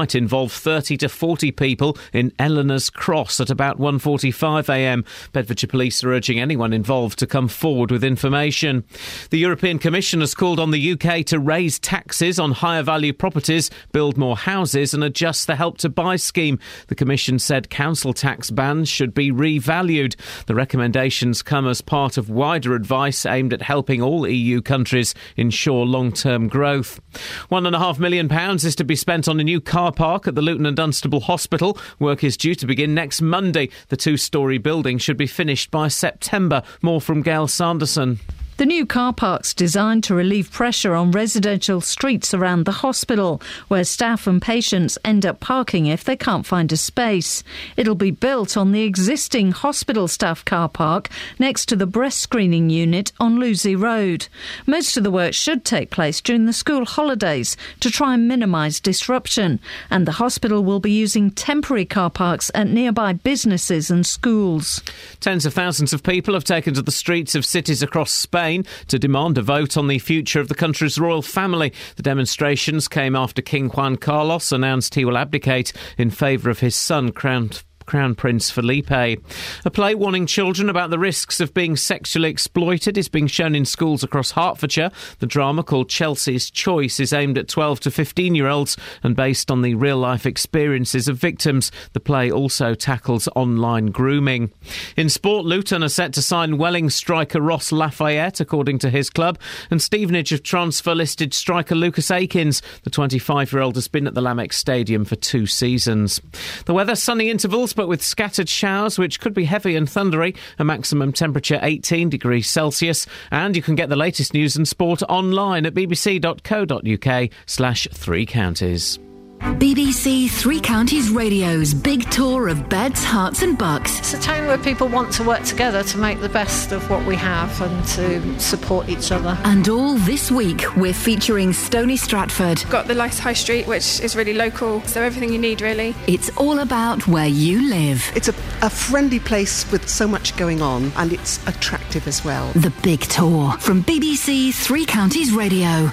[0.00, 5.04] might involve 30 to 40 people in Eleanor's Cross at about 1.45am.
[5.32, 8.84] Bedfordshire Police are urging anyone involved to come forward with information.
[9.30, 13.72] The European Commission has called on the UK to raise taxes on higher value properties,
[13.90, 16.60] build more houses and adjust the Help to Buy scheme.
[16.86, 20.14] The Commission said council tax bans should be revalued.
[20.46, 25.84] The recommendations come as part of wider advice aimed at helping all EU countries ensure
[25.84, 27.00] long-term growth.
[27.48, 30.28] One and a half million pounds is to be spent on a new car park
[30.28, 31.78] at the Luton and Dunstable Hospital.
[31.98, 33.70] Work is due to begin next Monday.
[33.88, 36.62] The two story building should be finished by September.
[36.82, 38.20] More from Gail Sanderson.
[38.58, 43.84] The new car park's designed to relieve pressure on residential streets around the hospital, where
[43.84, 47.44] staff and patients end up parking if they can't find a space.
[47.76, 51.08] It'll be built on the existing hospital staff car park
[51.38, 54.26] next to the breast screening unit on Lewsey Road.
[54.66, 58.80] Most of the work should take place during the school holidays to try and minimise
[58.80, 64.82] disruption, and the hospital will be using temporary car parks at nearby businesses and schools.
[65.20, 68.47] Tens of thousands of people have taken to the streets of cities across Spain
[68.88, 71.72] to demand a vote on the future of the country's royal family.
[71.96, 76.74] The demonstrations came after King Juan Carlos announced he will abdicate in favour of his
[76.74, 78.90] son, crowned Crown Prince Felipe.
[78.90, 83.64] A play warning children about the risks of being sexually exploited is being shown in
[83.64, 84.90] schools across Hertfordshire.
[85.20, 89.50] The drama called Chelsea's Choice is aimed at 12 to 15 year olds and based
[89.50, 91.72] on the real life experiences of victims.
[91.94, 94.52] The play also tackles online grooming.
[94.98, 99.38] In sport, Luton are set to sign Welling striker Ross Lafayette, according to his club,
[99.70, 102.60] and Stevenage have transfer listed striker Lucas Akins.
[102.82, 106.20] The 25 year old has been at the Lamex Stadium for two seasons.
[106.66, 110.34] The weather sunny intervals but with scattered showers, which could be heavy and thundery.
[110.58, 113.06] A maximum temperature 18 degrees Celsius.
[113.30, 118.98] And you can get the latest news and sport online at bbc.co.uk slash three counties.
[119.38, 123.98] BBC Three Counties Radio's big tour of beds, Herts, and bucks.
[124.00, 127.06] It's a town where people want to work together to make the best of what
[127.06, 129.38] we have and to support each other.
[129.44, 132.64] And all this week, we're featuring Stony Stratford.
[132.68, 135.94] Got the nice high street, which is really local, so everything you need, really.
[136.06, 138.10] It's all about where you live.
[138.16, 142.50] It's a, a friendly place with so much going on, and it's attractive as well.
[142.54, 145.90] The big tour from BBC Three Counties Radio.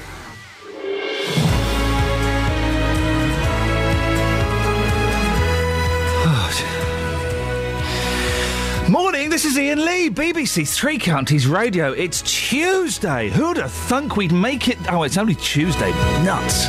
[8.89, 11.91] Morning, this is Iain Lee, BBC Three Counties Radio.
[11.93, 13.31] It's Tuesday.
[13.31, 14.77] Who'd have thunk we'd make it?
[14.93, 15.89] Oh, it's only Tuesday.
[16.23, 16.67] Nuts.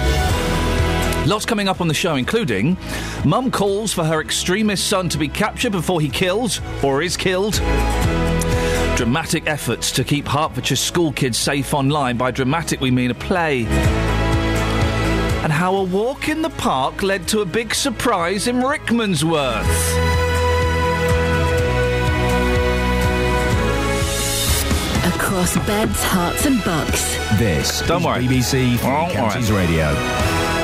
[1.26, 2.78] Lots coming up on the show, including
[3.26, 7.54] Mum calls for her extremist son to be captured before he kills or is killed.
[8.96, 12.16] Dramatic efforts to keep Hertfordshire school kids safe online.
[12.16, 13.66] By dramatic, we mean a play.
[15.44, 20.15] And how a walk in the park led to a big surprise in Rickmansworth.
[25.16, 27.16] Across beds, Herts, and bucks.
[27.38, 28.24] This Don't is worry.
[28.24, 29.66] BBC Don't Counties worry.
[29.66, 29.94] Radio.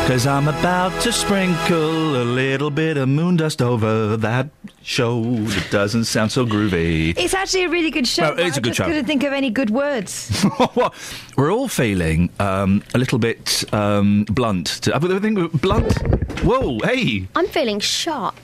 [0.06, 4.50] Cause I'm about to sprinkle a little bit of moon dust over that
[4.82, 7.16] show that doesn't sound so groovy.
[7.16, 8.24] It's actually a really good show.
[8.24, 8.84] No, it is but a I good just show.
[8.84, 10.44] couldn't think of any good words.
[11.36, 14.66] We're all feeling um, a little bit um, blunt.
[14.82, 15.96] To, I think blunt.
[16.40, 17.26] Whoa, hey.
[17.34, 18.34] I'm feeling sharp.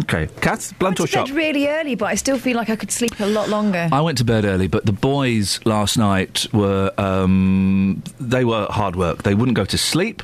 [0.00, 1.28] Okay, Kath, blunt or I sharp?
[1.28, 3.88] bed really early, but I still feel like I could sleep a lot longer.
[3.90, 8.96] I went to bed early, but the boys last night were um, they were hard
[8.96, 9.22] work.
[9.22, 10.22] They wouldn't go to sleep.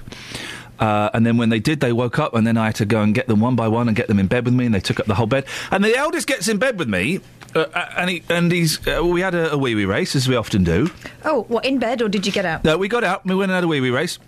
[0.78, 3.03] Uh, and then when they did, they woke up, and then I had to go
[3.03, 4.81] and get them one by one and get them in bed with me, and they
[4.81, 5.44] took up the whole bed.
[5.71, 7.21] And the eldest gets in bed with me,
[7.55, 7.66] uh,
[7.97, 10.65] and he and he's uh, we had a, a wee wee race as we often
[10.65, 10.91] do.
[11.25, 12.65] Oh, what, in bed or did you get out?
[12.65, 14.19] No, we got out, we went and had a wee wee race,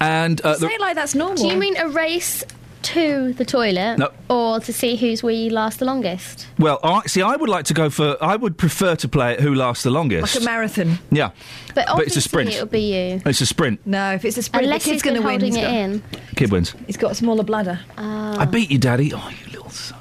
[0.00, 1.36] and uh, Say it like that's normal.
[1.36, 2.44] Do you mean a race
[2.84, 3.98] to the toilet?
[3.98, 4.10] No.
[4.30, 6.46] Or to see who's we last the longest?
[6.58, 8.16] well, I, see, I would like to go for.
[8.22, 10.34] I would prefer to play it who lasts the longest.
[10.34, 10.98] Like a marathon?
[11.10, 11.30] yeah,
[11.74, 12.50] But, But it's a sprint.
[12.50, 13.22] It'll be you.
[13.26, 13.80] it's a sprint.
[13.86, 15.40] No, if it's a sprint, Unless the kid's going to win.
[15.40, 16.02] holding He's it got, in.
[16.36, 16.74] Kid wins.
[16.86, 17.80] he's got a smaller bladder.
[17.98, 18.36] Oh.
[18.38, 19.12] I beat you, Daddy.
[19.14, 19.98] Oh, you little son.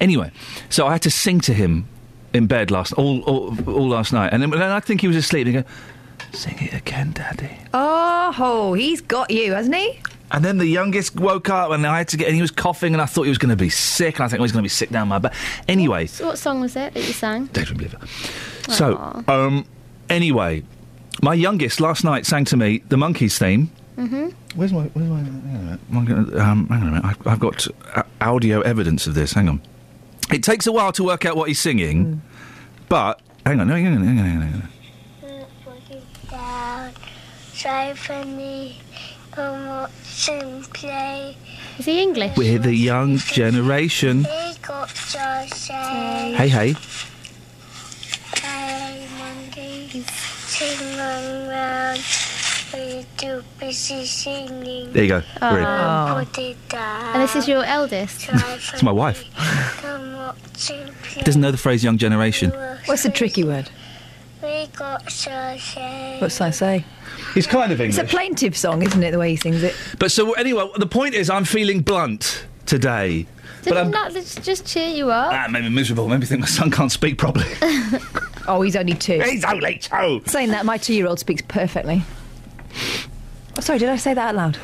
[0.00, 0.30] Anyway,
[0.70, 1.88] so I had to sing to him
[2.32, 5.16] in bed last all all, all last night, and then, then I think he was
[5.16, 5.46] asleep.
[5.46, 5.68] And he go,
[6.32, 9.98] "Sing it again, Daddy." Oh, he's got you, hasn't he?
[10.30, 12.92] And then the youngest woke up, and I had to get, and he was coughing,
[12.92, 14.62] and I thought he was going to be sick, and I think oh, he's going
[14.62, 15.34] to be sick down my back.
[15.66, 17.46] Anyway, So what song was it that you sang?
[17.46, 17.98] Daydream Believer.
[18.68, 19.64] So, um,
[20.10, 20.64] anyway,
[21.22, 23.70] my youngest last night sang to me the Monkees theme.
[23.96, 24.28] Mm-hmm.
[24.54, 24.84] Where's my?
[24.84, 25.18] Where's my?
[25.20, 26.36] Hang on a minute.
[26.38, 27.04] Um, hang on a minute.
[27.04, 29.32] I've, I've got uh, audio evidence of this.
[29.32, 29.62] Hang on.
[30.30, 32.20] It takes a while to work out what he's singing,
[32.88, 33.68] but hang on.
[33.68, 34.04] No, hang on.
[34.04, 34.24] Hang on.
[34.24, 34.42] Hang on.
[34.42, 34.68] Hang on.
[37.54, 38.80] Try for me,
[39.38, 41.36] and watch and play.
[41.78, 42.36] Is he English?
[42.36, 44.18] We're the young generation.
[44.24, 46.74] We got to say, Hey, hey.
[48.42, 50.08] hey, Monkees,
[50.48, 52.00] sing around.
[52.72, 54.92] We're too busy singing.
[54.92, 55.22] There you go.
[55.40, 55.64] We're in.
[55.64, 56.24] Oh.
[56.24, 56.56] Put it.
[56.74, 58.28] And this is your eldest?
[58.30, 59.24] It's my wife.
[59.80, 61.22] Come watch and play.
[61.22, 62.50] Doesn't know the phrase young generation.
[62.86, 63.70] What's the tricky word?
[64.42, 66.16] We got to.
[66.20, 66.84] What's I say?
[67.34, 67.98] He's kind of English.
[67.98, 69.10] It's a plaintive song, isn't it?
[69.10, 69.74] The way he sings it.
[69.98, 73.26] But so anyway, the point is, I'm feeling blunt today.
[73.62, 73.90] Did but it I'm.
[73.90, 75.32] not just just cheer you up?
[75.32, 76.08] Ah, made me miserable.
[76.08, 77.46] Made me think my son can't speak properly.
[78.50, 79.20] Oh, he's only two.
[79.20, 80.22] He's only two.
[80.24, 82.02] Saying that, my two-year-old speaks perfectly.
[83.58, 84.58] Oh, sorry, did I say that out loud?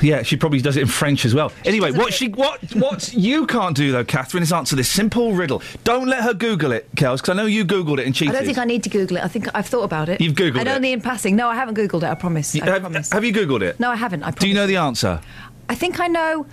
[0.00, 1.52] Yeah, she probably does it in French as well.
[1.64, 5.62] Anyway, what she what what you can't do though, Catherine, is answer this simple riddle.
[5.84, 8.34] Don't let her Google it, Kels, because I know you Googled it and cheated.
[8.34, 9.24] I don't think I need to Google it.
[9.24, 10.20] I think I've thought about it.
[10.20, 10.60] You've Googled it.
[10.60, 10.72] and it?
[10.72, 11.36] only in passing.
[11.36, 12.10] No, I haven't Googled it.
[12.10, 12.54] I promise.
[12.60, 13.12] I have, promise.
[13.12, 13.78] have you Googled it?
[13.80, 14.22] No, I haven't.
[14.22, 14.40] I promise.
[14.40, 15.20] Do you know the answer?
[15.68, 16.46] I think I know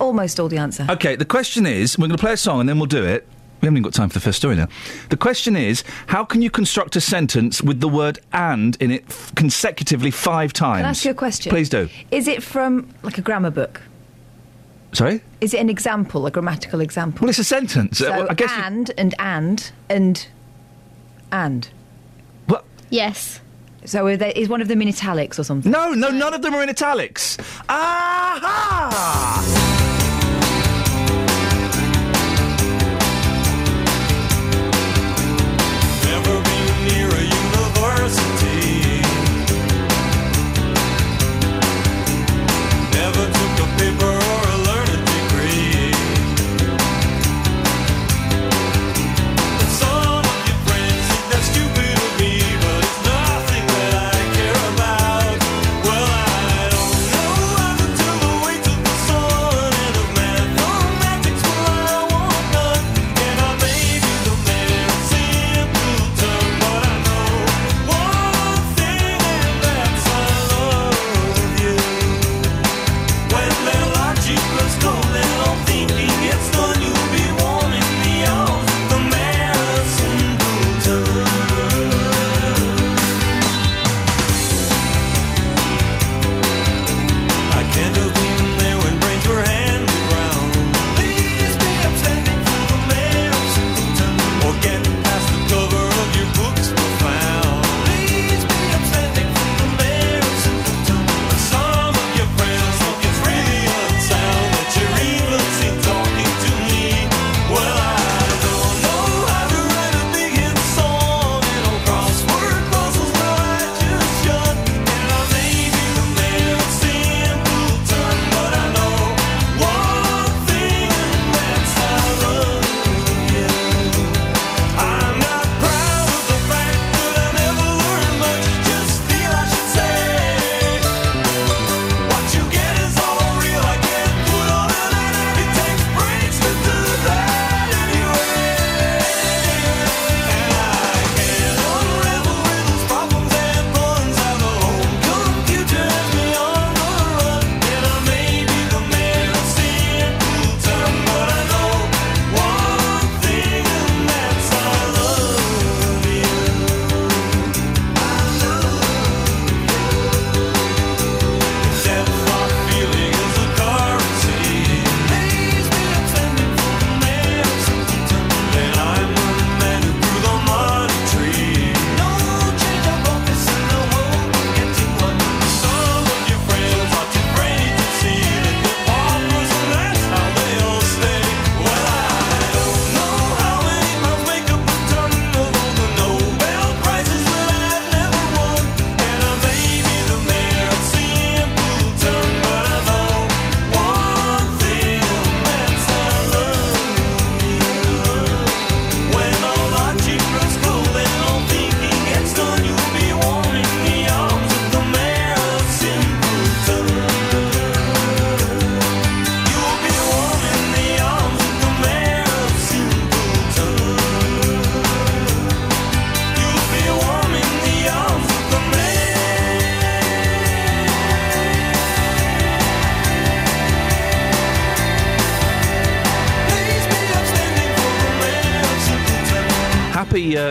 [0.00, 0.86] almost all the answer.
[0.88, 3.26] Okay, the question is, we're going to play a song and then we'll do it.
[3.60, 4.68] We haven't even got time for the first story now.
[5.10, 9.04] The question is, how can you construct a sentence with the word "and" in it
[9.08, 10.78] f- consecutively five times?
[10.78, 11.50] Can I ask you a question?
[11.50, 11.88] Please do.
[12.12, 13.80] Is it from like a grammar book?
[14.92, 15.20] Sorry.
[15.40, 17.22] Is it an example, a grammatical example?
[17.22, 17.98] Well, it's a sentence.
[17.98, 18.50] So Uh, I guess.
[18.50, 20.26] you- and and and and
[21.32, 21.68] and.
[22.46, 22.64] What?
[22.90, 23.40] Yes.
[23.84, 25.70] So are they, is one of them in italics or something?
[25.72, 27.36] No, no, none of them are in italics.
[27.68, 29.42] Aha!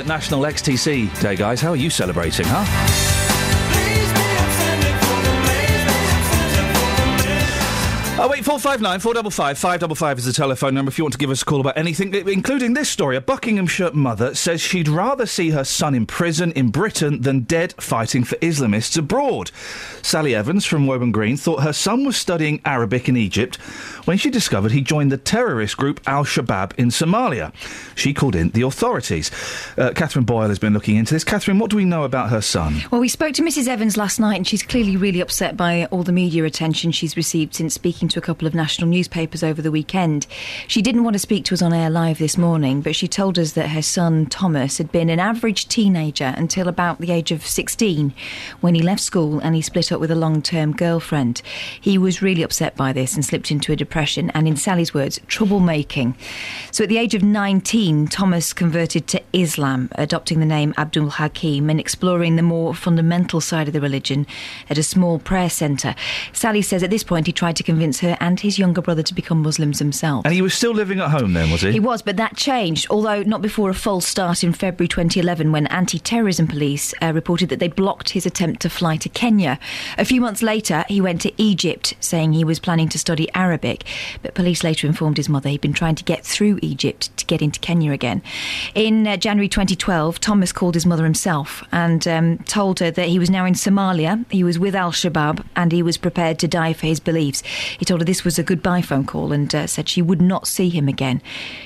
[0.04, 1.62] National XTC Day, guys.
[1.62, 3.16] How are you celebrating, huh?
[8.20, 10.90] Oh wait, four five nine four double five five double five is the telephone number
[10.90, 13.16] if you want to give us a call about anything, including this story.
[13.16, 17.76] A Buckinghamshire mother says she'd rather see her son in prison in Britain than dead
[17.80, 19.52] fighting for Islamists abroad.
[20.02, 23.58] Sally Evans from Wooburn Green thought her son was studying Arabic in Egypt
[24.06, 27.54] when she discovered he joined the terrorist group Al Shabaab in Somalia.
[27.98, 29.32] She called in the authorities.
[29.76, 31.24] Uh, Catherine Boyle has been looking into this.
[31.24, 32.84] Catherine, what do we know about her son?
[32.92, 33.68] Well, we spoke to Mrs.
[33.68, 37.56] Evans last night, and she's clearly really upset by all the media attention she's received
[37.56, 40.28] since speaking to a couple of national newspapers over the weekend.
[40.68, 43.40] She didn't want to speak to us on air live this morning, but she told
[43.40, 47.44] us that her son, Thomas, had been an average teenager until about the age of
[47.44, 48.14] 16
[48.62, 51.42] when he left school and he split up with a long term girlfriend.
[51.82, 55.18] He was really upset by this and slipped into a depression, and in Sally's words,
[55.28, 56.14] troublemaking.
[56.72, 61.70] So at the age of 19, Thomas converted to Islam, adopting the name Abdul Hakim
[61.70, 64.28] and exploring the more fundamental side of the religion
[64.70, 65.96] at a small prayer centre.
[66.34, 69.14] Sally says at this point he tried to convince her and his younger brother to
[69.14, 70.26] become Muslims themselves.
[70.26, 71.72] And he was still living at home then, was he?
[71.72, 75.68] He was, but that changed, although not before a false start in February 2011 when
[75.68, 79.60] anti terrorism police uh, reported that they blocked his attempt to fly to Kenya.
[79.98, 83.86] A few months later, he went to Egypt, saying he was planning to study Arabic,
[84.22, 87.42] but police later informed his mother he'd been trying to get through Egypt to get
[87.42, 88.22] into Kenya again.
[88.76, 93.20] In uh, January 2012, Thomas called his mother himself and um, told her that he
[93.20, 96.74] was now in Somalia, he was with Al Shabaab, and he was prepared to die
[96.74, 97.42] for his beliefs.
[97.78, 100.48] He told her this was a goodbye phone call and uh, said she would not
[100.48, 101.22] see him again.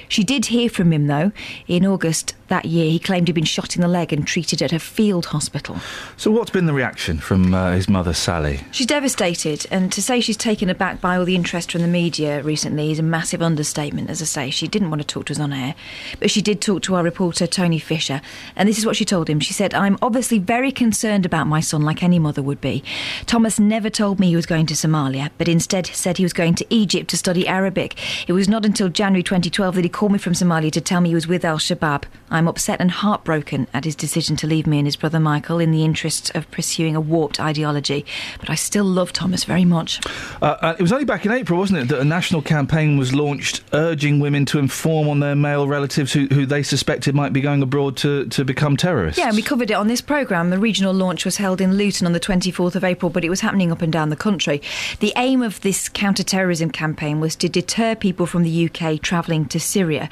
[0.08, 1.32] She did hear from him, though.
[1.68, 4.72] In August that year, he claimed he'd been shot in the leg and treated at
[4.72, 5.78] a field hospital.
[6.18, 8.60] So, what's been the reaction from uh, his mother, Sally?
[8.72, 12.44] She's devastated, and to say she's taken aback by all the interest from the media
[12.44, 14.10] recently is a massive understatement.
[14.10, 15.76] As I say, she didn't want to talk to us on air,
[16.20, 18.22] but she did talk to our reporter, Tony Fisher,
[18.56, 19.40] and this is what she told him.
[19.40, 22.84] She said, I'm obviously very concerned about my son, like any mother would be.
[23.26, 26.56] Thomas never told me he was going to Somalia, but instead said he was going
[26.56, 27.98] to Egypt to study Arabic.
[28.28, 31.10] It was not until January 2012 that he called me from Somalia to tell me
[31.10, 32.04] he was with Al Shabaab.
[32.30, 35.72] I'm upset and heartbroken at his decision to leave me and his brother Michael in
[35.72, 38.06] the interests of pursuing a warped ideology,
[38.40, 40.00] but I still love Thomas very much.
[40.42, 43.14] Uh, uh, it was only back in April, wasn't it, that a national campaign was
[43.14, 47.42] launched urging women to inform on their male relatives who, who they suspected might be
[47.42, 49.18] going abroad to, to become terrorists.
[49.18, 50.50] Yeah, and we covered it on this programme.
[50.50, 53.42] The regional launch was held in Luton on the 24th of April, but it was
[53.42, 54.62] happening up and down the country.
[55.00, 59.46] The aim of this counter terrorism campaign was to deter people from the UK travelling
[59.46, 60.10] to Syria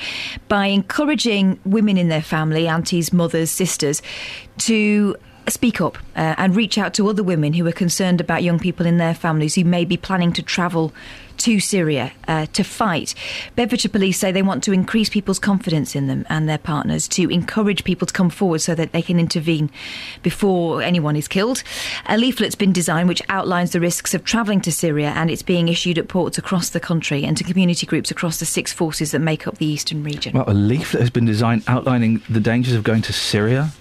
[0.48, 4.02] by encouraging women in their family, aunties, mothers, sisters,
[4.60, 5.16] to
[5.48, 8.86] speak up uh, and reach out to other women who are concerned about young people
[8.86, 10.94] in their families who may be planning to travel
[11.40, 13.16] to Syria uh, to fight.
[13.56, 17.30] Bedfordshire Police say they want to increase people's confidence in them and their partners, to
[17.30, 19.70] encourage people to come forward so that they can intervene
[20.22, 21.64] before anyone is killed.
[22.06, 25.68] A leaflet's been designed which outlines the risks of travelling to Syria and it's being
[25.68, 29.20] issued at ports across the country and to community groups across the six forces that
[29.20, 30.34] make up the eastern region.
[30.34, 33.72] Well, a leaflet has been designed outlining the dangers of going to Syria.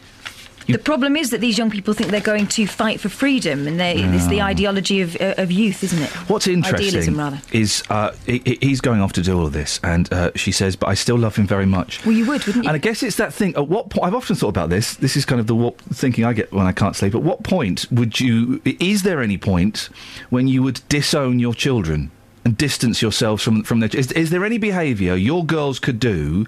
[0.68, 3.80] The problem is that these young people think they're going to fight for freedom, and
[3.80, 6.10] they, it's the ideology of, uh, of youth, isn't it?
[6.28, 7.14] What's interesting
[7.52, 10.52] is uh, he, he- he's going off to do all of this, and uh, she
[10.52, 12.68] says, "But I still love him very much." Well, you would, wouldn't you?
[12.68, 13.54] And I guess it's that thing.
[13.56, 14.04] At what point?
[14.06, 14.94] I've often thought about this.
[14.96, 17.14] This is kind of the what, thinking I get when I can't sleep.
[17.14, 18.60] At what point would you?
[18.64, 19.88] Is there any point
[20.28, 22.10] when you would disown your children
[22.44, 23.88] and distance yourselves from from their?
[23.94, 26.44] Is, is there any behaviour your girls could do?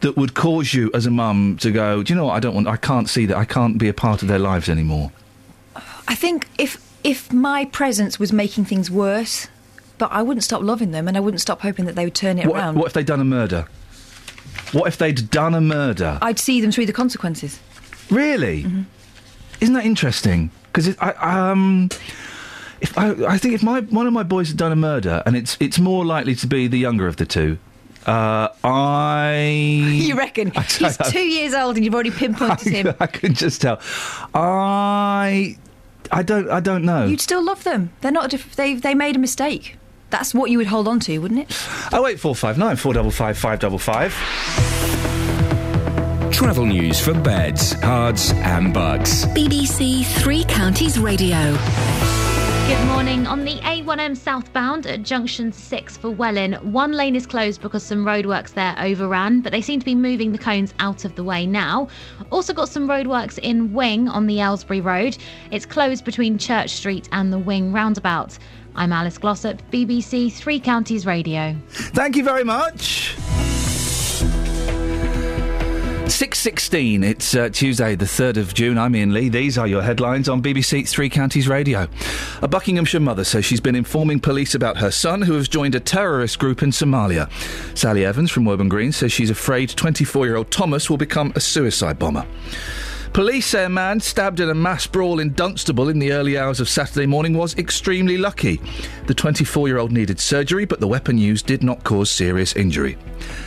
[0.00, 2.02] That would cause you, as a mum, to go.
[2.04, 2.34] Do you know what?
[2.34, 2.68] I don't want.
[2.68, 3.36] I can't see that.
[3.36, 5.10] I can't be a part of their lives anymore.
[6.06, 9.48] I think if if my presence was making things worse,
[9.98, 12.38] but I wouldn't stop loving them, and I wouldn't stop hoping that they would turn
[12.38, 12.76] it What, around.
[12.76, 13.66] what if they'd done a murder?
[14.72, 16.18] What if they'd done a murder?
[16.22, 17.58] I'd see them through the consequences.
[18.10, 18.64] Really?
[18.64, 18.82] Mm-hmm.
[19.60, 20.50] Isn't that interesting?
[20.72, 21.10] Because I
[21.50, 21.88] um,
[22.80, 25.36] if I, I think if my one of my boys had done a murder, and
[25.36, 27.58] it's it's more likely to be the younger of the two.
[28.08, 29.36] Uh, I
[30.02, 30.50] You reckon?
[30.56, 31.06] I He's know.
[31.10, 32.94] two years old, and you've already pinpointed him.
[32.98, 33.80] I can just tell.
[34.34, 35.56] I
[36.10, 37.04] I don't I don't know.
[37.06, 37.90] You'd still love them.
[38.00, 38.30] They're not.
[38.30, 39.76] Diff- they they made a mistake.
[40.10, 41.68] That's what you would hold on to, wouldn't it?
[41.92, 44.14] Oh wait, four five nine four double five five double five.
[46.32, 49.26] Travel news for beds, cards, and bugs.
[49.26, 51.56] BBC Three Counties Radio.
[52.68, 53.26] Good morning.
[53.26, 58.04] On the A1M southbound at junction 6 for Welwyn, one lane is closed because some
[58.04, 61.46] roadworks there overran, but they seem to be moving the cones out of the way
[61.46, 61.88] now.
[62.30, 65.16] Also got some roadworks in Wing on the Aylesbury Road.
[65.50, 68.36] It's closed between Church Street and the Wing roundabout.
[68.76, 71.56] I'm Alice Glossop, BBC Three Counties Radio.
[71.70, 73.16] Thank you very much.
[76.08, 78.78] 6.16, it's uh, Tuesday the 3rd of June.
[78.78, 79.28] I'm Iain Lee.
[79.28, 81.86] These are your headlines on BBC Three Counties Radio.
[82.40, 85.80] A Buckinghamshire mother says she's been informing police about her son who has joined a
[85.80, 87.30] terrorist group in Somalia.
[87.76, 92.26] Sally Evans from Wooburn Green says she's afraid 24-year-old Thomas will become a suicide bomber.
[93.12, 96.60] Police say a man stabbed in a mass brawl in Dunstable in the early hours
[96.60, 98.60] of Saturday morning was extremely lucky.
[99.06, 102.96] The 24 year old needed surgery, but the weapon used did not cause serious injury.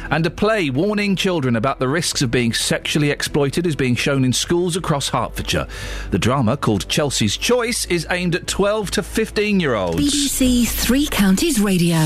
[0.10, 4.26] And a play warning children about the risks of being sexually exploited is being shown
[4.26, 5.68] in schools across Hertfordshire.
[6.10, 9.98] The drama, called Chelsea's Choice, is aimed at 12 to 15 year olds.
[9.98, 11.98] BBC Three Counties Radio.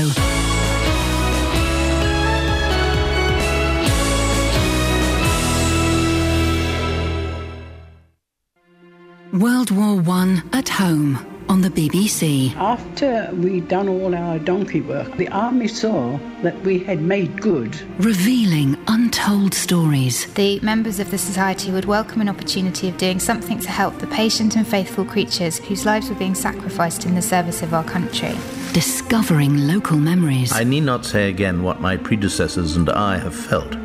[9.38, 11.18] World War One at home
[11.50, 12.56] on the BBC.
[12.56, 17.78] After we'd done all our donkey work, the army saw that we had made good.
[18.02, 20.32] Revealing untold stories.
[20.34, 24.06] The members of the society would welcome an opportunity of doing something to help the
[24.06, 28.34] patient and faithful creatures whose lives were being sacrificed in the service of our country.
[28.72, 30.50] Discovering local memories.
[30.52, 33.76] I need not say again what my predecessors and I have felt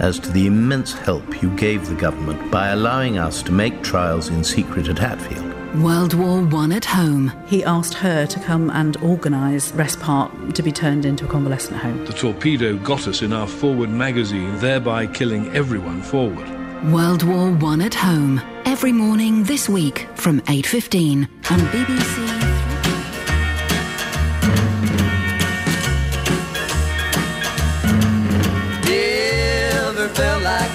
[0.00, 4.28] as to the immense help you gave the government by allowing us to make trials
[4.28, 5.46] in secret at Hatfield.
[5.80, 7.32] World War One at home.
[7.46, 11.76] He asked her to come and organise Wrest Park to be turned into a convalescent
[11.76, 12.04] home.
[12.06, 16.48] The torpedo got us in our forward magazine, thereby killing everyone forward.
[16.90, 18.40] World War One at home.
[18.64, 22.39] Every morning this week from 8.15 on BBC.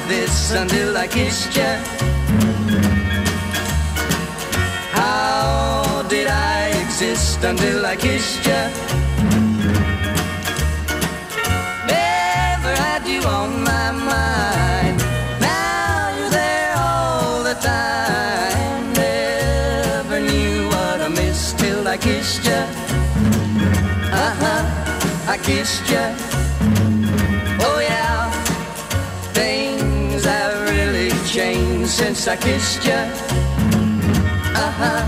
[0.07, 1.73] This until I kissed you.
[4.91, 8.63] How did I exist until I kissed you?
[11.87, 14.97] Never had you on my mind.
[15.41, 18.93] Now you're there all the time.
[18.93, 22.61] Never knew what I missed till I kissed you.
[24.11, 26.24] Uh huh, I kissed you.
[31.95, 33.01] Since I kissed you.
[34.63, 35.01] Uh huh,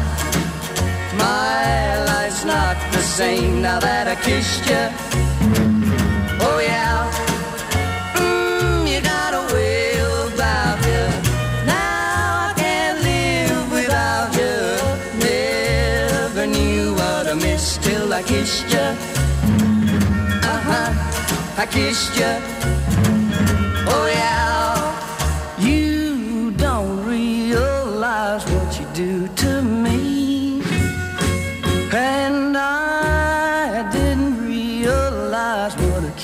[1.17, 4.84] my life's not the same now that I kissed you.
[6.47, 7.12] Oh yeah,
[8.15, 11.04] mm, you got a way about you.
[11.65, 14.56] Now I can't live without you.
[15.28, 18.88] Never knew what I missed till I kissed you.
[20.52, 20.89] Uh huh,
[21.63, 22.34] I kissed you.
[23.91, 24.56] Oh yeah,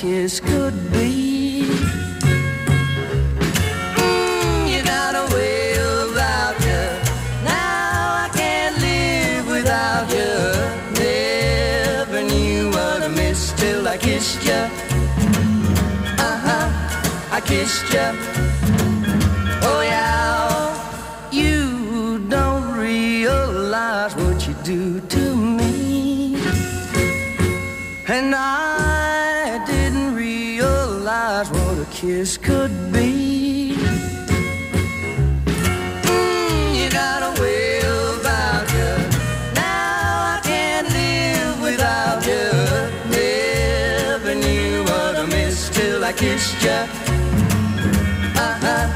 [0.04, 1.64] what could be.
[3.96, 6.84] Mm, you got a way about you.
[7.44, 10.34] Now I can't live without you.
[11.02, 14.62] Never knew what I missed till I kissed you.
[16.28, 16.66] Uh huh,
[17.36, 18.08] I kissed you.
[19.62, 26.36] Oh yeah, you don't realize what you do to me,
[28.06, 28.73] and I
[31.84, 33.74] a kiss could be.
[36.06, 38.92] Mm, you got a way about you.
[39.54, 42.46] Now I can't live without you.
[43.10, 46.80] Never knew what I missed till I kissed you.
[48.44, 48.86] Uh huh,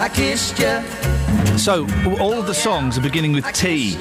[0.00, 1.03] I kissed you.
[1.64, 1.86] So,
[2.20, 3.96] all of the songs are beginning with T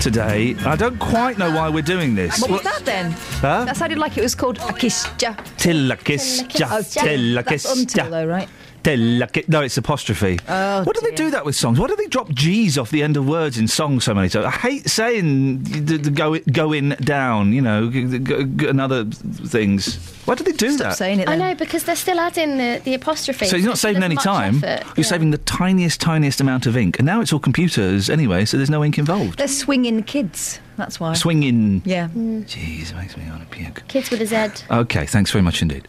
[0.00, 0.56] today.
[0.64, 2.40] I don't quite know why we're doing this.
[2.40, 3.10] What was that then?
[3.42, 3.66] Huh?
[3.66, 5.36] That sounded like it was called Akisja.
[5.58, 8.10] Tilla kiss, ja, Oh, tilla That's kiss, until ja.
[8.10, 8.48] though, right?
[8.84, 10.38] Tilla ki- No, it's apostrophe.
[10.48, 11.80] Oh, Why do they do that with songs?
[11.80, 14.44] Why do they drop G's off the end of words in songs so many times?
[14.46, 19.04] I hate saying the, the go, going down, you know, g- g- g- and other
[19.04, 19.96] things.
[20.26, 21.00] Why do they do that?
[21.02, 23.46] I know because they're still adding the, the apostrophe.
[23.46, 24.62] So you're not saving any time.
[24.64, 24.86] effort.
[24.96, 26.98] You're saving the tiniest, tiniest amount of ink.
[26.98, 29.38] And now it's all computers anyway, so there's no ink involved.
[29.38, 30.60] They're swinging kids.
[30.76, 31.14] That's why.
[31.14, 31.82] Swinging.
[31.84, 32.08] Yeah.
[32.14, 33.82] Jeez, it makes me want to puke.
[33.88, 34.64] Kids with a Z.
[34.70, 35.86] Okay, thanks very much indeed.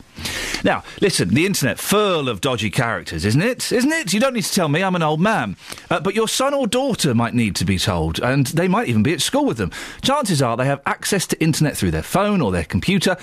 [0.63, 3.71] Now, listen, the internet full of dodgy characters, isn't it?
[3.71, 4.13] Isn't it?
[4.13, 5.57] You don't need to tell me, I'm an old man.
[5.89, 9.03] Uh, but your son or daughter might need to be told, and they might even
[9.03, 9.71] be at school with them.
[10.01, 13.17] Chances are they have access to internet through their phone or their computer,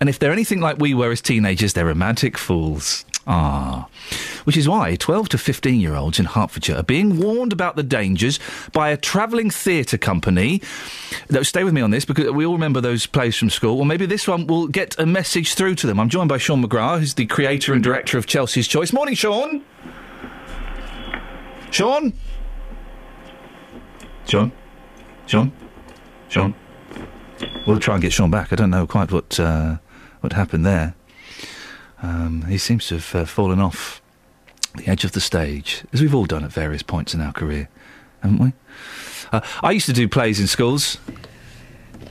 [0.00, 3.04] and if they're anything like we were as teenagers, they're romantic fools.
[3.26, 3.88] Ah.
[4.44, 7.82] Which is why 12 to 15 year olds in Hertfordshire are being warned about the
[7.82, 8.38] dangers
[8.72, 10.62] by a travelling theatre company.
[11.28, 13.76] Now, stay with me on this because we all remember those plays from school.
[13.76, 15.98] Well, maybe this one will get a message through to them.
[15.98, 18.92] I'm joined by Sean McGrath, who's the creator and director of Chelsea's Choice.
[18.92, 19.64] Morning, Sean.
[21.72, 22.12] Sean?
[24.26, 24.52] Sean?
[25.26, 25.52] Sean?
[26.28, 26.54] Sean?
[27.66, 28.52] We'll try and get Sean back.
[28.52, 29.78] I don't know quite what uh,
[30.20, 30.94] what happened there.
[32.02, 34.02] Um, he seems to have uh, fallen off
[34.76, 37.68] the edge of the stage, as we've all done at various points in our career,
[38.22, 38.52] haven't we?
[39.32, 40.98] Uh, I used to do plays in schools.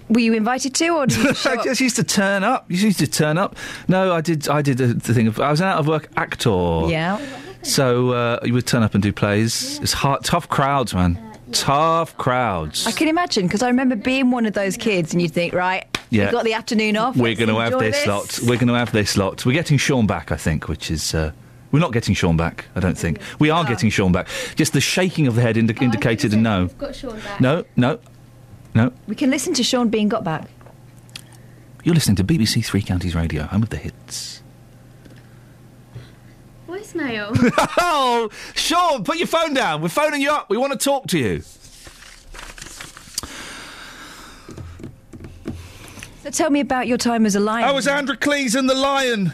[0.10, 2.70] Were you invited to, or did you I just used to turn up.
[2.70, 3.56] You used to turn up.
[3.88, 4.48] No, I did.
[4.48, 6.88] I did the, the thing of I was an out of work actor.
[6.88, 7.20] Yeah.
[7.64, 9.80] So uh, you would turn up and do plays.
[9.80, 11.20] It's hard, tough crowds, man.
[11.52, 12.86] Tough crowds.
[12.86, 15.95] I can imagine because I remember being one of those kids, and you'd think, right,
[16.16, 16.24] Yeah.
[16.24, 17.16] you've got the afternoon off.
[17.16, 18.40] We're going to have enjoy this, lot.
[18.42, 19.46] We're going to have this lot.
[19.46, 21.14] We're getting Sean back, I think, which is.
[21.14, 21.32] Uh,
[21.72, 23.20] we're not getting Sean back, I don't think.
[23.38, 24.30] We are getting Sean back.
[24.56, 26.68] Just the shaking of the head indi- indicated a no.
[26.68, 27.42] Got Sean back.
[27.42, 28.00] No, no,
[28.74, 28.94] no.
[29.08, 30.48] We can listen to Sean being got back.
[31.84, 34.42] You're listening to BBC Three Counties Radio, home of the hits.
[36.68, 37.32] Voicemail.
[37.78, 39.82] oh, Sean, put your phone down.
[39.82, 40.50] We're phoning you up.
[40.50, 41.42] We want to talk to you.
[46.26, 47.70] So tell me about your time as a lion.
[47.70, 49.32] I was Androcles and the lion.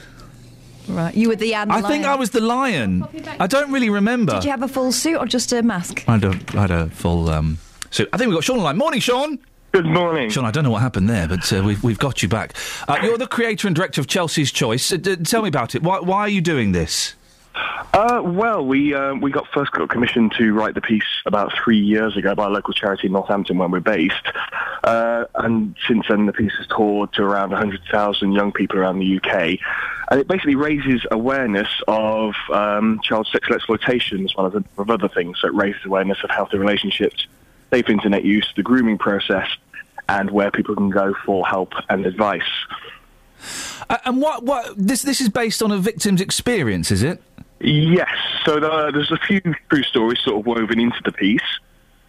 [0.89, 2.04] Right, you were the and the I think.
[2.04, 3.08] I was the lion.
[3.39, 4.34] I don't really remember.
[4.34, 6.04] Did you have a full suit or just a mask?
[6.10, 7.30] I had a, I had a full.
[7.30, 7.60] Um,
[7.91, 8.77] so I think we've got Sean on the line.
[8.77, 9.39] Morning, Sean.
[9.71, 10.30] Good morning.
[10.30, 12.56] Sean, I don't know what happened there, but uh, we've, we've got you back.
[12.89, 14.91] Uh, you're the creator and director of Chelsea's Choice.
[14.91, 15.84] Uh, d- tell me about it.
[15.84, 17.13] Why, why are you doing this?
[17.94, 21.80] Uh, well, we uh, we got first got commissioned to write the piece about three
[21.80, 24.28] years ago by a local charity in Northampton, where we're based.
[24.84, 29.18] Uh, and since then, the piece has toured to around 100,000 young people around the
[29.18, 29.60] UK.
[30.10, 35.08] And it basically raises awareness of um, child sexual exploitation as well as of other
[35.08, 35.40] things.
[35.40, 37.28] So it raises awareness of healthy relationships,
[37.72, 39.48] safe internet use, the grooming process,
[40.10, 42.42] and where people can go for help and advice.
[43.90, 47.22] Uh, and what, what this this is based on a victim's experience, is it?
[47.63, 48.10] Yes.
[48.45, 51.41] So there, there's a few true stories sort of woven into the piece,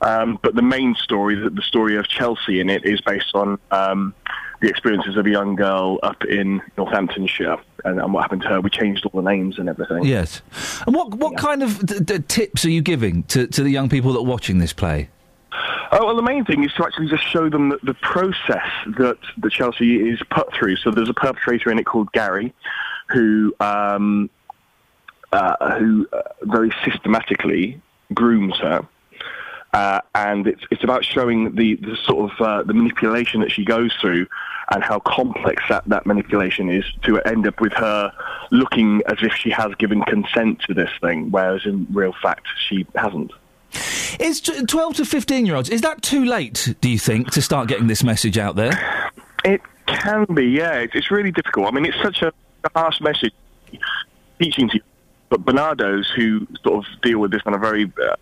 [0.00, 3.58] um, but the main story, the, the story of Chelsea in it, is based on
[3.70, 4.14] um,
[4.60, 8.60] the experiences of a young girl up in Northamptonshire and, and what happened to her.
[8.60, 10.04] We changed all the names and everything.
[10.04, 10.40] Yes.
[10.86, 13.88] And what what kind of d- d- tips are you giving to, to the young
[13.88, 15.10] people that are watching this play?
[15.94, 19.18] Oh, well, the main thing is to actually just show them the, the process that,
[19.36, 20.76] that Chelsea is put through.
[20.76, 22.54] So there's a perpetrator in it called Gary,
[23.08, 24.30] who um,
[25.32, 27.80] uh, who uh, very systematically
[28.12, 28.86] grooms her.
[29.72, 33.64] Uh, and it's it's about showing the, the sort of uh, the manipulation that she
[33.64, 34.26] goes through
[34.70, 38.12] and how complex that, that manipulation is to end up with her
[38.50, 42.86] looking as if she has given consent to this thing, whereas in real fact she
[42.94, 43.32] hasn't.
[44.20, 47.42] Is t- 12 to 15 year olds, is that too late, do you think, to
[47.42, 49.10] start getting this message out there?
[49.44, 50.74] It can be, yeah.
[50.74, 51.68] It's, it's really difficult.
[51.68, 52.32] I mean, it's such a
[52.74, 53.32] harsh message
[54.38, 54.80] teaching to
[55.32, 58.16] but Barnardo's, who sort of deal with this on a very, uh,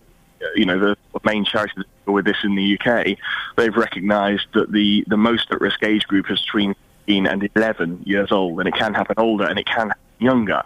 [0.55, 1.75] you know, the main that
[2.07, 3.18] deal with this in the UK,
[3.57, 6.73] they've recognised that the, the most at-risk age group is between
[7.07, 10.62] 15 and 11 years old, and it can happen older and it can happen younger.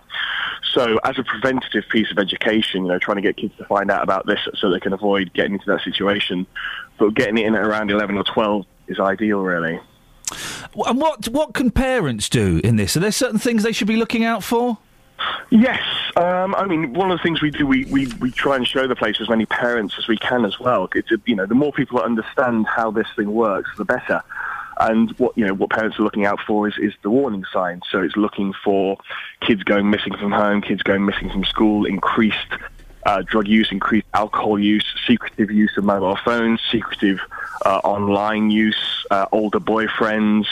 [0.75, 3.91] So, as a preventative piece of education, you know, trying to get kids to find
[3.91, 6.47] out about this so they can avoid getting into that situation,
[6.99, 9.81] but getting it in at around 11 or 12 is ideal, really.
[10.87, 12.97] And what what can parents do in this?
[12.97, 14.79] Are there certain things they should be looking out for?
[15.51, 15.81] Yes,
[16.17, 18.87] um, I mean, one of the things we do, we, we, we try and show
[18.87, 20.89] the place as many parents as we can as well.
[20.95, 24.23] It's, you know, the more people understand how this thing works, the better.
[24.81, 27.83] And what you know, what parents are looking out for is, is the warning signs.
[27.91, 28.99] So it's looking for
[29.41, 32.39] kids going missing from home, kids going missing from school, increased
[33.07, 37.21] uh, drug use, increased alcohol use, secretive use of mobile phones, secretive
[37.65, 40.47] uh, online use, uh, older boyfriends,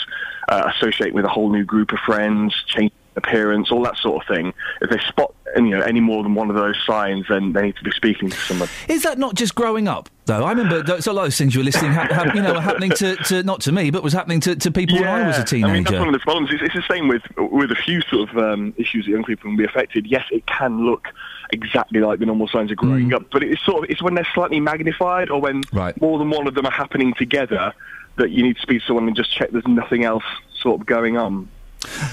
[0.49, 4.35] uh, associating with a whole new group of friends, change appearance, all that sort of
[4.37, 4.53] thing.
[4.81, 7.77] If they spot you know any more than one of those signs, then they need
[7.77, 8.69] to be speaking to someone.
[8.89, 10.45] Is that not just growing up, though?
[10.45, 12.61] I remember a lot of those things you were listening, ha- ha- you know, were
[12.61, 15.39] happening to, to not to me, but was happening to, to people when I was
[15.39, 15.69] a teenager.
[15.69, 16.51] I mean, that's one of the problems.
[16.53, 19.51] It's, it's the same with with a few sort of um, issues that young people
[19.51, 20.07] can be affected.
[20.07, 21.09] Yes, it can look
[21.53, 23.17] exactly like the normal signs of growing Mm.
[23.17, 25.63] up, but it's sort of it's when they're slightly magnified or when
[26.01, 27.75] more than one of them are happening together
[28.17, 30.25] that you need to speak to someone and just check there's nothing else
[30.63, 31.49] sort of going on.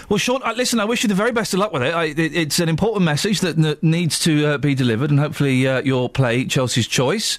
[0.09, 1.93] Well, Sean, uh, listen, I wish you the very best of luck with it.
[1.93, 5.67] I, it it's an important message that n- needs to uh, be delivered, and hopefully
[5.67, 7.37] uh, your play, Chelsea's Choice,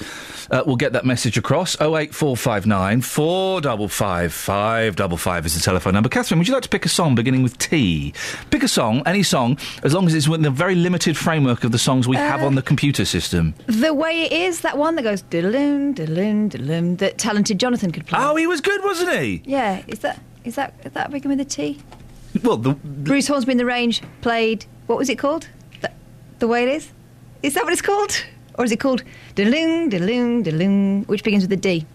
[0.51, 1.75] uh, will get that message across.
[1.81, 6.09] 08459 455 555 is the telephone number.
[6.09, 8.13] Catherine, would you like to pick a song beginning with T?
[8.51, 11.73] Pick a song, any song, as long as it's within the very limited framework of
[11.73, 13.55] the songs we have Uh, on the computer system.
[13.67, 18.07] The way it is, that one that goes diddle-in, diddle-in, diddle-in, that talented Jonathan could
[18.07, 18.19] play.
[18.23, 19.43] Oh, he was good, wasn't he?
[19.45, 21.79] Yeah, is that is that is that begin with a T?
[22.43, 24.67] Well, the, Bruce Hornsby in the Range played.
[24.87, 25.49] What was it called?
[25.81, 25.91] The,
[26.39, 26.91] the way it is.
[27.43, 28.25] Is that what it's called?
[28.55, 29.03] Or is it called
[29.37, 31.87] Deloong, Deloong, Deloong, which begins with a D?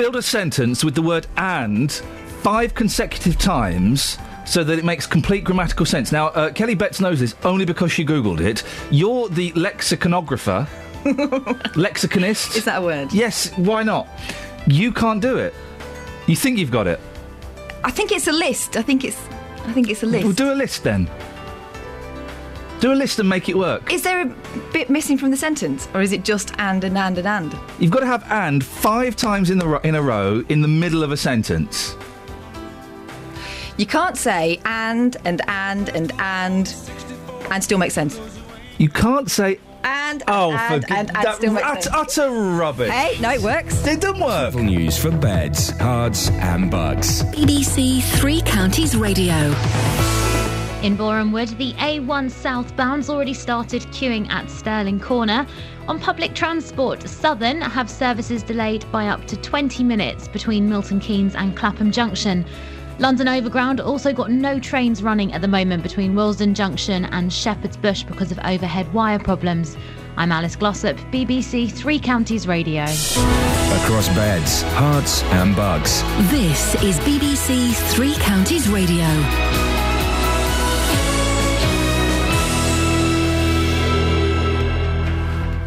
[0.00, 1.92] Build a sentence with the word and
[2.40, 6.10] five consecutive times so that it makes complete grammatical sense.
[6.10, 8.64] Now, uh, Kelly Betts knows this only because she Googled it.
[8.90, 10.66] You're the lexiconographer,
[11.74, 12.56] lexiconist.
[12.56, 13.12] Is that a word?
[13.12, 14.08] Yes, why not?
[14.66, 15.52] You can't do it.
[16.26, 16.98] You think you've got it.
[17.84, 18.78] I think it's a list.
[18.78, 19.20] I think it's.
[19.66, 20.24] I think it's a list.
[20.24, 21.10] Well, do a list then.
[22.80, 23.92] Do a list and make it work.
[23.92, 24.34] Is there a
[24.72, 27.54] bit missing from the sentence, or is it just and and and and and?
[27.78, 30.68] You've got to have and five times in, the ro- in a row in the
[30.68, 31.96] middle of a sentence.
[33.76, 36.74] You can't say and and and and and
[37.50, 38.20] and still make sense.
[38.78, 41.94] You can't say And Oh, and for and, and, that- still make ut- sense.
[42.18, 42.90] utter rubbish.
[42.90, 43.86] Hey, no, it works.
[43.86, 44.54] It doesn't work.
[44.54, 47.22] News for beds, cards, and bugs.
[47.32, 49.54] BBC Three Counties Radio.
[50.82, 55.46] In Borehamwood, the A1 southbound's already started queuing at Stirling Corner.
[55.88, 61.34] On public transport, Southern have services delayed by up to 20 minutes between Milton Keynes
[61.34, 62.46] and Clapham Junction.
[62.98, 67.76] London Overground also got no trains running at the moment between Willesden Junction and Shepherd's
[67.76, 69.76] Bush because of overhead wire problems.
[70.16, 72.84] I'm Alice Glossop, BBC Three Counties Radio.
[72.84, 76.02] Across beds, Herts, and bugs.
[76.30, 79.69] This is BBC Three Counties Radio.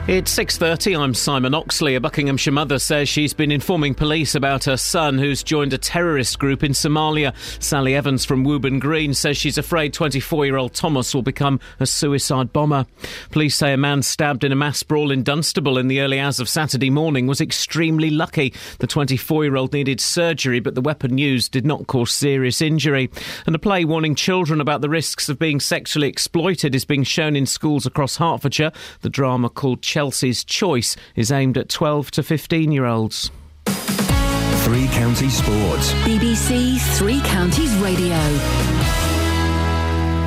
[0.06, 1.00] It's 6:30.
[1.00, 1.96] I'm Simon Oxley.
[1.96, 6.40] A Buckinghamshire mother says she's been informing police about her son who's joined a terrorist
[6.40, 7.34] group in Somalia.
[7.64, 12.86] Sally Evans from Wooburn Green says she's afraid 24-year-old Thomas will become a suicide bomber.
[13.32, 16.42] Police say a man stabbed in a mass brawl in Dunstable in the early hours
[16.42, 18.54] of Saturday morning was extremely lucky.
[18.80, 23.10] The 24-year-old needed surgery, but the weapon used did not cause serious injury.
[23.46, 27.38] And a play warning children about the risks of being sexually exploited is being shown
[27.38, 28.74] in schools across Hertfordshire.
[29.00, 33.30] The drama called Chelsea's Choice is aimed at 12 to 15 year olds.
[34.66, 35.94] Three Counties Sports.
[36.02, 38.18] BBC Three Counties Radio.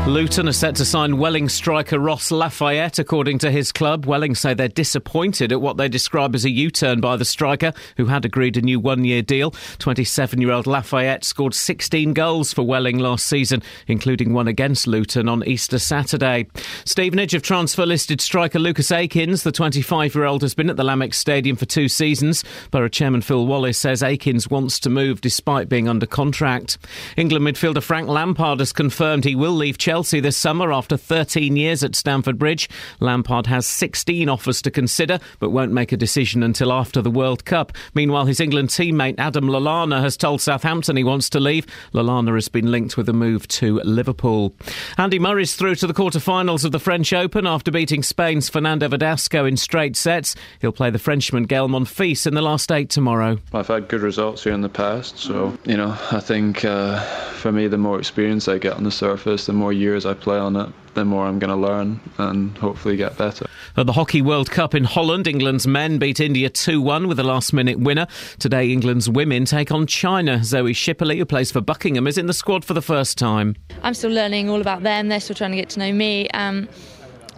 [0.06, 3.00] Luton are set to sign Welling striker Ross Lafayette.
[3.00, 6.70] According to his club, Welling say they're disappointed at what they describe as a U
[6.70, 9.52] turn by the striker, who had agreed a new one year deal.
[9.78, 15.28] 27 year old Lafayette scored 16 goals for Welling last season, including one against Luton
[15.28, 16.46] on Easter Saturday.
[16.84, 19.42] Stevenage have transfer listed striker Lucas Akins.
[19.42, 22.44] The 25 year old has been at the Lamex Stadium for two seasons.
[22.70, 26.78] Borough Chairman Phil Wallace says Akins wants to move despite being under contract.
[27.16, 31.82] England midfielder Frank Lampard has confirmed he will leave Chelsea this summer after 13 years
[31.82, 32.68] at Stamford Bridge.
[33.00, 37.46] Lampard has 16 offers to consider, but won't make a decision until after the World
[37.46, 37.72] Cup.
[37.94, 41.66] Meanwhile, his England teammate Adam Lallana has told Southampton he wants to leave.
[41.94, 44.54] Lallana has been linked with a move to Liverpool.
[44.98, 49.48] Andy Murray's through to the quarter-finals of the French Open after beating Spain's Fernando Verdasco
[49.48, 50.36] in straight sets.
[50.60, 53.38] He'll play the Frenchman Gael Monfils in the last eight tomorrow.
[53.54, 57.00] I've had good results here in the past, so you know I think uh,
[57.46, 60.38] for me, the more experience I get on the surface, the more years I play
[60.38, 63.46] on it, the more I'm going to learn and hopefully get better.
[63.76, 67.22] At the Hockey World Cup in Holland, England's men beat India 2 1 with a
[67.22, 68.06] last minute winner.
[68.38, 70.42] Today, England's women take on China.
[70.42, 73.54] Zoe Shipperley, who plays for Buckingham, is in the squad for the first time.
[73.82, 75.08] I'm still learning all about them.
[75.08, 76.28] They're still trying to get to know me.
[76.30, 76.68] Um,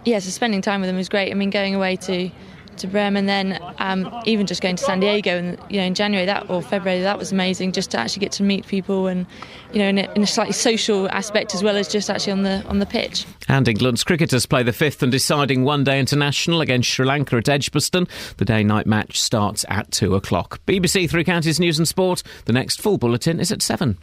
[0.05, 1.31] yeah, so spending time with them was great.
[1.31, 2.31] I mean, going away to
[2.79, 5.93] to Bremen, and then um, even just going to San Diego, and you know, in
[5.93, 7.71] January that or February, that was amazing.
[7.71, 9.25] Just to actually get to meet people, and
[9.71, 12.43] you know, in a, in a slightly social aspect as well as just actually on
[12.43, 13.25] the on the pitch.
[13.47, 17.49] And England's cricketers play the fifth and deciding one day international against Sri Lanka at
[17.49, 18.07] Edgbaston.
[18.37, 20.59] The day night match starts at two o'clock.
[20.65, 22.23] BBC Three Counties News and Sport.
[22.45, 23.97] The next full bulletin is at seven.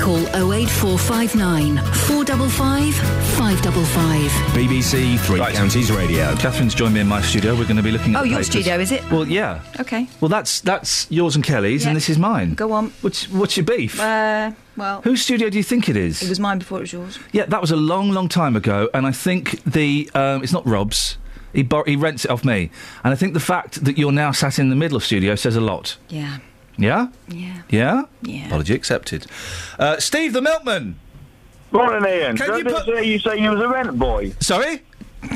[0.00, 0.18] Call
[0.52, 4.30] 08459 455 555.
[4.52, 6.34] BBC Three Counties Radio.
[6.36, 7.54] Catherine's joined me in my studio.
[7.54, 8.46] We're going to be looking at Oh, the your papers.
[8.50, 9.08] studio, is it?
[9.10, 9.62] Well, yeah.
[9.80, 10.06] Okay.
[10.20, 11.88] Well, that's that's yours and Kelly's, Yeah.
[11.90, 12.54] and this is mine.
[12.54, 12.92] Go on.
[13.00, 13.98] What's what's your beef?
[13.98, 16.22] Uh, well, Whose studio do you think it is?
[16.22, 17.18] it was mine before it was yours.
[17.32, 20.66] Yeah, that was a long, long time ago, and I think the um, it's not
[20.66, 21.16] Rob's.
[21.54, 22.70] He bor- he rents it off me,
[23.04, 25.56] and I think the fact that you're now sat in the middle of studio says
[25.56, 25.96] a lot.
[26.08, 26.38] Yeah.
[26.76, 27.08] Yeah.
[27.28, 27.62] Yeah.
[27.68, 28.02] Yeah.
[28.22, 28.46] Yeah.
[28.46, 29.26] Apology accepted.
[29.78, 30.98] Uh, Steve the Milkman.
[31.72, 32.36] Morning, Ian.
[32.36, 34.30] Can Did you I put- say you say you was a rent boy?
[34.40, 34.82] Sorry.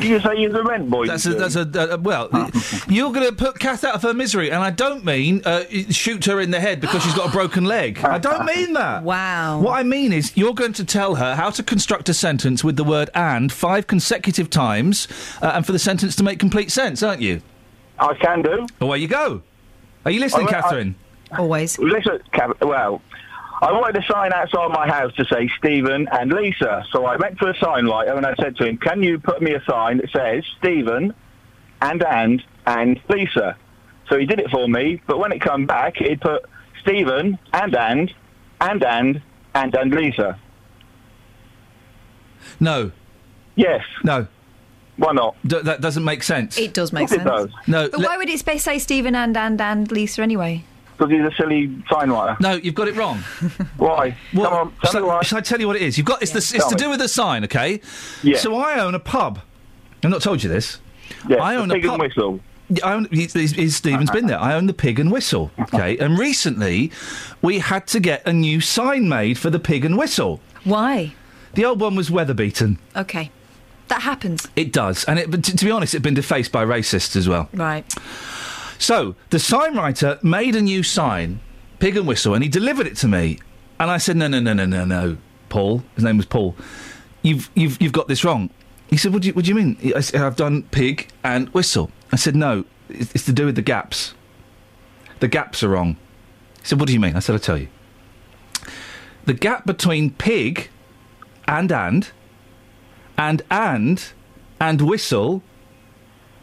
[0.00, 1.06] You say you was a rent boy.
[1.06, 2.28] That's a, that's a uh, well.
[2.88, 6.26] you're going to put Kath out of her misery, and I don't mean uh, shoot
[6.26, 7.98] her in the head because she's got a broken leg.
[8.04, 9.02] I don't mean that.
[9.08, 9.60] Wow.
[9.60, 12.76] What I mean is you're going to tell her how to construct a sentence with
[12.76, 15.08] the word "and" five consecutive times,
[15.40, 17.40] uh, and for the sentence to make complete sense, aren't you?
[17.98, 18.66] I can do.
[18.82, 19.40] Away you go.
[20.04, 20.94] Are you listening, I- I- Catherine?
[21.36, 21.78] Always.
[21.78, 22.20] Listen,
[22.62, 23.02] well,
[23.60, 26.84] I wanted a sign outside my house to say Stephen and Lisa.
[26.92, 29.42] So I went to a sign writer and I said to him, "Can you put
[29.42, 31.12] me a sign that says Stephen
[31.82, 33.56] and and and Lisa?"
[34.08, 35.02] So he did it for me.
[35.06, 36.44] But when it come back, he put
[36.82, 38.12] Stephen and and
[38.60, 39.22] and and
[39.54, 40.38] and and Lisa.
[42.60, 42.92] No.
[43.56, 43.82] Yes.
[44.04, 44.26] No.
[44.96, 45.36] Why not?
[45.46, 46.58] D- that doesn't make sense.
[46.58, 47.22] It does make Of sense.
[47.22, 47.50] it does.
[47.66, 47.88] No.
[47.88, 50.64] But why would it say Stephen and and and Lisa anyway?
[50.98, 52.36] Because he's a silly sign writer.
[52.40, 53.18] No, you've got it wrong.
[53.76, 54.16] Why?
[54.34, 55.22] Well, Come on, tell me why.
[55.22, 55.96] shall I tell you what it is?
[55.96, 56.78] You've got it's, the, it's Tell to me.
[56.80, 57.80] do with the sign, okay?
[58.24, 58.38] Yeah.
[58.38, 59.38] So I own a pub.
[60.02, 60.80] I've not told you this.
[61.28, 62.08] Yes, I the own Pig a and pub.
[62.08, 62.40] Whistle.
[62.70, 64.40] Yeah, I own, he's, he's, he's- Stephen's been there.
[64.40, 65.50] I own the Pig and Whistle.
[65.60, 66.90] Okay, and recently
[67.40, 70.40] we had to get a new sign made for the Pig and Whistle.
[70.64, 71.14] Why?
[71.54, 72.78] The old one was weather beaten.
[72.96, 73.30] Okay.
[73.88, 74.46] That happens.
[74.54, 77.26] It does, and it, but t- to be honest, it's been defaced by racists as
[77.26, 77.48] well.
[77.54, 77.90] Right.
[78.78, 81.40] So the sign writer made a new sign,
[81.78, 83.38] Pig and Whistle, and he delivered it to me.
[83.80, 85.16] And I said, "No, no, no, no, no, no,
[85.48, 85.82] Paul.
[85.94, 86.56] His name was Paul.
[87.22, 88.50] You've you've you've got this wrong."
[88.88, 91.48] He said, "What do you what do you mean?" I said, "I've done Pig and
[91.50, 94.14] Whistle." I said, "No, it's, it's to do with the gaps.
[95.20, 95.96] The gaps are wrong."
[96.60, 97.68] He said, "What do you mean?" I said, "I'll tell you.
[99.26, 100.70] The gap between pig
[101.46, 102.10] and and
[103.18, 104.12] and and
[104.60, 105.42] and whistle,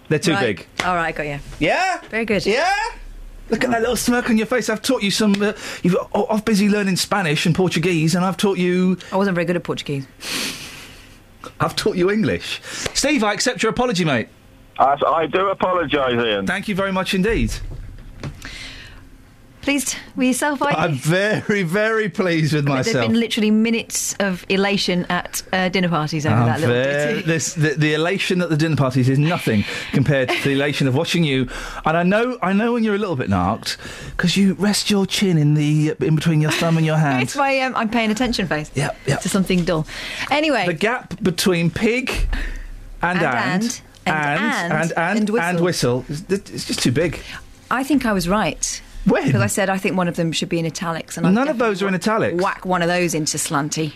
[0.09, 0.57] they're too Right.
[0.57, 1.39] big." All right, got you.
[1.59, 1.99] Yeah.
[2.09, 2.45] Very good.
[2.45, 2.71] Yeah.
[3.49, 4.69] Look at that little smirk on your face.
[4.69, 5.39] I've taught you some.
[5.41, 8.97] Uh, you've oh, I'm busy learning Spanish and Portuguese, and I've taught you.
[9.11, 10.07] I wasn't very good at Portuguese.
[11.59, 12.59] I've taught you English.
[12.93, 14.29] Steve, I accept your apology, mate.
[14.79, 16.47] I, I do apologise, Ian.
[16.47, 17.53] Thank you very much indeed.
[19.65, 20.77] Pleased with yourself, are you?
[20.77, 22.93] I'm very, very pleased with myself.
[22.93, 27.21] There've been literally minutes of elation at uh, dinner parties over I'm that little very-
[27.23, 30.93] this, the, the elation at the dinner parties is nothing compared to the elation of
[30.93, 31.49] watching you.
[31.83, 33.77] And I know, I know when you're a little bit narked
[34.15, 37.23] because you rest your chin in the in between your thumb and your hand.
[37.23, 38.69] It's my um, I'm paying attention face.
[38.75, 39.15] Yeah, yeah.
[39.17, 39.87] To something dull.
[40.29, 40.67] Anyway.
[40.67, 42.11] The gap between pig
[43.01, 47.19] and And and and, and and, and, and and whistle, is- it's just too big.
[47.71, 48.79] I think I was right.
[49.05, 49.25] When?
[49.25, 51.57] Because I said I think one of them should be in italics, and None of
[51.57, 52.41] those are in italics.
[52.41, 53.93] Whack one of those into slanty.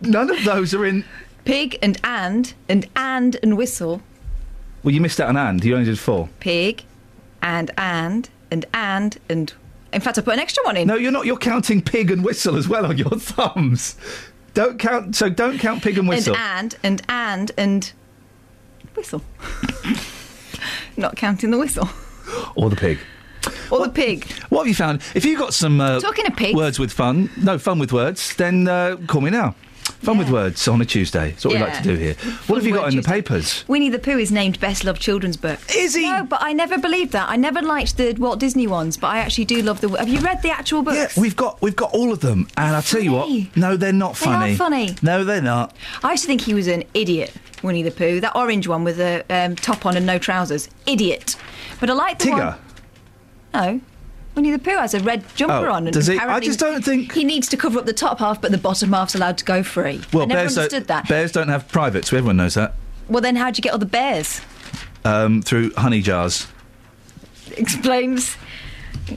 [0.00, 1.04] None of those are in.
[1.44, 4.02] Pig and and and and and whistle.
[4.82, 5.62] Well, you missed out on and.
[5.64, 6.28] You only did four.
[6.40, 6.84] Pig
[7.42, 9.52] and and and and and.
[9.92, 10.86] In fact, I put an extra one in.
[10.86, 11.26] No, you're not.
[11.26, 13.96] You're counting pig and whistle as well on your thumbs.
[14.54, 15.16] Don't count.
[15.16, 16.36] So don't count pig and whistle.
[16.36, 17.92] And and and and
[18.82, 19.22] and whistle.
[20.96, 21.88] Not counting the whistle
[22.56, 22.98] or the pig.
[23.70, 24.24] or the pig.
[24.50, 25.02] What have you found?
[25.14, 26.54] If you've got some uh, Talking of pigs.
[26.56, 29.54] words with fun, no fun with words, then uh, call me now.
[29.90, 31.30] Fun with words on a Tuesday.
[31.30, 32.14] That's what we like to do here.
[32.46, 33.64] What have you got in the papers?
[33.68, 35.58] Winnie the Pooh is named best loved children's book.
[35.74, 36.02] Is he?
[36.02, 37.28] No, but I never believed that.
[37.28, 39.88] I never liked the Walt Disney ones, but I actually do love the.
[39.90, 41.16] Have you read the actual books?
[41.16, 43.56] Yeah, we've got we've got all of them, and I'll tell you what.
[43.56, 44.48] No, they're not funny.
[44.48, 44.96] They are funny.
[45.02, 45.74] No, they're not.
[46.02, 47.32] I used to think he was an idiot,
[47.62, 48.20] Winnie the Pooh.
[48.20, 50.68] That orange one with a um, top on and no trousers.
[50.86, 51.36] Idiot.
[51.80, 52.56] But I like the Tigger.
[52.56, 52.58] one.
[53.54, 53.80] No.
[54.38, 55.88] Winnie the Pooh has a red jumper Oh, on.
[55.88, 56.16] And does he?
[56.16, 58.92] I just don't think he needs to cover up the top half, but the bottom
[58.92, 60.00] half's allowed to go free.
[60.12, 61.08] Well, I never bears understood don't, that.
[61.08, 62.12] bears don't have privates.
[62.12, 62.74] Everyone knows that.
[63.08, 64.40] Well, then how'd you get all the bears?
[65.04, 66.46] Um, through honey jars.
[67.56, 68.36] Explains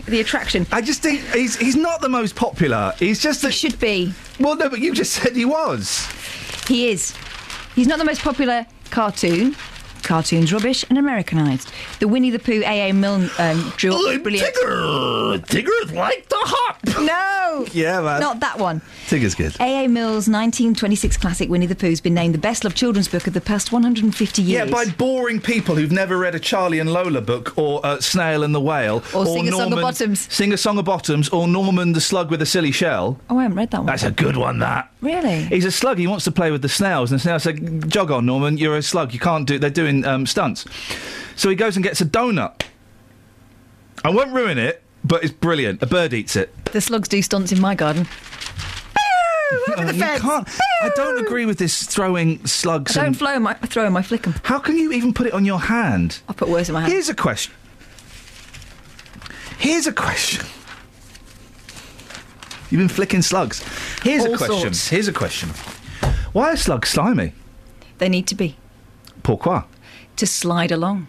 [0.08, 0.66] the attraction.
[0.72, 2.94] I just think he's he's not the most popular.
[2.98, 4.14] He's just that he should be.
[4.40, 6.08] Well, no, but you just said he was.
[6.68, 7.16] He is.
[7.76, 9.56] He's not the most popular cartoon.
[10.04, 11.72] Cartoon's rubbish and Americanised.
[12.00, 12.94] The Winnie the Pooh A.A.
[12.94, 14.54] Milne um, drew up brilliant.
[14.56, 15.40] Tigger.
[15.46, 16.80] Tigger's like the hop.
[17.02, 17.66] No.
[17.74, 18.20] Yeah, man.
[18.20, 18.82] Not that one.
[19.08, 19.56] Tigger's good.
[19.60, 19.88] A.A.
[19.88, 23.42] Milne's 1926 classic Winnie the Pooh's been named the best loved children's book of the
[23.42, 24.68] past 150 years.
[24.68, 28.44] Yeah, by boring people who've never read a Charlie and Lola book, or uh, Snail
[28.44, 30.34] and the Whale, Or Sing a Song of Bottoms.
[30.34, 33.20] Sing a Song of Bottoms, or Norman the Slug with a silly shell.
[33.30, 33.86] Oh, I haven't read that one.
[33.88, 34.60] That's a good one.
[34.60, 35.46] That Really?
[35.46, 35.98] he's a slug.
[35.98, 38.58] He wants to play with the snails, and the snails say, "Jog on, Norman.
[38.58, 39.14] You're a slug.
[39.14, 40.66] You can't do." They're doing um, stunts.
[41.36, 42.62] So he goes and gets a donut.
[44.04, 45.82] I won't ruin it, but it's brilliant.
[45.82, 46.54] A bird eats it.
[46.66, 48.08] The slugs do stunts in my garden.
[49.78, 50.48] Uh, you can't.
[50.82, 52.96] I don't agree with this throwing slugs.
[52.96, 54.36] I don't and flow my, throw 'em, I flick 'em.
[54.44, 56.20] How can you even put it on your hand?
[56.30, 56.94] I put words in my hand.
[56.94, 57.54] Here's a question.
[59.58, 60.46] Here's a question.
[62.72, 63.62] You've been flicking slugs.
[64.02, 64.62] Here's a question.
[64.74, 64.88] sorts.
[64.88, 65.50] Here's a question.
[66.32, 67.34] Why are slugs slimy?
[67.98, 68.56] They need to be.
[69.24, 69.66] Pourquoi?
[70.16, 71.08] To slide along.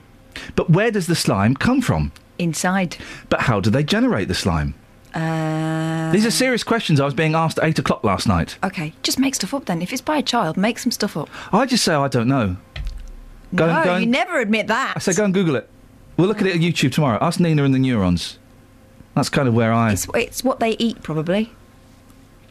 [0.56, 2.12] But where does the slime come from?
[2.38, 2.96] Inside.
[3.28, 4.74] But how do they generate the slime?
[5.14, 8.56] Uh, These are serious questions I was being asked at 8 o'clock last night.
[8.64, 9.82] okay, just make stuff up then.
[9.82, 11.28] If it's by a child, make some stuff up.
[11.52, 12.56] I just say I don't know.
[13.54, 14.94] Go no, and, go you and, never admit that.
[14.96, 15.68] I say go and Google it.
[16.16, 17.18] We'll look at it on YouTube tomorrow.
[17.20, 18.38] Ask Nina and the neurons.
[19.14, 19.92] That's kind of where I.
[19.92, 21.52] It's, it's what they eat, probably,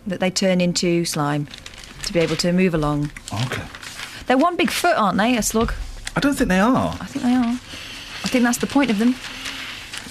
[0.06, 1.48] that they turn into slime
[2.04, 3.12] to be able to move along.
[3.46, 3.64] Okay.
[4.28, 5.74] They're one big foot, aren't they, a slug?
[6.16, 6.98] I don't think they are.
[7.00, 7.60] I think they are.
[8.24, 9.16] I think that's the point of them.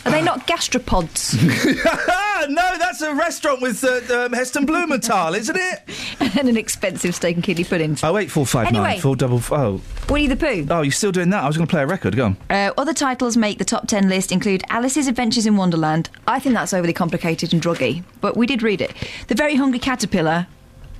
[0.07, 1.35] Are they not gastropods?
[2.49, 5.83] no, that's a restaurant with uh, um, Heston Blumenthal, isn't it?
[6.39, 8.03] and an expensive steak and kidney puddings.
[8.03, 9.01] Oh eight four five nine Anyway.
[9.01, 9.37] four double.
[9.39, 10.67] f- Oh, Winnie the Pooh.
[10.71, 11.45] oh, you're still doing that?
[11.45, 12.17] I was going to play a record.
[12.17, 12.37] Go on.
[12.49, 16.09] Uh, other titles make the top 10 list include Alice's Adventures in Wonderland.
[16.27, 18.93] I think that's overly complicated and druggy, but we did read it.
[19.29, 20.47] The Very Hungry Caterpillar.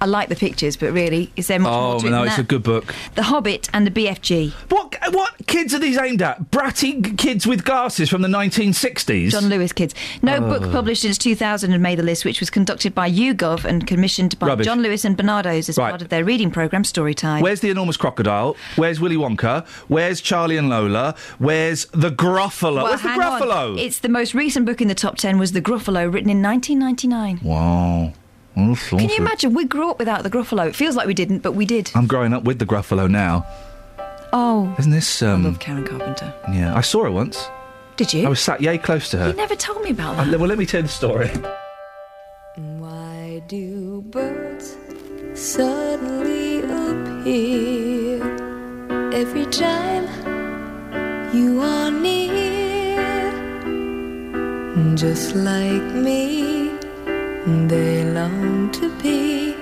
[0.01, 2.37] I like the pictures, but really, is there much more Oh to it no, it's
[2.37, 2.43] that?
[2.43, 2.95] a good book.
[3.15, 4.53] The Hobbit and the BFG.
[4.71, 6.51] What what kids are these aimed at?
[6.51, 9.31] Bratty kids with glasses from the 1960s.
[9.31, 9.95] John Lewis kids.
[10.23, 10.59] No Oh.
[10.59, 14.39] book published since 2000 had made the list, which was conducted by YouGov and commissioned
[14.39, 14.67] by Rubbish.
[14.67, 15.91] John Lewis and Barnardo's as Right.
[15.91, 17.41] part of their reading programme Storytime.
[17.43, 18.57] Where's the enormous crocodile?
[18.77, 19.67] Where's Willy Wonka?
[19.89, 21.15] Where's Charlie and Lola?
[21.39, 22.77] Where's the Gruffalo?
[22.77, 23.41] Well, Where's the hang on.
[23.43, 23.79] Gruffalo?
[23.79, 27.41] It's the most recent book in the top 10 was The Gruffalo, written in 1999.
[27.43, 28.13] Wow.
[28.57, 29.55] Oh, Can you imagine?
[29.55, 30.67] We grew up without the Gruffalo.
[30.69, 31.91] It feels like we didn't, but we did.
[31.95, 33.47] I'm growing up with the Gruffalo now.
[34.33, 35.23] Oh, Isn't this?
[35.23, 36.33] Um, I love Karen Carpenter.
[36.53, 37.49] Yeah, I saw her once.
[37.97, 38.27] Did you?
[38.27, 39.29] I was sat yay close to her.
[39.29, 40.39] You never told me about Uh, that.
[40.41, 41.29] well, let me tell you the story.
[42.57, 44.77] Why do birds
[45.35, 48.23] suddenly appear
[49.13, 50.05] every time
[51.35, 52.51] you are near?
[54.97, 56.70] Just like me,
[57.47, 59.55] they long to be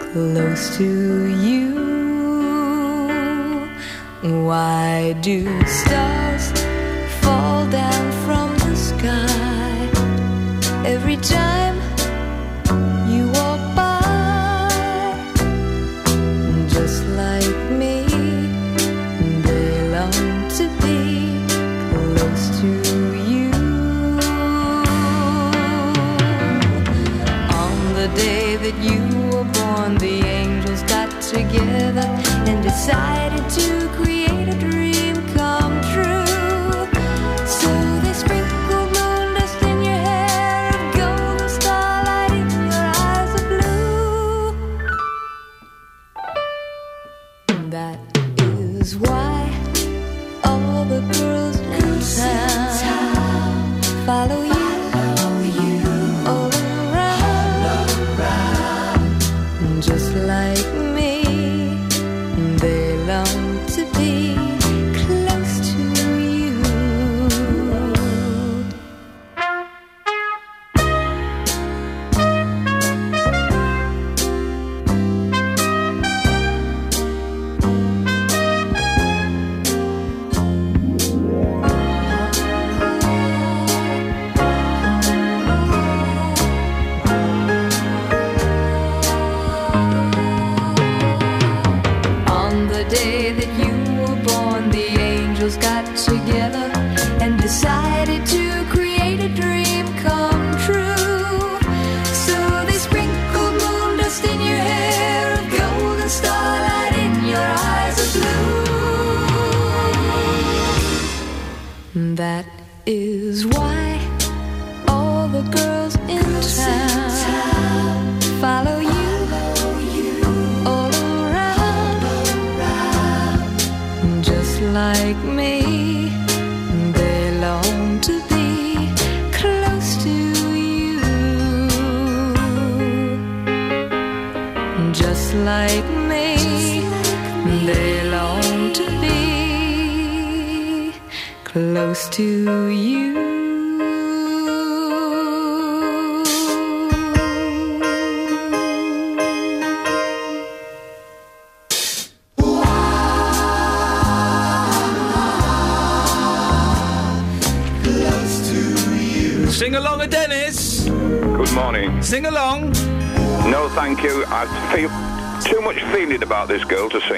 [0.00, 1.74] close to you.
[4.22, 6.50] Why do stars
[7.20, 8.15] fall down
[28.58, 29.00] that you
[29.30, 29.98] were born.
[29.98, 32.06] The angels got together
[32.48, 34.05] and decided to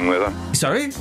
[0.07, 0.55] this girl to sing with her.
[0.55, 0.93] Sorry?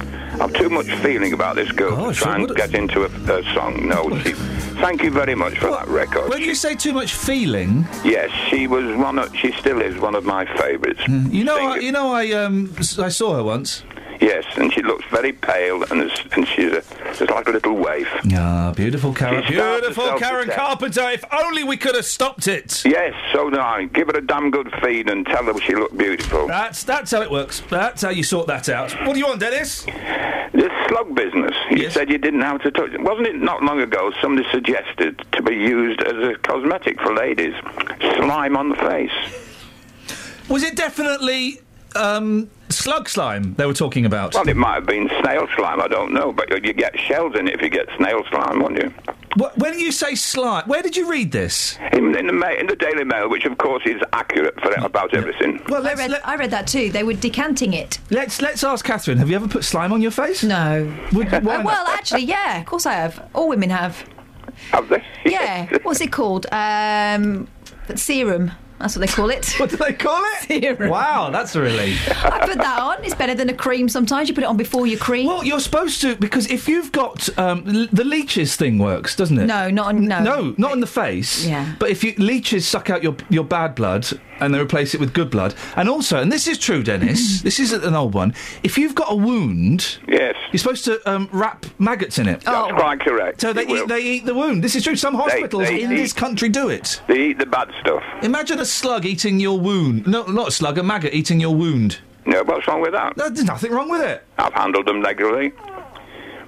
[0.42, 3.40] I've too much feeling about this girl Oh, to sure, try and get into a,
[3.40, 3.88] a song.
[3.88, 4.34] No, she,
[4.82, 6.30] thank you very much for that record.
[6.30, 9.20] When you say too much feeling, Yes, she was one.
[9.20, 11.02] Of, she still is one of my favourites.
[11.08, 13.84] you know, I, you know, I um, I saw her once.
[14.20, 16.74] Yes, and she looks very pale, and and she's
[17.18, 18.08] just like a little wave.
[18.34, 19.44] Ah, beautiful Karen.
[19.46, 20.50] She Beautiful Karen.
[20.50, 21.10] Carpenter.
[21.10, 22.84] If only we could have stopped it.
[22.86, 23.86] Yes, so do I.
[23.86, 26.48] Give her a damn good feed and tell her she looked beautiful.
[26.48, 27.62] That's that's how it works.
[27.70, 28.92] That's how you sort that out.
[29.06, 29.86] What do you want, Dennis?
[30.54, 33.02] This slug business, you said you didn't have to touch it.
[33.02, 37.54] Wasn't it not long ago somebody suggested to be used as a cosmetic for ladies?
[38.16, 39.12] Slime on the face.
[40.50, 41.60] Was it definitely
[41.96, 44.34] um, slug slime they were talking about?
[44.34, 47.48] Well, it might have been snail slime, I don't know, but you get shells in
[47.48, 48.94] it if you get snail slime, won't you?
[49.40, 51.78] Wh- when you say slime, where did you read this?
[51.94, 55.14] In, in, the, Ma- in the Daily Mail, which of course is accurate for about
[55.14, 55.62] everything.
[55.70, 56.92] Well, I read, I read that too.
[56.92, 58.00] They were decanting it.
[58.10, 59.18] Let's let's ask Catherine.
[59.18, 60.44] Have you ever put slime on your face?
[60.44, 60.92] No.
[61.14, 61.66] Would, why not?
[61.66, 63.30] well, actually, yeah, of course I have.
[63.34, 64.04] All women have.
[64.72, 65.04] Have they?
[65.26, 65.68] Yeah.
[65.84, 66.46] What's it called?
[66.52, 67.48] Um,
[67.96, 68.52] serum.
[68.80, 69.54] That's what they call it.
[69.60, 70.48] What do they call it?
[70.62, 70.90] Serum.
[70.92, 72.08] Wow, that's a relief.
[72.24, 73.04] I put that on.
[73.04, 73.90] It's better than a cream.
[73.90, 75.26] Sometimes you put it on before your cream.
[75.28, 79.38] Well, you're supposed to because if you've got um, l- the leeches thing works, doesn't
[79.40, 79.46] it?
[79.46, 80.22] No, not on no.
[80.22, 81.46] No, not in the face.
[81.46, 81.74] Yeah.
[81.80, 84.08] But if you leeches suck out your your bad blood
[84.40, 87.42] and they replace it with good blood, and also, and this is true, Dennis.
[87.48, 88.34] this is an old one.
[88.64, 92.42] If you've got a wound, yes, you're supposed to um, wrap maggots in it.
[92.42, 93.42] That's quite correct.
[93.42, 93.84] So they You will.
[93.84, 94.64] eat, they eat the wound.
[94.64, 94.96] This is true.
[94.96, 97.02] Some hospitals they in eat- this country do it.
[97.08, 98.04] They eat the bad stuff.
[98.24, 100.08] Imagine a slug eating your wound.
[100.08, 102.00] No, not a slug, a maggot eating your wound.
[102.26, 103.16] No, what's wrong with that?
[103.16, 104.24] There's nothing wrong with it.
[104.38, 105.54] I've handled them regularly.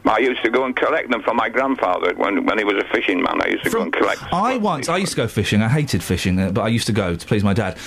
[0.10, 2.88] I used to go and collect them for my grandfather when, when he was a
[2.92, 3.44] fishing man.
[3.44, 4.22] I used to go and collect.
[4.34, 5.62] I once, I used to go fishing.
[5.62, 7.78] I hated fishing, uh, but I used to go to please my dad.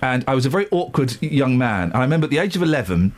[0.00, 1.90] And I was a very awkward young man.
[1.90, 3.14] And I remember at the age of 11,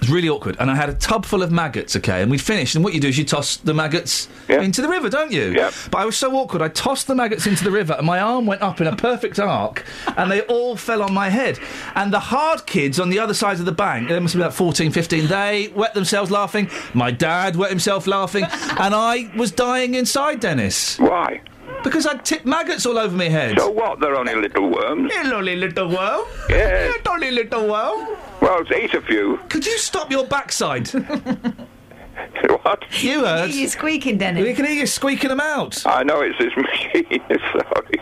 [0.00, 0.56] it was really awkward.
[0.58, 2.22] And I had a tub full of maggots, okay?
[2.22, 2.74] And we'd finished.
[2.74, 5.52] And what you do is you toss the maggots into the river, don't you?
[5.52, 5.70] Yeah.
[5.90, 8.46] But I was so awkward, I tossed the maggots into the river and my arm
[8.46, 9.84] went up in a perfect arc
[10.16, 11.58] and they all fell on my head.
[11.94, 14.54] And the hard kids on the other side of the bank, they must be about
[14.54, 16.70] 14, 15, they wet themselves laughing.
[16.94, 18.44] My dad wet himself laughing.
[18.44, 20.98] and I was dying inside, Dennis.
[20.98, 21.42] Why?
[21.82, 23.58] Because I'd tipped maggots all over my head.
[23.58, 24.00] So what?
[24.00, 25.10] They're only little worms.
[25.12, 26.24] They're only little worm.
[26.48, 26.92] Yes.
[26.96, 28.16] Little, only little worm.
[28.40, 29.38] Well, eat a few.
[29.48, 30.88] Could you stop your backside?
[32.62, 32.84] what?
[33.02, 33.50] You heard.
[33.50, 34.42] You're squeaking, Dennis.
[34.42, 35.86] We can hear you squeaking them out.
[35.86, 37.22] I know it's this machine.
[37.52, 38.00] Sorry.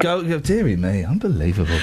[0.00, 1.78] Go, go, dearie me, unbelievable.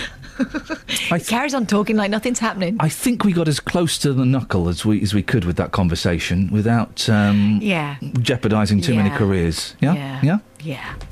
[0.88, 2.78] He carries on talking like nothing's happening.
[2.80, 5.58] I think we got as close to the knuckle as we as we could with
[5.58, 7.96] that conversation without um, Yeah.
[8.22, 9.76] jeopardising too many careers.
[9.82, 10.20] Yeah, Yeah.
[10.22, 10.40] yeah,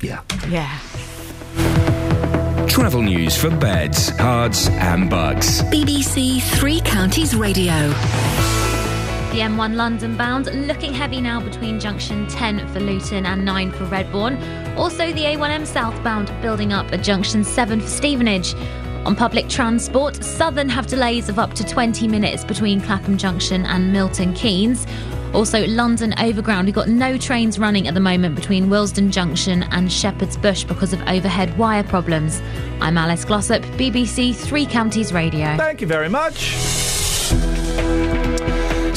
[0.00, 0.20] yeah.
[0.48, 0.78] Yeah.
[2.68, 5.62] Travel news for beds, cards, and bugs.
[5.64, 7.88] BBC Three Counties Radio.
[9.32, 13.84] The M1 London bound looking heavy now between junction 10 for Luton and 9 for
[13.86, 14.38] Redbourn.
[14.76, 18.54] Also, the A1M southbound building up at junction 7 for Stevenage.
[19.06, 23.92] On public transport, Southern have delays of up to 20 minutes between Clapham Junction and
[23.92, 24.86] Milton Keynes.
[25.34, 29.92] Also, London Overground, we've got no trains running at the moment between Willesden Junction and
[29.92, 32.40] Shepherd's Bush because of overhead wire problems.
[32.80, 35.56] I'm Alice Glossop, BBC Three Counties Radio.
[35.56, 36.54] Thank you very much.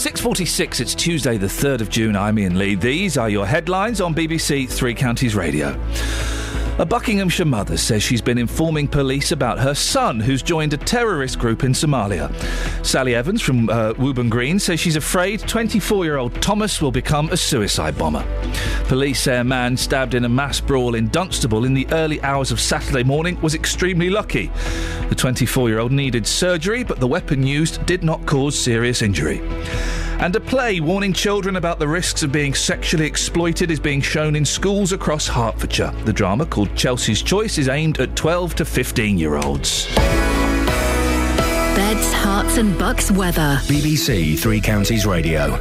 [0.02, 2.16] 6.46, it's Tuesday the 3rd of June.
[2.16, 2.76] I'm Iain Lee.
[2.76, 5.78] These are your headlines on BBC Three Counties Radio.
[6.82, 11.38] A Buckinghamshire mother says she's been informing police about her son who's joined a terrorist
[11.38, 12.34] group in Somalia.
[12.84, 17.30] Sally Evans from uh, Wooburn Green says she's afraid 24 year old Thomas will become
[17.30, 18.26] a suicide bomber.
[18.86, 22.52] Police say a man stabbed in a mass brawl in Dunstable in the early hours
[22.52, 24.48] of Saturday morning was extremely lucky.
[25.10, 29.40] The 24 year old needed surgery, but the weapon used did not cause serious injury.
[30.22, 34.36] And a play warning children about the risks of being sexually exploited is being shown
[34.36, 35.92] in schools across Hertfordshire.
[36.06, 39.88] The drama, called Chelsea's Choice, is aimed at 12 to 15 year olds.
[41.76, 43.58] Beds, Herts, and bucks weather.
[43.64, 45.58] BBC Three Counties Radio.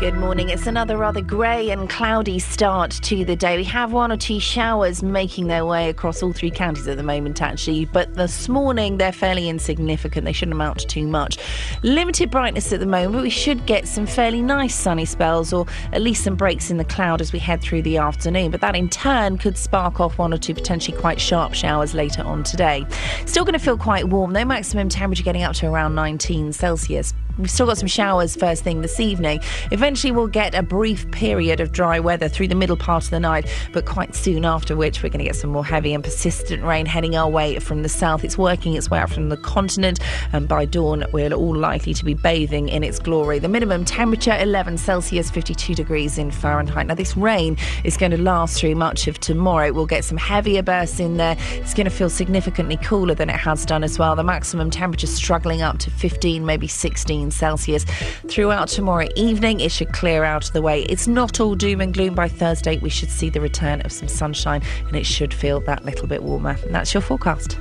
[0.00, 0.48] Good morning.
[0.48, 3.58] It's another rather grey and cloudy start to the day.
[3.58, 7.02] We have one or two showers making their way across all three counties at the
[7.02, 10.24] moment, actually, but this morning they're fairly insignificant.
[10.24, 11.36] They shouldn't amount to too much.
[11.82, 15.66] Limited brightness at the moment, but we should get some fairly nice sunny spells or
[15.92, 18.50] at least some breaks in the cloud as we head through the afternoon.
[18.50, 22.22] But that in turn could spark off one or two potentially quite sharp showers later
[22.22, 22.86] on today.
[23.26, 27.12] Still going to feel quite warm, though, maximum temperature getting up to around 19 Celsius.
[27.38, 29.40] We've still got some showers first thing this evening.
[29.70, 33.20] Eventually, we'll get a brief period of dry weather through the middle part of the
[33.20, 36.62] night, but quite soon after which, we're going to get some more heavy and persistent
[36.64, 38.24] rain heading our way from the south.
[38.24, 40.00] It's working its way out from the continent,
[40.32, 43.38] and by dawn, we're all likely to be bathing in its glory.
[43.38, 46.86] The minimum temperature 11 Celsius, 52 degrees in Fahrenheit.
[46.86, 49.72] Now, this rain is going to last through much of tomorrow.
[49.72, 51.36] We'll get some heavier bursts in there.
[51.52, 54.16] It's going to feel significantly cooler than it has done as well.
[54.16, 57.84] The maximum temperature struggling up to 15, maybe 16 Celsius.
[58.28, 60.82] Throughout tomorrow evening, it should clear out of the way.
[60.82, 62.78] It's not all doom and gloom by Thursday.
[62.78, 66.22] We should see the return of some sunshine and it should feel that little bit
[66.22, 66.56] warmer.
[66.62, 67.58] And that's your forecast.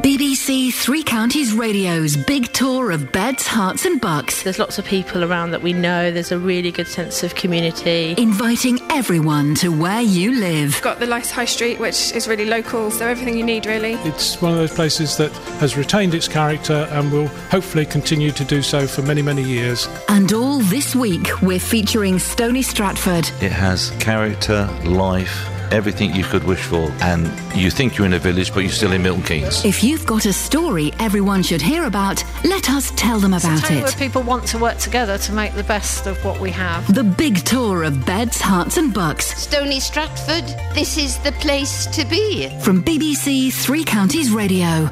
[0.00, 4.42] BBC Three Counties Radio's big tour of beds, Herts, and bucks.
[4.42, 6.10] There's lots of people around that we know.
[6.10, 8.14] There's a really good sense of community.
[8.16, 10.80] Inviting everyone to where you live.
[10.80, 13.92] Got the nice high street, which is really local, so everything you need, really.
[14.04, 18.44] It's one of those places that has retained its character and will hopefully continue to
[18.44, 19.86] do so for many, many years.
[20.08, 23.28] And all this week, we're featuring Stony Stratford.
[23.42, 26.90] It has character, life, everything you could wish for.
[27.00, 29.64] And you think you're in a village, but you're still in Milton Keynes.
[29.64, 33.78] If you've got a story everyone should hear about, let us tell them about Town
[33.78, 33.82] it.
[33.82, 36.92] where people want to work together to make the best of what we have.
[36.94, 40.44] The big tour of beds, Herts, and bucks Stony Stratford,
[40.74, 42.48] this is the place to be.
[42.60, 44.90] from BBC Three Counties Radio.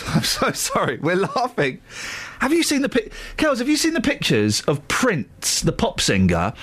[0.06, 0.98] I'm so sorry.
[0.98, 1.80] We're laughing.
[2.40, 3.12] Have you seen the pic?
[3.36, 6.54] Kels, have you seen the pictures of Prince, the pop singer,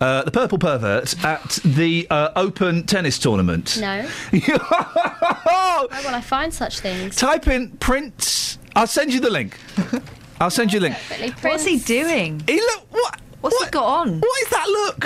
[0.00, 3.78] uh, the purple pervert, at the uh, Open tennis tournament?
[3.78, 4.02] No.
[4.30, 7.16] Where will I find such things?
[7.16, 8.58] Type in Prince.
[8.74, 9.58] I'll send you the link.
[10.40, 11.34] I'll send you the link.
[11.42, 12.42] What's he doing?
[12.46, 13.20] He look what?
[13.42, 14.20] What's he got on?
[14.20, 15.04] What is that look?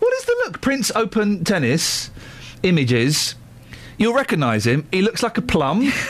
[0.00, 0.60] What is the look?
[0.60, 2.10] Prince Open tennis
[2.62, 3.36] images.
[3.96, 4.86] You'll recognise him.
[4.92, 5.92] He looks like a plum.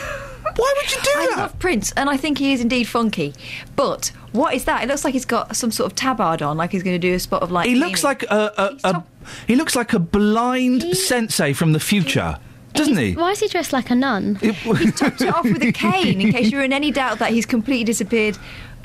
[0.55, 1.37] Why would you do I that?
[1.37, 3.33] I love Prince, and I think he is indeed funky.
[3.75, 4.83] But what is that?
[4.83, 7.13] It looks like he's got some sort of tabard on, like he's going to do
[7.13, 7.67] a spot of like.
[7.67, 9.03] He looks like a, a, a
[9.47, 12.37] he looks like a blind sensei from the future,
[12.73, 13.13] doesn't he?
[13.15, 14.35] Why is he dressed like a nun?
[14.35, 17.45] He's topped it off with a cane in case you're in any doubt that he's
[17.45, 18.37] completely disappeared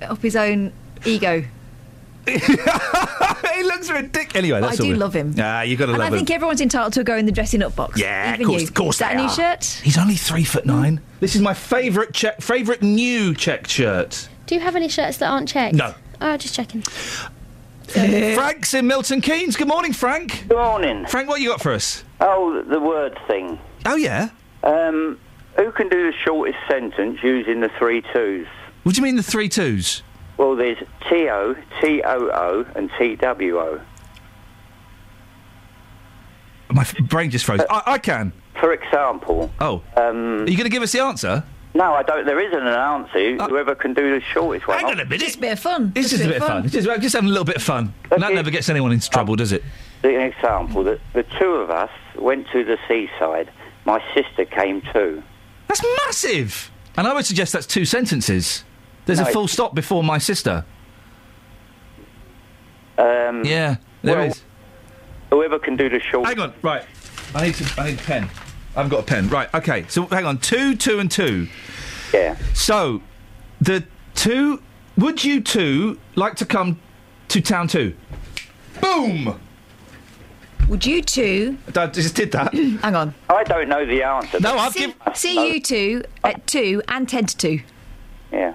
[0.02, 0.72] off his own
[1.04, 1.44] ego.
[2.38, 4.34] he looks ridiculous.
[4.34, 5.34] Anyway, But I do we- love him.
[5.38, 6.34] Ah, you got to and love I think him.
[6.36, 7.98] everyone's entitled to a go in the dressing up box.
[7.98, 8.68] Yeah, of course, you.
[8.68, 9.34] of course Is that they a new are.
[9.34, 9.64] shirt?
[9.82, 11.00] He's only three foot nine.
[11.20, 14.28] This is my favourite check, favourite new check shirt.
[14.46, 15.74] Do you have any shirts that aren't checked?
[15.74, 15.94] No.
[16.20, 16.82] Oh, just checking.
[17.88, 19.56] Frank's in Milton Keynes.
[19.56, 20.44] Good morning, Frank.
[20.48, 21.06] Good morning.
[21.06, 22.04] Frank, what you got for us?
[22.20, 23.58] Oh, the word thing.
[23.86, 24.28] Oh yeah.
[24.62, 25.18] Um,
[25.56, 28.46] who can do the shortest sentence using the three twos?
[28.82, 30.02] What do you mean the three twos?
[30.38, 30.78] Well, there's
[31.10, 33.80] T O, T O O, and T W O.
[36.70, 37.60] My f- brain just froze.
[37.68, 38.32] I, I can.
[38.60, 39.50] For example.
[39.60, 39.82] Oh.
[39.96, 41.44] Um, Are you going to give us the answer?
[41.74, 42.26] no, I don't.
[42.26, 43.36] There isn't an answer.
[43.48, 44.78] Whoever can do the shortest one.
[44.78, 45.20] Hang on a minute.
[45.20, 45.92] Just a bit of fun.
[45.94, 46.64] It's just a bit of fun.
[46.64, 47.92] It's just, we're just having a little bit of fun.
[48.10, 49.62] And that never gets anyone into trouble, does it?
[50.02, 53.50] An example that the two of us went to the seaside.
[53.84, 55.22] My sister came too.
[55.68, 56.70] That's massive.
[56.96, 58.64] And I would suggest that's two sentences.
[59.08, 60.66] There's No, a it- full stop before my sister.
[62.98, 64.42] Um, Yeah, there is.
[65.30, 66.36] well, Whoever can do the shortest.
[66.36, 66.84] Hang on, right.
[67.34, 67.80] I need to.
[67.80, 68.24] I need a pen.
[68.76, 69.28] I haven't got a pen.
[69.30, 69.48] Right.
[69.54, 69.86] Okay.
[69.88, 70.36] So hang on.
[70.38, 71.48] Two, two, and two.
[72.12, 72.36] Yeah.
[72.52, 73.00] So
[73.62, 73.82] the
[74.14, 74.62] two.
[74.98, 76.78] Would you two like to come
[77.28, 77.94] to town two?
[78.82, 79.40] Boom.
[80.68, 81.56] Would you two?
[81.74, 82.52] I just did that.
[82.82, 83.14] Hang on.
[83.30, 84.38] I don't know the answer.
[84.40, 85.14] No, I've see, given.
[85.14, 87.60] see you two at two and ten to two.
[88.30, 88.52] Yeah.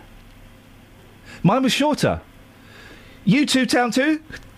[1.44, 2.22] Mine was shorter.
[3.26, 4.22] You two, town two.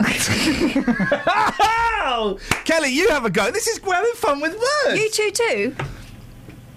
[2.64, 3.50] Kelly, you have a go.
[3.50, 5.00] This is we're having fun with words.
[5.00, 5.76] You two two.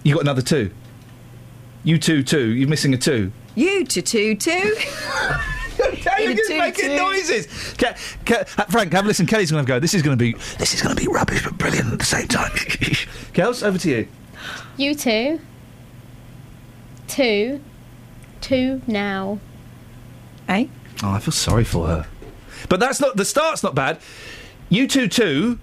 [0.03, 0.71] You got another two.
[1.83, 2.49] You two, two.
[2.51, 3.31] You're missing a two.
[3.55, 4.75] You two two two.
[5.79, 6.97] Okay, you're just two, making two.
[6.97, 7.47] noises.
[7.77, 7.95] Ke-
[8.25, 9.25] Ke- Frank, have a listen.
[9.25, 9.79] Kelly's going to go.
[9.79, 10.33] This is going to be.
[10.57, 12.51] This is going to be rubbish, but brilliant at the same time.
[13.33, 14.07] Kels, over to you.
[14.75, 15.39] You two.
[17.07, 17.61] Two.
[18.41, 19.39] two now.
[20.49, 20.65] Eh?
[21.03, 22.07] Oh, I feel sorry for her.
[22.67, 23.99] But that's not the start's not bad.
[24.67, 25.59] You two two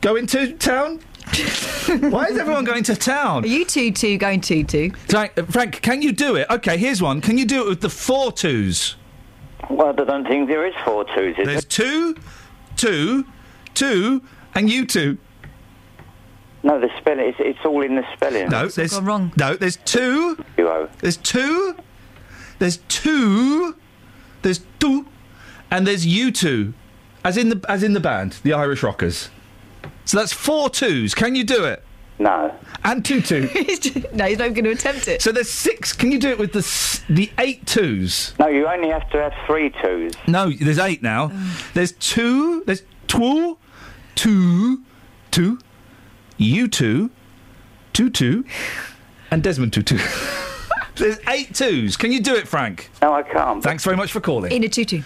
[0.00, 1.00] go into town.
[1.86, 3.44] Why is everyone going to town?
[3.44, 4.90] Are you two two going two two?
[5.08, 6.46] Frank, uh, Frank, can you do it?
[6.50, 7.20] Okay, here's one.
[7.20, 8.96] Can you do it with the four twos?
[9.70, 11.86] Well, I don't think there is four twos, is There's there?
[11.86, 12.16] two,
[12.76, 13.26] two,
[13.74, 14.22] two,
[14.54, 15.18] and you two.
[16.62, 18.48] No, the spelling, it's, it's all in the spelling.
[18.48, 19.54] No, there's no.
[19.54, 20.42] There's two.
[21.00, 21.76] There's two.
[22.58, 23.76] There's two.
[24.42, 25.06] There's two,
[25.70, 26.74] and there's you two,
[27.24, 29.30] as in the as in the band, the Irish Rockers.
[30.04, 31.14] So that's four twos.
[31.14, 31.82] Can you do it?
[32.20, 32.52] No.
[32.84, 33.42] And two two.
[34.12, 35.22] no, he's not going to attempt it.
[35.22, 35.92] So there's six.
[35.92, 38.34] Can you do it with the s- the eight twos?
[38.38, 40.12] No, you only have to have three twos.
[40.26, 41.30] No, there's eight now.
[41.74, 42.64] There's two.
[42.64, 43.56] There's two,
[44.16, 44.82] two,
[45.30, 45.58] two,
[46.38, 47.10] you two,
[47.92, 48.44] two two,
[49.30, 49.98] and Desmond two two.
[50.98, 51.96] there's eight twos.
[51.96, 52.90] Can you do it, Frank?
[53.02, 53.62] No, I can't.
[53.62, 54.52] Thanks very much for calling.
[54.52, 55.02] In a tutu.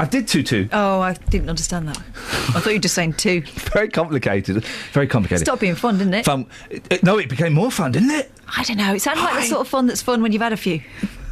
[0.00, 0.68] I did two two.
[0.72, 1.98] Oh, I didn't understand that.
[1.98, 3.40] I thought you were just saying two.
[3.72, 4.64] Very complicated.
[4.92, 5.44] Very complicated.
[5.46, 6.24] Stop being fun, didn't it?
[6.24, 6.46] Fun.
[6.70, 8.30] it- it- no, it became more fun, didn't it?
[8.56, 8.94] I don't know.
[8.94, 10.80] It sounded like the sort of fun that's fun when you've had a few.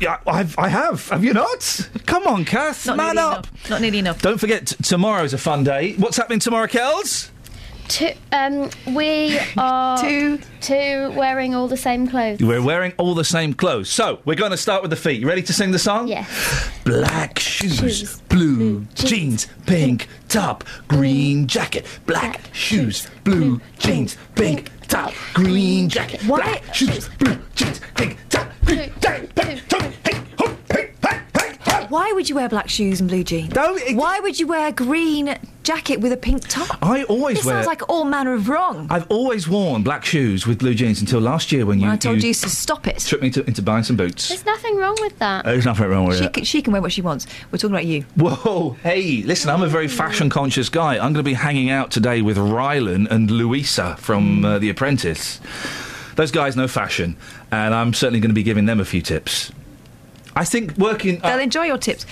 [0.00, 1.08] Yeah, I've, I have.
[1.10, 1.88] Have you not?
[2.06, 2.86] Come on, Kath.
[2.86, 3.46] Not man up.
[3.46, 3.70] enough.
[3.70, 4.20] Not nearly enough.
[4.20, 5.94] Don't forget, t- tomorrow's a fun day.
[5.94, 7.30] What's happening tomorrow, Kels?
[7.88, 10.38] Two, um, we are two.
[10.60, 12.40] two wearing all the same clothes.
[12.40, 13.88] We're wearing all the same clothes.
[13.90, 15.20] So, we're going to start with the feet.
[15.20, 16.08] You ready to sing the song?
[16.08, 16.70] Yes.
[16.84, 21.86] Black shoes, blue jeans, pink top, green jacket.
[22.06, 26.20] Black shoes, blue jeans, pink top, green jacket.
[26.26, 29.34] Black shoes, blue jeans, pink top, green jacket.
[29.34, 31.85] pink top, hey, ho, hey, hey, hey, hey.
[31.96, 33.54] Why would you wear black shoes and blue jeans?
[33.54, 36.76] Why would you wear a green jacket with a pink top?
[36.82, 37.34] I always wear.
[37.36, 37.54] This wear.
[37.54, 38.86] sounds like all manner of wrong.
[38.90, 42.22] I've always worn black shoes with blue jeans until last year when you, I told
[42.22, 42.98] you to stop it.
[42.98, 44.28] tricked me to, into buying some boots.
[44.28, 45.46] There's nothing wrong with that.
[45.46, 46.32] There's nothing wrong with She it.
[46.34, 47.26] can, she can wear what she wants.
[47.50, 48.02] We're talking about you.
[48.14, 50.96] Whoa, hey, listen, I'm a very fashion conscious guy.
[50.96, 55.40] I'm going to be hanging out today with Rylan and Luisa from uh, The Apprentice.
[56.16, 57.16] Those guys know fashion,
[57.50, 59.50] and I'm certainly going to be giving them a few tips.
[60.36, 61.20] I think working.
[61.22, 62.06] Uh, They'll enjoy your tips.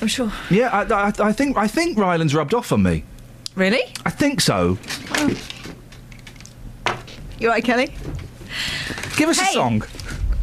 [0.00, 0.32] I'm sure.
[0.50, 3.04] Yeah, I, I, I think I think Rylan's rubbed off on me.
[3.54, 3.82] Really?
[4.04, 4.78] I think so.
[7.38, 7.94] You all right, Kelly?
[9.16, 9.50] Give us Hey.
[9.50, 9.82] a song.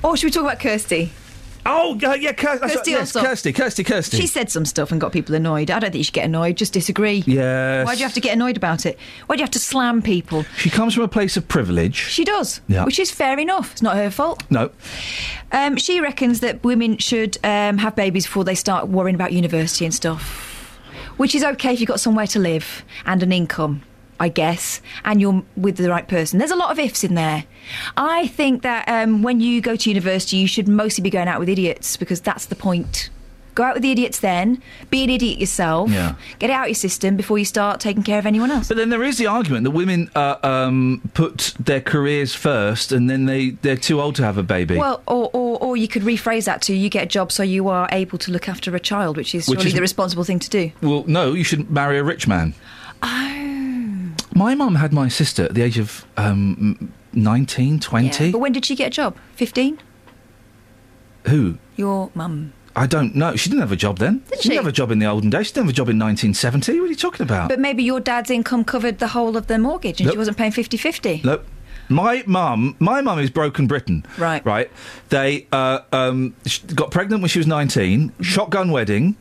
[0.03, 1.11] Or should we talk about Kirsty?
[1.65, 3.23] Oh, yeah, Kir- Kirsty yes, Allsopp.
[3.23, 4.17] Kirsty, Kirsty, Kirsty.
[4.17, 5.69] She said some stuff and got people annoyed.
[5.69, 6.57] I don't think you should get annoyed.
[6.57, 7.23] Just disagree.
[7.27, 7.85] Yes.
[7.85, 8.97] Why do you have to get annoyed about it?
[9.27, 10.43] Why do you have to slam people?
[10.57, 11.95] She comes from a place of privilege.
[11.95, 12.61] She does.
[12.67, 12.85] Yeah.
[12.85, 13.73] Which is fair enough.
[13.73, 14.43] It's not her fault.
[14.49, 14.71] No.
[15.51, 19.85] Um, she reckons that women should um, have babies before they start worrying about university
[19.85, 20.45] and stuff.
[21.17, 23.81] Which is okay if you've got somewhere to live and an income,
[24.19, 26.39] I guess, and you're with the right person.
[26.39, 27.45] There's a lot of ifs in there.
[27.97, 31.39] I think that um, when you go to university, you should mostly be going out
[31.39, 33.09] with idiots because that's the point.
[33.55, 36.15] Go out with the idiots then, be an idiot yourself, Yeah.
[36.37, 38.69] get it out of your system before you start taking care of anyone else.
[38.69, 43.09] But then there is the argument that women uh, um, put their careers first, and
[43.09, 44.77] then they they're too old to have a baby.
[44.77, 47.67] Well, or, or, or you could rephrase that to you get a job so you
[47.67, 50.39] are able to look after a child, which is Which surely is- the responsible thing
[50.39, 50.71] to do.
[50.81, 52.53] Well, no, you should marry a rich man.
[53.03, 53.58] Oh.
[54.33, 58.25] My mum had my sister at the age of um, 19, 20.
[58.25, 59.17] Yeah, But when did she get a job?
[59.35, 59.79] 15?
[61.27, 61.57] Who?
[61.75, 62.53] Your mum.
[62.75, 63.35] I don't know.
[63.35, 64.19] She didn't have a job then.
[64.19, 64.55] Didn't didn't she?
[64.55, 65.47] have a job in the olden days.
[65.47, 66.79] She didn't have a job in 1970.
[66.79, 67.49] What are you talking about?
[67.49, 70.13] But maybe your dad's income covered the whole of the mortgage and Nope.
[70.13, 71.21] she wasn't paying 50 50.
[71.23, 71.45] Nope.
[71.89, 74.05] My mum, my mum is broken Britain.
[74.17, 74.45] Right.
[74.45, 74.69] Right.
[75.09, 76.35] They uh, um,
[76.75, 78.13] got pregnant when she was 19.
[78.21, 79.17] Shotgun wedding.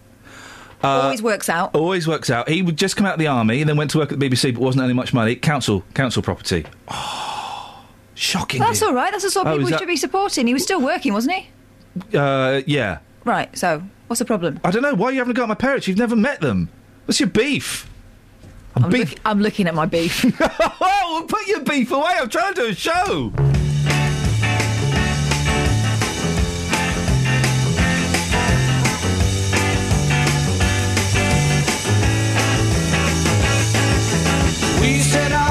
[0.82, 1.74] Uh, Always works out.
[1.74, 2.48] Always works out.
[2.48, 4.28] He would just come out of the army and then went to work at the
[4.30, 5.34] BBC, but wasn't earning much money.
[5.34, 6.64] Council, council property.
[6.88, 8.60] Oh, shocking.
[8.60, 9.10] That's all right.
[9.10, 10.46] That's the sort of Oh, people we that- should be supporting.
[10.46, 12.16] He was still working, wasn't he?
[12.16, 12.98] Uh, yeah.
[13.24, 14.60] Right, so what's the problem?
[14.64, 15.88] I don't know why you haven't got my parents.
[15.88, 16.68] You've never met them.
[17.06, 17.90] What's your beef?
[18.76, 19.10] I'm, I'm, beef.
[19.10, 20.24] look- I'm looking at my beef.
[20.80, 22.12] oh, put your beef away.
[22.18, 23.32] I'm trying to do a show.
[35.08, 35.47] We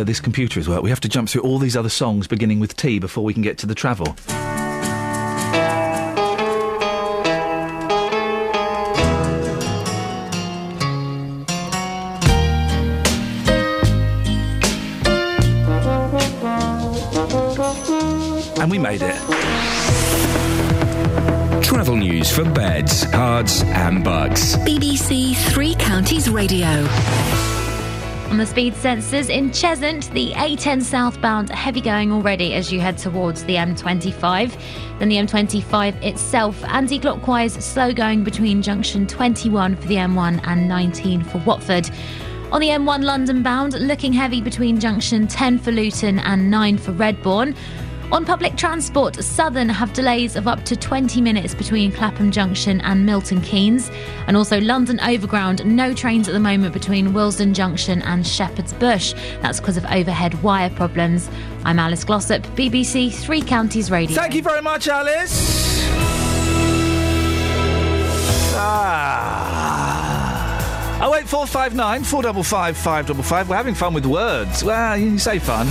[0.00, 2.60] uh, this computer has worked, we have to jump through all these other songs beginning
[2.60, 4.16] with T before we can get to the travel.
[18.60, 19.16] And we made it.
[21.62, 24.56] Travel news for beds, cards, and bugs.
[24.56, 26.86] BBC Three Counties Radio.
[28.30, 32.96] On the speed sensors in Cheshunt, the A10 southbound heavy going already as you head
[32.96, 34.56] towards the M25.
[35.00, 41.24] Then the M25 itself anti-clockwise slow going between junction 21 for the M1 and 19
[41.24, 41.90] for Watford.
[42.52, 46.92] On the M1 London bound, looking heavy between junction 10 for Luton and 9 for
[46.92, 47.56] Redbourn.
[48.12, 53.06] On public transport, Southern have delays of up to 20 minutes between Clapham Junction and
[53.06, 53.88] Milton Keynes.
[54.26, 59.14] And also London Overground, no trains at the moment between Willesden Junction and Shepherd's Bush.
[59.42, 61.30] That's because of overhead wire problems.
[61.64, 64.16] I'm Alice Glossop, BBC Three Counties Radio.
[64.16, 65.78] Thank you very much, Alice.
[68.62, 70.50] Ah.
[71.02, 73.48] Oh wait, four five nine four double five five double five.
[73.48, 74.64] We're having fun with words.
[74.64, 75.68] Well, you say fun.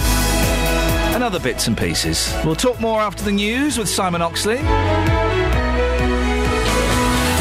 [1.20, 2.34] And other bits and pieces.
[2.46, 4.56] We'll talk more after the news with Simon Oxley.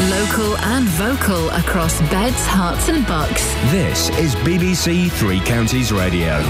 [0.09, 3.41] Local and vocal across beds, Herts, and bucks.
[3.71, 6.43] This is BBC Three Counties Radio.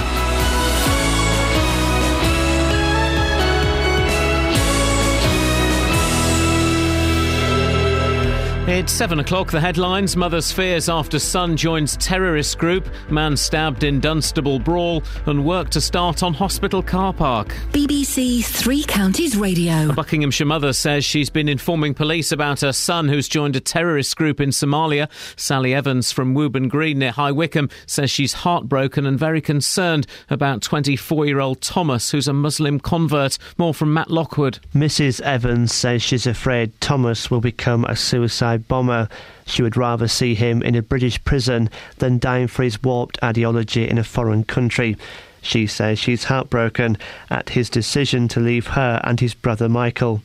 [8.71, 9.49] It's seven o'clock.
[9.49, 12.87] The headlines: Mother's fears after son joins terrorist group.
[13.09, 17.47] Man stabbed in Dunstable brawl, and work to start on hospital car park.
[17.71, 19.89] BBC Three Counties Radio.
[19.89, 24.15] A Buckinghamshire mother says she's been informing police about her son who's joined a terrorist
[24.15, 25.09] group in Somalia.
[25.35, 30.61] Sally Evans from Wooburn Green near High Wycombe says she's heartbroken and very concerned about
[30.61, 33.39] 24-year-old Thomas, who's a Muslim convert.
[33.57, 34.59] More from Matt Lockwood.
[34.75, 35.21] Mrs.
[35.21, 39.09] Evans says she's afraid Thomas will become a suicide bomber.
[39.45, 43.87] She would rather see him in a British prison than dying for his warped ideology
[43.87, 44.97] in a foreign country.
[45.41, 46.97] She says she's heartbroken
[47.29, 50.21] at his decision to leave her and his brother Michael.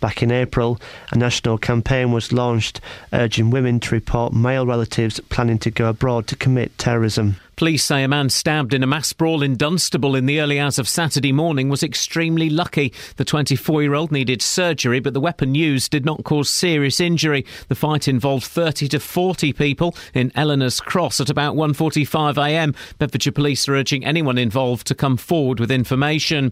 [0.00, 0.80] Back in April,
[1.10, 2.80] a national campaign was launched
[3.12, 7.36] urging women to report male relatives planning to go abroad to commit terrorism.
[7.62, 10.80] Police say a man stabbed in a mass brawl in Dunstable in the early hours
[10.80, 12.92] of Saturday morning was extremely lucky.
[13.18, 17.46] The 24 year old needed surgery, but the weapon used did not cause serious injury.
[17.68, 22.74] The fight involved 30 to 40 people in Eleanor's Cross at about 1.45am.
[22.98, 26.50] Bedfordshire Police are urging anyone involved to come forward with information.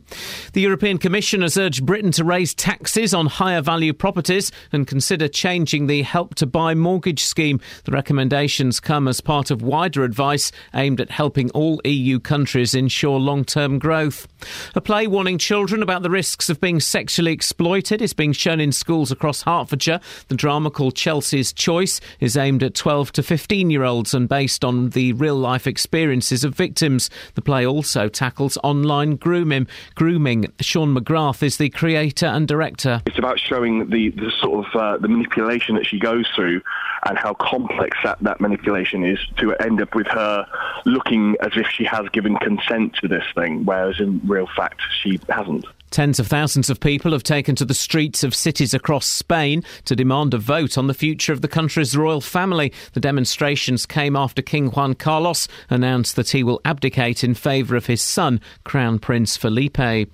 [0.53, 5.27] The European Commission has urged Britain to raise taxes on higher value properties and consider
[5.27, 7.59] changing the Help to Buy mortgage scheme.
[7.83, 12.75] The recommendations come as part of wider advice aimed aimed at helping all EU countries
[12.75, 14.27] ensure long term growth.
[14.75, 18.73] A play warning children about the risks of being sexually exploited is being shown in
[18.73, 20.01] schools across Hertfordshire.
[20.29, 24.65] The drama called Chelsea's Choice is aimed at 12 to 15 year olds and based
[24.65, 27.11] on the real life experiences of victims.
[27.35, 29.67] The play also tackles online grooming.
[29.95, 30.53] Grooming.
[30.61, 33.03] Sean McGrath is the creator and director.
[33.07, 36.61] It's about showing the, the sort of uh, the manipulation that she goes through
[37.07, 40.47] and how complex that, that manipulation is to end up with her
[40.85, 45.21] looking as if she has given consent to this thing, whereas in real fact she
[45.29, 45.67] hasn't.
[45.91, 49.97] Tens of thousands of people have taken to the streets of cities across Spain to
[49.97, 52.73] demand a vote on the future of the country's royal family.
[52.93, 57.87] The demonstrations came after King Juan Carlos announced that he will abdicate in favour of
[57.87, 60.09] his son, Crown Prince Felipe.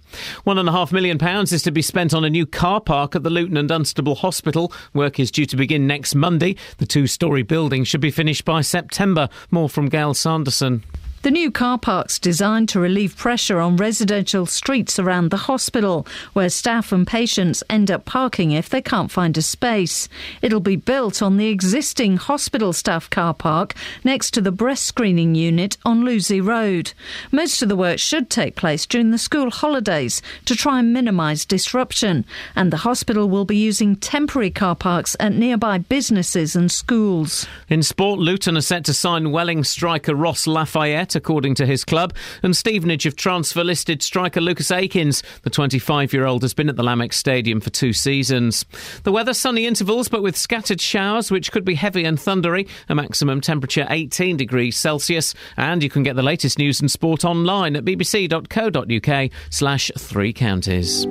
[0.44, 3.14] One and a half million pounds is to be spent on a new car park
[3.14, 4.72] at the Luton and Dunstable Hospital.
[4.94, 6.56] Work is due to begin next Monday.
[6.78, 9.28] The two story building should be finished by September.
[9.50, 10.84] More from Gail Sanderson.
[11.26, 16.48] The new car park's designed to relieve pressure on residential streets around the hospital, where
[16.48, 20.08] staff and patients end up parking if they can't find a space.
[20.40, 23.74] It'll be built on the existing hospital staff car park
[24.04, 26.92] next to the breast screening unit on Lewsey Road.
[27.32, 31.44] Most of the work should take place during the school holidays to try and minimise
[31.44, 32.24] disruption,
[32.54, 37.48] and the hospital will be using temporary car parks at nearby businesses and schools.
[37.68, 42.14] In sport, Luton are set to sign Welling striker Ross Lafayette according to his club,
[42.42, 45.22] and Stevenage have transfer listed striker Lucas Akins.
[45.42, 48.64] The 25 year old has been at the Lamex Stadium for two seasons.
[49.02, 52.68] The weather sunny intervals, but with scattered showers, which could be heavy and thundery.
[52.88, 55.34] A maximum temperature 18 degrees Celsius.
[55.56, 61.06] And you can get the latest news and sport online at bbc.co.uk slash three counties.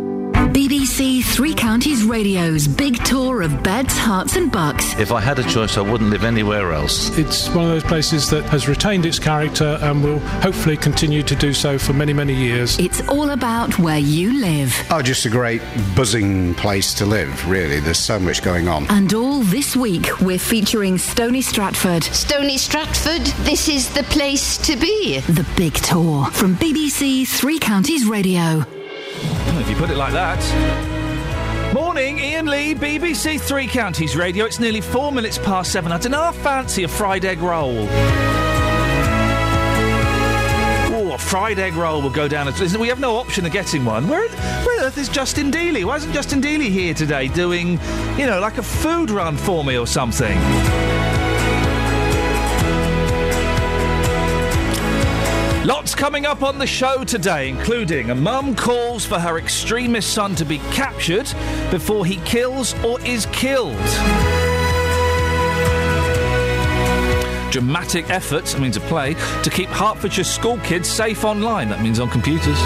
[0.56, 4.98] BBC Three Counties Radio's big tour of beds, Herts, and bucks.
[4.98, 7.10] If I had a choice, I wouldn't live anywhere else.
[7.18, 11.36] It's one of those places that has retained its character and will hopefully continue to
[11.36, 12.78] do so for many, many years.
[12.80, 14.76] It's all about where you live.
[14.92, 15.62] Oh, just a great
[15.96, 17.80] buzzing place to live, really.
[17.80, 18.86] There's so much going on.
[18.90, 22.04] And all this week, we're featuring Stony Stratford.
[22.04, 25.20] Stony Stratford, this is the place to be.
[25.20, 28.42] The big tour from BBC Three Counties Radio.
[28.42, 30.42] Well, if you put it like that.
[31.74, 34.46] Morning, Iain Lee, BBC Three Counties Radio.
[34.46, 35.92] It's nearly four minutes past seven.
[35.92, 37.86] I don't know, I fancy a fried egg roll.
[41.28, 42.48] Fried egg roll will go down.
[42.48, 44.08] as- We have no option of getting one.
[44.08, 45.84] Where, where on earth is Justin Dealey?
[45.84, 47.80] Why isn't Justin Dealey here today doing,
[48.18, 50.38] you know, like a food run for me or something?
[55.66, 60.36] Lots coming up on the show today, including a mum calls for her extremist son
[60.36, 61.26] to be captured
[61.72, 63.76] before he kills or is killed.
[67.56, 72.02] Dramatic efforts, that means a play, to keep Hertfordshire school kids safe online, that means
[72.02, 72.60] on computers.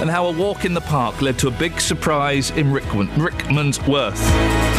[0.00, 4.71] And how a walk in the park led to a big surprise in Rickman, Rickmansworth.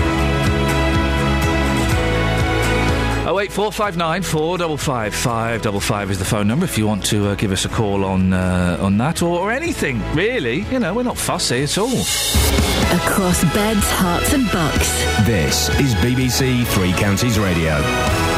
[3.40, 7.70] 08459 455 555 is the phone number if you want to uh, give us a
[7.70, 10.62] call on uh, on that or, or anything, really.
[10.72, 11.90] You know, we're not fussy at all.
[11.90, 14.90] Across beds, Herts, and bucks.
[15.26, 18.33] This is BBC Three Counties Radio.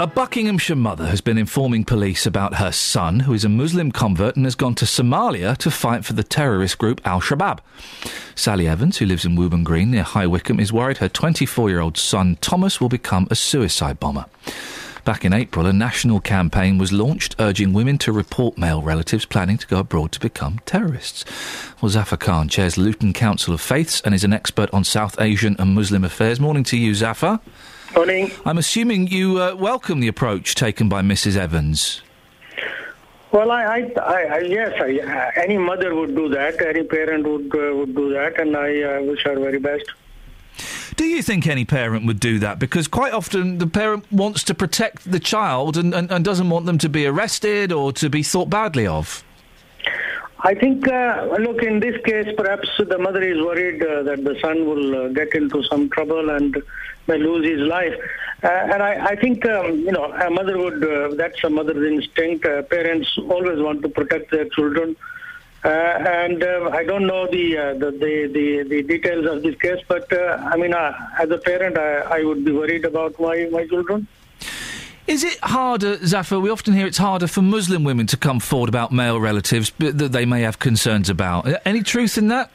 [0.00, 4.36] A Buckinghamshire mother has been informing police about her son, who is a Muslim convert
[4.36, 7.58] and has gone to Somalia to fight for the terrorist group Al Shabaab.
[8.36, 11.80] Sally Evans, who lives in Wooburn Green near High Wycombe, is worried her 24 year
[11.80, 14.26] old son Thomas will become a suicide bomber.
[15.04, 19.58] Back in April, a national campaign was launched urging women to report male relatives planning
[19.58, 21.24] to go abroad to become terrorists.
[21.82, 25.56] Well, Zafar Khan chairs Luton Council of Faiths and is an expert on South Asian
[25.58, 26.38] and Muslim affairs.
[26.38, 27.40] Morning to you, Zafar.
[27.94, 28.30] Morning.
[28.44, 31.36] I'm assuming you uh, welcome the approach taken by Mrs.
[31.36, 32.02] Evans.
[33.32, 36.60] Well, I, I, I, yes, I, uh, any mother would do that.
[36.62, 39.84] Any parent would uh, would do that, and I uh, wish her very best.
[40.96, 42.58] Do you think any parent would do that?
[42.58, 46.66] Because quite often the parent wants to protect the child and, and, and doesn't want
[46.66, 49.22] them to be arrested or to be thought badly of.
[50.40, 54.38] I think, uh, look, in this case, perhaps the mother is worried uh, that the
[54.40, 56.62] son will uh, get into some trouble and
[57.08, 57.94] may lose his life.
[58.44, 61.84] Uh, and I, I think, um, you know, a mother would, uh, that's a mother's
[61.92, 62.46] instinct.
[62.46, 64.94] Uh, parents always want to protect their children.
[65.64, 70.56] And I don't know the, the, the, the, the details of this case, but I
[70.56, 74.06] mean, as a parent, I, I would be worried about my, my children.
[75.08, 76.38] Is it harder, Zafar?
[76.38, 80.12] We often hear it's harder for Muslim women to come forward about male relatives that
[80.12, 81.48] they may have concerns about.
[81.64, 82.50] Any truth in that?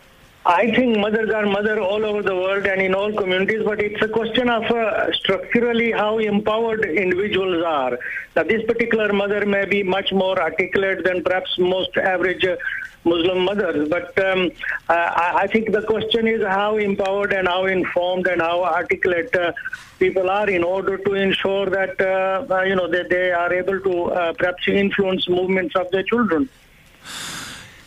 [0.45, 4.01] I think mothers are mother all over the world and in all communities, but it's
[4.03, 7.97] a question of uh, structurally how empowered individuals are.
[8.35, 12.57] Now, this particular mother may be much more articulate than perhaps most average uh,
[13.05, 14.51] Muslim mothers, but um,
[14.89, 19.51] I I think the question is how empowered and how informed and how articulate uh,
[19.99, 23.79] people are in order to ensure that uh, uh, you know that they are able
[23.79, 26.49] to uh, perhaps influence movements of their children.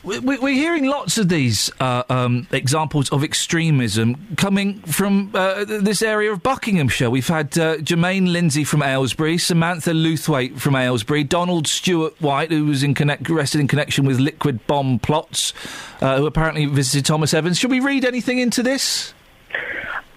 [0.06, 6.00] We- We're hearing lots of these uh, um, examples of extremism coming from uh, this
[6.00, 7.10] area of Buckinghamshire.
[7.10, 12.84] We've had uh, Germaine Lindsay from Aylesbury, Samantha Lewthwaite from Aylesbury, Donald Stewart-Whyte, who was
[12.84, 15.52] in connect- arrested in connection with liquid bomb plots,
[16.00, 17.58] uh, who apparently visited Thomas Evans.
[17.58, 19.12] Should we read anything into this?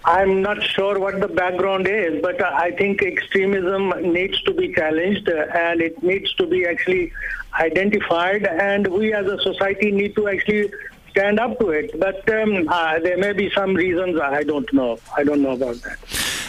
[0.04, 4.72] I'm not sure what the background is, but uh, I think extremism needs to be
[4.72, 7.12] challenged uh, and it needs to be actually
[7.58, 10.72] identified, and we as a society need to actually
[11.10, 11.98] stand up to it.
[11.98, 14.98] But um, uh, there may be some reasons I don't know.
[15.16, 15.98] I don't know about that.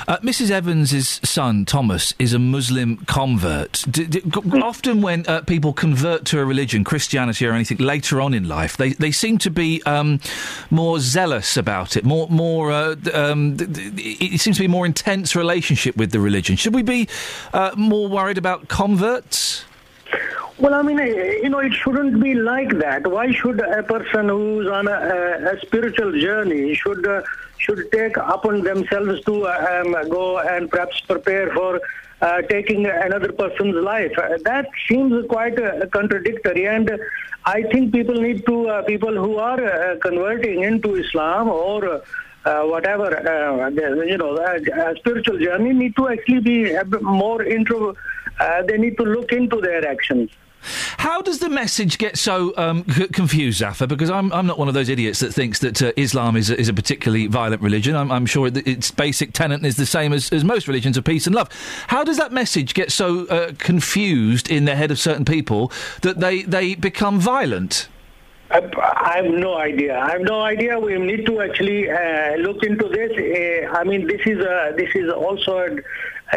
[0.08, 0.50] Uh, Mrs.
[0.50, 3.86] Evans's son Thomas is a Muslim convert.
[3.90, 4.22] D- d-
[4.62, 8.78] often, when uh, people convert to a religion, Christianity or anything, later on in life,
[8.78, 10.20] they, they seem to be um,
[10.70, 12.04] more zealous about it.
[12.04, 12.72] More more.
[12.72, 16.56] Uh, um, it seems to be more intense relationship with the religion.
[16.56, 17.08] Should we be
[17.54, 19.66] uh, more worried about converts?
[20.60, 23.08] Well, I mean, uh, you know, it shouldn't be like that.
[23.08, 27.22] Why should a person who's on a, a, a spiritual journey should uh,
[27.58, 31.80] should take upon themselves to uh, um, go and perhaps prepare for
[32.22, 34.12] uh, taking another person's life?
[34.18, 36.92] Uh, that seems quite uh, contradictory, and
[37.46, 42.02] I think people need to uh, people who are converting into Islam or.
[42.44, 47.44] Uh, whatever uh, you know, uh, uh, spiritual journey need to actually be a more
[47.44, 47.96] intro.
[48.42, 50.30] Uh, they need to look into their actions.
[50.98, 53.88] How does the message get so um, c- confused, Zafar?
[53.88, 56.60] Because I'm, I'm not one of those idiots that thinks that uh, Islam is a,
[56.60, 57.96] is a particularly violent religion.
[57.96, 61.26] I'm, I'm sure its basic tenet is the same as, as most religions of peace
[61.26, 61.50] and love.
[61.88, 65.72] How does that message get so uh, confused in the head of certain people
[66.02, 67.88] that they, they become violent?
[68.52, 68.60] I,
[69.08, 69.98] I have no idea.
[69.98, 70.80] I have no idea.
[70.80, 73.12] We need to actually uh, look into this.
[73.18, 75.70] Uh, I mean, this is a, this is also a,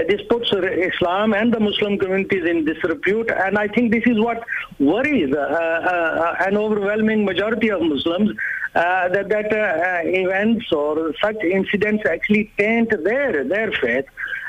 [0.09, 4.43] this puts Islam and the Muslim communities in disrepute, and I think this is what
[4.79, 8.31] worries uh, uh, an overwhelming majority of Muslims
[8.75, 14.07] uh, that that uh, uh, events or such incidents actually taint their their faith,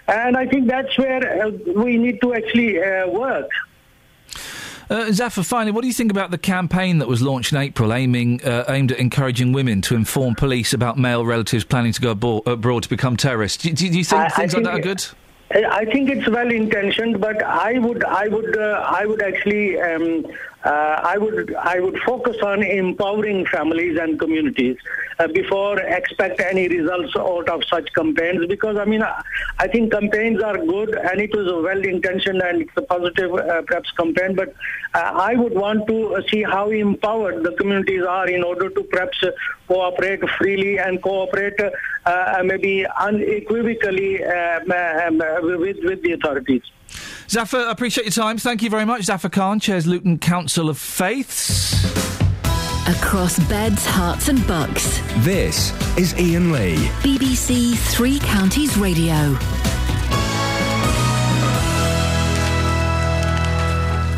[0.07, 3.49] and I think that's where uh, we need to actually uh, work.
[4.87, 7.91] Uh, Zafar, finally, what do you think about the campaign that was launched in April
[7.91, 12.13] aiming, uh, aimed at encouraging women to inform police about male relatives planning to go
[12.13, 13.63] abo- abroad to become terrorists?
[13.63, 15.07] Do, do, do you think I- I things like that are think- good?
[15.51, 20.25] I think it's well intentioned, but I would, I would, uh, I would actually, um,
[20.72, 24.78] I would, I would focus on empowering families and communities
[25.20, 28.45] uh, before expect any results out of such campaigns.
[28.47, 29.22] Because I mean, I,
[29.59, 33.33] I think campaigns are good, and it was a well intentioned and it's a positive,
[33.33, 34.36] uh, perhaps campaign.
[34.36, 34.54] But
[34.93, 39.21] uh, I would want to see how empowered the communities are in order to perhaps
[39.24, 39.32] uh,
[39.67, 41.70] cooperate freely and cooperate uh,
[42.05, 46.63] uh, maybe unequivocally uh, uh, with with the authorities.
[47.29, 48.37] Zafar, I appreciate your time.
[48.37, 49.03] Thank you very much.
[49.03, 51.83] Zafar Khan chairs Luton Council of Faiths.
[52.87, 54.99] Across beds, Herts, and bucks.
[55.25, 56.75] This is Iain Lee.
[57.01, 59.35] BBC Three Counties Radio.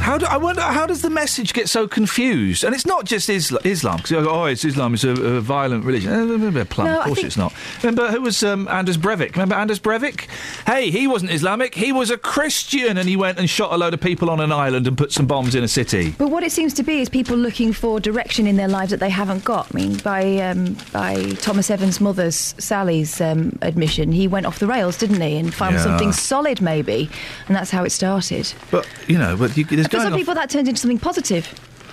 [0.07, 2.63] How do, I wonder how does the message get so confused?
[2.63, 6.55] And it's not just Isla- Islam because oh, it's Islam is a, a violent religion.
[6.55, 6.87] Eh, a plum.
[6.87, 7.53] No, of course, think- it's not.
[7.83, 9.33] Remember who was um, Anders Breivik?
[9.33, 10.27] Remember Anders Breivik?
[10.65, 11.75] Hey, he wasn't Islamic.
[11.75, 14.53] He was a Christian, and he went and shot a load of people on an
[14.53, 16.11] island and put some bombs in a city.
[16.17, 19.01] But what it seems to be is people looking for direction in their lives that
[19.01, 19.67] they haven't got.
[19.75, 24.67] I mean, by um, by Thomas Evans' mother's Sally's um, admission, he went off the
[24.67, 25.83] rails, didn't he, and found Yeah.
[25.83, 27.09] something solid maybe,
[27.49, 28.53] and that's how it started.
[28.71, 31.47] But you know, but you, there's For some off- people, that turns into something positive.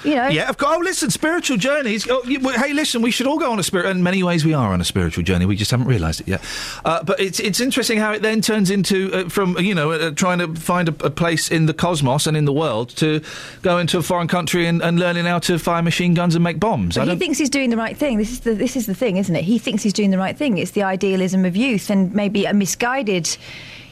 [0.05, 0.29] You know.
[0.29, 0.77] Yeah, of course.
[0.77, 2.09] Oh, listen, spiritual journeys.
[2.11, 3.87] Oh, you, well, hey, listen, we should all go on a spirit.
[3.87, 5.47] In many ways, we are on a spiritual journey.
[5.47, 6.43] We just haven't realised it yet.
[6.85, 10.11] Uh, but it's it's interesting how it then turns into uh, from you know uh,
[10.11, 13.23] trying to find a, a place in the cosmos and in the world to
[13.63, 16.61] go into a foreign country and, and learning how to fire machine guns and make
[16.61, 16.99] bombs.
[16.99, 18.19] I he thinks he's doing the right thing.
[18.19, 19.45] This is the this is the thing, isn't it?
[19.45, 20.59] He thinks he's doing the right thing.
[20.59, 23.35] It's the idealism of youth and maybe a misguided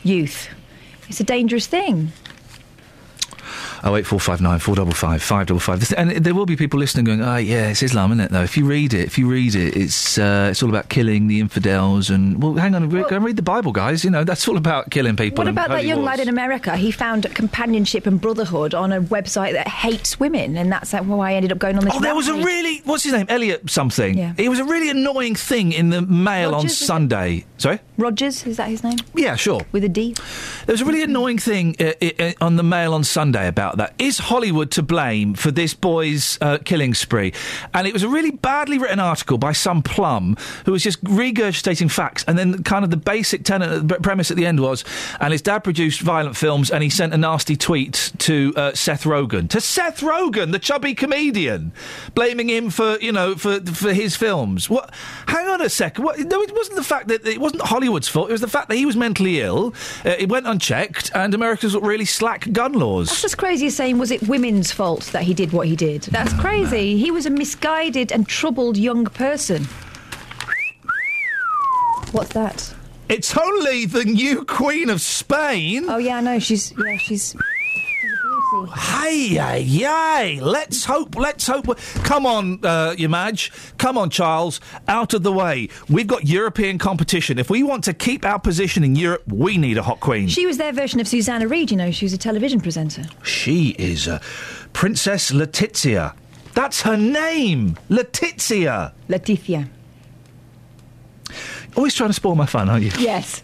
[0.02, 0.48] youth.
[1.08, 2.12] It's a dangerous thing.
[3.84, 5.92] Oh eight four five nine four double five five double five.
[5.94, 8.42] And there will be people listening going, oh, yeah, it's Islam, isn't it, though?
[8.42, 11.40] If you read it, if you read it, it's uh, it's all about killing the
[11.40, 14.04] infidels and, well, hang on, well, go and read the Bible, guys.
[14.04, 15.38] You know, that's all about killing people.
[15.38, 16.18] What about that young wars.
[16.18, 16.76] lad in America?
[16.76, 21.20] He found companionship and brotherhood on a website that hates women, and that's why well,
[21.20, 21.94] I ended up going on this.
[21.94, 23.26] Oh, there was a really, what's his name?
[23.28, 24.16] Elliot something.
[24.16, 24.34] Yeah.
[24.36, 27.44] It was a really annoying thing in the mail Rogers, on Sunday.
[27.58, 27.80] Sorry?
[28.02, 28.98] Rogers, is that his name?
[29.14, 29.62] Yeah, sure.
[29.72, 30.14] With a D.
[30.66, 33.94] There was a really annoying thing uh, uh, on the Mail on Sunday about that.
[33.98, 37.32] Is Hollywood to blame for this boy's uh, killing spree?
[37.72, 41.90] And it was a really badly written article by some plum who was just regurgitating
[41.90, 42.24] facts.
[42.26, 44.84] And then kind of the basic tenet, the premise at the end was,
[45.20, 49.04] and his dad produced violent films, and he sent a nasty tweet to uh, Seth
[49.04, 51.72] Rogen, to Seth Rogen, the chubby comedian,
[52.14, 54.68] blaming him for you know for for his films.
[54.68, 54.92] What?
[55.26, 56.04] Hang on a second.
[56.04, 57.62] What, no, it wasn't the fact that it wasn't
[57.92, 58.30] Hollywood's fault.
[58.30, 59.74] It was the fact that he was mentally ill.
[60.02, 63.08] Uh, it went unchecked, and America's really slack gun laws.
[63.08, 66.04] That's as crazy as saying, was it women's fault that he did what he did?
[66.04, 66.96] That's crazy.
[66.96, 69.64] He was a misguided and troubled young person.
[72.12, 72.74] What's that?
[73.10, 75.84] It's only the new Queen of Spain.
[75.90, 76.38] Oh yeah, I know.
[76.38, 77.36] She's yeah, she's.
[78.52, 80.38] Hey, hey, hey!
[80.42, 81.16] Let's hope.
[81.16, 81.74] Let's hope.
[82.04, 83.50] Come on, uh, your Madge.
[83.78, 84.60] Come on, Charles.
[84.88, 85.70] Out of the way.
[85.88, 87.38] We've got European competition.
[87.38, 90.28] If we want to keep our position in Europe, we need a hot queen.
[90.28, 91.70] She was their version of Susanna Reid.
[91.70, 93.04] You know, she was a television presenter.
[93.22, 94.20] She is uh,
[94.74, 96.14] Princess Letizia.
[96.52, 98.92] That's her name, Letizia.
[99.08, 99.66] Leticia.
[101.74, 102.90] Always trying to spoil my fun, aren't you?
[102.98, 103.42] Yes.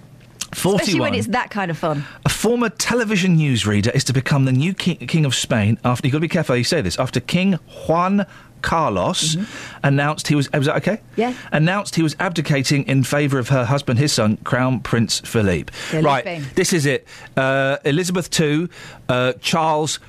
[0.58, 1.10] Especially 41.
[1.10, 2.04] when it's that kind of fun.
[2.24, 6.12] A former television newsreader is to become the new king, king of Spain after, you've
[6.12, 8.26] got to be careful how you say this, after King Juan
[8.62, 9.36] Carlos
[9.84, 10.96] announced he was, was that okay?
[10.96, 11.20] Mm-hmm.
[11.20, 11.34] Yeah.
[11.52, 15.72] Announced he was abdicating in favour of her husband, his son, Crown Prince Philippe.
[15.72, 16.04] Felipe.
[16.04, 17.06] Right, this is it.
[17.36, 18.68] Uh, Elizabeth II,
[19.08, 20.00] uh, Charles,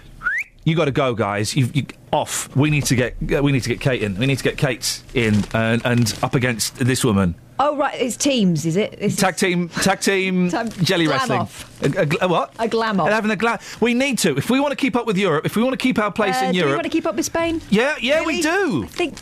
[0.63, 1.55] you got to go, guys.
[1.55, 2.53] You, you off.
[2.55, 4.15] We need to get uh, we need to get Kate in.
[4.17, 7.35] We need to get Kate in and, and up against this woman.
[7.61, 8.95] Oh right, it's teams, is it?
[8.99, 10.49] It's Tag team, tag team,
[10.81, 11.39] jelly glam wrestling.
[11.41, 11.83] off.
[11.83, 12.53] A, a a what?
[12.57, 13.07] A glam off.
[13.07, 13.59] And having a glam.
[13.81, 15.45] We need to if we want to keep up with Europe.
[15.45, 16.75] If we want to keep our place Uh, in do we Europe.
[16.77, 17.61] want to keep up with Spain?
[17.69, 18.83] yeah, yeah, we do.
[18.85, 19.15] I think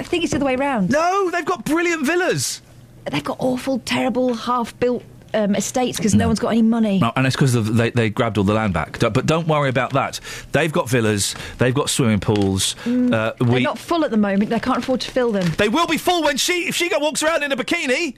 [0.00, 0.90] I think it's the other way round.
[0.90, 2.62] No, they've got brilliant villas.
[3.10, 5.04] They've got awful, terrible, half-built
[5.34, 6.26] um, estates because no.
[6.26, 6.98] one's got any money.
[6.98, 8.98] No, and it's because they, they grabbed all the land back.
[9.00, 10.20] But don't worry about that.
[10.52, 11.34] They've got villas.
[11.58, 12.76] They've got swimming pools.
[12.86, 14.50] uh, They're not full at the moment.
[14.50, 15.50] They can't afford to fill them.
[15.56, 18.14] They will be full when she if she walks around in a bikini.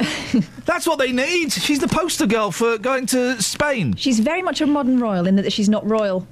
[0.65, 1.53] That's what they need.
[1.53, 3.95] She's the poster girl for going to Spain.
[3.97, 6.27] She's very much a modern royal in that she's not royal.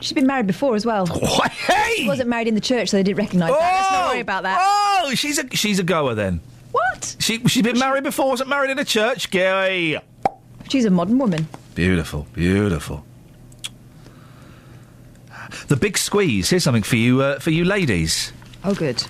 [0.00, 1.06] She's been married before as well.
[1.62, 1.94] Hey!
[1.98, 3.58] She wasn't married in the church, so they didn't recognise that.
[3.58, 4.58] Let's not worry about that.
[4.60, 6.40] Oh, she's a she's a goer then.
[6.72, 7.16] What?
[7.20, 8.28] She she's been married before.
[8.30, 9.30] Wasn't married in a church.
[9.30, 10.00] Gay.
[10.68, 11.46] She's a modern woman.
[11.74, 13.04] Beautiful, beautiful.
[15.68, 16.48] The big squeeze.
[16.50, 18.32] Here's something for you, uh, for you ladies.
[18.64, 19.02] Oh, good.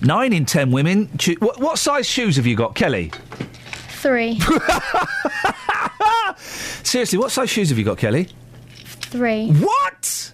[0.00, 1.08] Nine in ten women.
[1.18, 3.10] Choo- what, what size shoes have you got, Kelly?
[3.88, 4.40] Three.
[6.36, 8.28] Seriously, what size shoes have you got, Kelly?
[8.84, 9.50] Three.
[9.50, 10.32] What?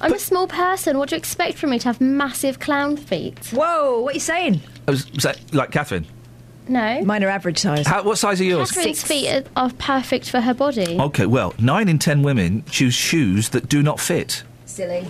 [0.00, 0.98] I'm a small person.
[0.98, 3.38] What do you expect from me to have massive clown feet?
[3.52, 4.60] Whoa, what are you saying?
[4.86, 6.06] Oh, I was, was that like Catherine.
[6.68, 7.02] No.
[7.04, 7.86] Mine are average size.
[7.86, 8.70] How, what size are yours?
[8.70, 10.98] Catherine's feet are, are perfect for her body.
[10.98, 14.42] Okay, well, nine in ten women choose shoes that do not fit.
[14.64, 15.06] Silly.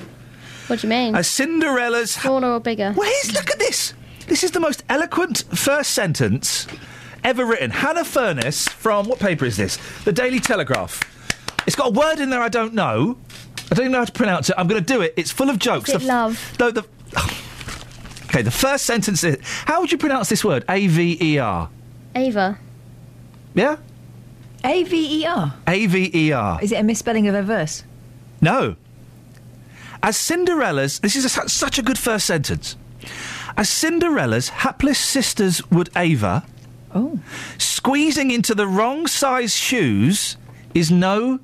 [0.66, 1.14] What do you mean?
[1.14, 2.10] A Cinderella's.
[2.10, 2.92] Smaller or bigger?
[2.92, 3.94] Where's look at this?
[4.26, 6.66] This is the most eloquent first sentence
[7.24, 7.70] ever written.
[7.70, 9.78] Hannah Furness from what paper is this?
[10.04, 11.02] The Daily Telegraph.
[11.66, 13.16] It's got a word in there I don't know.
[13.70, 14.56] I don't even know how to pronounce it.
[14.58, 15.14] I'm going to do it.
[15.16, 15.88] It's full of jokes.
[15.88, 16.56] Is it The love?
[16.60, 16.84] No, the.
[18.36, 19.38] Okay, the first sentence is.
[19.64, 20.62] How would you pronounce this word?
[20.68, 21.70] A V E R.
[22.14, 22.58] Ava.
[23.54, 23.78] Yeah?
[24.62, 25.54] A V E R.
[25.66, 26.62] A V E R.
[26.62, 27.82] Is it a misspelling of a verse?
[28.42, 28.76] No.
[30.02, 32.76] As Cinderella's, this is a, such a good first sentence.
[33.56, 36.44] As Cinderella's hapless sisters would Ava,
[36.94, 37.18] oh.
[37.56, 40.36] squeezing into the wrong size shoes
[40.74, 41.40] is no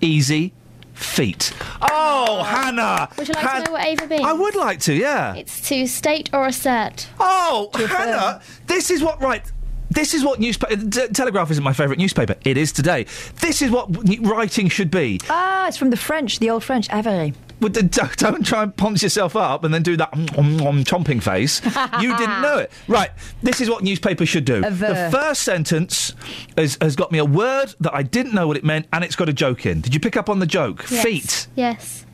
[0.00, 0.52] easy
[0.98, 1.52] feat.
[1.80, 3.08] Oh, Hannah!
[3.16, 4.24] Would you like Han- to know what Ava means?
[4.24, 5.34] I would like to, yeah.
[5.34, 7.08] It's to state or assert.
[7.20, 7.96] Oh, To affirm.
[8.08, 9.42] Hannah, this is what right.
[9.90, 10.76] This is what newspaper.
[10.76, 12.34] T- Telegraph isn't my favourite newspaper.
[12.44, 13.06] It is today.
[13.40, 13.88] This is what
[14.20, 15.18] writing should be.
[15.30, 16.88] Ah, it's from the French, the old French.
[16.90, 17.34] Avare.
[17.60, 20.60] But d- d- don't try and ponce yourself up and then do that mm, mm,
[20.60, 21.60] mm, chomping face.
[22.00, 22.70] you didn't know it.
[22.86, 23.10] Right,
[23.42, 24.60] this is what newspapers should do.
[24.60, 26.14] The first sentence
[26.56, 29.16] has, has got me a word that I didn't know what it meant and it's
[29.16, 29.80] got a joke in.
[29.80, 30.84] Did you pick up on the joke?
[30.88, 31.02] Yes.
[31.02, 31.46] Feet.
[31.56, 32.06] Yes.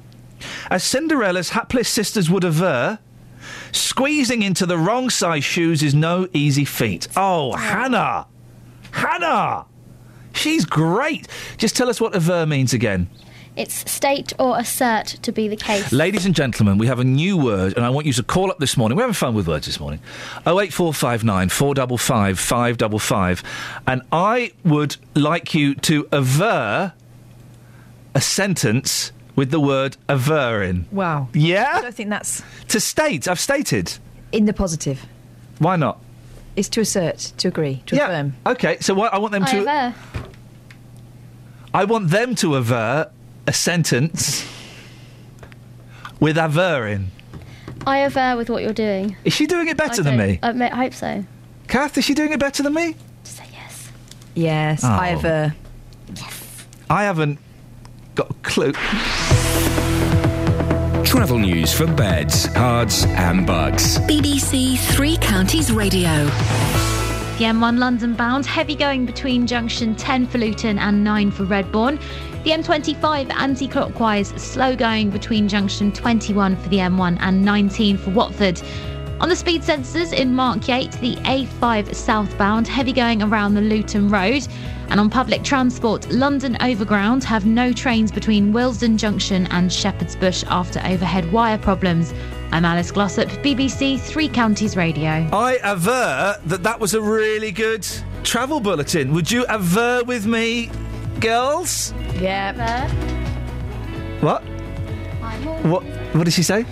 [0.70, 2.98] As Cinderella's hapless sisters would aver,
[3.72, 7.08] squeezing into the wrong size shoes is no easy feat.
[7.16, 8.26] Oh, Hannah!
[8.92, 9.66] Hannah!
[10.32, 11.28] She's great.
[11.58, 13.08] Just tell us what aver means again.
[13.56, 15.93] It's state or assert to be the case.
[15.93, 18.59] Ladies and gentlemen, we have a new word, and I want you to call up
[18.59, 18.97] this morning.
[18.97, 20.01] We're having fun with words this morning.
[20.44, 23.43] 08459 455 555.
[23.86, 26.94] And I would like you to aver
[28.14, 30.86] a sentence with the word aver in.
[30.90, 31.28] Wow.
[31.32, 31.74] Yeah?
[31.76, 33.28] I don't think that's To state.
[33.28, 33.98] I've stated.
[34.32, 35.06] in the positive.
[35.60, 36.01] Why not?
[36.56, 38.35] It's to assert, to agree, to affirm.
[38.47, 39.59] Okay, so what, I want them I to.
[39.60, 39.94] aver.
[41.72, 43.10] I want them to aver
[43.46, 44.46] a sentence
[46.20, 47.10] with aver in.
[47.86, 49.16] I aver with what you're doing.
[49.24, 50.38] Is she doing it better I than don't- me?
[50.42, 51.24] I ma- hope so.
[51.68, 52.96] Kath, is she doing it better than me?
[53.24, 53.90] Say yes,
[54.34, 54.80] Yes.
[54.84, 54.88] Oh.
[54.88, 55.18] I Oh.
[55.18, 55.54] have a.
[56.90, 57.38] I haven't
[58.14, 58.72] got a clue.
[61.04, 63.98] Travel news for beds, cards, and bugs.
[64.00, 66.24] BBC Three Counties Radio.
[67.38, 72.00] The M1 London bound, heavy going between junction 10 for Luton and 9 for Redbourn.
[72.44, 78.10] The M25 anti clockwise, slow going between junction 21 for the M1 and 19 for
[78.10, 78.60] Watford.
[79.20, 84.46] On the speed sensors in Markyate, the A5 southbound, heavy going around the Luton Road.
[84.90, 90.44] And on public transport, London Overground have no trains between Willesden Junction and Shepherd's Bush
[90.48, 92.12] after overhead wire problems.
[92.52, 95.26] I'm Alice Glossop, BBC Three Counties Radio.
[95.32, 97.86] I aver that that was a really good
[98.22, 99.14] travel bulletin.
[99.14, 100.70] Would you aver with me,
[101.24, 101.94] girls?
[102.20, 102.88] Yeah.
[104.20, 104.42] What?
[105.64, 105.82] What?
[106.14, 106.64] What did she say?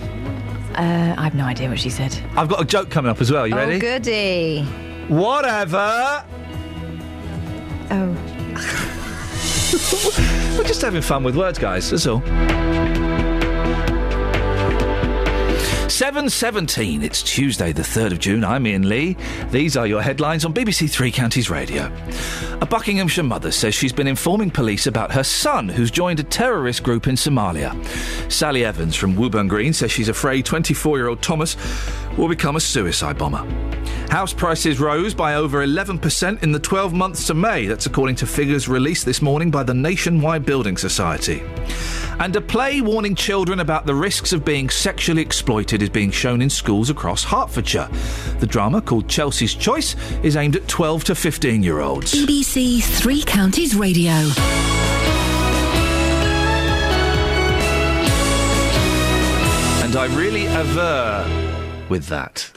[0.74, 2.16] Uh, I have no idea what she said.
[2.37, 3.47] I've got a joke coming up as well.
[3.47, 3.79] You oh, ready?
[3.79, 4.62] goody.
[5.09, 6.24] Whatever.
[7.91, 8.16] Oh.
[10.59, 11.91] We're just having fun with words, guys.
[11.91, 12.23] That's all.
[15.93, 18.44] 7.17, it's Tuesday the 3rd of June.
[18.44, 19.14] I'm Iain Lee.
[19.51, 21.93] These are your headlines on BBC Three Counties Radio.
[22.62, 26.82] A Buckinghamshire mother says she's been informing police about her son who's joined a terrorist
[26.82, 27.73] group in Somalia.
[28.32, 31.59] Sally Evans from Wooburn Green says she's afraid 24-year-old Thomas
[32.16, 33.47] will become a suicide bomber.
[34.10, 37.66] House prices rose by over 11% in the 12 months to May.
[37.66, 41.43] That's according to figures released this morning by the Nationwide Building Society.
[42.19, 46.41] And a play warning children about the risks of being sexually exploited is being shown
[46.41, 47.89] in schools across Hertfordshire.
[48.39, 52.15] The drama, called Chelsea's Choice, is aimed at 12 to 15 year olds.
[52.15, 54.13] BBC Three Counties Radio.
[59.83, 61.27] And I really aver
[61.91, 62.51] with that.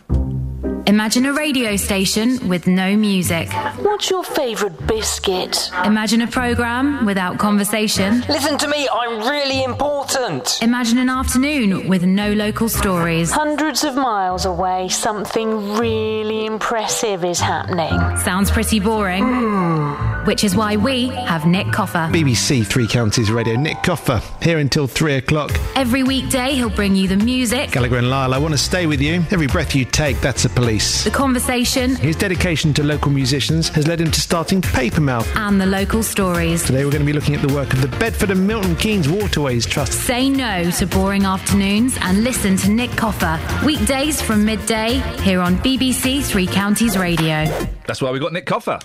[0.87, 3.51] Imagine a radio station with no music.
[3.79, 5.71] What's your favourite biscuit?
[5.83, 8.21] Imagine a program without conversation.
[8.29, 10.59] Listen to me, I'm really important.
[10.61, 13.31] Imagine an afternoon with no local stories.
[13.31, 17.89] Hundreds of miles away, something really impressive is happening.
[18.17, 19.23] Sounds pretty boring.
[19.23, 20.25] Hmm.
[20.25, 22.09] Which is why we have Nick Coffer.
[22.11, 23.55] BBC Three Counties Radio.
[23.55, 25.51] Nick Coffer here until three o'clock.
[25.75, 29.01] Every weekday, he'll bring you the music, Gallagher and Lyle, I want to stay with
[29.01, 29.23] you.
[29.31, 30.74] Every breath you take, that's the police.
[30.75, 35.25] The conversation, His dedication to local musicians has led him to starting Papermouth.
[35.37, 36.63] and the local stories.
[36.63, 39.07] Today we're going to be looking at the work of the Bedford and Milton Keynes
[39.07, 39.93] Waterways Trust.
[39.93, 43.39] Say no to boring afternoons and listen to Nick Coffer.
[43.65, 47.45] Weekdays from midday here on BBC Three Counties Radio.
[47.87, 48.79] That's why we got Nick Coffer.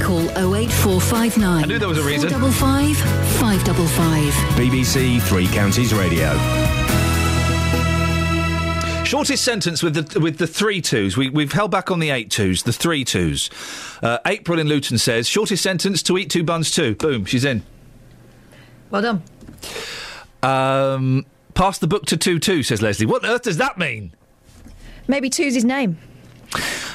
[0.00, 2.30] Call 08459 I knew there was a reason.
[2.30, 2.96] 455
[3.40, 4.32] 555.
[4.56, 6.28] BBC Three Counties Radio.
[9.10, 11.16] Shortest sentence with the with the three twos.
[11.16, 12.62] We, we've held back on the eight twos.
[12.62, 13.50] The three twos.
[14.00, 16.94] Uh, April in Luton says shortest sentence to eat two buns too.
[16.94, 17.64] Boom, she's in.
[18.88, 19.22] Well done.
[20.44, 23.04] Um, pass the book to two two says Leslie.
[23.04, 24.12] What on earth does that mean?
[25.08, 25.98] Maybe two's his name.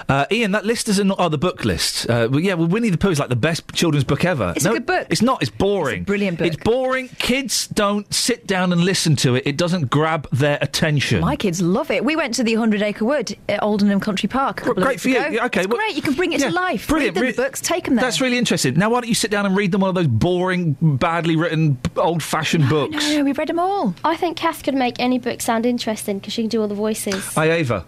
[0.08, 1.18] Uh, Iain, that list is not.
[1.20, 2.08] Oh, the book list.
[2.10, 4.54] Uh, well, yeah, well, Winnie the Pooh is like the best children's book ever.
[4.56, 5.08] It's a good book.
[5.10, 5.42] It's not.
[5.42, 6.04] It's boring.
[6.04, 6.48] brilliant book.
[6.48, 7.08] It's boring.
[7.18, 9.44] Kids don't sit down and listen to it.
[9.48, 11.22] It doesn't grab their attention.
[11.22, 12.06] My kids love it.
[12.06, 15.18] We went to the 100 Acre Wood at Aldenham Country Park a Great for you.
[15.20, 15.30] ago.
[15.30, 15.96] Yeah, okay, It's well- great.
[15.96, 16.88] You can bring it Yeah, to life.
[16.88, 17.16] brilliant.
[17.16, 18.06] Read them Re- the books, take them there.
[18.06, 18.76] That's really interesting.
[18.76, 21.80] Now, why don't you sit down and read them one of those boring, badly written,
[21.98, 22.96] old-fashioned books?
[23.10, 23.96] No, we've read them all.
[24.04, 26.76] I think Kath could make any book sound interesting because she can do all the
[26.76, 27.26] voices.
[27.34, 27.86] Hi, Ava.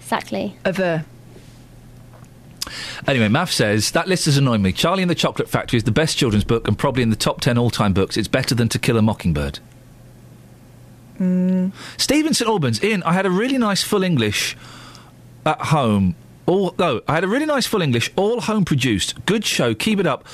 [0.00, 0.56] Exactly.
[0.66, 1.04] Aver.
[3.06, 4.72] Anyway, Math says that list has annoyed me.
[4.72, 7.40] Charlie and the Chocolate Factory is the best children's book and probably in the top
[7.40, 8.16] ten all-time books.
[8.16, 9.58] It's better than To Kill a Mockingbird.
[11.18, 11.72] Mm.
[11.96, 14.56] Stephen St Albans, Iain, I had a really nice full English
[15.44, 16.14] at home.
[16.46, 19.24] All no, I had a really nice full English, all home produced.
[19.26, 20.24] Good show, keep it up.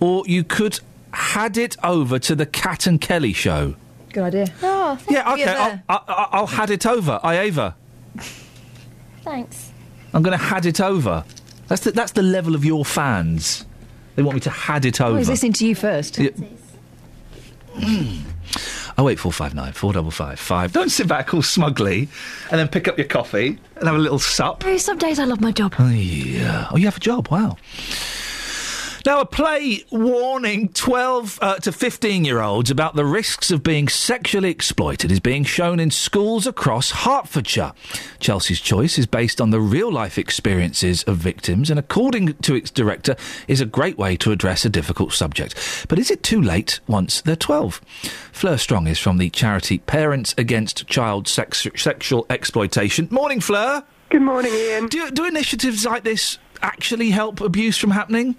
[0.00, 0.80] Or you could
[1.12, 3.74] had it over to the Cat and Kelly show.
[4.12, 4.46] Good idea.
[4.62, 7.18] Oh, Yeah, okay, I'll, I'll, I'll had it over.
[7.22, 7.74] I Ava.
[9.22, 9.72] thanks.
[10.12, 11.24] I'm going to had it over.
[11.68, 13.64] That's the, that's the level of your fans.
[14.16, 15.14] They want me to had it over.
[15.14, 16.18] Oh, he's listening to you first.
[16.18, 16.30] Yeah.
[17.74, 18.20] Mm.
[18.96, 20.72] Oh eight four five nine four double five five.
[20.72, 22.08] Don't sit back all smugly,
[22.50, 24.62] and then pick up your coffee and have a little sup.
[24.78, 25.74] Some days I love my job.
[25.80, 26.68] Oh, yeah.
[26.70, 27.28] Oh, you have a job.
[27.28, 27.56] Wow.
[29.06, 33.86] Now, a play warning 12 uh, to 15 year olds about the risks of being
[33.86, 37.74] sexually exploited is being shown in schools across Hertfordshire.
[38.18, 42.70] Chelsea's choice is based on the real life experiences of victims and, according to its
[42.70, 43.14] director,
[43.46, 45.54] is a great way to address a difficult subject.
[45.86, 47.82] But is it too late once they're 12?
[48.32, 53.08] Fleur Strong is from the charity Parents Against Child Sex- Sexual Exploitation.
[53.10, 53.84] Morning, Fleur.
[54.08, 54.88] Good morning, Iain.
[54.88, 58.36] Do, do initiatives like this actually help abuse from happening?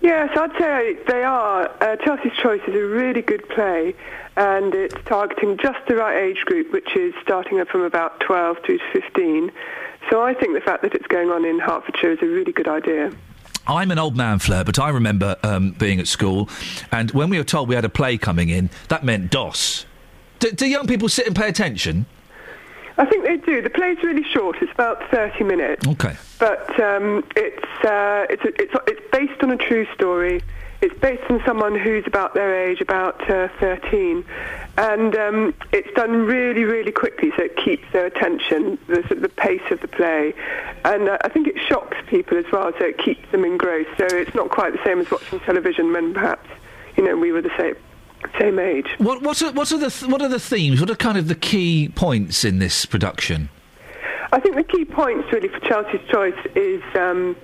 [0.00, 1.70] Yes, I'd say they are.
[1.82, 3.94] Uh, Chelsea's Choice is a really good play,
[4.36, 8.78] and it's targeting just the right age group, which is starting from about 12 to
[8.92, 9.52] 15.
[10.08, 12.68] So I think the fact that it's going on in Hertfordshire is a really good
[12.68, 13.12] idea.
[13.66, 16.48] I'm an old man, Fleur, but I remember um, being at school,
[16.90, 19.84] and when we were told we had a play coming in, that meant DOS.
[20.38, 22.06] Do, do young people sit and pay attention?
[23.00, 23.62] I think they do.
[23.62, 24.58] The play's really short.
[24.60, 25.88] It's about 30 minutes.
[25.88, 26.14] Okay.
[26.38, 30.42] But um, it's, uh, it's, a, it's, it's based on a true story.
[30.82, 34.22] It's based on someone who's about their age, about uh, 13.
[34.76, 39.62] And um, it's done really, really quickly, so it keeps their attention, the, the pace
[39.70, 40.34] of the play.
[40.84, 43.96] And uh, I think it shocks people as well, so it keeps them engrossed.
[43.96, 46.50] So it's not quite the same as watching television when perhaps,
[46.98, 47.76] you know, we were the same.
[48.38, 48.86] Same age.
[48.98, 50.80] What, what, are, what, are the th- what are the themes?
[50.80, 53.48] What are kind of the key points in this production?
[54.32, 57.36] I think the key points really for Chelsea's Choice is um,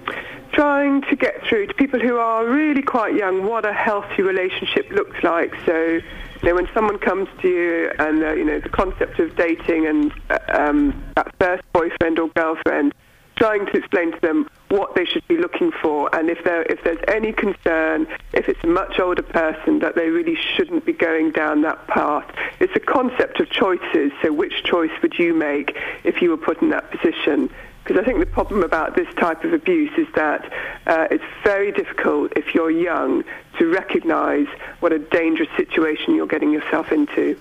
[0.53, 4.89] trying to get through to people who are really quite young what a healthy relationship
[4.91, 5.53] looks like.
[5.67, 6.03] So, you
[6.43, 10.13] know, when someone comes to you and, uh, you know, the concept of dating and
[10.31, 12.95] uh, um, that first boyfriend or girlfriend,
[13.37, 16.83] trying to explain to them what they should be looking for and if there if
[16.83, 21.31] there's any concern if it's a much older person that they really shouldn't be going
[21.31, 22.29] down that path
[22.59, 26.61] it's a concept of choices so which choice would you make if you were put
[26.63, 27.49] in that position
[27.85, 30.53] because I think the problem about this type of abuse is that
[30.89, 33.23] uh, it's very difficult if you're young
[33.61, 34.49] to recognise
[34.81, 37.39] what a dangerous situation you're getting yourself into.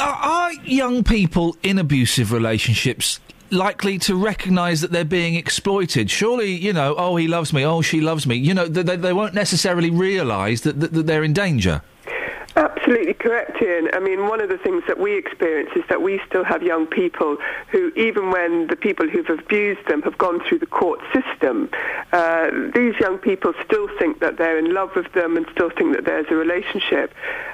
[0.00, 3.18] Are, are young people in abusive relationships
[3.54, 6.10] likely to recognise that they're being exploited?
[6.10, 8.36] Surely, you know, oh, he loves me, oh, she loves me.
[8.36, 11.82] You know, they, they won't necessarily realise that, that, that they're in danger.
[12.56, 13.88] Absolutely correct, Iain.
[13.92, 16.86] I mean, one of the things that we experience is that we still have young
[16.86, 17.36] people
[17.72, 21.68] who, even when the people who've abused them have gone through the court system,
[22.12, 25.96] uh, these young people still think that they're in love with them and still think
[25.96, 27.12] that there's a relationship.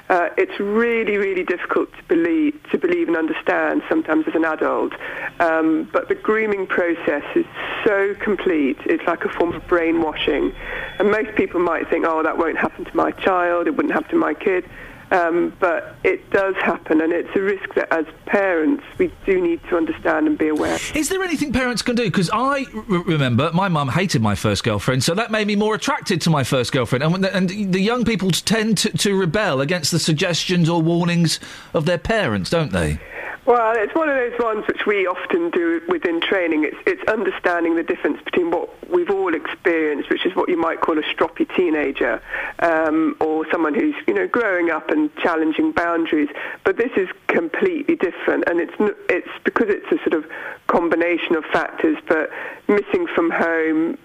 [0.09, 4.93] Uh, it's really, really difficult to believe, to believe and understand sometimes as an adult.
[5.39, 7.45] Um, but the grooming process is
[7.83, 8.77] so complete.
[8.85, 10.53] It's like a form of brainwashing.
[10.99, 13.65] And most people might think, oh, that won't happen to my child.
[13.65, 14.69] It wouldn't happen to my kid.
[15.11, 19.61] Um, but it does happen, and it's a risk that as parents we do need
[19.69, 20.77] to understand and be aware.
[20.95, 22.05] Is there anything parents can do?
[22.05, 25.75] Because I r- remember my mum hated my first girlfriend, so that made me more
[25.75, 27.03] attracted to my first girlfriend.
[27.03, 31.41] And, the, and the young people tend to, to rebel against the suggestions or warnings
[31.73, 32.99] of their parents, don't they?
[33.43, 36.63] Well, it's one of those ones which we often do within training.
[36.63, 40.81] It's, it's understanding the difference between what we've all experienced, which is what you might
[40.81, 42.21] call a stroppy teenager,
[42.59, 46.29] um, or someone who's you know growing up and challenging boundaries.
[46.63, 48.73] But this is completely different, and it's
[49.09, 50.29] it's because it's a sort of
[50.71, 51.97] combination of factors.
[52.07, 52.29] But
[52.67, 53.97] missing from home,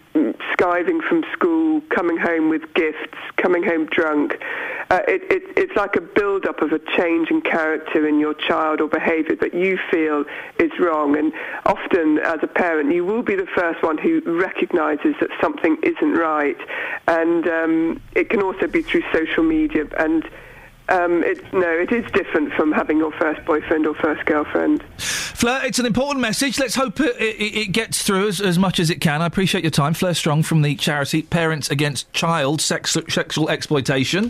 [0.55, 4.38] skiving from school, coming home with gifts, coming home drunk.
[4.88, 8.80] Uh, it, it, it's like a build-up of a change in character in your child
[8.80, 10.24] or behaviour that you feel
[10.59, 11.16] is wrong.
[11.16, 11.32] And
[11.66, 16.14] often, as a parent, you will be the first one who recognises that something isn't
[16.14, 16.60] right.
[17.09, 19.86] And um, it can also be through social media.
[19.98, 20.28] And
[20.88, 24.84] um, it's no, it is different from having your first boyfriend or first girlfriend.
[24.98, 26.58] Fleur, it's an important message.
[26.58, 29.20] Let's hope it, it, it gets through as, as much as it can.
[29.20, 29.94] I appreciate your time.
[29.94, 34.26] Fleur Strong from the charity Parents Against Child Sex, Sexual Exploitation.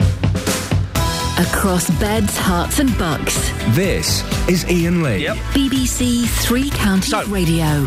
[1.38, 3.50] Across beds, Herts, and bucks.
[3.76, 5.24] This is Iain Lee.
[5.24, 5.36] Yep.
[5.52, 7.84] BBC Three Counties Radio.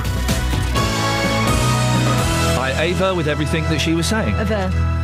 [2.55, 4.35] By Ava with everything that she was saying.
[4.35, 4.98] Ava.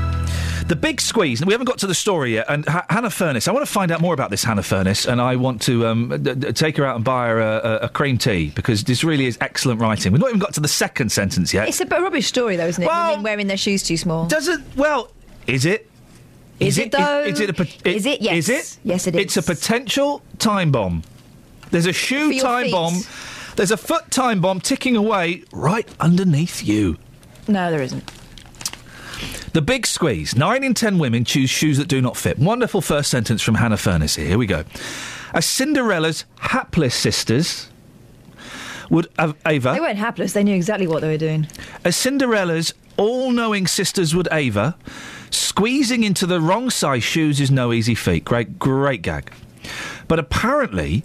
[0.67, 1.41] The big squeeze.
[1.41, 2.47] And we haven't got to the story yet.
[2.49, 3.47] And H- Hannah Furness.
[3.47, 6.09] I want to find out more about this Hannah Furness, and I want to um,
[6.23, 9.03] d- d- take her out and buy her a, a, a cream tea because this
[9.03, 10.11] really is excellent writing.
[10.11, 11.67] We've not even got to the second sentence yet.
[11.67, 12.87] It's a bit rubbish story, though, isn't it?
[12.87, 14.25] Women wearing their shoes too small.
[14.27, 15.11] Doesn't Well,
[15.45, 15.87] is it?
[16.59, 17.21] Is it, though?
[17.23, 17.53] Is, it a?
[17.53, 18.21] pot- Is it?
[18.21, 18.35] Yes.
[18.37, 18.79] Is it?
[18.83, 21.03] Yes, it It's a potential time bomb.
[21.69, 22.71] There's a shoe time feet.
[22.71, 22.93] bomb.
[23.55, 26.97] There's a foot time bomb ticking away right underneath you.
[27.47, 28.09] No, there isn't.
[29.53, 30.35] The big squeeze.
[30.35, 32.37] Nine in ten women choose shoes that do not fit.
[32.37, 34.27] Wonderful first sentence from Hannah Furness here.
[34.27, 34.63] Here we go.
[35.33, 37.69] As Cinderella's hapless sisters
[38.89, 39.73] would have Ava.
[39.73, 40.33] They weren't hapless.
[40.33, 41.47] They knew exactly what they were doing.
[41.83, 44.77] As Cinderella's all knowing sisters would Ava,
[45.29, 48.25] squeezing into the wrong size shoes is no easy feat.
[48.25, 49.31] Great, great gag.
[50.07, 51.03] But apparently,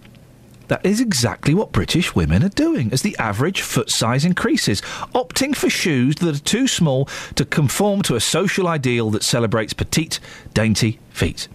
[0.71, 4.81] that is exactly what British women are doing as the average foot size increases,
[5.17, 9.73] opting for shoes that are too small to conform to a social ideal that celebrates
[9.73, 10.21] petite,
[10.55, 11.49] dainty feet.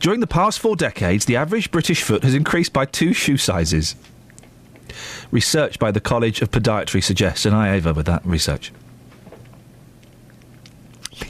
[0.00, 3.94] During the past four decades, the average British foot has increased by two shoe sizes.
[5.30, 8.72] Research by the College of Podiatry suggests, and I over with that research.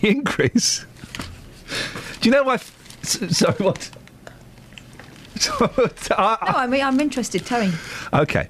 [0.00, 0.86] The increase.
[2.22, 2.54] Do you know why?
[2.54, 3.90] f- Sorry, what?
[5.60, 7.44] No, I mean I'm interested.
[7.46, 7.72] Tell me.
[8.12, 8.48] Okay.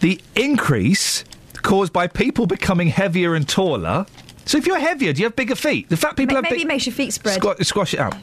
[0.00, 1.24] The increase
[1.62, 4.06] caused by people becoming heavier and taller.
[4.44, 5.88] So if you're heavier, do you have bigger feet?
[5.88, 7.40] The fat people Ma- have maybe big, it makes your feet spread.
[7.40, 8.14] Squa- squash it out.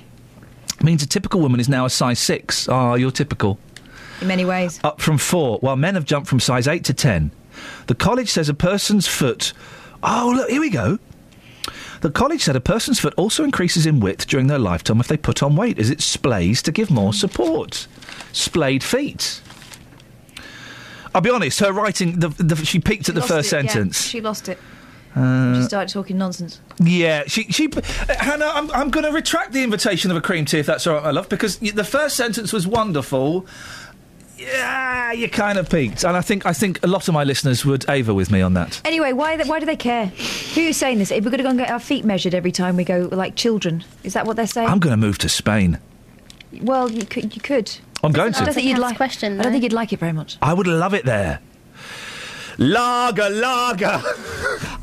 [0.82, 2.68] Means a typical woman is now a size six.
[2.70, 3.58] Ah, you're typical.
[4.22, 4.80] In many ways.
[4.84, 7.32] Up from four, while men have jumped from size eight to ten.
[7.88, 9.54] The college says a person's foot.
[10.02, 11.00] Oh, look, here we go.
[12.04, 15.16] The college said a person's foot also increases in width during their lifetime if they
[15.16, 17.88] put on weight, as it splays to give more support.
[18.34, 19.40] Splayed feet.
[21.16, 23.72] I'll be honest, her writing, the, the, she peaked at the first it, yeah.
[23.72, 24.06] sentence.
[24.06, 24.58] She lost it.
[25.16, 26.60] Uh, she started talking nonsense.
[26.78, 27.44] yeah, she.
[27.44, 27.82] she uh,
[28.20, 30.96] Hannah, I'm, I'm going to retract the invitation of a cream tea if that's all
[30.96, 33.46] right, my love, because the first sentence was wonderful.
[34.46, 37.66] Yeah, you kind of peaked, and I think I think a lot of my listeners
[37.66, 38.82] would aver with me on that.
[38.86, 40.08] Anyway, why th- why do they care?
[40.56, 41.12] Who are saying this?
[41.12, 43.36] If we're going to go and get our feet measured every time we go like
[43.36, 44.68] children, is that what they're saying?
[44.68, 45.80] I'm going to move to Spain.
[46.62, 47.36] well, you could.
[47.36, 47.72] You could.
[48.04, 48.38] I'm going to.
[48.38, 48.54] I don't to.
[48.54, 48.98] think you'd like.
[48.98, 50.38] question, I don't think you'd like it very much.
[50.42, 51.40] I would love it there.
[52.58, 54.02] Lager, lager.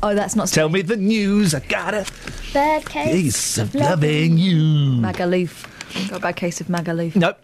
[0.03, 0.47] Oh, that's not.
[0.47, 1.53] Tell me the news.
[1.53, 2.07] I got a
[2.53, 4.99] Bad case case of loving you.
[4.99, 6.09] Magaluf.
[6.09, 7.15] Got a bad case of Magaluf.
[7.15, 7.37] Nope.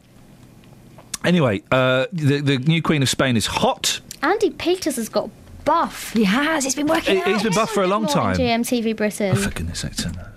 [1.23, 3.99] Anyway, uh, the the new Queen of Spain is hot.
[4.22, 5.30] Andy Peters has got
[5.65, 6.14] buff.
[6.14, 6.64] He has.
[6.64, 8.35] He's been working He- he's been buff for a long time.
[8.38, 9.34] GMTV Britain.
[9.35, 10.27] Oh, for goodness sake, turn that.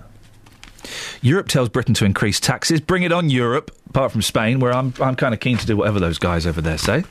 [1.23, 2.81] Europe tells Britain to increase taxes.
[2.81, 3.70] Bring it on, Europe.
[3.90, 6.61] Apart from Spain, where I'm, I'm kind of keen to do whatever those guys over
[6.61, 7.05] there say.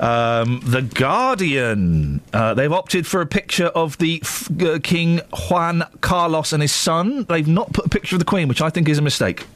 [0.00, 2.20] Um, the Guardian.
[2.32, 6.72] Uh, they've opted for a picture of the f- uh, King Juan Carlos and his
[6.72, 7.24] son.
[7.24, 9.46] They've not put a picture of the Queen, which I think is a mistake.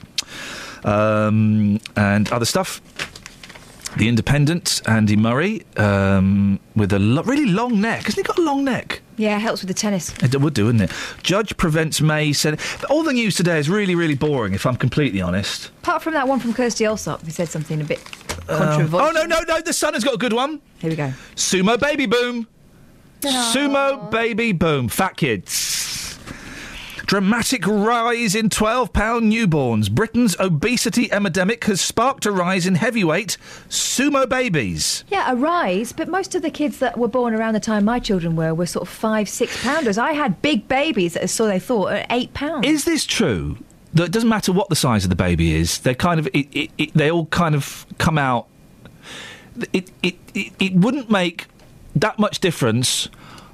[0.85, 2.81] Um, and other stuff.
[3.99, 8.05] The Independent, Andy Murray, um, with a lo- really long neck.
[8.05, 9.03] Hasn't he got a long neck?
[9.19, 10.15] Yeah, helps with the tennis.
[10.23, 10.91] It would do, wouldn't it?
[11.23, 12.33] Judge prevents May.
[12.33, 14.55] Said all the news today is really, really boring.
[14.55, 15.69] If I'm completely honest.
[15.83, 17.99] Apart from that one from Kirsty Allsopp, who said something a bit
[18.49, 19.01] Um, controversial.
[19.09, 19.61] oh no, no, no!
[19.61, 20.63] The Sun has got a good one.
[20.79, 21.13] Here we go.
[21.37, 22.49] Sumo baby boom.
[23.21, 24.89] Sumo baby boom.
[24.89, 25.92] Fat kids.
[27.13, 29.91] Dramatic rise in 12 pound newborns.
[29.91, 33.37] Britain's obesity epidemic has sparked a rise in heavyweight
[33.69, 35.05] sumo babies.
[35.09, 37.99] Yeah, a rise, but most of the kids that were born around the time my
[37.99, 39.99] children were were sort of five, six pounders.
[39.99, 42.67] I had big babies, so they thought, at eight pounds.
[42.67, 43.59] Is this true?
[43.93, 45.81] That it doesn't matter what the size of the baby is.
[45.81, 48.47] They kind of it, it, it, they all kind of come out.
[49.75, 51.45] It, it it it wouldn't make
[51.95, 53.11] that much difference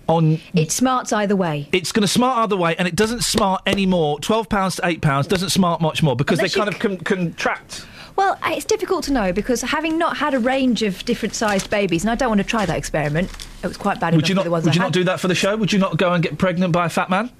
[0.08, 0.40] on.
[0.54, 1.68] It smarts either way.
[1.72, 4.18] It's going to smart either way, and it doesn't smart anymore.
[4.20, 6.98] Twelve pounds to eight pounds doesn't smart much more because Unless they kind of con-
[6.98, 7.86] contract.
[8.16, 12.02] Well, it's difficult to know because having not had a range of different sized babies,
[12.02, 13.30] and I don't want to try that experiment.
[13.62, 14.48] It was quite bad Would you not?
[14.48, 14.86] Would I you had.
[14.86, 15.56] not do that for the show?
[15.56, 17.30] Would you not go and get pregnant by a fat man?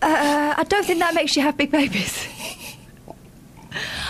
[0.00, 2.26] Uh, I don't think that makes you have big babies.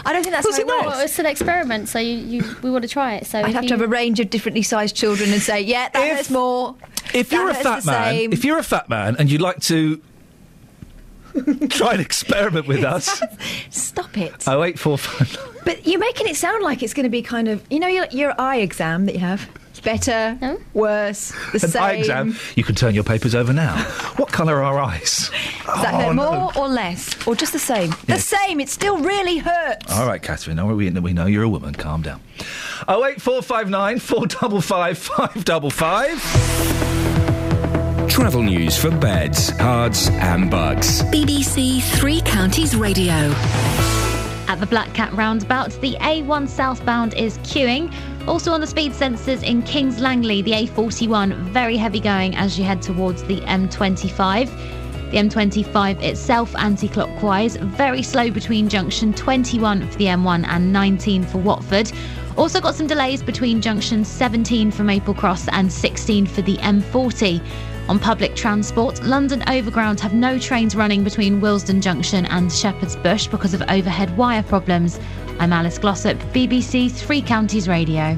[0.05, 0.85] I don't think that's Does how it it not?
[0.87, 0.97] works.
[0.97, 3.27] Well, it's an experiment, so you, you we want to try it.
[3.27, 5.89] So I'd have you, to have a range of differently sized children and say, yeah,
[5.89, 6.75] that hurts more.
[7.15, 8.33] If that you're a fat man, same.
[8.33, 10.01] if you're a fat man and you'd like to
[11.71, 13.23] try and experiment with us,
[13.71, 14.45] Stop it.
[14.47, 15.37] oh eight four five.
[15.65, 18.07] But you're making it sound like it's going to be kind of, you know, your,
[18.11, 19.49] your eye exam that you have.
[19.83, 20.39] Better,
[20.75, 21.83] worse, the An same.
[21.83, 22.37] eye exam.
[22.55, 23.77] You can turn your papers over now.
[24.17, 25.29] what colour are our eyes?
[25.67, 26.31] Does that Oh, hurt no.
[26.33, 27.17] more or less?
[27.27, 27.91] Or just the same?
[28.07, 28.15] Yeah.
[28.17, 28.61] The same.
[28.61, 29.91] It still really hurts.
[29.93, 30.59] All right, Catherine.
[30.61, 31.75] All right, we, we know you're a woman.
[31.75, 32.21] Calm down.
[32.87, 36.21] Oh eight four five nine four double five five double five.
[38.09, 41.03] Travel news for beds, cards, and bugs.
[41.05, 43.15] BBC Three Counties Radio.
[44.49, 47.91] At the Black Cat roundabout, the A1 southbound is queuing.
[48.29, 52.65] Also on the speed sensors in Kings Langley, the A41 very heavy going as you
[52.65, 54.47] head towards the M25.
[55.11, 61.25] The M25 itself anti clockwise, very slow between junction 21 for the M1 and 19
[61.25, 61.91] for Watford.
[62.37, 67.43] Also got some delays between junction 17 for Maple Cross and 16 for the M40.
[67.89, 73.27] On public transport, London Overground have no trains running between Willesden Junction and Shepherd's Bush
[73.27, 74.99] because of overhead wire problems.
[75.39, 78.17] I'm Alice Glossop, BBC Three Counties Radio.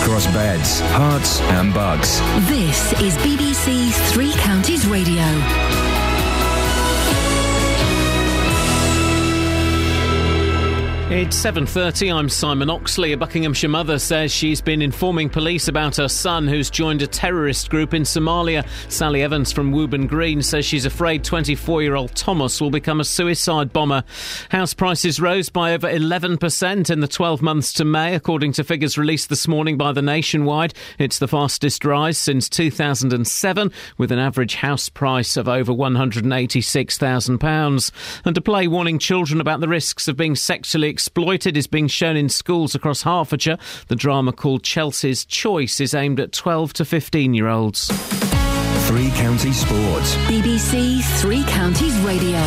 [0.00, 2.20] Across beds, Herts, and bugs.
[2.48, 5.83] This is BBC Three Counties Radio.
[11.14, 12.12] It's 7:30.
[12.12, 13.12] I'm Simon Oxley.
[13.12, 17.70] A Buckinghamshire mother says she's been informing police about her son who's joined a terrorist
[17.70, 18.66] group in Somalia.
[18.88, 24.02] Sally Evans from Wooburn Green says she's afraid 24-year-old Thomas will become a suicide bomber.
[24.48, 28.98] House prices rose by over 11% in the 12 months to May, according to figures
[28.98, 30.74] released this morning by the Nationwide.
[30.98, 37.92] It's the fastest rise since 2007, with an average house price of over 186,000 pounds.
[38.24, 42.16] And to play warning children about the risks of being sexually exploited is being shown
[42.16, 43.58] in schools across Hertfordshire.
[43.88, 47.88] The drama called Chelsea's Choice is aimed at 12 to 15 year olds.
[48.86, 50.16] Three Counties Sports.
[50.28, 52.40] BBC Three Counties Radio.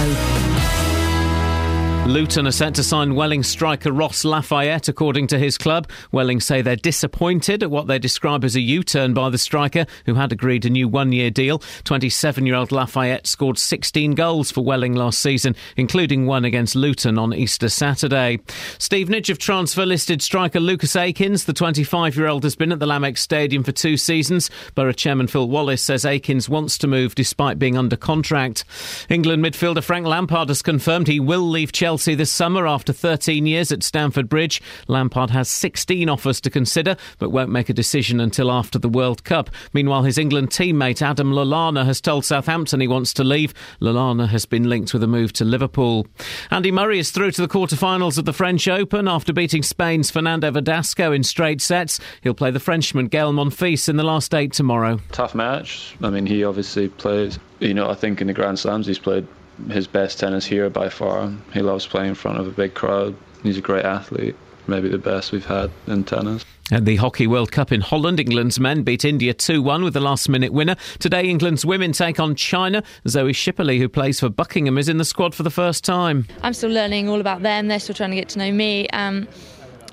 [2.08, 5.90] Luton are set to sign Welling striker Ross Lafayette, according to his club.
[6.14, 9.86] Welling say they're disappointed at what they describe as a U turn by the striker,
[10.06, 11.62] who had agreed a new one year deal.
[11.84, 17.20] 27 year old Lafayette scored 16 goals for Welling last season, including one against Luton
[17.20, 18.40] on Easter Saturday.
[18.78, 21.44] Stevenage have transfer listed striker Lucas Akins.
[21.44, 24.50] The 25 year old has been at the Lamex Stadium for two seasons.
[24.76, 28.64] Borough Chairman Phil Wallace says Akins wants to move despite being under contract.
[29.10, 33.72] England midfielder Frank Lampard has confirmed he will leave Chelsea this summer after 13 years
[33.72, 34.62] at Stamford Bridge.
[34.88, 39.24] Lampard has 16 offers to consider, but won't make a decision until after the World
[39.24, 39.50] Cup.
[39.74, 43.54] Meanwhile, his England teammate Adam Lallana has told Southampton he wants to leave.
[43.82, 46.08] Lallana has been linked with a move to Liverpool.
[46.52, 50.52] Andy Murray is through to the quarter-finals of the French Open after beating Spain's Fernando
[50.52, 52.00] Verdasco in straight sets.
[52.22, 55.00] He'll play the Frenchman Gael Monfils in the last eight tomorrow.
[55.12, 55.96] Tough match.
[56.02, 57.40] I mean, he obviously plays.
[57.60, 59.28] You know, I think in the Grand Slams he's played
[59.70, 61.32] his best tennis here by far.
[61.54, 63.16] He loves playing in front of a big crowd.
[63.44, 64.36] He's a great athlete,
[64.68, 66.46] maybe the best we've had in tennis.
[66.70, 70.02] At the Hockey World Cup in Holland, England's men beat India 2 1 with the
[70.02, 70.76] last minute winner.
[71.00, 72.84] Today, England's women take on China.
[73.08, 76.28] Zoe Shipperley, who plays for Buckingham, is in the squad for the first time.
[76.44, 77.70] I'm still learning all about them.
[77.70, 78.90] They're still trying to get to know me.
[78.90, 79.30] Um,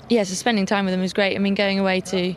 [0.09, 1.35] yeah, so spending time with them was great.
[1.35, 2.35] I mean, going away to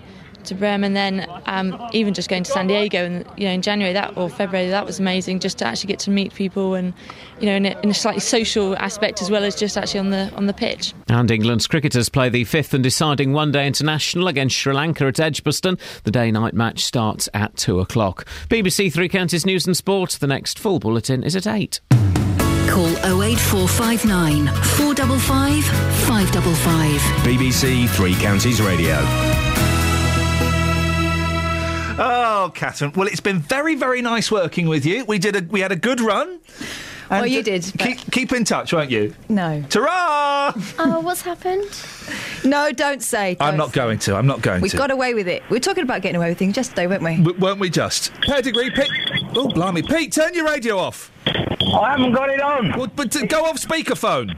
[0.49, 3.63] to Bremen, and then um, even just going to San Diego, and you know, in
[3.63, 5.41] January that or February, that was amazing.
[5.41, 6.93] Just to actually get to meet people, and
[7.41, 10.11] you know, in a, in a slightly social aspect as well as just actually on
[10.11, 10.95] the on the pitch.
[11.09, 15.21] And England's cricketers play the fifth and deciding one day international against Sri Lanka at
[15.21, 15.79] Edgbaston.
[16.05, 18.25] The day night match starts at two o'clock.
[18.49, 20.19] BBC Three Counties News and Sport.
[20.21, 21.81] The next full bulletin is at eight.
[22.69, 22.87] Call
[23.23, 27.01] 08459 455 555.
[27.25, 29.38] BBC Three Counties Radio.
[32.49, 32.93] Oh, Catherine.
[32.95, 35.05] Well, it's been very, very nice working with you.
[35.05, 36.41] We did a, we had a good run.
[37.11, 39.15] Well, you did, Keep, keep in touch, won't you?
[39.31, 39.63] No.
[39.71, 40.53] Ta-ra!
[40.79, 41.65] Oh, what's happened?
[42.45, 43.37] No, don't say.
[43.41, 44.15] I'm don't not going to.
[44.15, 44.77] I'm not going We to.
[44.77, 45.43] got away with it.
[45.51, 47.17] We were talking about getting away with things yesterday, weren't we?
[47.17, 48.13] W- weren't we just?
[48.23, 48.91] Pedigree, Pete.
[49.37, 49.83] Oh, blimey.
[49.83, 51.11] Pete, turn your radio off.
[51.27, 52.77] I haven't got it on.
[52.79, 54.37] Well, but to go off speakerphone.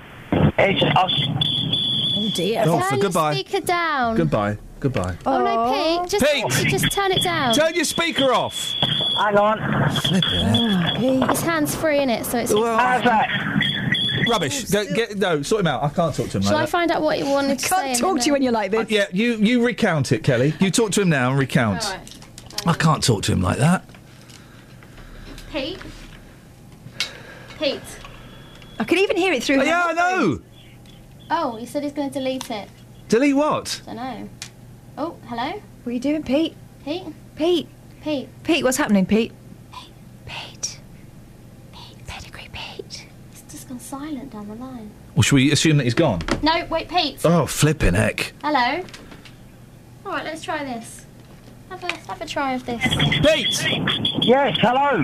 [0.59, 0.83] It's.
[0.83, 2.63] Uh, oh dear.
[2.67, 3.35] Oh, Turn for goodbye.
[3.35, 4.17] speaker down.
[4.17, 4.59] Goodbye.
[4.81, 5.15] Goodbye.
[5.27, 6.11] Oh, no, Pete.
[6.11, 6.71] Just, Pete!
[6.71, 7.55] just turn it down.
[7.55, 8.73] Turn your speaker off.
[9.15, 9.61] hang on.
[9.63, 12.53] Oh, his hand's free in it, so it's.
[12.53, 13.29] Well, How's that?
[14.29, 14.65] Rubbish.
[14.65, 15.83] Go, get, no, sort him out.
[15.83, 16.71] I can't talk to him Shall like I that.
[16.71, 17.77] find out what he wanted to say?
[17.77, 18.81] Can't talk to you when you're like this.
[18.81, 20.55] Uh, yeah, you, you recount it, Kelly.
[20.61, 21.85] You talk to him now and recount.
[22.67, 23.85] I can't talk to him like that.
[25.53, 25.79] Pete.
[27.59, 27.81] Pete.
[28.79, 29.61] I can even hear it through.
[29.61, 30.41] Oh, yeah, I know.
[31.31, 32.69] Oh, he said he's going to delete it.
[33.09, 33.83] Delete what?
[33.85, 34.29] Don't know.
[35.03, 35.53] Oh, hello.
[35.53, 36.55] What are you doing, Pete?
[36.85, 37.07] Pete.
[37.35, 37.67] Pete.
[38.03, 38.29] Pete.
[38.45, 39.33] Pete, what's happening, Pete?
[40.27, 40.79] Pete.
[41.73, 42.05] Pete.
[42.07, 43.07] Pedigree Pete.
[43.33, 44.91] It's just gone silent down the line.
[45.15, 46.21] Well, should we assume that he's gone?
[46.43, 47.25] No, wait, Pete.
[47.25, 48.35] Oh, flipping heck.
[48.45, 48.85] Hello.
[50.05, 51.07] All right, let's try this.
[51.71, 52.83] Have a have a try of this.
[52.83, 54.23] Pete!
[54.23, 54.99] Yes, hello.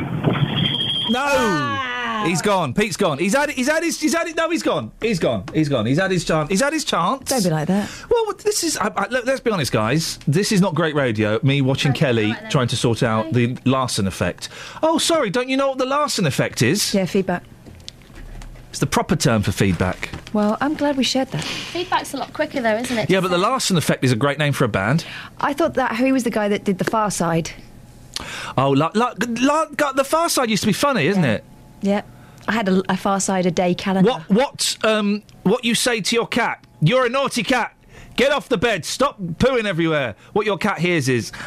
[1.08, 1.24] No!
[1.24, 2.05] Ah!
[2.24, 2.72] He's gone.
[2.74, 3.18] Pete's gone.
[3.18, 3.50] He's had.
[3.50, 4.00] He's had his.
[4.00, 4.36] He's had it.
[4.36, 4.92] No, he's gone.
[5.00, 5.44] He's gone.
[5.52, 5.86] He's gone.
[5.86, 6.48] He's had his chance.
[6.48, 7.28] He's had his chance.
[7.28, 7.90] Don't be like that.
[8.08, 8.76] Well, this is.
[8.76, 10.18] I, I, look, let's be honest, guys.
[10.26, 11.38] This is not great radio.
[11.42, 14.48] Me watching Kelly trying to sort out the Larsen effect.
[14.82, 15.30] Oh, sorry.
[15.30, 16.94] Don't you know what the Larsen effect is?
[16.94, 17.42] Yeah, feedback.
[18.70, 20.10] It's the proper term for feedback.
[20.34, 21.42] Well, I'm glad we shared that.
[21.42, 23.08] Feedback's a lot quicker though, isn't it?
[23.08, 25.06] Yeah, but the Larsen effect is a great name for a band.
[25.40, 27.52] I thought that he was the guy that did the Far Side.
[28.58, 31.42] Oh, la, la, la, the Far Side used to be funny, isn't it?
[31.86, 32.02] Yeah.
[32.48, 34.10] I had a, a Far Side a day calendar.
[34.10, 36.64] What what um what you say to your cat?
[36.80, 37.72] You're a naughty cat.
[38.16, 38.84] Get off the bed.
[38.84, 40.14] Stop pooing everywhere.
[40.32, 41.32] What your cat hears is.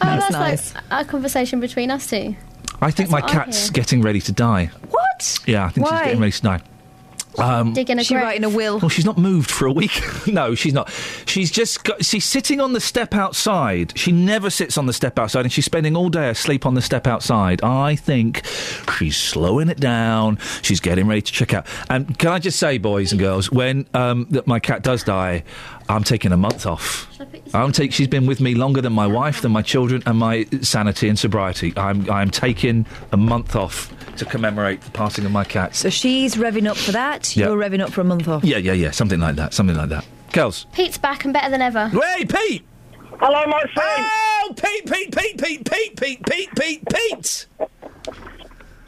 [0.00, 2.36] Oh, that's, like a conversation between us two.
[2.80, 3.72] I think my That's what I cat's hear.
[3.72, 4.66] getting ready to die.
[4.90, 5.40] What?
[5.46, 6.04] Yeah, I think she's Why?
[6.04, 6.60] getting ready to die.
[7.36, 8.24] Um, Digging a She grave.
[8.24, 8.78] writing a will.
[8.80, 10.00] well, she's not moved for a week.
[10.26, 10.90] no, she's not.
[11.26, 13.96] She's just got, she's sitting on the step outside.
[13.96, 16.82] She never sits on the step outside, and she's spending all day asleep on the
[16.82, 17.62] step outside.
[17.62, 18.44] I think
[18.98, 20.38] she's slowing it down.
[20.62, 21.66] She's getting ready to check out.
[21.88, 25.44] And can I just say, boys and girls, when um, that my cat does die,
[25.88, 27.07] I'm taking a month off.
[27.54, 27.92] I'm take.
[27.92, 31.18] She's been with me longer than my wife, than my children, and my sanity and
[31.18, 31.72] sobriety.
[31.76, 35.74] I'm I'm taking a month off to commemorate the passing of my cat.
[35.74, 37.36] So she's revving up for that.
[37.36, 37.46] Yeah.
[37.46, 38.44] You're revving up for a month off.
[38.44, 38.90] Yeah, yeah, yeah.
[38.90, 39.54] Something like that.
[39.54, 40.04] Something like that.
[40.30, 40.70] Kels.
[40.72, 41.88] Pete's back and better than ever.
[41.88, 42.66] Hey, Pete!
[43.20, 44.04] Hello, my friend.
[44.06, 47.46] Oh, Pete, Pete, Pete, Pete, Pete, Pete, Pete, Pete, Pete!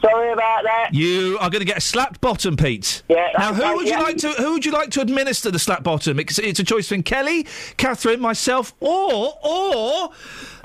[0.01, 0.89] Sorry about that.
[0.93, 3.03] You are going to get a slapped bottom, Pete.
[3.07, 3.99] Yeah, Now, who would you yeah.
[3.99, 4.29] like to?
[4.31, 6.19] Who would you like to administer the slap bottom?
[6.19, 7.45] It's, it's a choice between Kelly,
[7.77, 10.09] Catherine, myself, or or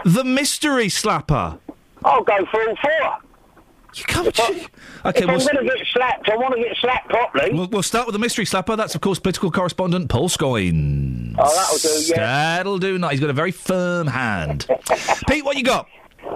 [0.05, 1.59] the mystery slapper.
[2.05, 3.19] I'll go for all four.
[3.95, 4.27] You can't.
[4.29, 4.45] If, I,
[5.09, 7.53] Okay, if I'm we'll, s- going to get slapped, I want to get slapped properly.
[7.53, 8.77] we'll, we'll start with the mystery slapper.
[8.77, 11.35] That's, of course, political correspondent Paul Scoins.
[11.39, 12.17] Oh, that'll do, yeah.
[12.57, 12.99] That'll do.
[12.99, 13.13] Nice.
[13.13, 14.67] He's got a very firm hand.
[15.29, 15.89] Pete, what you got?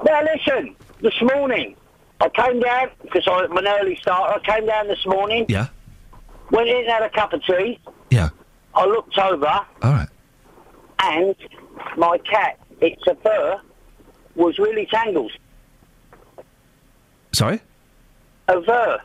[0.06, 1.76] Now listen, this morning
[2.20, 4.34] I came down because I'm an early starter.
[4.44, 5.68] I came down this morning, Yeah.
[6.50, 7.78] went in and had a cup of tea.
[8.10, 8.28] Yeah.
[8.74, 9.46] I looked over,
[9.82, 10.08] All right.
[11.02, 11.34] and
[11.96, 13.60] my cat, its a fur,
[14.36, 15.32] was really tangled.
[17.32, 17.60] Sorry.
[18.48, 19.00] A fur.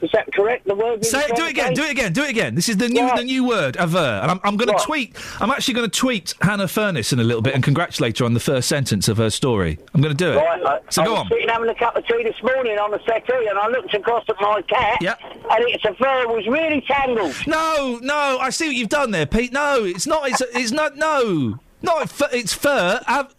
[0.00, 0.66] Is that correct?
[0.66, 1.04] The word.
[1.04, 2.54] Say it, do it again, do it again, do it again.
[2.54, 3.98] This is the new the new word, aver.
[4.22, 5.16] And I'm, I'm going to tweet.
[5.40, 8.34] I'm actually going to tweet Hannah Furness in a little bit and congratulate her on
[8.34, 9.78] the first sentence of her story.
[9.94, 10.36] I'm going to do it.
[10.36, 11.28] Right, so I go was on.
[11.28, 14.24] sitting having a cup of tea this morning on the settee, and I looked across
[14.28, 15.20] at my cat, Yep.
[15.50, 17.34] and its a fur was really tangled.
[17.46, 19.52] No, no, I see what you've done there, Pete.
[19.52, 20.28] No, it's not.
[20.28, 20.96] It's, it's not.
[20.96, 22.08] No, not.
[22.10, 23.00] Fur, it's fur.
[23.08, 23.34] Av-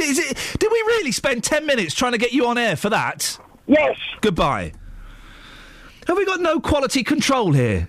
[0.00, 2.90] is it, did we really spend ten minutes trying to get you on air for
[2.90, 3.38] that?
[3.66, 3.96] Yes.
[4.20, 4.72] Goodbye.
[6.06, 7.88] Have we got no quality control here,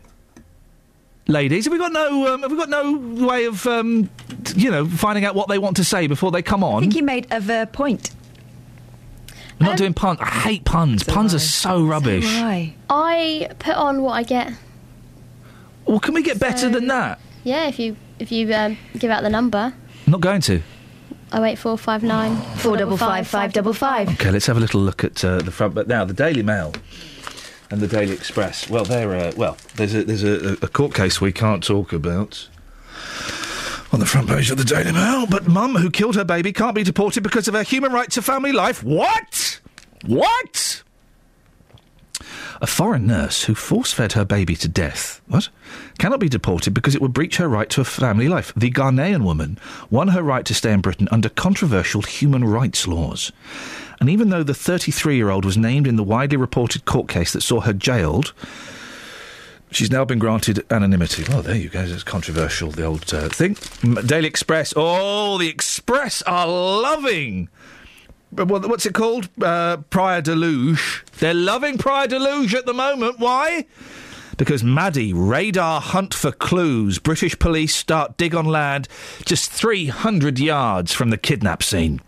[1.27, 1.65] ladies?
[1.65, 2.33] Have we got no?
[2.33, 4.09] Um, have we got no way of, um,
[4.55, 6.77] you know, finding out what they want to say before they come on?
[6.77, 8.11] I think you made a ver point.
[9.59, 10.19] I'm not doing puns.
[10.21, 11.03] I hate puns.
[11.03, 12.25] puns are so rubbish.
[12.25, 12.75] Why?
[12.89, 14.53] I put on what I get.
[15.85, 17.19] Well, can we get better than that?
[17.43, 19.73] Yeah, if you if you um, give out the number.
[20.05, 20.61] I'm not going to.
[21.33, 24.09] Oh eight four five nine Four double five five double five.
[24.09, 25.75] Okay, let's have a little look at uh, the front.
[25.75, 26.73] But now the Daily Mail
[27.69, 28.69] and the Daily Express.
[28.69, 29.57] Well, they're uh, well.
[29.75, 32.47] There's a there's a, a court case we can't talk about
[33.91, 35.25] on the front page of the Daily Mail.
[35.27, 38.21] But mum who killed her baby can't be deported because of her human right to
[38.21, 38.83] family life.
[38.83, 39.59] What?
[40.05, 40.83] What?
[42.59, 45.49] A foreign nurse who force fed her baby to death, what?
[45.99, 48.51] Cannot be deported because it would breach her right to a family life.
[48.55, 49.59] The Ghanaian woman
[49.91, 53.31] won her right to stay in Britain under controversial human rights laws.
[53.99, 57.33] And even though the 33 year old was named in the widely reported court case
[57.33, 58.33] that saw her jailed,
[59.71, 61.23] she's now been granted anonymity.
[61.27, 61.81] Well, there you go.
[61.81, 63.57] It's controversial, the old uh, thing.
[64.05, 64.73] Daily Express.
[64.75, 67.49] Oh, the Express are loving
[68.31, 69.29] what's it called?
[69.41, 71.01] Uh, Praia da Luz.
[71.19, 73.19] They're loving Praia da Luz at the moment.
[73.19, 73.65] Why?
[74.37, 76.99] Because Maddie, radar hunt for clues.
[76.99, 78.87] British police start dig on land
[79.25, 82.01] just 300 yards from the kidnap scene.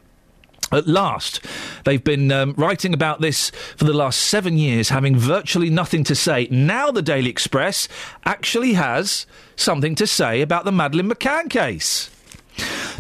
[0.72, 1.44] At last,
[1.84, 6.16] they've been um, writing about this for the last seven years, having virtually nothing to
[6.16, 6.48] say.
[6.52, 7.88] Now, the Daily Express
[8.26, 9.26] actually has
[9.56, 12.12] something to say about the Madeleine McCann case.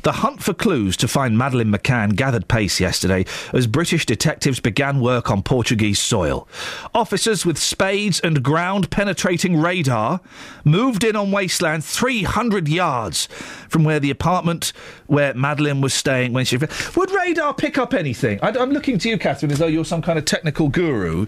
[0.03, 5.01] The hunt for clues to find Madeleine McCann gathered pace yesterday as British detectives began
[5.01, 6.47] work on Portuguese soil.
[6.93, 10.21] Officers with spades and ground penetrating radar
[10.63, 13.27] moved in on wasteland 300 yards
[13.67, 14.73] from where the apartment
[15.07, 16.57] where Madeleine was staying when she.
[16.57, 18.39] Would radar pick up anything?
[18.41, 21.25] I, am looking to you, Catherine, as though you're some kind of technical guru.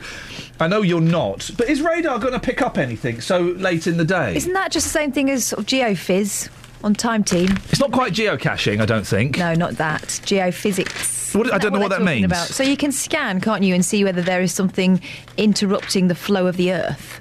[0.59, 3.97] I know you're not, but is radar going to pick up anything so late in
[3.97, 4.35] the day?
[4.35, 6.49] Isn't that just the same thing as sort of geophys
[6.83, 7.49] on Time Team?
[7.69, 9.37] It's not quite geocaching, I don't think.
[9.37, 10.03] No, not that.
[10.03, 11.35] Geophysics.
[11.35, 12.25] What- I don't know what that means.
[12.25, 12.47] About?
[12.47, 15.01] So you can scan, can't you, and see whether there is something
[15.37, 17.19] interrupting the flow of the Earth.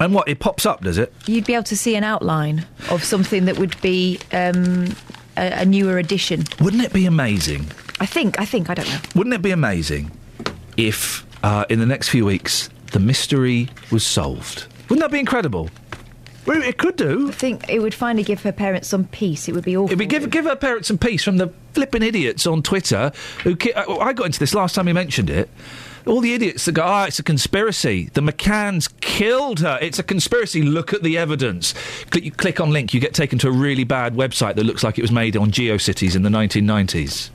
[0.00, 0.28] And what?
[0.28, 1.12] It pops up, does it?
[1.26, 4.94] You'd be able to see an outline of something that would be um,
[5.36, 6.44] a, a newer addition.
[6.60, 7.66] Wouldn't it be amazing?
[7.98, 8.38] I think.
[8.40, 8.70] I think.
[8.70, 9.00] I don't know.
[9.16, 10.12] Wouldn't it be amazing
[10.76, 14.66] if uh, in the next few weeks the mystery was solved?
[14.88, 15.68] Wouldn't that be incredible?
[16.48, 17.28] Well, it could do.
[17.28, 19.48] I think it would finally give her parents some peace.
[19.48, 19.92] It would be awful.
[19.92, 23.12] It'd give, give her parents some peace from the flipping idiots on Twitter
[23.44, 23.54] who.
[23.54, 25.50] Ki- I I got into this last time we mentioned it.
[26.06, 28.08] All the idiots that go, ah, it's a conspiracy.
[28.14, 29.78] The McCanns killed her.
[29.82, 30.62] It's a conspiracy.
[30.62, 31.74] Look at the evidence.
[32.10, 34.82] Click, you click on link, you get taken to a really bad website that looks
[34.82, 37.28] like it was made on GeoCities in the 1990s.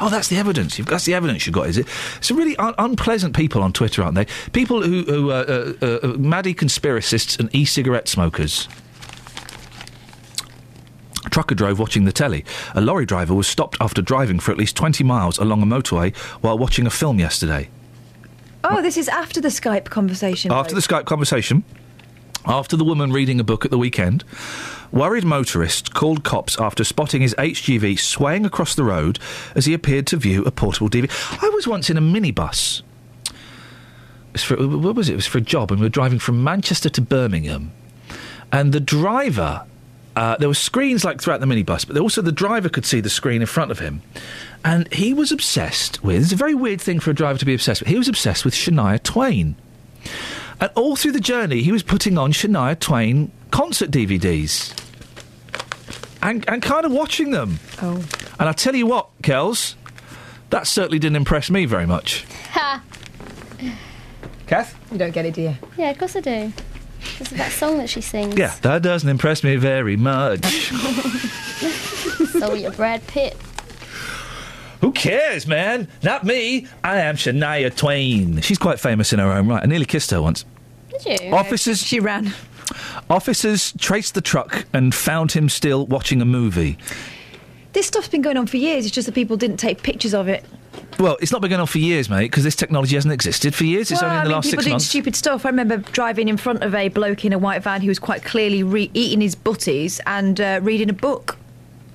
[0.00, 0.78] Oh, that's the evidence.
[0.78, 1.86] You've, that's the evidence you got, is it?
[2.16, 4.26] It's really un- unpleasant people on Twitter, aren't they?
[4.52, 8.66] People who, who uh, uh, uh, maddie conspiracists and e-cigarette smokers.
[11.26, 12.46] A trucker drove watching the telly.
[12.74, 16.16] A lorry driver was stopped after driving for at least 20 miles along a motorway
[16.40, 17.68] while watching a film yesterday.
[18.64, 20.50] Oh, this is after the Skype conversation.
[20.50, 21.62] After the Skype conversation,
[22.46, 24.24] after the woman reading a book at the weekend,
[24.92, 29.18] worried motorist called cops after spotting his HGV swaying across the road
[29.54, 31.10] as he appeared to view a portable DV.
[31.42, 32.82] I was once in a minibus.
[34.32, 35.12] Was for, what was it?
[35.12, 37.72] It was for a job, and we were driving from Manchester to Birmingham.
[38.52, 39.64] And the driver,
[40.16, 43.10] uh, there were screens like throughout the minibus, but also the driver could see the
[43.10, 44.02] screen in front of him.
[44.64, 47.54] And he was obsessed with, it's a very weird thing for a driver to be
[47.54, 49.56] obsessed with, he was obsessed with Shania Twain.
[50.60, 54.76] And all through the journey, he was putting on Shania Twain concert DVDs.
[56.22, 57.58] And, and kind of watching them.
[57.80, 58.04] Oh.
[58.38, 59.74] And I tell you what, Kels,
[60.50, 62.26] that certainly didn't impress me very much.
[62.52, 62.82] Ha!
[64.46, 64.76] Kath?
[64.90, 65.54] You don't get it, do you?
[65.78, 66.52] Yeah, of course I do.
[67.20, 68.36] It's that song that she sings.
[68.36, 70.44] Yeah, that doesn't impress me very much.
[72.32, 73.36] so you're Brad Pitt.
[74.80, 75.88] Who cares, man?
[76.02, 76.66] Not me.
[76.82, 78.40] I am Shania Twain.
[78.40, 79.62] She's quite famous in her own right.
[79.62, 80.44] I nearly kissed her once.
[81.04, 81.34] Did you?
[81.34, 81.82] Officers.
[81.82, 82.32] She ran.
[83.08, 86.78] Officers traced the truck and found him still watching a movie.
[87.72, 88.84] This stuff's been going on for years.
[88.84, 90.44] It's just that people didn't take pictures of it.
[90.98, 93.64] Well, it's not been going on for years, mate, because this technology hasn't existed for
[93.64, 93.90] years.
[93.90, 94.86] It's well, only in I the mean, last people six doing months.
[94.86, 95.46] stupid stuff.
[95.46, 98.24] I remember driving in front of a bloke in a white van who was quite
[98.24, 101.38] clearly re- eating his butties and uh, reading a book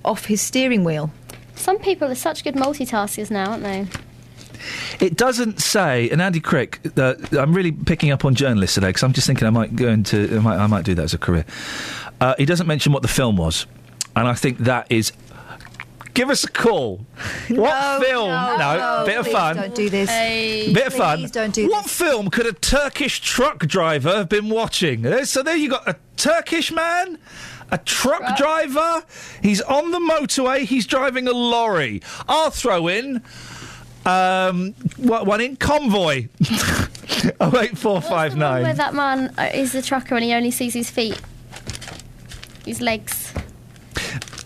[0.04, 1.12] off his steering wheel.
[1.56, 3.88] Some people are such good multitaskers now, aren't they?
[5.00, 9.04] It doesn't say, and Andy Crick, uh, I'm really picking up on journalists today because
[9.04, 11.18] I'm just thinking I might go into, I might, I might do that as a
[11.18, 11.46] career.
[12.22, 13.66] Uh, he doesn't mention what the film was,
[14.16, 15.12] and I think that is.
[16.14, 17.06] Give us a call.
[17.50, 18.30] what film?
[18.30, 19.58] no, no, bit of fun.
[19.58, 20.10] don't do this.
[20.74, 21.26] Bit of fun.
[21.30, 25.06] Don't do what film could a Turkish truck driver have been watching?
[25.06, 27.18] Uh, So there you got a Turkish man,
[27.70, 29.04] a truck, driver.
[29.42, 30.62] He's on the motorway.
[30.62, 32.02] He's driving a lorry.
[32.30, 33.22] I'll throw in
[34.06, 36.28] um, what, one in convoy.
[37.40, 38.76] oh eight four five Where nine.
[38.76, 41.20] that man uh, is the trucker and he only sees his feet,
[42.66, 43.34] his legs.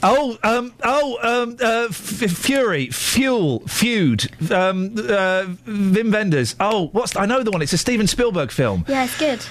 [0.01, 6.55] Oh, um, oh, um, uh, F- Fury, Fuel, Feud, um, uh, Wim Wenders.
[6.59, 7.61] Oh, what's I know the one.
[7.61, 8.85] It's a Steven Spielberg film.
[8.87, 9.45] Yeah, it's good.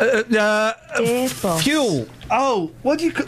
[0.00, 2.08] Uh, uh, uh, Fuel.
[2.32, 3.22] Oh, what do you c-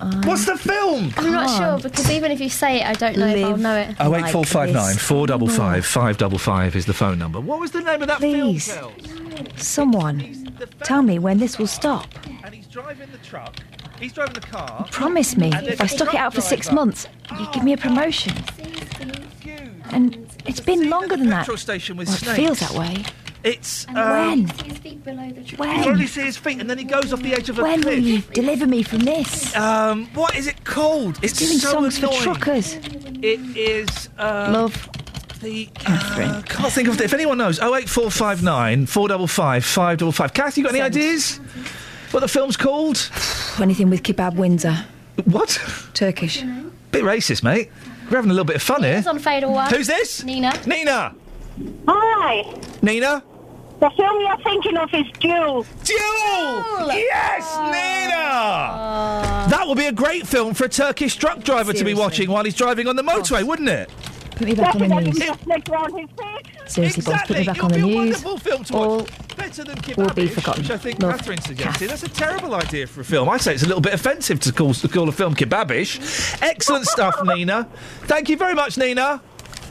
[0.00, 0.24] feud?
[0.24, 1.12] What's the film?
[1.16, 3.76] I'm not sure because even if you say it, I don't know if I'll know
[3.76, 3.96] it.
[4.00, 7.40] Oh eight four five nine four double five five double five is the phone number.
[7.40, 8.92] What was the name of that Please, film?
[8.94, 9.58] Kels?
[9.60, 10.52] someone,
[10.84, 12.06] tell me when this will stop.
[12.44, 13.54] And he's driving the truck.
[13.98, 14.86] He's driving the car.
[14.90, 17.08] Promise me, if I stuck it out for six months,
[17.38, 18.34] you give me a promotion.
[19.90, 21.40] And it's been longer than that.
[21.40, 22.36] Petrol station with Well, it snakes.
[22.36, 23.04] feels that way.
[23.46, 24.48] It's um, when?
[24.48, 25.50] His feet below the truck.
[25.52, 25.88] You When?
[25.88, 27.96] only see his feet, and then he goes off the edge of a When will
[27.96, 29.54] you deliver me from this?
[29.54, 31.20] Um, what is it called?
[31.22, 32.16] It's Doing so songs annoying.
[32.16, 32.74] for truckers.
[32.74, 34.88] It is uh, Love.
[35.40, 37.04] the uh, can't think of it.
[37.04, 40.34] If anyone knows, oh eight four five nine four double five five double five.
[40.34, 41.36] Kath, you got any ideas?
[42.10, 43.10] What the film's called?
[43.60, 44.86] Anything with kebab Windsor.
[45.24, 45.60] What?
[45.94, 46.42] Turkish.
[46.90, 47.70] Bit racist, mate.
[48.10, 48.96] We're having a little bit of fun here.
[48.98, 49.72] It's on Fatal One.
[49.72, 50.24] Who's this?
[50.24, 50.52] Nina.
[50.66, 51.14] Nina.
[51.86, 52.60] Hi.
[52.82, 53.22] Nina.
[53.78, 55.62] The film you're thinking of is Duel.
[55.84, 56.88] Duel!
[56.96, 57.66] Yes, ah.
[57.66, 58.14] Nina!
[58.16, 59.46] Ah.
[59.50, 62.44] That would be a great film for a Turkish truck driver to be watching while
[62.44, 63.90] he's driving on the motorway, wouldn't it?
[64.30, 65.18] Put me back on the news.
[65.36, 66.70] Flick round his feet.
[66.70, 68.24] Seriously, boss, put me back on the It'll be a news.
[68.24, 69.10] wonderful film to All watch.
[69.36, 70.62] Better than Kebab will be forgotten.
[70.62, 71.18] which I think Love.
[71.18, 71.90] Catherine suggested.
[71.90, 73.28] That's a terrible idea for a film.
[73.28, 76.42] I say it's a little bit offensive to call, to call a film kebabish.
[76.42, 77.68] Excellent stuff, Nina.
[78.04, 79.22] Thank you very much, Nina.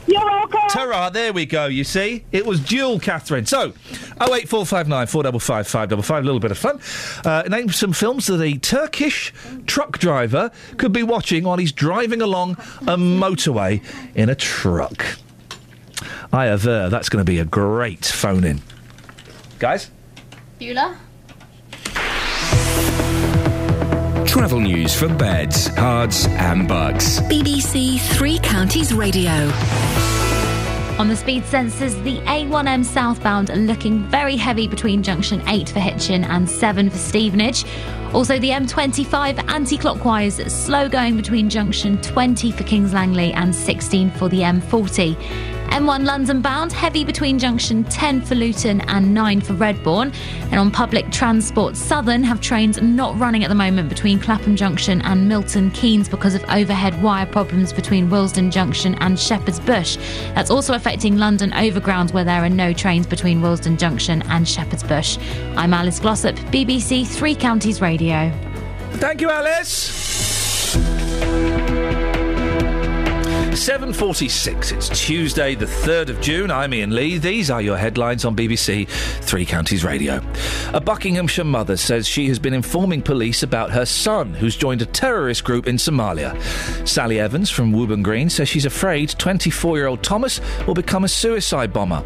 [0.06, 0.60] You're welcome.
[0.70, 2.24] Ta-ra, there we go, you see.
[2.30, 3.44] It was Duel, Catherine.
[3.46, 3.72] So,
[4.20, 6.80] 08459 455 555, a little bit of fun.
[7.24, 9.32] Uh, name some films that a Turkish
[9.66, 12.52] truck driver could be watching while he's driving along
[12.82, 13.82] a motorway
[14.14, 15.04] in a truck.
[16.32, 18.62] I aver that's going to be a great phone in.
[19.58, 19.90] Guys?
[20.58, 20.98] Beulah.
[24.36, 27.20] Travel news for beds, cards, and bugs.
[27.22, 29.30] BBC Three Counties Radio.
[30.98, 35.80] On the speed sensors, the A1M southbound are looking very heavy between junction 8 for
[35.80, 37.64] Hitchin and 7 for Stevenage.
[38.12, 44.10] Also, the M25 anti clockwise, slow going between junction 20 for Kings Langley and 16
[44.10, 45.55] for the M40.
[45.68, 50.14] M1 London bound, heavy between junction 10 for Luton and 9 for Redbourn.
[50.50, 55.02] And on public transport, Southern have trains not running at the moment between Clapham Junction
[55.02, 59.96] and Milton Keynes because of overhead wire problems between Willesden Junction and Shepherd's Bush.
[60.34, 64.82] That's also affecting London Overground, where there are no trains between Willesden Junction and Shepherd's
[64.82, 65.18] Bush.
[65.56, 68.32] I'm Alice Glossop, BBC Three Counties Radio.
[68.92, 70.06] Thank you, Alice.
[73.56, 76.50] 7.46, it's Tuesday the 3rd of June.
[76.50, 77.16] I'm Iain Lee.
[77.16, 80.20] These are your headlines on BBC Three Counties Radio.
[80.74, 84.86] A Buckinghamshire mother says she has been informing police about her son, who's joined a
[84.86, 86.38] terrorist group in Somalia.
[86.86, 92.04] Sally Evans from Wooburn Green says she's afraid 24-year-old Thomas will become a suicide bomber.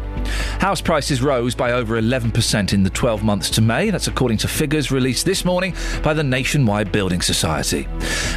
[0.59, 3.89] House prices rose by over 11% in the 12 months to May.
[3.89, 7.89] That's according to figures released this morning by the Nationwide Building Society.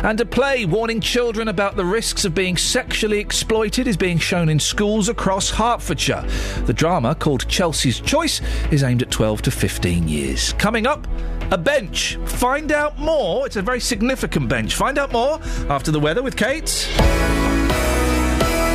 [0.02, 4.48] And a play warning children about the risks of being sexually exploited is being shown
[4.48, 6.24] in schools across Hertfordshire.
[6.66, 8.40] The drama, called Chelsea's Choice,
[8.70, 10.52] is aimed at 12 to 15 years.
[10.54, 11.06] Coming up,
[11.50, 12.16] a bench.
[12.26, 13.46] Find out more.
[13.46, 14.74] It's a very significant bench.
[14.74, 16.88] Find out more after the weather with Kate.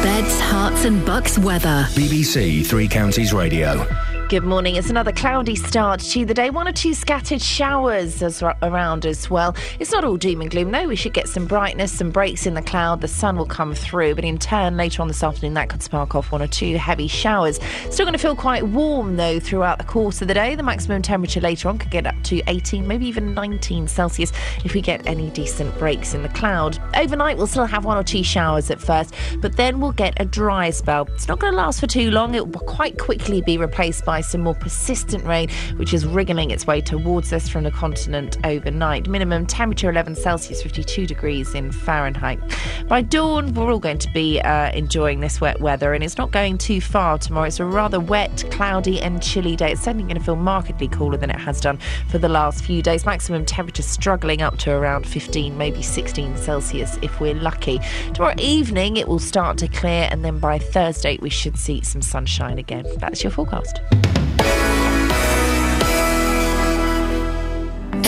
[0.04, 1.86] Beds, Herts, and bucks weather.
[1.92, 3.86] BBC Three Counties Radio.
[4.30, 4.76] Good morning.
[4.76, 6.52] It's another cloudy start to the day.
[6.52, 9.56] One or two scattered showers as around as well.
[9.80, 10.88] It's not all doom and gloom, though.
[10.88, 13.02] We should get some brightness, some breaks in the cloud.
[13.02, 16.14] The sun will come through, but in turn, later on this afternoon, that could spark
[16.14, 17.60] off one or two heavy showers.
[17.90, 20.54] Still going to feel quite warm, though, throughout the course of the day.
[20.54, 24.32] The maximum temperature later on could get up to 18, maybe even 19 Celsius
[24.64, 26.78] if we get any decent breaks in the cloud.
[26.96, 30.26] Overnight, we'll still have one or two showers at first, but then we'll get a
[30.26, 31.08] dry spell.
[31.16, 32.36] It's not going to last for too long.
[32.36, 36.68] It will quite quickly be replaced by some more persistent rain, which is wriggling its
[36.68, 39.08] way towards us from the continent overnight.
[39.08, 42.40] Minimum temperature 11 Celsius, 52 degrees in Fahrenheit.
[42.88, 46.32] By dawn, we're all going to be uh, enjoying this wet weather, and it's not
[46.32, 47.48] going too far tomorrow.
[47.48, 49.72] It's a rather wet, cloudy, and chilly day.
[49.72, 51.80] It's certainly going to feel markedly cooler than it has done
[52.10, 53.06] for the last few days.
[53.06, 57.80] Maximum temperature struggling up to around 15, maybe 16 Celsius if we're lucky.
[58.14, 62.02] Tomorrow evening, it will start to clear, and then by Thursday, we should see some
[62.02, 62.86] sunshine again.
[62.98, 63.80] That's your forecast.
[64.16, 64.79] Thank you.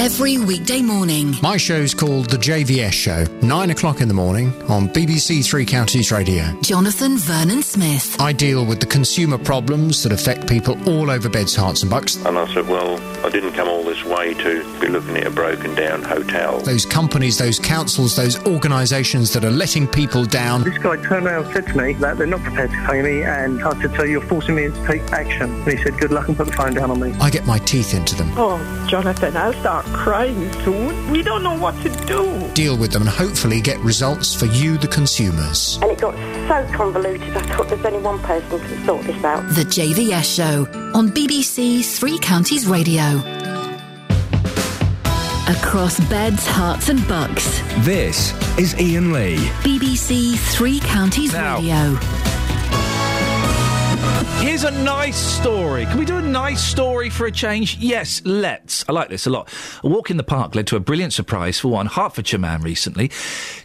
[0.01, 1.35] Every weekday morning.
[1.43, 6.11] My show's called The JVS Show, 9 o'clock in the morning on BBC Three Counties
[6.11, 6.59] Radio.
[6.63, 8.19] Jonathan Vernon Smith.
[8.19, 12.15] I deal with the consumer problems that affect people all over Beds, Herts and Bucks.
[12.25, 15.29] And I said, well, I didn't come all this way to be looking at a
[15.29, 16.59] broken down hotel.
[16.61, 20.63] Those companies, those councils, those organisations that are letting people down.
[20.63, 23.21] This guy turned around and said to me that they're not prepared to pay me,
[23.21, 25.51] and I said, so you're forcing me to take action.
[25.61, 27.11] And he said, good luck and put the phone down on me.
[27.21, 28.31] I get my teeth into them.
[28.35, 28.57] Oh,
[28.89, 31.11] Jonathan, I'll start crying soon.
[31.11, 32.49] We don't know what to do.
[32.53, 35.77] Deal with them and hopefully get results for you, the consumers.
[35.81, 36.13] And it got
[36.47, 39.47] so convoluted, I thought there's only one person can sort this out.
[39.49, 43.21] The JVS Show on BBC Three Counties Radio.
[45.47, 47.61] Across beds, Herts, and bucks.
[47.79, 49.37] This is Iain Lee.
[49.63, 51.57] BBC Three Counties Now.
[51.57, 52.30] Radio.
[54.41, 55.85] Here's a nice story.
[55.85, 57.77] Can we do a nice story for a change?
[57.77, 58.87] Yes, let's.
[58.87, 59.49] I like this a lot.
[59.83, 63.11] A walk in the park led to a brilliant surprise for one Hertfordshire man recently.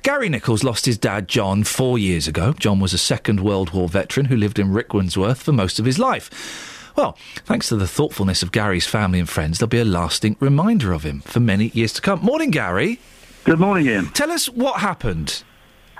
[0.03, 2.55] Gary Nichols lost his dad, John, four years ago.
[2.55, 5.99] John was a Second World War veteran who lived in Rickmansworth for most of his
[5.99, 6.93] life.
[6.97, 10.93] Well, thanks to the thoughtfulness of Gary's family and friends, there'll be a lasting reminder
[10.93, 12.21] of him for many years to come.
[12.21, 12.99] Morning, Gary.
[13.45, 14.07] Good morning, Ian.
[14.11, 15.43] Tell us what happened.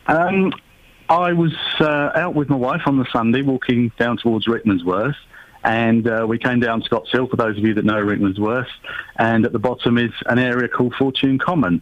[0.07, 0.53] Um,
[1.09, 5.15] I was uh, out with my wife on the Sunday, walking down towards Rickmansworth,
[5.63, 8.67] and uh, we came down Scotts Hill, for those of you that know Rickmansworth,
[9.17, 11.81] and at the bottom is an area called Fortune Common.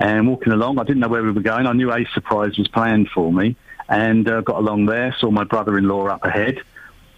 [0.00, 1.66] And walking along, I didn't know where we were going.
[1.66, 3.56] I knew a surprise was planned for me,
[3.88, 6.60] and uh, got along there, saw my brother-in-law up ahead.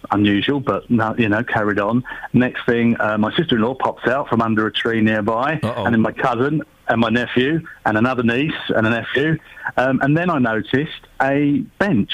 [0.09, 2.03] Unusual, but no, you know, carried on.
[2.33, 6.11] Next thing, uh, my sister-in-law pops out from under a tree nearby, and then my
[6.11, 9.37] cousin and my nephew and another niece and a nephew.
[9.77, 12.11] Um, and then I noticed a bench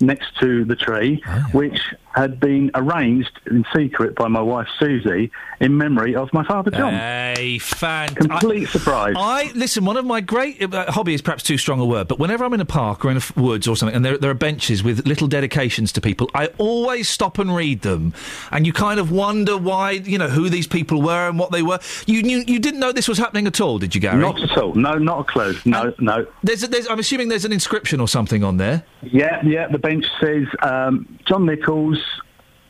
[0.00, 1.22] next to the tree,
[1.52, 1.80] which
[2.16, 5.30] had been arranged in secret by my wife Susie
[5.60, 6.92] in memory of my father John.
[6.92, 8.14] Hey, fan!
[8.14, 9.14] Complete surprise.
[9.16, 9.84] I listen.
[9.84, 12.54] One of my great uh, hobby is perhaps too strong a word, but whenever I'm
[12.54, 14.82] in a park or in a f- woods or something, and there, there are benches
[14.82, 18.14] with little dedications to people, I always stop and read them,
[18.50, 21.62] and you kind of wonder why, you know, who these people were and what they
[21.62, 21.78] were.
[22.06, 24.18] You knew, you didn't know this was happening at all, did you, Gary?
[24.18, 24.74] Not at all.
[24.74, 25.54] No, not a clue.
[25.64, 26.26] No, no.
[26.42, 28.84] There's, a, there's, I'm assuming there's an inscription or something on there.
[29.02, 29.68] Yeah, yeah.
[29.68, 31.98] The bench says um, John Nichols,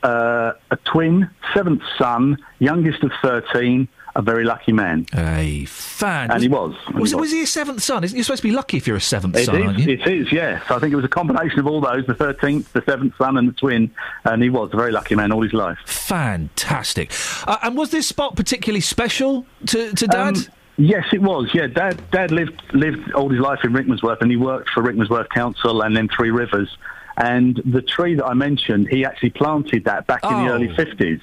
[0.06, 5.04] uh, a twin, seventh son, youngest of 13, a very lucky man.
[5.14, 6.30] A fan.
[6.30, 6.74] And he was.
[6.86, 8.02] and Was, he was he a seventh son?
[8.04, 9.92] Isn't you're supposed to be lucky if you're a seventh It son, aren't you?
[9.92, 10.62] it is, yes.
[10.70, 13.48] I think it was a combination of all those, the 13th, the seventh son and
[13.48, 13.90] the twin,
[14.24, 15.76] and he was a very lucky man all his life.
[15.86, 17.12] Fantastic.
[17.46, 20.36] Uh, and was this spot particularly special to, to Dad?
[20.36, 20.46] Um,
[20.78, 21.50] yes, it was.
[21.52, 22.00] Yeah, Dad.
[22.10, 25.94] Dad lived lived all his life in Rickmansworth, and he worked for Rickmansworth Council and
[25.96, 26.74] then Three Rivers.
[27.16, 30.54] And the tree that I mentioned, he actually planted that back in the Oh.
[30.54, 31.20] early fifties.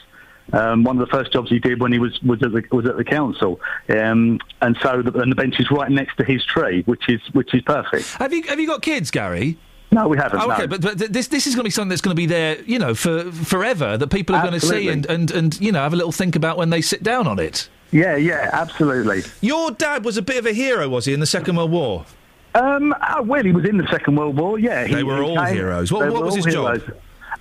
[0.51, 2.85] Um, one of the first jobs he did when he was was at the, was
[2.85, 6.43] at the council, um, and so the, and the bench is right next to his
[6.45, 8.07] tree, which is which is perfect.
[8.15, 9.57] have you have you got kids, Gary?
[9.91, 10.41] No, we haven't.
[10.41, 10.67] Oh, okay, no.
[10.67, 12.77] but, but this this is going to be something that's going to be there, you
[12.77, 15.93] know, for forever that people are going to see and, and and you know have
[15.93, 17.69] a little think about when they sit down on it.
[17.91, 19.21] Yeah, yeah, absolutely.
[19.41, 22.05] Your dad was a bit of a hero, was he, in the Second World War?
[22.55, 24.59] Um, oh, well, he was in the Second World War.
[24.59, 25.91] Yeah, he, They were all heroes.
[25.91, 26.81] What- what was his job?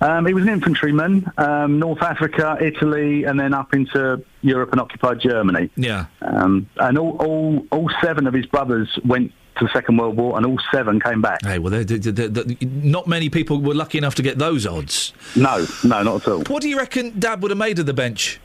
[0.01, 4.81] Um, he was an infantryman, um, North Africa, Italy, and then up into Europe and
[4.81, 5.69] occupied Germany.
[5.77, 6.07] Yeah.
[6.21, 10.35] Um, and all, all, all seven of his brothers went to the Second World War,
[10.35, 11.39] and all seven came back.
[11.45, 14.65] Hey, well, they, they, they, they, not many people were lucky enough to get those
[14.65, 15.13] odds.
[15.35, 16.43] No, no, not at all.
[16.47, 18.41] What do you reckon Dad would have made of the bench?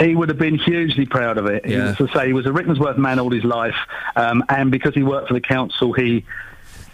[0.00, 1.66] He would have been hugely proud of it.
[1.66, 1.88] Yeah.
[1.88, 3.76] was, to say, he was a Rickmansworth man all his life,
[4.16, 6.24] um, and because he worked for the council, he,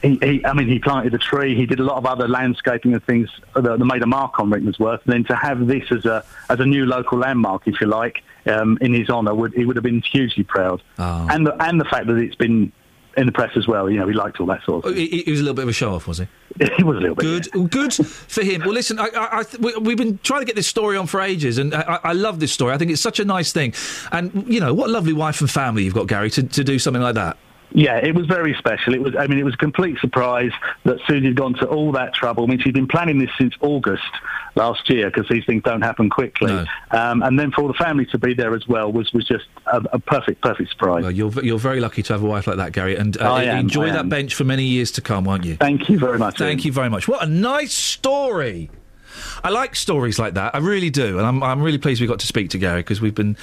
[0.02, 1.54] he, he, I mean, he planted a tree.
[1.54, 4.50] He did a lot of other landscaping and things that, that made a mark on
[4.50, 5.04] Rickmansworth.
[5.04, 8.22] And then to have this as a as a new local landmark, if you like,
[8.46, 10.82] um, in his honour, would he would have been hugely proud.
[10.98, 11.26] Oh.
[11.30, 12.72] And the and the fact that it's been
[13.16, 13.88] in the press as well.
[13.90, 14.92] You know, he liked all that sort of.
[14.92, 16.26] Oh, He, he was a little bit of a show off, was he?
[16.76, 17.22] He was a little bit.
[17.22, 18.62] Good, oh, good for him.
[18.62, 21.06] Well, listen, I, I, I th- we, we've been trying to get this story on
[21.06, 22.72] for ages, and I, I love this story.
[22.72, 23.74] I think it's such a nice thing,
[24.12, 26.78] and you know, what a lovely wife and family you've got, Gary, to, to do
[26.78, 27.36] something like that.
[27.72, 28.94] Yeah, it was very special.
[28.94, 30.52] It was, I mean, it was a complete surprise
[30.84, 32.44] that Susie had gone to all that trouble.
[32.44, 34.04] I mean, she'd been planning this since August
[34.54, 36.66] last year because these things don't happen quickly.
[36.90, 39.44] Um, and then for all the family to be there as well was, was just
[39.66, 41.02] a, a perfect, perfect surprise.
[41.02, 43.44] Well, you're you're very lucky to have a wife like that, Gary, and uh, I
[43.44, 44.08] am, enjoy I that am.
[44.08, 45.56] bench for many years to come, won't you?
[45.56, 46.38] Thank you very much.
[46.38, 47.08] Thank you very much.
[47.08, 48.70] What a nice story.
[49.42, 50.54] I like stories like that.
[50.54, 53.00] I really do, and I'm I'm really pleased we got to speak to Gary because
[53.00, 53.36] we've been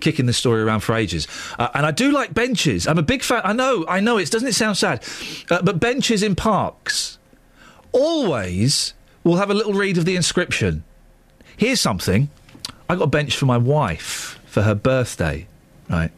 [0.00, 1.28] kicking this story around for ages.
[1.58, 2.86] Uh, and I do like benches.
[2.86, 3.42] I'm a big fan.
[3.44, 4.18] I know, I know.
[4.18, 5.04] It doesn't it sound sad,
[5.50, 7.18] uh, but benches in parks
[7.92, 8.94] always
[9.24, 10.84] will have a little read of the inscription.
[11.56, 12.30] Here's something.
[12.88, 15.46] I got a bench for my wife for her birthday.
[15.88, 16.10] Right.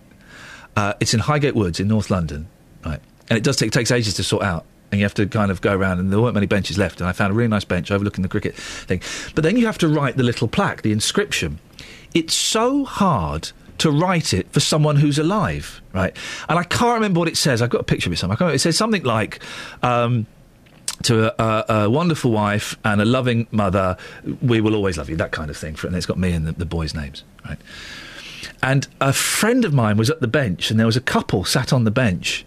[0.76, 2.48] Uh, it's in Highgate Woods in North London.
[2.84, 3.00] Right.
[3.28, 4.64] And it does take takes ages to sort out.
[4.90, 7.00] And you have to kind of go around, and there weren't many benches left.
[7.00, 9.00] And I found a really nice bench overlooking the cricket thing.
[9.34, 11.58] But then you have to write the little plaque, the inscription.
[12.14, 16.16] It's so hard to write it for someone who's alive, right?
[16.48, 17.60] And I can't remember what it says.
[17.60, 18.54] I've got a picture of it somewhere.
[18.54, 19.40] It says something like.
[19.82, 20.26] Um,
[21.02, 23.96] to a, a, a wonderful wife and a loving mother,
[24.40, 25.16] we will always love you.
[25.16, 25.76] That kind of thing.
[25.82, 27.58] And it's got me and the, the boys' names, right?
[28.62, 31.72] And a friend of mine was at the bench, and there was a couple sat
[31.72, 32.46] on the bench,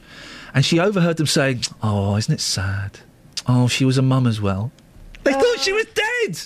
[0.53, 2.99] and she overheard them saying, "Oh, isn't it sad?
[3.47, 4.71] Oh, she was a mum as well."
[5.23, 6.39] They thought she was dead.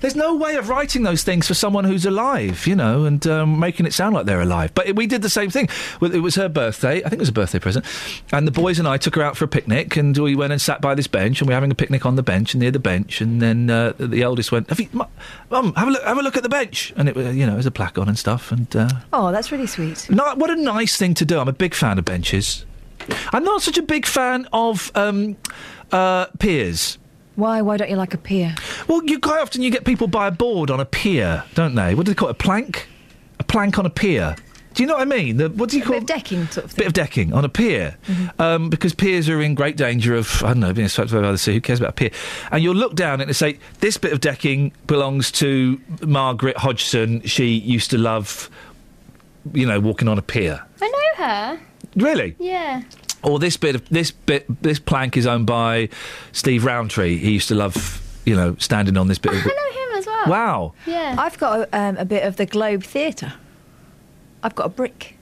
[0.00, 3.58] There's no way of writing those things for someone who's alive, you know, and um,
[3.58, 4.72] making it sound like they're alive.
[4.74, 5.68] But we did the same thing.
[6.00, 6.98] Well, It was her birthday.
[6.98, 7.84] I think it was a birthday present.
[8.32, 10.60] And the boys and I took her out for a picnic, and we went and
[10.60, 12.70] sat by this bench, and we were having a picnic on the bench and near
[12.70, 13.20] the bench.
[13.20, 15.08] And then uh, the eldest went, have you, Mum,
[15.50, 16.92] Mum, have a look, have a look at the bench.
[16.96, 18.52] And it, was, you know, there's a plaque on and stuff.
[18.52, 20.08] And uh, Oh, that's really sweet.
[20.10, 21.38] no, what a nice thing to do.
[21.38, 22.64] I'm a big fan of benches.
[23.32, 25.36] I'm not such a big fan of um,
[25.92, 26.98] uh, piers.
[27.38, 27.62] Why?
[27.62, 28.52] Why don't you like a pier?
[28.88, 31.94] Well, you quite often you get people by a board on a pier, don't they?
[31.94, 32.32] What do they call it?
[32.32, 32.88] A plank?
[33.38, 34.34] A plank on a pier.
[34.74, 35.36] Do you know what I mean?
[35.36, 36.78] The, what do you A call bit of decking sort of thing.
[36.78, 37.96] bit of decking on a pier,
[38.40, 41.30] um, because piers are in great danger of I don't know being swept away by
[41.30, 41.54] the sea.
[41.54, 42.10] Who cares about a pier?
[42.50, 47.22] And you'll look down and say this bit of decking belongs to Margaret Hodgson.
[47.22, 48.50] She used to love,
[49.52, 50.60] you know, walking on a pier.
[50.82, 51.60] I know her.
[51.96, 52.34] Really?
[52.40, 52.82] Yeah.
[53.22, 55.88] Or this bit of this bit this plank is owned by
[56.32, 57.16] Steve Roundtree.
[57.18, 59.32] He used to love, you know, standing on this bit.
[59.32, 59.38] of...
[59.40, 60.26] I know him as well.
[60.28, 60.72] Wow.
[60.86, 61.16] Yeah.
[61.18, 63.32] I've got a, um, a bit of the Globe Theatre.
[64.42, 65.16] I've got a brick.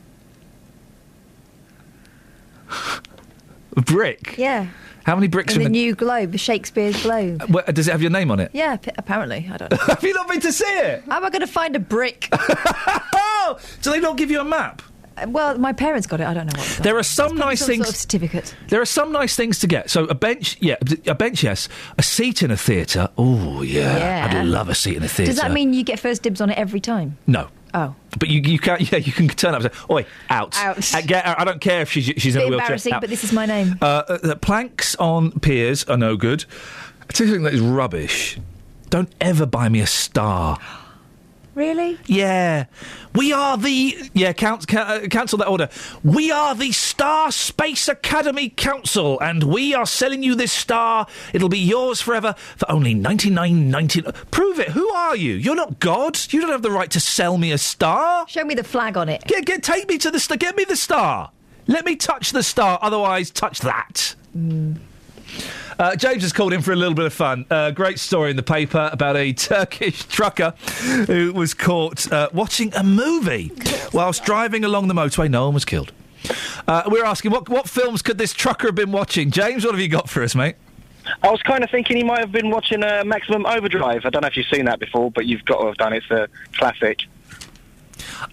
[3.77, 4.37] A brick.
[4.39, 4.67] Yeah.
[5.05, 5.85] How many bricks in in the, the?
[5.85, 7.43] new Globe, the Shakespeare's Globe.
[7.45, 8.51] Where- does it have your name on it?
[8.53, 9.49] Yeah, p- apparently.
[9.53, 9.79] I don't know.
[9.87, 11.05] have you not been to see it?
[11.09, 12.29] How am I going to find a brick?
[12.33, 14.83] oh, do they not give you a map?
[15.17, 16.27] Uh, Well, my parents got it.
[16.27, 16.81] I don't know what.
[16.83, 17.87] There are some nice some things.
[17.87, 18.55] Sort of certificate.
[18.69, 19.91] There are some nice things to get.
[19.91, 20.77] So a bench, yeah,
[21.07, 21.69] a bench, yes.
[21.99, 23.09] A seat in a theatre.
[23.19, 24.41] Oh yeah, Yeah.
[24.41, 25.33] I'd love a seat in a theatre.
[25.33, 27.17] Does that mean you get first dibs on it every time?
[27.27, 27.49] no?
[27.75, 27.95] Oh.
[28.19, 30.95] But you, you can yeah you can turn up and say, "Oi, out, Out.
[30.95, 31.39] Uh, get out.
[31.39, 33.01] I don't care if she's she's in a wheelchair." embarrassing, out.
[33.03, 33.77] but this is my name.
[33.83, 36.47] Uh, uh, the planks on piers are no good.
[37.03, 38.39] I tell you something that is rubbish.
[38.89, 40.59] Don't ever buy me a star.
[41.57, 41.99] Really?
[42.05, 42.67] Yeah,
[43.15, 44.35] we are the yeah.
[44.35, 45.71] Count, ca- uh, cancel that order.
[46.05, 51.07] We are the Star Space Academy Council, and we are selling you this star.
[51.33, 54.03] It'll be yours forever for only ninety nine ninety.
[54.31, 54.69] Prove it.
[54.69, 55.33] Who are you?
[55.33, 56.19] You're not God.
[56.31, 58.29] You don't have the right to sell me a star.
[58.29, 59.25] Show me the flag on it.
[59.25, 60.37] Get, get, take me to the star.
[60.37, 61.31] Get me the star.
[61.67, 62.79] Let me touch the star.
[62.83, 64.15] Otherwise, touch that.
[65.79, 67.45] Uh, James has called in for a little bit of fun.
[67.51, 70.53] Uh, great story in the paper about a Turkish trucker
[71.07, 73.53] who was caught uh, watching a movie
[73.93, 75.31] whilst driving along the motorway.
[75.31, 75.93] No one was killed.
[76.67, 79.31] Uh, we're asking what what films could this trucker have been watching?
[79.31, 80.57] James, what have you got for us, mate?
[81.23, 84.05] I was kind of thinking he might have been watching uh, Maximum Overdrive.
[84.05, 86.03] I don't know if you've seen that before, but you've got to have done it.
[86.03, 87.03] It's a classic.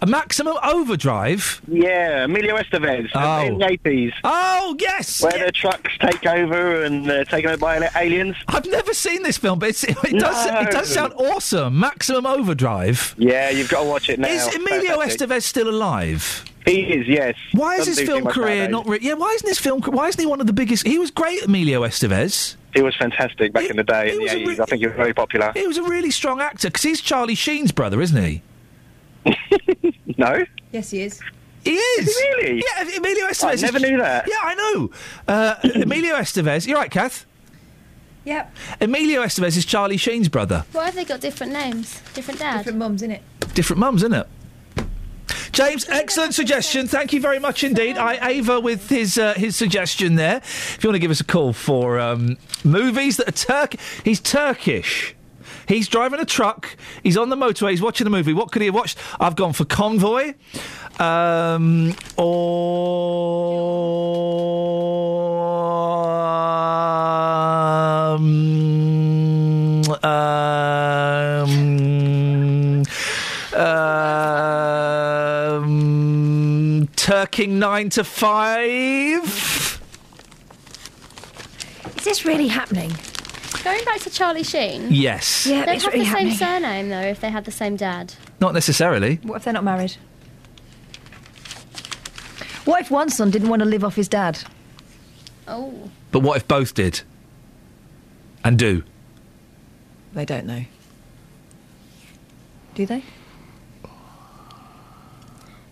[0.02, 1.61] A Maximum Overdrive.
[1.68, 3.41] Yeah, Emilio Estevez Oh.
[3.45, 4.14] in the 80s.
[4.23, 5.22] Oh, yes!
[5.22, 8.35] Where the trucks take over and they're taken over by aliens.
[8.48, 10.60] I've never seen this film, but it's, it does No.
[10.61, 11.80] it does sound awesome.
[11.80, 13.15] Maximum Overdrive.
[13.18, 14.27] Yeah, you've got to watch it now.
[14.30, 15.30] Is Emilio Fantastic.
[15.30, 16.45] Estevez still alive?
[16.65, 17.35] He is, yes.
[17.52, 18.88] Why is Doesn't his film career not?
[18.88, 19.81] Re- yeah, why isn't his film?
[19.81, 20.88] Why isn't he one of the biggest?
[20.88, 22.56] He was great, Emilio Estevez.
[22.73, 24.60] He was fantastic back in the day, in the 80s.
[24.61, 25.52] I think he was very popular.
[25.53, 28.41] He was a really strong actor because he's Charlie Sheen's brother, isn't he?
[30.18, 30.44] No?
[30.72, 31.20] Yes, he is.
[31.64, 32.08] He is.
[32.08, 32.64] Is he really?
[32.64, 33.44] Yeah, Emilio Estevez.
[33.45, 34.28] I is- never knew that.
[34.28, 34.91] Yeah, I know.
[35.28, 36.68] Uh, Emilio Estevez.
[36.68, 37.26] You're right, Kath.
[38.26, 38.56] Yep.
[38.82, 40.66] Emilio Estevez is Charlie Sheen's brother.
[40.72, 42.02] Why have they got different names?
[42.14, 42.60] Different dads?
[42.60, 43.22] Different mums, innit?
[43.54, 44.28] Different mums, isn't it?
[45.52, 46.88] James, excellent suggestion.
[46.88, 47.98] Thank you very much indeed.
[47.98, 50.38] I Ava with his uh, his suggestion there.
[50.38, 54.20] If you want to give us a call for um, movies that are Turk, he's
[54.20, 55.16] Turkish.
[55.68, 56.76] He's driving a truck.
[57.03, 57.72] He's on the motorway.
[57.72, 58.34] He's watching a movie.
[58.34, 58.98] What could he have watched?
[59.19, 60.34] I've gone for Convoy,
[60.99, 63.34] um, or
[68.14, 71.49] um, um,
[73.56, 74.14] um,
[76.95, 79.23] Turking nine to five.
[81.98, 82.91] Is this really happening?
[83.64, 84.88] Going back to Charlie Sheen.
[84.91, 85.45] Yes.
[85.45, 86.38] Yeah, They'd it's have really the same happening.
[86.38, 88.14] surname though if they had the same dad.
[88.41, 89.15] Not necessarily.
[89.23, 89.95] What if they're not married?
[92.65, 94.40] What if one son didn't want to live off his dad?
[95.48, 95.90] Oh.
[96.11, 97.02] But what if both did?
[98.44, 98.84] And do?
[100.14, 100.65] They don't know.
[102.76, 103.03] Do they?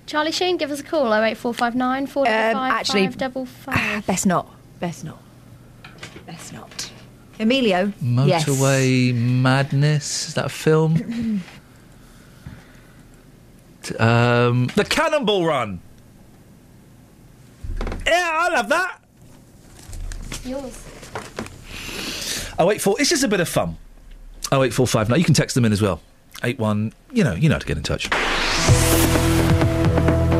[0.05, 1.13] Charlie Sheen, give us a call.
[1.13, 4.05] 08459 455 Um, actually- double five.
[4.07, 4.49] Best not.
[4.79, 5.21] Best not.
[6.25, 6.70] Best not.
[7.41, 7.91] Emilio.
[8.01, 8.45] Yes.
[8.45, 10.29] Motorway Madness.
[10.29, 11.41] Is that a film?
[13.99, 15.81] Um, the Cannonball Run.
[18.05, 18.99] Yeah, I love that.
[20.45, 20.85] Yours.
[22.59, 22.95] Oh wait, four.
[22.99, 23.77] This is a bit of fun.
[24.51, 25.09] Oh eight four five.
[25.09, 25.99] Now you can text them in as well.
[26.43, 26.93] Eight one.
[27.11, 28.07] You know, you know how to get in touch.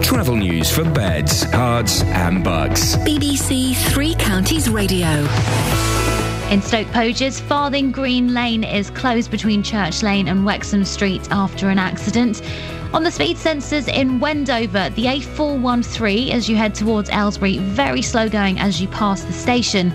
[0.04, 2.96] Travel news for beds, cards, and bugs.
[2.98, 5.26] BBC Three Counties Radio.
[6.52, 11.70] In Stoke Poges, Farthing Green Lane is closed between Church Lane and Wexham Street after
[11.70, 12.42] an accident.
[12.94, 18.28] On the speed sensors in Wendover, the A413 as you head towards Aylesbury, very slow
[18.28, 19.94] going as you pass the station.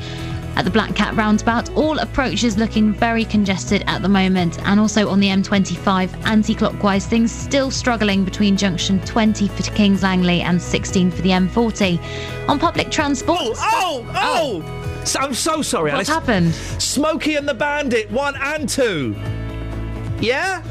[0.57, 5.11] At the Black Cat roundabout, all approaches looking very congested at the moment, and also
[5.11, 10.63] on the M25 anti clockwise, things still struggling between junction 20 for Kings Langley and
[10.63, 12.49] 16 for the M40.
[12.49, 13.59] On public transport.
[13.59, 14.63] Oh, oh!
[14.65, 14.86] oh!
[15.07, 16.27] So, I'm so sorry, What's Alice.
[16.27, 16.55] happened?
[16.83, 19.15] Smokey and the Bandit, one and two.
[20.21, 20.63] Yeah?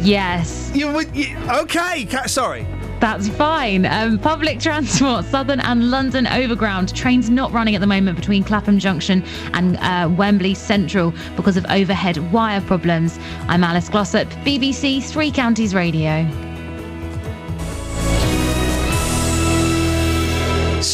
[0.00, 0.72] Yes.
[0.74, 2.06] You, would- you okay?
[2.06, 2.66] Ca- sorry.
[2.98, 3.84] That's fine.
[3.84, 6.94] Um, public transport, Southern and London Overground.
[6.94, 9.24] Trains not running at the moment between Clapham Junction
[9.54, 13.18] and uh, Wembley Central because of overhead wire problems.
[13.48, 16.24] I'm Alice Glossop, BBC Three Counties Radio.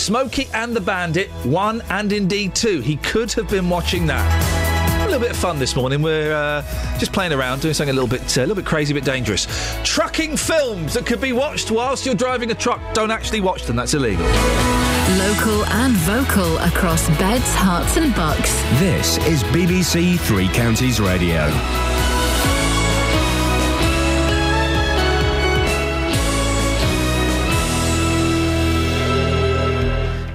[0.09, 2.81] Smokey and the Bandit, one and indeed two.
[2.81, 5.03] He could have been watching that.
[5.03, 6.01] A little bit of fun this morning.
[6.01, 6.63] We're uh,
[6.97, 9.05] just playing around, doing something a little bit, uh, a little bit crazy, a bit
[9.05, 9.47] dangerous.
[9.85, 12.81] Trucking films that could be watched whilst you're driving a truck.
[12.95, 13.77] Don't actually watch them.
[13.77, 14.25] That's illegal.
[15.19, 18.55] Local and vocal across beds, Herts, and bucks.
[18.81, 21.51] This is BBC Three Counties Radio.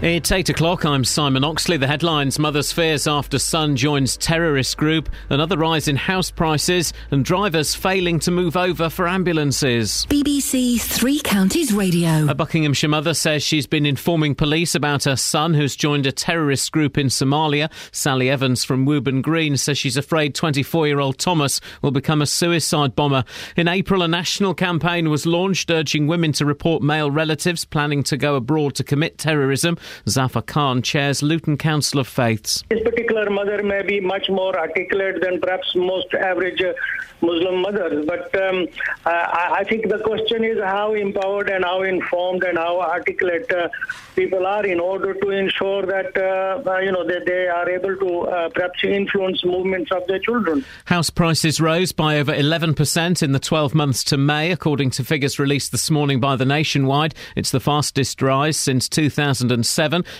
[0.04, 0.84] It's 8 o'clock.
[0.84, 1.78] I'm Simon Oxley.
[1.78, 7.24] The headlines Mother's fears after son joins terrorist group, another rise in house prices, and
[7.24, 10.06] drivers failing to move over for ambulances.
[10.10, 12.28] BBC Three Counties Radio.
[12.28, 16.74] A Buckinghamshire mother says she's been informing police about her son who's joined a terrorist
[16.74, 17.72] group in Somalia.
[17.94, 22.26] Sally Evans from Wooburn Green says she's afraid 24 year old Thomas will become a
[22.26, 23.24] suicide bomber.
[23.56, 28.18] In April, a national campaign was launched urging women to report male relatives planning to
[28.18, 29.78] go abroad to commit terrorism.
[30.08, 32.64] Zafar Khan chairs Luton Council of Faiths.
[32.70, 36.74] This particular mother may be much more articulate than perhaps most average uh,
[37.22, 38.68] Muslim mothers, but um,
[39.06, 43.70] I, I think the question is how empowered and how informed and how articulate uh,
[44.16, 47.96] people are in order to ensure that uh, uh, you know that they are able
[47.96, 50.66] to uh, perhaps influence movements of their children.
[50.86, 55.40] House prices rose by over 11% in the 12 months to May, according to figures
[55.40, 57.16] released this morning by the Nationwide.
[57.36, 59.64] It's the fastest rise since 2007,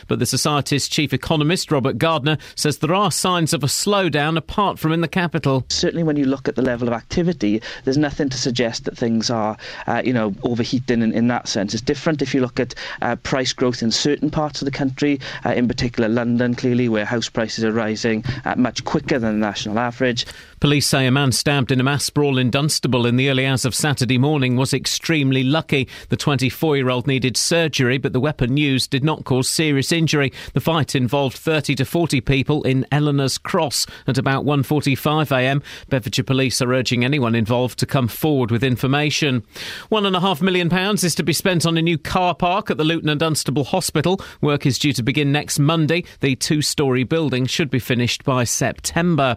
[0.08, 4.80] but the Society's chief economist, Robert Gardner, says there are signs of a slowdown apart
[4.80, 5.66] from in the capital.
[5.70, 9.30] Certainly, when you look at the level of activity, there's nothing to suggest that things
[9.30, 9.58] are,
[9.88, 11.74] uh, you know, overheating in, in, that sense.
[11.74, 15.20] It's different if you look at uh, price growth in certain parts of the country,
[15.46, 19.46] uh, in particular London, clearly, where house prices are rising uh, much quicker than the
[19.46, 20.26] national average.
[20.64, 23.66] Police say a man stabbed in a mass brawl in Dunstable in the early hours
[23.66, 25.90] of Saturday morning was extremely lucky.
[26.08, 30.32] The 24 year old needed surgery, but the weapon used did not cause serious injury.
[30.54, 35.62] The fight involved 30 to 40 people in Eleanor's Cross at about 1.45am.
[35.90, 39.44] Bedfordshire Police are urging anyone involved to come forward with information.
[39.90, 42.72] One and a half million pounds is to be spent on a new car park
[42.72, 44.22] at the Luton and Dunstable Hospital.
[44.40, 46.06] Work is due to begin next Monday.
[46.22, 49.36] The two story building should be finished by September.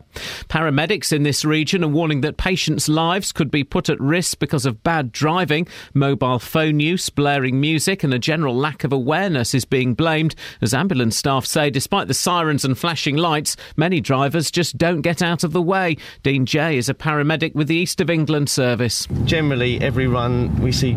[0.49, 4.67] Paramedics in this region are warning that patients' lives could be put at risk because
[4.67, 5.67] of bad driving.
[5.95, 10.37] Mobile phone use, blaring music, and a general lack of awareness is being blamed.
[10.61, 15.23] As ambulance staff say, despite the sirens and flashing lights, many drivers just don't get
[15.23, 15.97] out of the way.
[16.23, 19.09] Dean Jay is a paramedic with the East of England service.
[19.25, 20.97] Generally, every run we see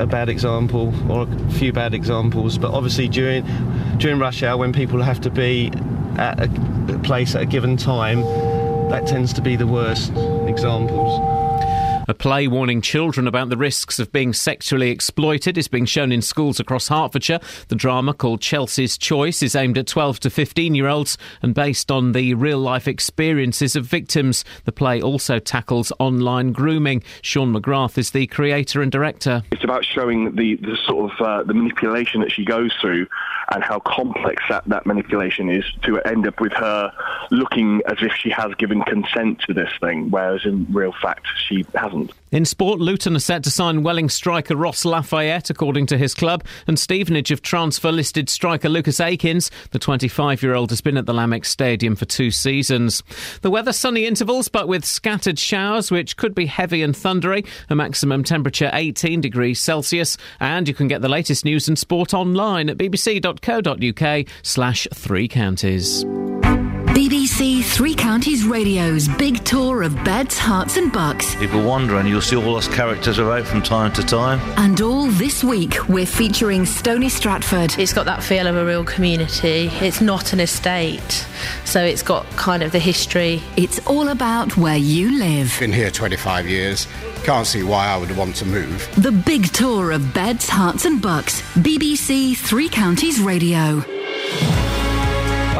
[0.00, 3.44] a bad example or a few bad examples, but obviously during
[3.98, 5.70] during rush hour when people have to be
[6.16, 8.22] at a place at a given time,
[8.90, 10.10] that tends to be the worst
[10.48, 11.49] examples.
[12.10, 16.22] A play warning children about the risks of being sexually exploited is being shown in
[16.22, 17.38] schools across Hertfordshire.
[17.68, 21.88] The drama, called Chelsea's Choice, is aimed at 12 to 15 year olds and based
[21.92, 24.44] on the real life experiences of victims.
[24.64, 27.04] The play also tackles online grooming.
[27.22, 29.44] Sean McGrath is the creator and director.
[29.52, 33.06] It's about showing the, the sort of uh, the manipulation that she goes through
[33.52, 36.92] and how complex that, that manipulation is to end up with her
[37.30, 41.64] looking as if she has given consent to this thing, whereas in real fact she
[41.74, 41.99] hasn't.
[42.32, 46.44] In sport, Luton are set to sign Welling striker Ross Lafayette, according to his club,
[46.68, 49.50] and Stevenage have transfer listed striker Lucas Akins.
[49.72, 53.02] The 25 year old has been at the Lamex Stadium for two seasons.
[53.42, 57.44] The weather sunny intervals, but with scattered showers, which could be heavy and thundery.
[57.68, 60.16] A maximum temperature 18 degrees Celsius.
[60.38, 66.04] And you can get the latest news and sport online at bbc.co.uk slash three counties.
[67.40, 71.34] BBC Three Counties Radio's big tour of beds, Herts, and bucks.
[71.36, 74.38] People wander, and you'll see all us characters about from time to time.
[74.58, 77.78] And all this week, we're featuring Stony Stratford.
[77.78, 79.70] It's got that feel of a real community.
[79.80, 81.26] It's not an estate,
[81.64, 83.40] so it's got kind of the history.
[83.56, 85.56] It's all about where you live.
[85.58, 86.86] Been here 25 years.
[87.24, 88.86] Can't see why I would want to move.
[88.96, 91.40] The big tour of beds, Herts, and bucks.
[91.54, 93.82] BBC Three Counties Radio.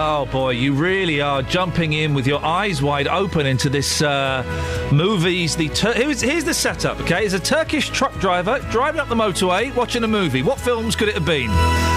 [0.02, 4.43] Oh boy, you really are jumping in with your eyes wide open into this uh,
[4.90, 5.55] movies.
[5.56, 6.98] The Tur- here's, here's the setup.
[7.02, 10.43] Okay, it's a Turkish truck driver driving up the motorway watching a movie.
[10.43, 11.48] What films could it have been?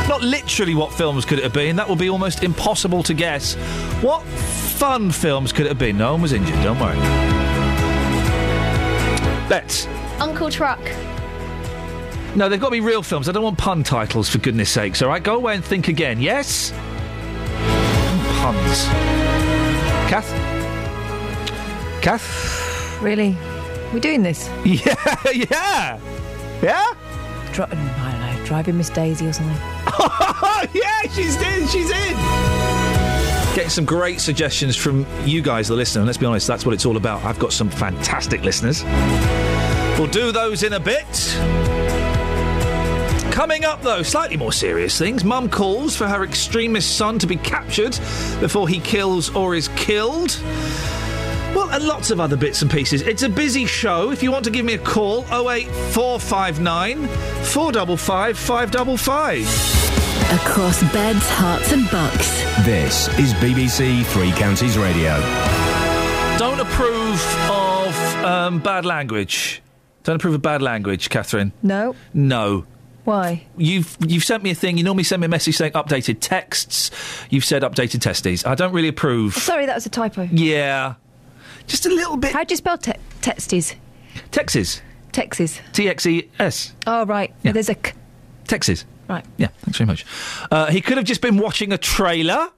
[0.10, 1.78] Not literally, what films could it have been?
[1.78, 3.54] That will be almost impossible to guess.
[4.04, 5.98] What fun films could it have been?
[5.98, 6.62] No one was injured.
[6.62, 6.98] Don't worry.
[9.50, 9.88] Let's.
[10.20, 10.82] Uncle Truck.
[12.36, 13.30] No, they've got to be real films.
[13.30, 15.02] I don't want pun titles, for goodness sakes.
[15.02, 16.20] All right, go away and think again.
[16.20, 16.74] Yes
[18.44, 18.84] puns.
[20.12, 20.30] Kath?
[22.02, 23.02] Kath?
[23.02, 23.38] Really?
[23.94, 24.50] We're doing this?
[24.66, 26.00] Yeah, yeah.
[26.62, 26.94] Yeah?
[27.54, 29.56] Dri- I don't know, driving Miss Daisy or something.
[30.74, 32.14] yeah, she's in, she's in.
[33.56, 36.02] Getting some great suggestions from you guys, the listener.
[36.02, 37.24] And let's be honest, that's what it's all about.
[37.24, 38.84] I've got some fantastic listeners.
[39.98, 41.08] We'll do those in a bit.
[43.34, 45.24] Coming up, though, slightly more serious things.
[45.24, 47.94] Mum calls for her extremist son to be captured
[48.40, 50.40] before he kills or is killed.
[51.56, 53.02] Well, and lots of other bits and pieces.
[53.02, 54.12] It's a busy show.
[54.12, 60.40] If you want to give me a call, 08459 455 555.
[60.40, 62.30] across beds, Herts, and bucks.
[62.66, 65.20] This is BBC Three Counties Radio.
[66.38, 67.20] Don't approve
[67.50, 69.64] of um, bad language.
[70.04, 71.52] Don't approve of bad language, Catherine.
[71.64, 71.96] No.
[72.14, 72.66] No.
[73.04, 73.46] Why?
[73.58, 74.78] You've you've sent me a thing.
[74.78, 76.90] You normally send me a message saying updated texts.
[77.30, 78.46] You've said updated testes.
[78.46, 79.34] I don't really approve.
[79.34, 80.30] Sorry, that was a typo.
[80.32, 80.96] Yeah,
[81.68, 82.32] just a little bit.
[82.32, 83.76] How do you spell te- texties?
[84.32, 84.82] Texes.
[85.12, 85.60] Texes.
[85.74, 86.74] T X E S.
[86.88, 87.34] Oh, right.
[87.44, 87.52] Yeah.
[87.52, 87.94] There's a k.
[88.48, 88.86] Texas.
[89.10, 89.26] Right.
[89.38, 90.06] Yeah, thanks very much.
[90.50, 92.50] Uh, he could have just been watching a trailer,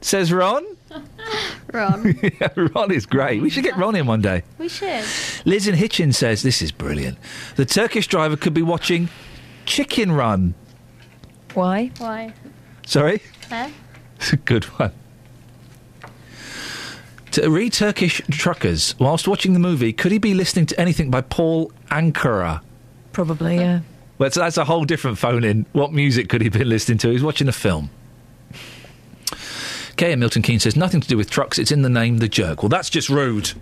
[0.00, 0.64] says Ron.
[1.72, 2.16] Ron.
[2.40, 3.42] yeah, Ron is great.
[3.42, 4.44] We should get Ron in one day.
[4.58, 5.04] We should.
[5.44, 7.18] Liz in Hitchin says this is brilliant.
[7.56, 9.08] The Turkish driver could be watching
[9.70, 10.56] Chicken Run.
[11.54, 11.92] Why?
[11.98, 12.34] Why?
[12.84, 13.22] Sorry?
[13.48, 13.68] Huh?
[14.16, 14.90] It's a good one.
[17.30, 21.20] To read Turkish truckers whilst watching the movie, could he be listening to anything by
[21.20, 22.62] Paul Ankara?
[23.12, 23.82] Probably, yeah.
[24.18, 25.64] Well, that's, that's a whole different phone in.
[25.70, 27.10] What music could he have been listening to?
[27.10, 27.90] He's watching a film.
[29.96, 31.60] Kay Milton Keynes says nothing to do with trucks.
[31.60, 32.64] It's in the name, the jerk.
[32.64, 33.52] Well, that's just rude.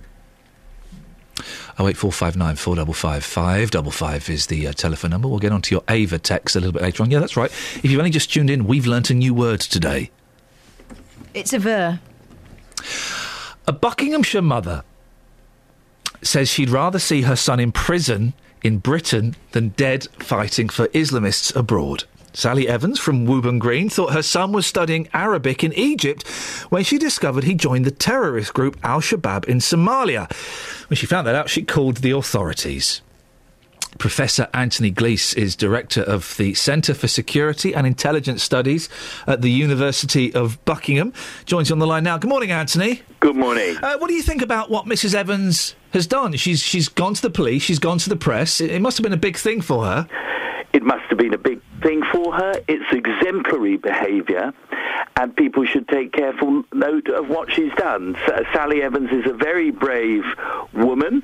[1.81, 5.29] 08459 455 555 is the uh, telephone number.
[5.29, 7.11] We'll get on to your Ava text a little bit later on.
[7.11, 7.51] Yeah, that's right.
[7.51, 10.11] If you've only just tuned in, we've learnt a new word today.
[11.35, 12.01] It's a ver.
[13.67, 14.83] A Buckinghamshire mother
[16.23, 18.33] says she'd rather see her son in prison
[18.63, 22.05] in Britain than dead fighting for Islamists abroad.
[22.39, 26.25] Sally Evans from Wooburn Green thought her son was studying Arabic in Egypt
[26.69, 30.31] when she discovered he joined the terrorist group Al Shabaab in Somalia.
[30.89, 33.01] When she found that out, she called the authorities.
[33.99, 38.89] Professor Anthony Glees is director of the Centre for Security and Intelligence Studies
[39.27, 41.13] at the University of Buckingham.
[41.45, 42.19] Joins you on the line now.
[42.19, 43.03] Good morning, Anthony.
[43.19, 43.77] Good morning.
[43.83, 45.13] Uh, what do you think about what Mrs.
[45.13, 46.35] Evans has done?
[46.35, 47.65] She's she's gone to the police.
[47.65, 48.61] She's gone to the press.
[48.61, 50.09] It, it must have been a big thing for her.
[50.73, 52.53] It must have been a big thing for her.
[52.69, 54.53] It's exemplary behaviour,
[55.17, 58.17] and people should take careful note of what she's done.
[58.17, 60.25] S- uh, Sally Evans is a very brave
[60.75, 61.23] woman,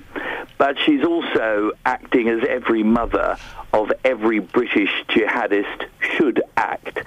[0.58, 3.36] but she's also acting as every mother
[3.72, 7.06] of every British jihadist should act.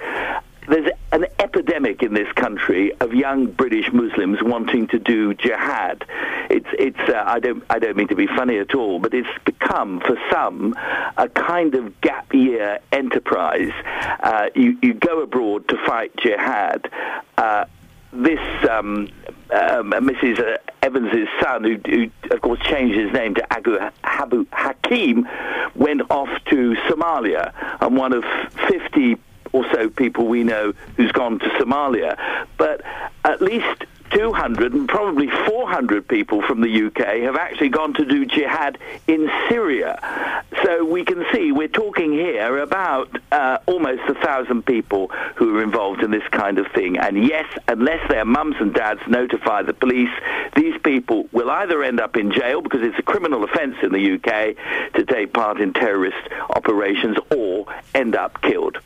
[0.68, 6.04] There's an epidemic in this country of young British Muslims wanting to do jihad.
[6.50, 6.98] It's, it's.
[7.08, 10.18] Uh, I don't, I don't mean to be funny at all, but it's become for
[10.30, 10.74] some
[11.16, 13.72] a kind of gap year enterprise.
[14.20, 16.90] Uh, you, you go abroad to fight jihad.
[17.38, 17.64] Uh,
[18.12, 19.08] this um,
[19.50, 20.58] um, Mrs.
[20.82, 25.26] Evans's son, who, who of course changed his name to Abu, Abu Hakim,
[25.74, 28.24] went off to Somalia, and one of
[28.68, 29.16] 50
[29.52, 32.18] or so people we know who's gone to Somalia.
[32.56, 32.82] But
[33.24, 38.24] at least 200 and probably 400 people from the UK have actually gone to do
[38.24, 40.44] jihad in Syria.
[40.64, 45.62] So we can see we're talking here about uh, almost a thousand people who are
[45.62, 46.98] involved in this kind of thing.
[46.98, 50.10] And yes, unless their mums and dads notify the police,
[50.56, 54.14] these people will either end up in jail because it's a criminal offence in the
[54.14, 56.16] UK to take part in terrorist
[56.50, 58.78] operations or end up killed.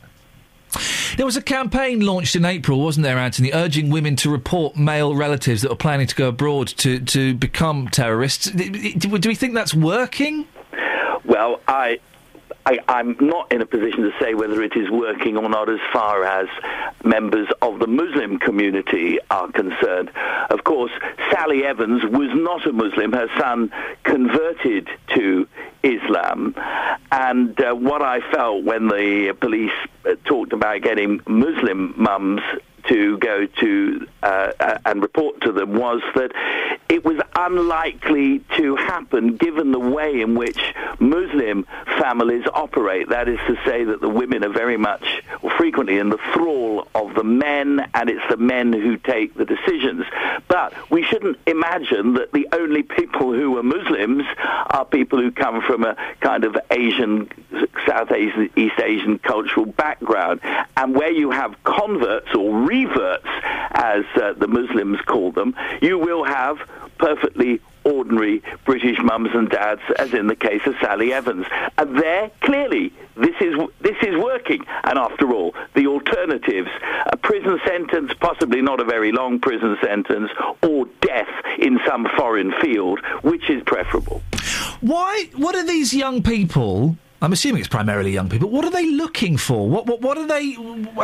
[1.16, 5.15] There was a campaign launched in April, wasn't there, Anthony, urging women to report male
[5.15, 8.51] relatives that were planning to go abroad to, to become terrorists.
[8.51, 10.47] Do, we think that's working?
[11.24, 12.01] Well, I,
[12.65, 15.81] I, I'm not in a position to say whether it is working or not as
[15.93, 16.49] far as
[17.05, 20.11] members of the Muslim community are concerned.
[20.51, 20.93] Of course,
[21.31, 23.12] Sally Evans was not a Muslim.
[23.12, 23.73] Her son
[24.05, 25.49] converted to
[25.83, 26.55] Islam.
[27.11, 29.73] And uh, what I felt when the police
[30.05, 32.41] uh, talked about getting Muslim mums
[32.89, 36.33] to go to uh, uh, and report to them was that
[36.89, 40.61] it was unlikely to happen given the way in which
[40.99, 41.67] Muslim
[41.99, 43.09] families operate.
[43.09, 45.23] That is to say that the women are very much,
[45.57, 50.05] frequently, in the thrall of the men, and it's the men who take the decisions.
[50.49, 54.25] But we shouldn't imagine that the only people who are Muslims
[54.67, 57.31] are people who come from a kind of Asian,
[57.87, 60.41] South Asian, East Asian cultural background.
[60.77, 63.28] And where you have converts or reverts,
[63.73, 66.57] as uh, the Muslims call them, you will have
[66.99, 71.47] perfectly ordinary British mums and dads, as in the case of Sally Evans.
[71.77, 74.65] And there, clearly, this is this is working.
[74.85, 76.70] And after all, the alternatives:
[77.07, 80.31] a prison sentence, possibly not a very long prison sentence,
[80.62, 84.23] or death in some foreign field, which is preferable.
[84.81, 85.28] Why?
[85.36, 86.97] What are these young people?
[87.23, 88.51] I'm assuming it's primarily young people.
[88.51, 89.69] What are they looking for?
[89.69, 90.55] What, what, what are they?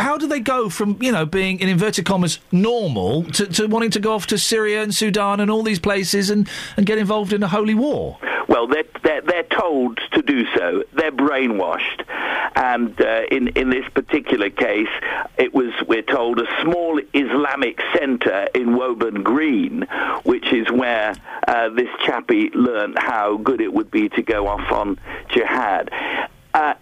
[0.00, 3.90] How do they go from you know being in inverted commas normal to, to wanting
[3.92, 7.32] to go off to Syria and Sudan and all these places and, and get involved
[7.32, 8.18] in a holy war?
[8.48, 10.82] Well, they're, they're, they're told to do so.
[10.94, 12.04] They're brainwashed.
[12.56, 14.88] And uh, in, in this particular case,
[15.36, 19.86] it was, we're told, a small Islamic centre in Wooburn Green,
[20.24, 21.14] which is where
[21.46, 24.98] uh, this chappie learnt how good it would be to go off on
[25.28, 25.90] jihad.
[26.54, 26.74] Uh,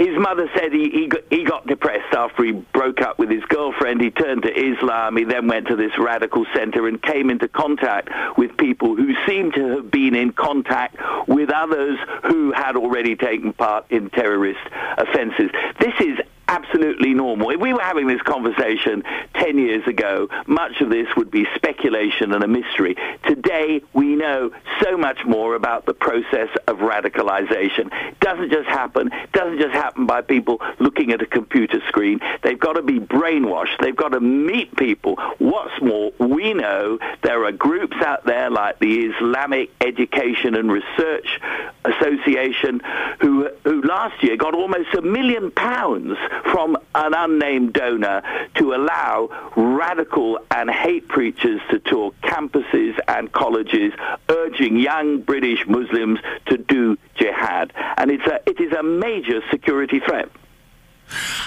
[0.00, 3.44] his mother said he, he, got, he got depressed after he broke up with his
[3.44, 4.00] girlfriend.
[4.00, 5.14] He turned to Islam.
[5.18, 8.08] He then went to this radical center and came into contact
[8.38, 10.96] with people who seemed to have been in contact
[11.28, 14.60] with others who had already taken part in terrorist
[14.96, 15.50] offenses.
[15.78, 16.18] This is
[16.50, 17.50] absolutely normal.
[17.50, 19.04] If we were having this conversation
[19.34, 22.96] 10 years ago, much of this would be speculation and a mystery.
[23.24, 24.50] Today, we know
[24.82, 27.88] so much more about the process of radicalization.
[28.08, 29.12] It doesn't just happen.
[29.12, 32.18] It doesn't just happen by people looking at a computer screen.
[32.42, 33.78] They've got to be brainwashed.
[33.80, 35.16] They've got to meet people.
[35.38, 41.40] What's more, we know there are groups out there like the Islamic Education and Research
[41.84, 42.80] Association
[43.20, 48.22] who, who last year got almost a million pounds from an unnamed donor
[48.54, 53.92] to allow radical and hate preachers to tour campuses and colleges,
[54.28, 57.72] urging young British Muslims to do jihad.
[57.96, 60.28] And it's a, it is a major security threat.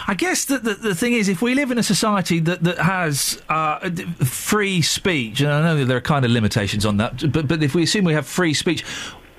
[0.07, 2.79] I guess that the, the thing is, if we live in a society that that
[2.79, 3.89] has uh,
[4.25, 7.63] free speech, and I know that there are kind of limitations on that, but but
[7.63, 8.83] if we assume we have free speech,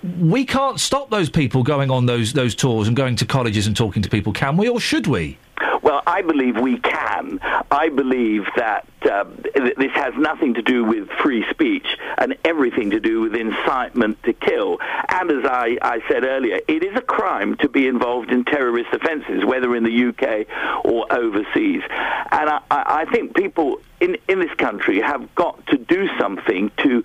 [0.05, 3.77] we can't stop those people going on those those tours and going to colleges and
[3.77, 5.39] talking to people, can we, or should we?
[5.83, 7.41] Well, I believe we can.
[7.71, 11.87] I believe that um, th- this has nothing to do with free speech
[12.19, 14.79] and everything to do with incitement to kill.
[15.09, 18.93] And as I, I said earlier, it is a crime to be involved in terrorist
[18.93, 20.47] offences, whether in the UK
[20.85, 21.83] or overseas.
[22.31, 27.05] And I I think people in, in this country have got to do something to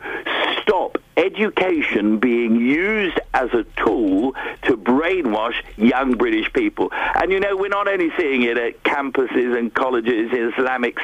[0.61, 4.33] stop education being used as a tool
[4.63, 6.89] to brainwash young British people.
[6.93, 10.97] And you know, we're not only seeing it at campuses and colleges, Islamic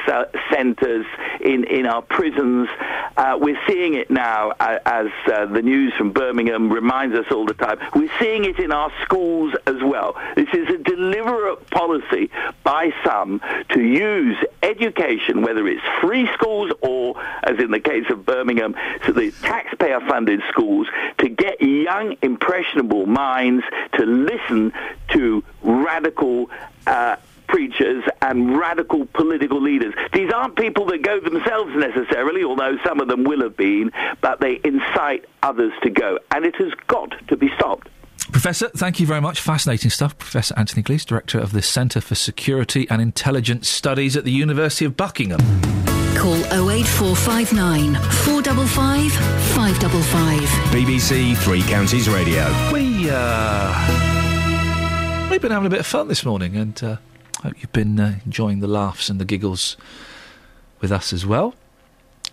[0.52, 1.06] centres,
[1.42, 2.70] in, in our prisons.
[3.18, 7.46] Uh, we're seeing it now, uh, as uh, the news from Birmingham reminds us all
[7.46, 7.78] the time.
[7.94, 10.16] We're seeing it in our schools as well.
[10.36, 12.30] This is a deliberate policy
[12.64, 18.26] by some to use education, whether it's free schools or, as in the case of
[18.26, 18.76] Birmingham,
[19.06, 20.88] so the taxpayer funded schools,
[21.20, 23.64] to get young, impressionable minds
[23.94, 24.74] to listen
[25.10, 26.50] to radical.
[26.88, 27.16] Uh,
[27.48, 29.94] preachers and radical political leaders.
[30.14, 34.40] These aren't people that go themselves necessarily, although some of them will have been, but
[34.40, 36.20] they incite others to go.
[36.32, 37.88] And it has got to be stopped.
[38.32, 39.40] Professor, thank you very much.
[39.40, 40.18] Fascinating stuff.
[40.18, 44.86] Professor Anthony Glees, Director of the Centre for Security and Intelligence Studies at the University
[44.86, 45.40] of Buckingham.
[46.16, 46.36] Call
[46.70, 49.12] 08459 455
[49.54, 50.40] 555.
[50.72, 52.46] BBC Three Counties Radio.
[52.72, 53.72] We, uh.
[55.30, 56.98] We've been having a bit of fun this morning, and uh,
[57.44, 59.76] hope you've been uh, enjoying the laughs and the giggles
[60.82, 61.54] with us as well.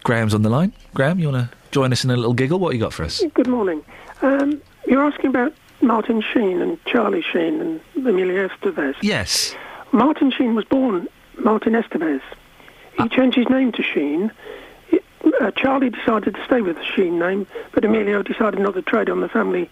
[0.04, 0.72] Graham's on the line.
[0.94, 2.59] Graham, you want to join us in a little giggle?
[2.59, 3.22] What you got for us?
[3.34, 3.84] Good morning.
[4.22, 8.94] Um, you're asking about Martin Sheen and Charlie Sheen and Emilio Estevez.
[9.02, 9.54] Yes.
[9.92, 12.20] Martin Sheen was born Martin Estevez.
[13.01, 14.31] He changed his name to Sheen.
[14.89, 15.01] He-
[15.40, 19.09] Uh, Charlie decided to stay with the Sheen name, but Emilio decided not to trade
[19.09, 19.70] on the family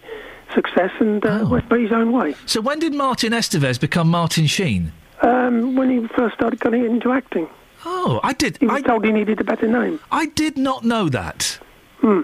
[0.53, 2.35] success and uh, went by his own way.
[2.45, 4.91] So when did Martin Estevez become Martin Sheen?
[5.21, 7.47] Um, when he first started getting into acting.
[7.85, 8.57] Oh, I did.
[8.57, 9.99] He was told he needed a better name.
[10.11, 11.59] I did not know that.
[12.01, 12.21] Hmm.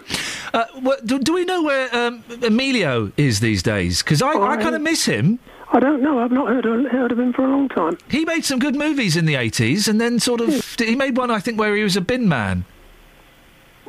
[0.53, 0.65] Uh,
[1.05, 4.01] do, do we know where um, Emilio is these days?
[4.01, 5.39] Because I, I I- kind of miss him.
[5.71, 6.19] I don't know.
[6.19, 7.97] I've not heard of, heard of him for a long time.
[8.09, 10.75] He made some good movies in the 80s and then sort of.
[10.77, 12.65] He made one, I think, where he was a bin man.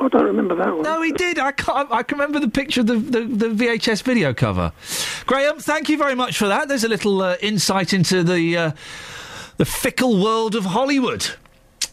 [0.01, 0.83] I don't remember that one.
[0.83, 1.39] No, he did.
[1.39, 1.91] I can't.
[1.91, 4.73] I can remember the picture of the, the, the VHS video cover.
[5.27, 6.69] Graham, thank you very much for that.
[6.69, 8.71] There's a little uh, insight into the uh,
[9.57, 11.27] the fickle world of Hollywood.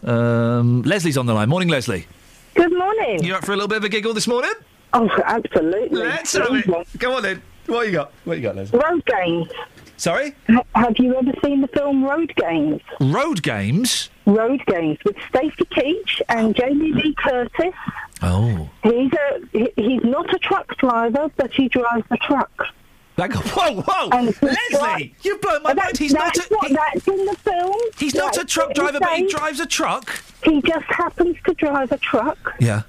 [0.04, 1.50] Um, Leslie's on the line.
[1.50, 2.06] Morning, Leslie.
[2.54, 3.24] Good morning.
[3.24, 4.54] You up for a little bit of a giggle this morning?
[4.94, 6.00] Oh, absolutely.
[6.00, 7.00] Let's have it.
[7.00, 7.42] Go on then.
[7.68, 8.12] What you got?
[8.26, 8.80] What you got, Leslie?
[8.80, 9.50] Road Games.
[9.98, 10.36] Sorry?
[10.50, 12.82] H- have you ever seen the film Road Games?
[13.00, 14.10] Road games.
[14.26, 17.74] Road Games with Stacy Keach and Jamie Lee Curtis.
[18.22, 18.70] Oh.
[18.84, 22.68] He's a he- he's not a truck driver, but he drives a truck.
[23.16, 24.58] That got, whoa, whoa, And Leslie,
[24.98, 25.98] dri- you've blown my mind.
[25.98, 27.76] He's not a- what, he- that's in the film.
[27.98, 30.22] He's not a truck driver, but he drives a truck.
[30.44, 32.82] He just happens to drive a truck, Yeah.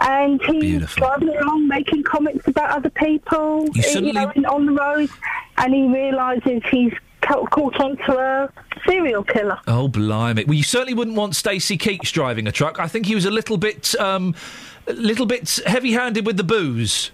[0.00, 1.00] And he's Beautiful.
[1.06, 5.08] driving along making comments about other people, You uh, suddenly- know, on the road,
[5.58, 6.92] and he realises he's
[7.22, 8.50] ca- caught onto a
[8.86, 9.58] serial killer.
[9.66, 10.44] Oh, blimey.
[10.44, 12.78] Well, you certainly wouldn't want Stacy Keach driving a truck.
[12.80, 14.34] I think he was a little bit, um,
[14.86, 17.10] a little bit heavy-handed with the booze.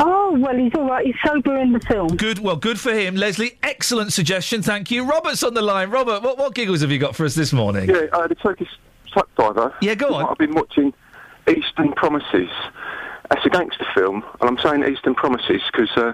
[0.00, 1.04] Oh well, he's all right.
[1.06, 2.08] He's sober in the film.
[2.16, 2.38] Good.
[2.40, 3.58] Well, good for him, Leslie.
[3.62, 4.60] Excellent suggestion.
[4.62, 5.04] Thank you.
[5.04, 5.90] Robert's on the line.
[5.90, 7.88] Robert, what, what giggles have you got for us this morning?
[7.88, 8.68] Yeah, uh, the Turkish
[9.12, 9.72] truck driver.
[9.80, 10.26] Yeah, go on.
[10.26, 10.92] I've been watching
[11.48, 12.50] Eastern Promises.
[13.30, 16.12] That's a gangster film, and I'm saying Eastern Promises because uh,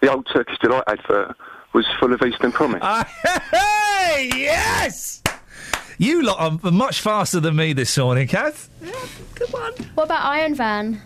[0.00, 1.36] the old Turkish Delight advert
[1.72, 2.82] was full of Eastern Promise.
[3.52, 5.22] Hey, yes!
[5.98, 8.68] You lot are much faster than me this morning, Kath.
[8.82, 8.92] Yeah,
[9.34, 9.72] good one.
[9.94, 11.02] What about Iron Van?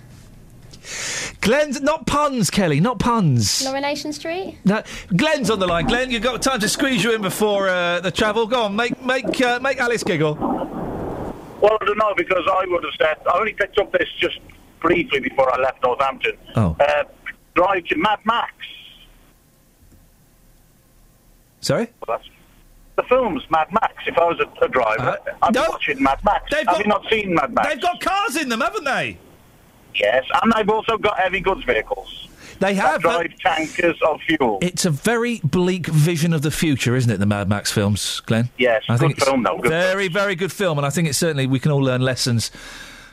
[1.40, 3.62] Glenn's not puns, Kelly, not puns.
[3.62, 4.58] Coronation Street?
[4.64, 4.82] No,
[5.16, 5.86] Glenn's on the line.
[5.86, 8.46] Glenn, you've got time to squeeze you in before uh, the travel.
[8.46, 10.36] Go on, make make uh, make Alice giggle.
[11.62, 14.40] Well, I don't know because I would have said I only picked up this just
[14.80, 16.36] briefly before I left Northampton.
[16.56, 16.76] Oh.
[16.80, 17.04] Uh,
[17.54, 18.52] drive to Mad Max.
[21.60, 21.88] Sorry.
[22.06, 22.20] Well,
[22.96, 23.94] the film's Mad Max.
[24.06, 26.44] If I was a, a driver, I'd be watching Mad Max.
[26.50, 27.68] They've Have got- you not seen Mad Max?
[27.68, 29.18] They've got cars in them, haven't they?
[29.94, 32.28] Yes, and they've also got heavy goods vehicles.
[32.62, 33.02] They have.
[33.02, 34.60] That drive tankers of fuel.
[34.62, 37.18] It's a very bleak vision of the future, isn't it?
[37.18, 38.50] The Mad Max films, Glenn.
[38.56, 41.08] Yes, I think good it's film, though, good very, very good film, and I think
[41.08, 42.52] it's certainly we can all learn lessons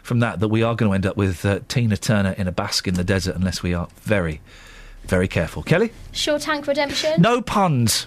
[0.03, 0.39] from that.
[0.39, 2.93] That we are going to end up with uh, Tina Turner in a basque in
[2.93, 4.39] the desert unless we are very,
[5.05, 5.63] very careful.
[5.63, 7.19] Kelly, Shore Tank Redemption?
[7.19, 8.05] no puns.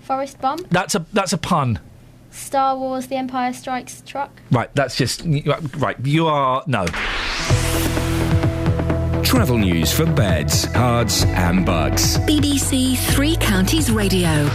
[0.00, 0.58] Forest Bomb?
[0.70, 1.80] That's a that's a pun.
[2.30, 4.30] Star Wars The Empire Strikes Truck?
[4.50, 5.22] Right, that's just
[5.78, 5.96] right.
[6.04, 6.84] You are no.
[9.26, 12.16] Travel news for beds, cards, and bugs.
[12.18, 14.48] BBC Three Counties Radio.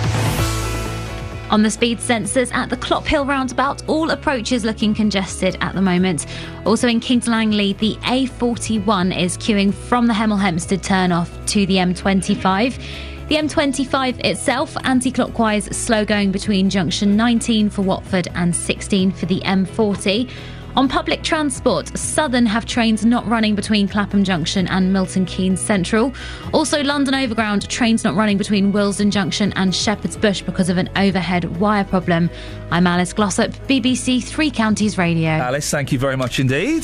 [1.49, 6.25] On the speed sensors at the Clophill roundabout, all approaches looking congested at the moment.
[6.65, 11.75] Also in Kings Langley, the A41 is queuing from the Hemel Hempstead turnoff to the
[11.75, 12.81] M25.
[13.27, 19.25] The M25 itself, anti clockwise, slow going between junction 19 for Watford and 16 for
[19.25, 20.31] the M40.
[20.77, 26.13] On public transport, Southern have trains not running between Clapham Junction and Milton Keynes Central.
[26.53, 30.89] Also, London Overground trains not running between Willesden Junction and Shepherd's Bush because of an
[30.95, 32.29] overhead wire problem.
[32.71, 35.29] I'm Alice Glossop, BBC Three Counties Radio.
[35.29, 36.83] Alice, thank you very much indeed.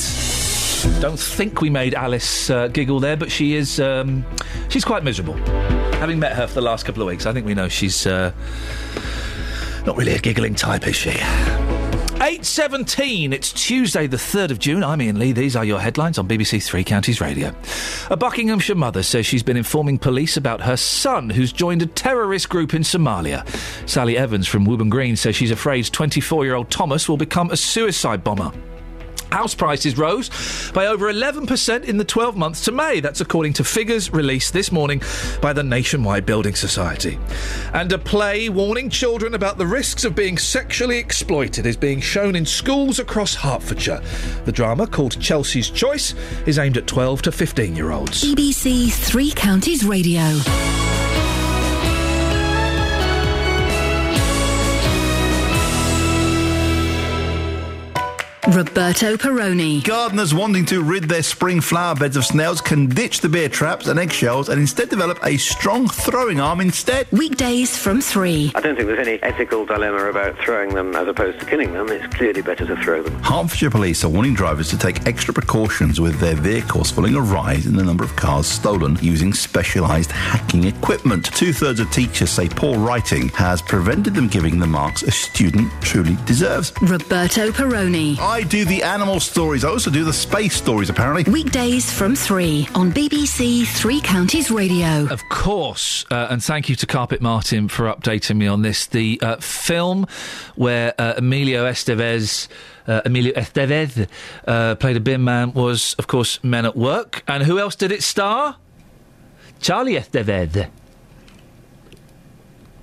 [1.00, 4.22] Don't think we made Alice uh, giggle there, but she is um,
[4.68, 5.34] she's quite miserable.
[5.98, 8.32] Having met her for the last couple of weeks, I think we know she's uh,
[9.86, 11.18] not really a giggling type, is she?
[12.18, 14.82] 8.17, it's Tuesday the 3rd of June.
[14.82, 15.30] I'm Iain Lee.
[15.30, 17.54] These are your headlines on BBC Three Counties Radio.
[18.10, 22.48] A Buckinghamshire mother says she's been informing police about her son who's joined a terrorist
[22.48, 23.46] group in Somalia.
[23.88, 28.50] Sally Evans from Wooburn Green says she's afraid 24-year-old Thomas will become a suicide bomber.
[29.30, 30.30] House prices rose
[30.72, 33.00] by over 11% in the 12 months to May.
[33.00, 35.02] That's according to figures released this morning
[35.40, 37.18] by the Nationwide Building Society.
[37.72, 42.36] And a play warning children about the risks of being sexually exploited is being shown
[42.36, 44.02] in schools across Hertfordshire.
[44.44, 46.14] The drama, called Chelsea's Choice,
[46.46, 48.24] is aimed at 12 to 15 year olds.
[48.24, 50.38] BBC Three Counties Radio.
[58.48, 59.84] Roberto Perrone.
[59.84, 63.88] Gardeners wanting to rid their spring flower beds of snails can ditch the beer traps
[63.88, 67.06] and eggshells and instead develop a strong throwing arm instead.
[67.12, 68.52] Weekdays from 3.
[68.54, 71.90] I don't think there's any ethical dilemma about throwing them as opposed to killing them.
[71.90, 73.22] It's clearly better to throw them.
[73.22, 77.66] Hertfordshire police are warning drivers to take extra precautions with their vehicles following a rise
[77.66, 81.26] in the number of cars stolen using specialised hacking equipment.
[81.26, 85.70] Two thirds of teachers say poor writing has prevented them giving the marks a student
[85.82, 86.72] truly deserves.
[86.80, 88.16] Roberto Perrone.
[88.18, 89.64] I do the animal stories.
[89.64, 91.30] I also do the space stories, apparently.
[91.30, 95.06] Weekdays from 3 on BBC Three Counties Radio.
[95.10, 98.86] Of course, uh, and thank you to Carpet Martin for updating me on this.
[98.86, 100.06] The uh, film
[100.56, 102.48] where uh, Emilio Estevez.
[102.86, 104.08] Uh, Emilio Estevez
[104.46, 107.22] uh, played a bin man was, of course, Men at Work.
[107.28, 108.56] And who else did it star?
[109.60, 110.70] Charlie Estevez.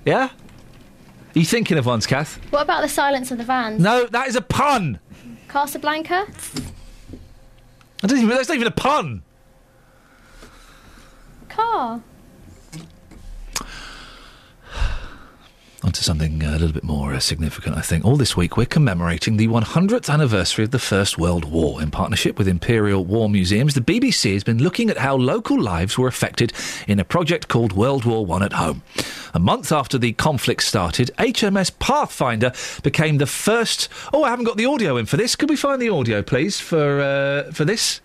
[0.04, 0.30] Yeah?
[1.36, 2.38] Are you thinking of ones, Kath?
[2.50, 3.82] What about The Silence of the Vans?
[3.82, 5.00] No, that is a pun.
[5.48, 6.26] Casablanca?
[8.02, 9.22] I don't even, that's not even a pun.
[11.48, 12.02] Car?
[15.86, 18.04] On to something uh, a little bit more uh, significant, I think.
[18.04, 21.80] All this week, we're commemorating the 100th anniversary of the First World War.
[21.80, 25.96] In partnership with Imperial War Museums, the BBC has been looking at how local lives
[25.96, 26.52] were affected
[26.88, 28.82] in a project called World War One at Home.
[29.32, 33.88] A month after the conflict started, HMS Pathfinder became the first.
[34.12, 35.36] Oh, I haven't got the audio in for this.
[35.36, 38.00] Could we find the audio, please, for uh, for this?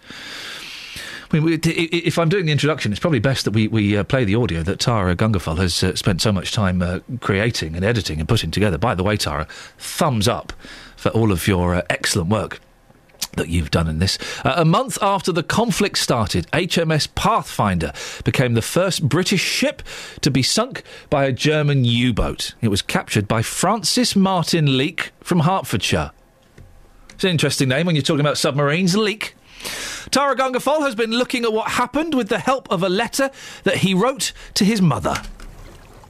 [1.31, 4.25] I mean, if I'm doing the introduction, it's probably best that we, we uh, play
[4.25, 8.19] the audio that Tara Gungafal has uh, spent so much time uh, creating and editing
[8.19, 8.77] and putting together.
[8.77, 10.51] By the way, Tara, thumbs up
[10.97, 12.59] for all of your uh, excellent work.
[13.37, 14.17] that you've done in this.
[14.43, 17.93] Uh, a month after the conflict started, HMS Pathfinder
[18.25, 19.81] became the first British ship
[20.19, 22.55] to be sunk by a German U boat.
[22.59, 26.11] It was captured by Francis Martin Leake from Hertfordshire.
[27.13, 28.97] It's an interesting name when you're talking about submarines.
[28.97, 29.35] Leake.
[30.11, 33.31] Tara Gangafol has been looking at what happened with the help of a letter
[33.63, 35.15] that he wrote to his mother.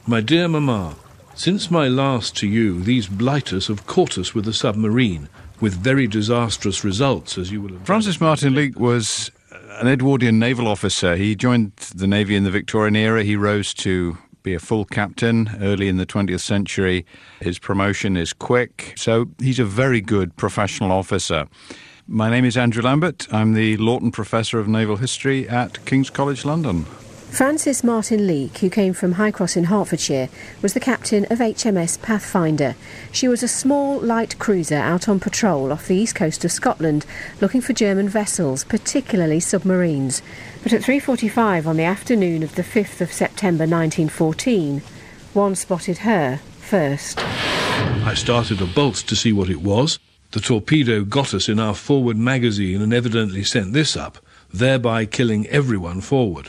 [0.06, 0.96] My dear Mamma,
[1.34, 5.28] since my last to you, these blighters have caught us with a submarine,
[5.60, 7.86] with very disastrous results, as you will have.
[7.86, 9.30] Francis Martin Leake was
[9.78, 11.16] an Edwardian naval officer.
[11.16, 13.22] He joined the Navy in the Victorian era.
[13.22, 17.06] He rose to be a full captain early in the 20th century.
[17.40, 21.46] His promotion is quick, so he's a very good professional officer.
[22.08, 23.32] My name is Andrew Lambert.
[23.32, 26.84] I'm the Laughton Professor of Naval History at King's College London.
[27.30, 30.28] Francis Martin Leake, who came from High Cross in Hertfordshire,
[30.60, 32.74] was the captain of HMS Pathfinder.
[33.12, 37.06] She was a small, light cruiser out on patrol off the east coast of Scotland,
[37.40, 40.22] looking for German vessels, particularly submarines.
[40.64, 44.82] But at 3.45 on the afternoon of the 5th of September 1914,
[45.32, 47.20] one spotted her first.
[47.20, 49.98] I started a bolt to see what it was.
[50.32, 54.16] The torpedo got us in our forward magazine and evidently sent this up,
[54.50, 56.48] thereby killing everyone forward.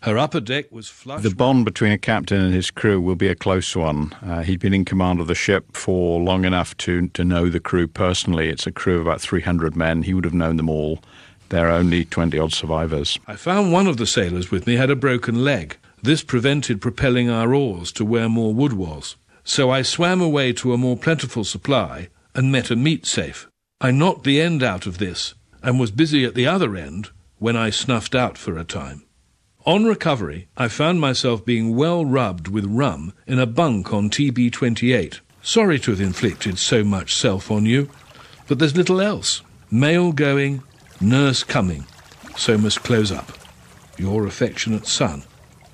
[0.00, 1.22] Her upper deck was flush.
[1.22, 4.14] The bond between a captain and his crew will be a close one.
[4.22, 7.60] Uh, he'd been in command of the ship for long enough to, to know the
[7.60, 8.48] crew personally.
[8.48, 10.04] It's a crew of about 300 men.
[10.04, 11.00] He would have known them all.
[11.50, 13.18] There are only 20 odd survivors.
[13.26, 15.76] I found one of the sailors with me had a broken leg.
[16.02, 19.16] This prevented propelling our oars to where more wood was.
[19.44, 23.48] So I swam away to a more plentiful supply and met a meat safe.
[23.80, 27.56] I knocked the end out of this and was busy at the other end when
[27.56, 29.04] I snuffed out for a time.
[29.66, 34.52] On recovery, I found myself being well rubbed with rum in a bunk on TB
[34.52, 35.20] 28.
[35.42, 37.90] Sorry to have inflicted so much self on you,
[38.46, 39.42] but there's little else.
[39.70, 40.62] Mail going,
[41.00, 41.84] nurse coming,
[42.36, 43.32] so must close up.
[43.98, 45.24] Your affectionate son,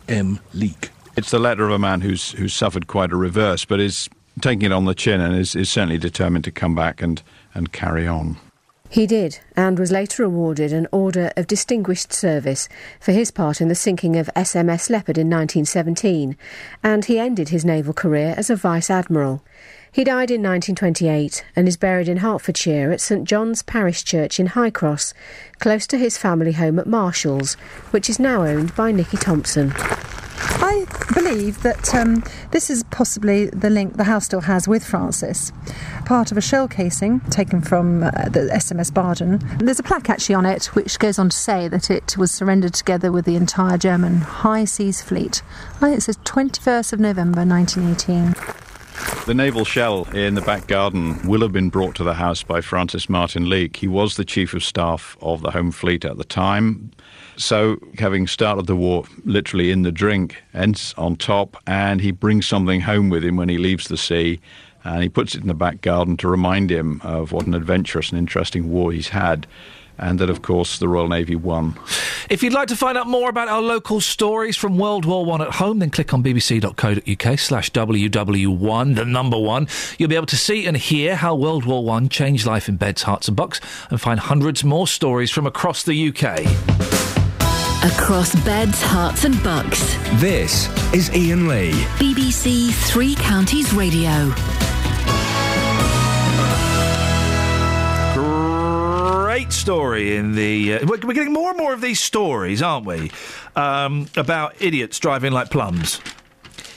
[0.08, 0.40] M.
[0.52, 0.90] Leake.
[1.16, 4.08] It's the letter of a man who's who's suffered quite a reverse, but is
[4.40, 7.22] taking it on the chin and is, is certainly determined to come back and,
[7.54, 8.36] and carry on.
[8.90, 12.68] He did, and was later awarded an Order of Distinguished Service
[13.00, 16.36] for his part in the sinking of SMS Leopard in 1917,
[16.80, 19.42] and he ended his naval career as a Vice Admiral.
[19.90, 24.46] He died in 1928 and is buried in Hertfordshire at St John's Parish Church in
[24.46, 25.12] High Cross,
[25.58, 27.54] close to his family home at Marshalls,
[27.90, 29.72] which is now owned by Nicky Thompson.
[30.38, 35.52] I believe that um, this is possibly the link the house still has with Francis.
[36.04, 39.40] Part of a shell casing taken from uh, the SMS Baden.
[39.58, 42.74] There's a plaque actually on it which goes on to say that it was surrendered
[42.74, 45.42] together with the entire German High Seas Fleet.
[45.76, 48.34] I think it says 21st of November 1918.
[49.26, 52.60] The naval shell in the back garden will have been brought to the house by
[52.60, 53.76] Francis Martin Leake.
[53.76, 56.90] He was the chief of staff of the Home Fleet at the time.
[57.36, 62.46] So, having started the war literally in the drink, ends on top, and he brings
[62.46, 64.40] something home with him when he leaves the sea,
[64.84, 68.10] and he puts it in the back garden to remind him of what an adventurous
[68.10, 69.46] and interesting war he's had
[69.98, 71.78] and that, of course, the Royal Navy won.
[72.28, 75.40] If you'd like to find out more about our local stories from World War One
[75.40, 79.68] at home, then click on bbc.co.uk slash WW1, the number one.
[79.98, 83.04] You'll be able to see and hear how World War One changed life in beds,
[83.04, 87.23] Herts, and bucks, and find hundreds more stories from across the UK.
[87.84, 89.94] Across beds, Herts, and bucks.
[90.14, 91.72] This is Iain Lee.
[91.98, 94.32] BBC Three Counties Radio.
[98.14, 100.76] Great story in the.
[100.76, 103.10] Uh, we're, we're getting more and more of these stories, aren't we?
[103.54, 106.00] Um, about idiots driving like plums.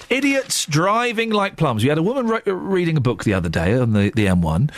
[0.09, 1.83] Idiots driving like plums.
[1.83, 4.71] We had a woman re- reading a book the other day on the, the M1.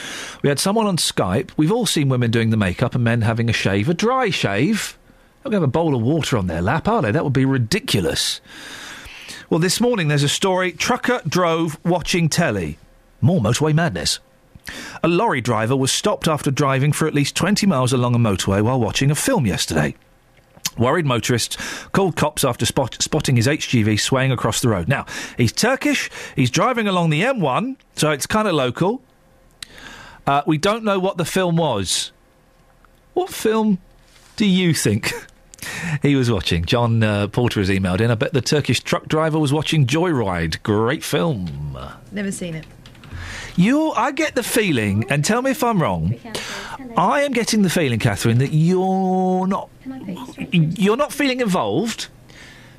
[0.44, 1.50] We had someone on Skype.
[1.58, 4.96] We've all seen women doing the makeup and men having a shave, a dry shave.
[5.46, 7.12] To have a bowl of water on their lap, are they?
[7.12, 8.40] That would be ridiculous.
[9.50, 12.78] Well, this morning there's a story trucker drove watching telly.
[13.20, 14.20] More motorway madness.
[15.02, 18.62] A lorry driver was stopped after driving for at least 20 miles along a motorway
[18.62, 19.96] while watching a film yesterday.
[20.78, 21.58] Worried motorists
[21.94, 24.88] called cops after spot- spotting his HGV swaying across the road.
[24.88, 29.02] Now, he's Turkish, he's driving along the M1, so it's kind of local.
[30.28, 32.12] Uh, we don't know what the film was.
[33.16, 33.80] What film
[34.40, 35.12] do you think
[36.02, 36.64] he was watching?
[36.64, 38.10] John uh, Porter has emailed in.
[38.10, 40.64] I bet the Turkish truck driver was watching Joyride.
[40.64, 41.78] Great film.
[42.14, 42.66] Never seen it.
[43.58, 46.16] You, I get the feeling, and tell me if I'm wrong.
[46.96, 49.70] I am getting the feeling, Catherine, that you're not
[50.54, 52.08] you're not feeling involved,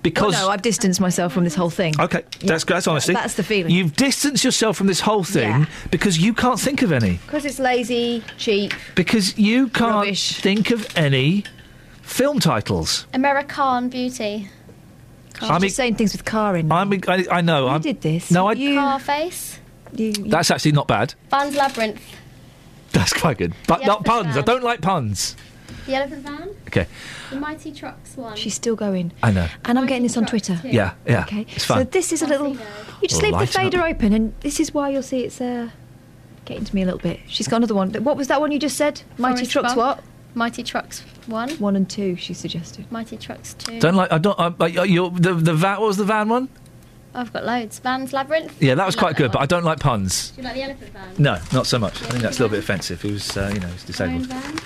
[0.02, 1.94] because Well, no, I've distanced myself from this whole thing.
[2.00, 3.12] okay, that's that's honesty.
[3.12, 3.70] That's the feeling.
[3.72, 5.66] You've distanced yourself from this whole thing Yeah.
[5.90, 7.18] because you can't think of any.
[7.26, 8.72] Because it's lazy, cheap.
[8.94, 11.44] Because you can't think of any
[12.02, 13.06] film titles.
[13.14, 14.48] American Beauty.
[15.42, 16.70] I mean, saying things with car in.
[16.70, 17.64] I mean, I, I know.
[17.66, 18.30] You I'm, did this.
[18.30, 18.54] No, I.
[18.54, 18.76] Did.
[18.76, 19.58] Carface.
[19.96, 21.14] You, you, That's actually not bad.
[21.30, 22.00] Van's Labyrinth.
[22.92, 23.54] That's quite good.
[23.66, 24.36] But The not Elephant puns.
[24.36, 25.36] I don't like puns.
[25.86, 26.50] The Elephant Van.
[26.68, 26.86] Okay.
[27.30, 28.36] The Mighty Trucks one.
[28.36, 29.12] She's still going.
[29.22, 29.48] I know.
[29.64, 30.60] And I'm getting this on Twitter.
[30.64, 31.22] Yeah, yeah.
[31.22, 31.46] Okay.
[31.54, 32.50] It's So this is a little.
[33.02, 33.72] You just leave the lighten up.
[33.72, 35.70] fader open, and this is why you'll see it's uh,
[36.44, 37.20] getting to me a little bit.
[37.26, 37.92] She's got another one.
[38.04, 39.02] What was that one you just said?
[39.18, 39.74] Mighty Forrest Trucks.
[39.74, 39.78] Gump.
[39.78, 40.04] What?
[40.34, 41.50] Mighty Trucks one.
[41.56, 42.16] One and two.
[42.16, 42.90] She suggested.
[42.92, 43.80] Mighty Trucks two.
[43.80, 44.12] Don't like.
[44.12, 44.38] I don't.
[44.38, 45.80] I, I, you're, the the van.
[45.80, 46.48] What was the van one?
[47.12, 47.80] I've got loads.
[47.80, 48.62] Van's Labyrinth.
[48.62, 50.30] Yeah, that was You quite like good, but I don't like puns.
[50.30, 51.14] Do you like the Elephant Van?
[51.18, 52.00] No, not so much.
[52.02, 53.02] I think that's a little bit offensive.
[53.02, 54.26] He was, uh, you know, he's disabled.
[54.26, 54.60] Van.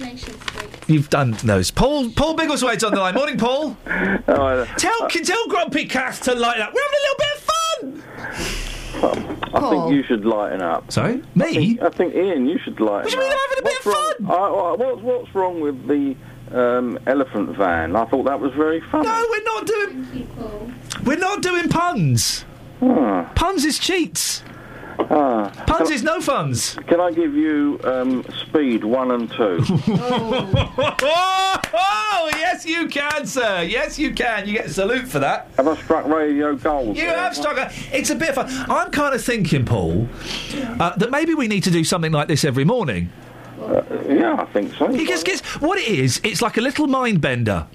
[0.00, 0.68] Lower Street.
[0.88, 1.70] You've done those.
[1.70, 3.14] Paul Paul Biggleswade's on the line.
[3.14, 3.76] Morning, Paul.
[3.86, 6.72] tell can tell Grumpy Cath to light up.
[6.74, 9.36] We're having a little bit of fun.
[9.54, 10.90] I think you should lighten up.
[10.90, 11.44] Sorry, me?
[11.44, 13.04] I think, I think Iain, you should lighten.
[13.04, 14.30] What do you mean I'm having a bit of fun?
[14.30, 16.16] I, I, what's what's wrong with the
[16.52, 17.96] um, elephant van?
[17.96, 19.06] I thought that was very funny.
[19.06, 20.78] No, we're not doing.
[21.04, 22.44] We're not doing puns.
[22.80, 24.42] Puns is cheats.
[24.98, 25.50] Ah.
[25.66, 26.74] Puns is no funs.
[26.86, 29.58] Can I give you um, speed one and two?
[31.78, 33.62] oh, yes, you can, sir.
[33.62, 34.46] Yes, you can.
[34.46, 35.48] You get a salute for that.
[35.56, 36.96] Have I struck radio gold?
[36.96, 37.16] You there?
[37.16, 37.70] have struck a.
[37.92, 38.70] It's a bit of fun.
[38.70, 40.08] I'm kind of thinking, Paul,
[40.80, 43.10] uh, that maybe we need to do something like this every morning.
[43.60, 44.88] Uh, yeah, I think so.
[44.88, 47.66] Because gets what it is, it's like a little mind bender.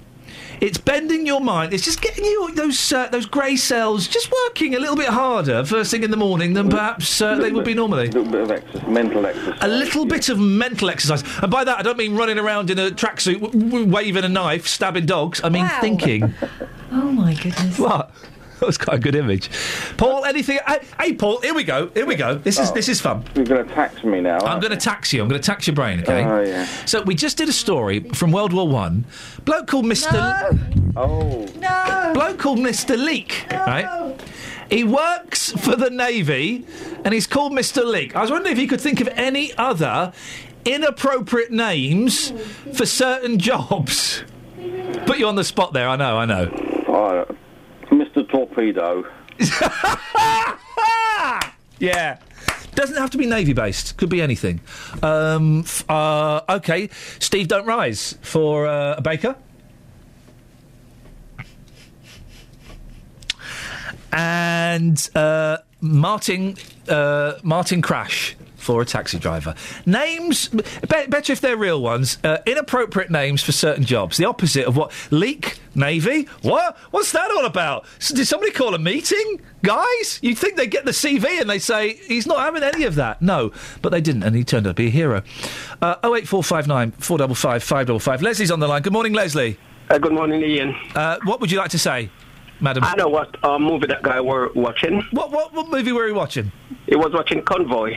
[0.62, 1.74] It's bending your mind.
[1.74, 5.64] It's just getting you those uh, those grey cells just working a little bit harder
[5.64, 8.06] first thing in the morning than perhaps uh, they would be normally.
[8.06, 9.58] A little bit of exercise, mental exercise.
[9.60, 12.78] A little bit of mental exercise, and by that I don't mean running around in
[12.78, 15.40] a tracksuit, w- w- waving a knife, stabbing dogs.
[15.42, 15.78] I mean Wow.
[15.80, 16.32] thinking.
[16.92, 17.76] Oh my goodness.
[17.80, 18.12] What?
[18.62, 19.50] That was quite a good image.
[19.96, 20.60] Paul, anything?
[20.64, 21.88] Hey, hey, Paul, here we go.
[21.94, 22.36] Here we go.
[22.36, 22.74] This is Oh.
[22.74, 23.24] this is fun.
[23.34, 24.38] You're going to tax me now.
[24.38, 25.20] I'm going to tax you.
[25.20, 26.00] I'm going to tax your brain.
[26.00, 26.24] Okay.
[26.24, 26.64] Oh, yeah.
[26.86, 29.04] So we just did a story from World War One.
[29.44, 30.48] Bloke called Mister.
[30.94, 31.48] Oh.
[31.58, 32.10] No.
[32.14, 33.46] Bloke called Mister Leak.
[33.50, 33.58] No.
[33.58, 34.20] Right.
[34.70, 36.64] He works for the Navy,
[37.04, 38.14] and he's called Mister Leak.
[38.14, 40.12] I was wondering if you could think of any other
[40.64, 42.32] inappropriate names
[42.74, 44.22] for certain jobs.
[45.04, 45.88] Put you on the spot there.
[45.88, 46.16] I know.
[46.16, 46.48] I know.
[46.86, 47.36] Oh, Mr.
[48.32, 49.04] Torpedo.
[51.78, 52.18] Yeah.
[52.76, 53.96] Doesn't have to be Navy based.
[53.96, 54.60] Could be anything.
[55.02, 56.88] Um, f- uh, okay.
[57.18, 59.34] Steve, don't rise for uh, a baker.
[64.12, 66.56] And uh, Martin
[66.88, 69.54] uh, Martin Crash for a taxi driver.
[69.84, 72.18] Names, be- better if they're real ones.
[72.24, 74.16] Uh, inappropriate names for certain jobs.
[74.16, 76.28] The opposite of what leak navy.
[76.42, 76.76] What?
[76.90, 77.84] What's that all about?
[77.98, 80.18] S- did somebody call a meeting, guys?
[80.22, 83.20] You'd think they get the CV and they say he's not having any of that.
[83.20, 85.22] No, but they didn't, and he turned out to be a hero.
[85.80, 88.22] Uh, 08459 455 555.
[88.22, 88.82] Leslie's on the line.
[88.82, 89.58] Good morning, Leslie.
[89.90, 90.74] Uh, good morning, Iain.
[90.94, 92.08] Uh, what would you like to say,
[92.60, 92.84] madam?
[92.84, 95.02] I know what uh, movie that guy were watching.
[95.10, 96.52] What, what what movie were you watching?
[96.86, 97.96] He was watching Convoy.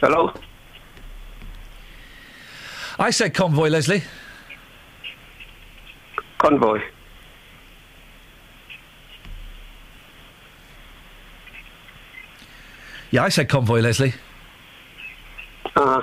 [0.00, 0.32] Hello.
[3.00, 4.02] I said convoy, Leslie.
[6.38, 6.80] Convoy.
[13.10, 14.14] Yeah, I said convoy, Leslie.
[15.74, 16.02] Uh,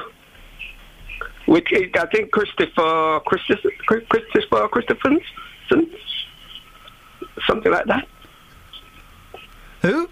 [1.45, 3.69] which is, I think Christopher Christopher
[4.09, 5.21] Christopher Christopherson,
[7.47, 8.07] something like that.
[9.81, 10.09] Who?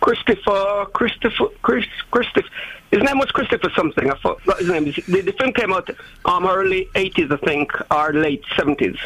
[0.00, 2.48] Christopher Christopher Chris Christopher.
[2.94, 4.08] His name was Christopher something.
[4.08, 4.84] I forgot his name.
[4.84, 5.90] The, the film came out
[6.26, 8.96] um early eighties, I think, or late seventies.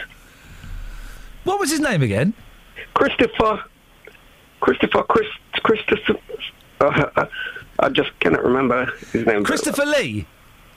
[1.44, 2.34] What was his name again?
[2.92, 3.64] Christopher.
[4.60, 5.28] Christopher Chris
[5.62, 6.18] Christopher.
[6.82, 7.24] Uh,
[7.78, 9.42] I just cannot remember his name.
[9.42, 10.26] Christopher Lee.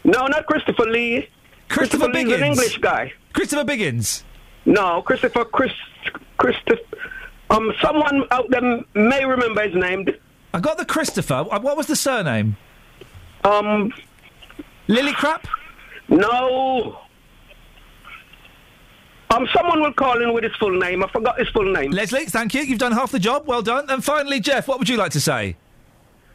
[0.06, 1.27] No, not Christopher Lee.
[1.67, 2.35] Christopher Lee's Biggins.
[2.38, 3.11] an English guy.
[3.33, 4.23] Christopher Biggins.
[4.64, 5.73] No, Christopher Chris
[6.38, 6.80] Christopher.
[7.49, 10.07] Um, someone out there may remember his name.
[10.53, 11.43] I got the Christopher.
[11.43, 12.56] What was the surname?
[13.43, 13.93] Um,
[14.87, 15.47] Lily Crap.
[16.09, 16.99] No.
[19.33, 21.03] Um, someone will call in with his full name.
[21.03, 21.91] I forgot his full name.
[21.91, 22.61] Leslie, thank you.
[22.61, 23.47] You've done half the job.
[23.47, 23.89] Well done.
[23.89, 25.55] And finally, Jeff, what would you like to say?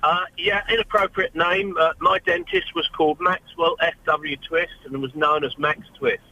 [0.03, 1.77] Uh, yeah, inappropriate name.
[1.79, 4.37] Uh, my dentist was called Maxwell F.W.
[4.49, 6.23] Twist and was known as Max Twist.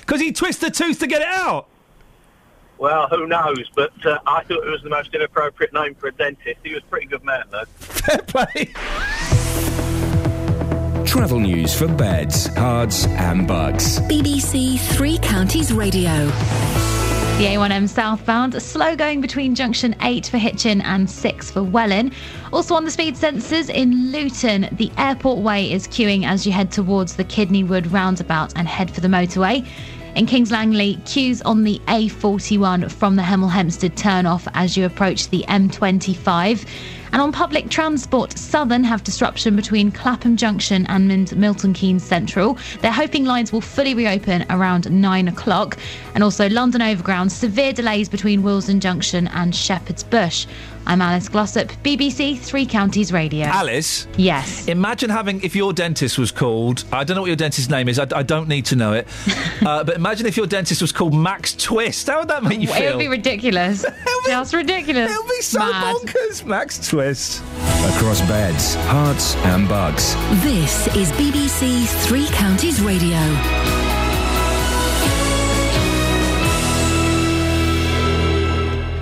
[0.00, 1.68] Because he twists the tooth to get it out.
[2.82, 3.70] Well, who knows?
[3.76, 6.58] But uh, I thought it was the most inappropriate name for a dentist.
[6.64, 7.64] He was a pretty good man, though.
[7.76, 8.72] Fair play.
[11.04, 14.00] Travel news for beds, cards, and bugs.
[14.00, 16.26] BBC Three Counties Radio.
[17.38, 22.12] The A1M southbound, slow going between junction 8 for Hitchin and 6 for Welwyn.
[22.52, 26.70] Also on the speed sensors in Luton, the airport way is queuing as you head
[26.70, 29.66] towards the Kidney Wood roundabout and head for the motorway.
[30.14, 35.30] In Kings Langley, queues on the A41 from the Hemel Hempstead turnoff as you approach
[35.30, 36.66] the M25.
[37.12, 42.58] And on public transport, Southern have disruption between Clapham Junction and Milton Keynes Central.
[42.82, 45.78] They're hoping lines will fully reopen around 9 o'clock.
[46.14, 50.46] And also London Overground, severe delays between Willesden Junction and Shepherd's Bush.
[50.86, 53.46] I'm Alice Glossop, BBC Three Counties Radio.
[53.46, 54.08] Alice?
[54.16, 54.66] Yes.
[54.66, 57.98] Imagine having, if your dentist was called, I don't know what your dentist's name is,
[57.98, 59.06] I, I don't need to know it,
[59.62, 62.08] uh, but imagine if your dentist was called Max Twist.
[62.08, 62.76] How would that make you feel?
[62.82, 62.96] It feel?
[62.96, 63.84] would be ridiculous.
[64.26, 65.10] Just ridiculous.
[65.10, 65.96] It'll be so Mad.
[65.96, 66.44] bonkers.
[66.44, 67.42] Max Twist.
[67.94, 70.14] Across beds, Herts, and bugs.
[70.42, 73.18] This is BBC Three Counties Radio.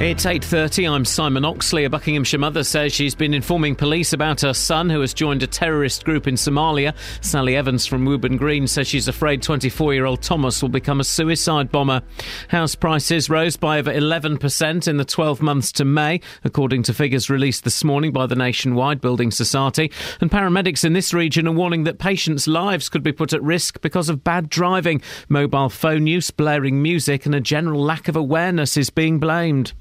[0.01, 1.85] It's 8.30, I'm Simon Oxley.
[1.85, 5.47] A Buckinghamshire mother says she's been informing police about her son who has joined a
[5.47, 6.95] terrorist group in Somalia.
[7.21, 12.01] Sally Evans from Wooburn Green says she's afraid 24-year-old Thomas will become a suicide bomber.
[12.49, 17.29] House prices rose by over 11% in the 12 months to May, according to figures
[17.29, 19.93] released this morning by the Nationwide Building Society.
[20.23, 23.83] And paramedics in this region are warning that patients' lives could be put at risk
[23.83, 25.03] because of bad driving.
[25.29, 29.75] Mobile phone use, blaring music and a general lack of awareness is being blamed.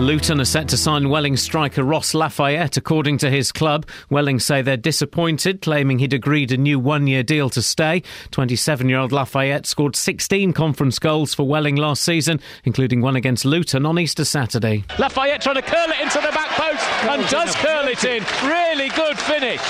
[0.00, 3.88] Luton are set to sign Welling striker Ross Lafayette, according to his club.
[4.10, 8.02] Welling say they're disappointed, claiming he'd agreed a new one year deal to stay.
[8.30, 13.46] 27 year old Lafayette scored 16 conference goals for Welling last season, including one against
[13.46, 14.84] Luton on Easter Saturday.
[14.98, 18.22] Lafayette trying to curl it into the back post and does curl it in.
[18.46, 19.62] Really good finish.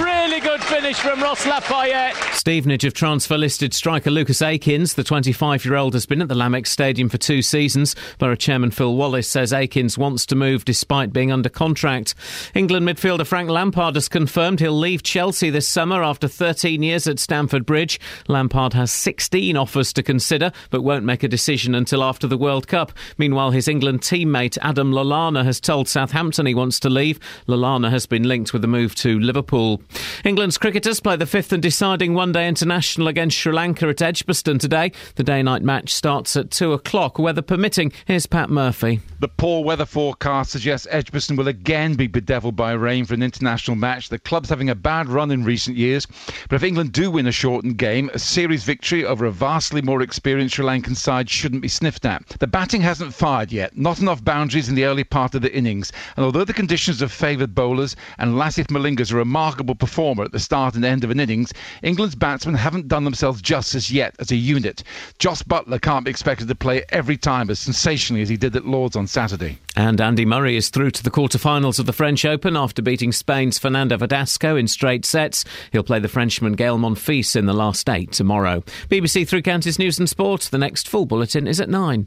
[0.00, 2.14] Really good finish from Ross Lafayette.
[2.34, 4.94] Stevenage have transfer listed striker Lucas Akins.
[4.94, 7.96] The 25 year old has been at the Lamex Stadium for two seasons.
[8.18, 12.14] Borough Chairman Phil Wallace says Akins wants to move despite being under contract.
[12.54, 17.18] England midfielder Frank Lampard has confirmed he'll leave Chelsea this summer after 13 years at
[17.18, 17.98] Stamford Bridge.
[18.28, 22.68] Lampard has 16 offers to consider but won't make a decision until after the World
[22.68, 22.92] Cup.
[23.16, 27.18] Meanwhile, his England teammate Adam Lallana has told Southampton he wants to leave.
[27.48, 29.80] Lallana has been linked with a move to Liverpool.
[30.22, 34.58] England's cricketers play the fifth and deciding one day international against Sri Lanka at Edgbaston
[34.58, 34.92] today.
[35.14, 37.90] The day night match starts at 2 o'clock, weather permitting.
[38.04, 39.00] Here's Pat Murphy.
[39.20, 43.76] The poor weather forecast suggests Edgbaston will again be bedeviled by rain for an international
[43.76, 44.08] match.
[44.08, 46.06] The club's having a bad run in recent years,
[46.48, 50.02] but if England do win a shortened game, a series victory over a vastly more
[50.02, 52.26] experienced Sri Lankan side shouldn't be sniffed at.
[52.40, 55.92] The batting hasn't fired yet, not enough boundaries in the early part of the innings,
[56.16, 60.40] and although the conditions have favoured bowlers and Lasith Malinga's a remarkable performer at the
[60.40, 64.36] start and end of an innings, England's batsmen haven't done themselves justice yet as a
[64.36, 64.82] unit.
[65.18, 68.66] Jos Buttler can't be expected to play every time as sensationally as he did at
[68.66, 69.51] Lords on Saturday.
[69.74, 73.58] And Andy Murray is through to the quarter-finals of the French Open after beating Spain's
[73.58, 75.44] Fernando Verdasco in straight sets.
[75.72, 78.60] He'll play the Frenchman Gael Monfils in the last eight tomorrow.
[78.88, 80.42] BBC Three Counties News and Sport.
[80.50, 82.06] The next full bulletin is at nine.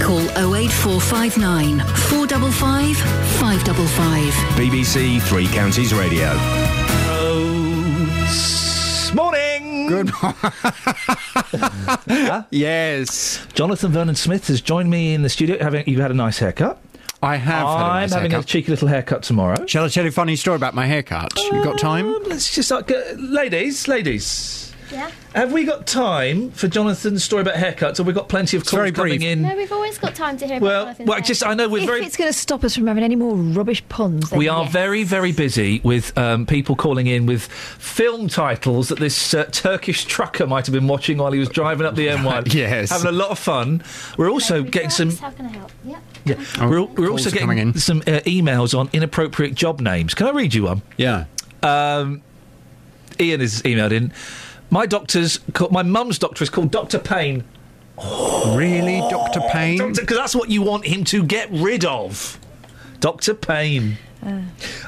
[0.00, 0.20] Call
[0.54, 4.32] 08459 455 555.
[4.56, 6.34] BBC Three Counties Radio.
[9.14, 9.86] Morning.
[9.88, 10.38] Good morning.
[12.50, 13.46] Yes.
[13.54, 15.58] Jonathan Vernon Smith has joined me in the studio.
[15.62, 16.80] Having you've had a nice haircut.
[17.22, 17.46] I have.
[17.46, 18.44] had a I'm nice having haircut.
[18.44, 19.66] a cheeky little haircut tomorrow.
[19.66, 21.32] Shall I tell you a funny story about my haircut?
[21.36, 22.06] you got time?
[22.24, 24.67] Let's just like, uh, ladies, ladies.
[24.90, 25.10] Yeah.
[25.34, 27.98] Have we got time for Jonathan's story about haircuts?
[27.98, 29.42] Have we got plenty of calls very coming in?
[29.42, 31.80] No, we've always got time to hear Well, about Jonathan's well, just I know we're
[31.82, 34.48] if very it's going to stop us from having any more rubbish puns, then we
[34.48, 34.72] are yes.
[34.72, 40.04] very, very busy with um, people calling in with film titles that this uh, Turkish
[40.06, 42.52] trucker might have been watching while he was driving up the M1.
[42.58, 42.90] Yes.
[42.90, 43.82] having a lot of fun.
[44.16, 45.10] We're also getting some.
[45.16, 45.70] How can I help?
[45.84, 46.00] Yeah.
[46.24, 47.74] Yeah, Oh, we're, we're also getting in.
[47.74, 50.14] some uh, emails on inappropriate job names.
[50.14, 50.82] Can I read you one?
[50.96, 51.24] Yeah.
[51.62, 52.22] Um,
[53.20, 54.12] Ian has emailed in.
[54.70, 57.44] My doctor's, ca- my mum's doctor is called Doctor Payne.
[57.98, 59.92] Really, Doctor Payne?
[59.92, 62.38] Because that's what you want him to get rid of.
[63.00, 63.96] Doctor Payne.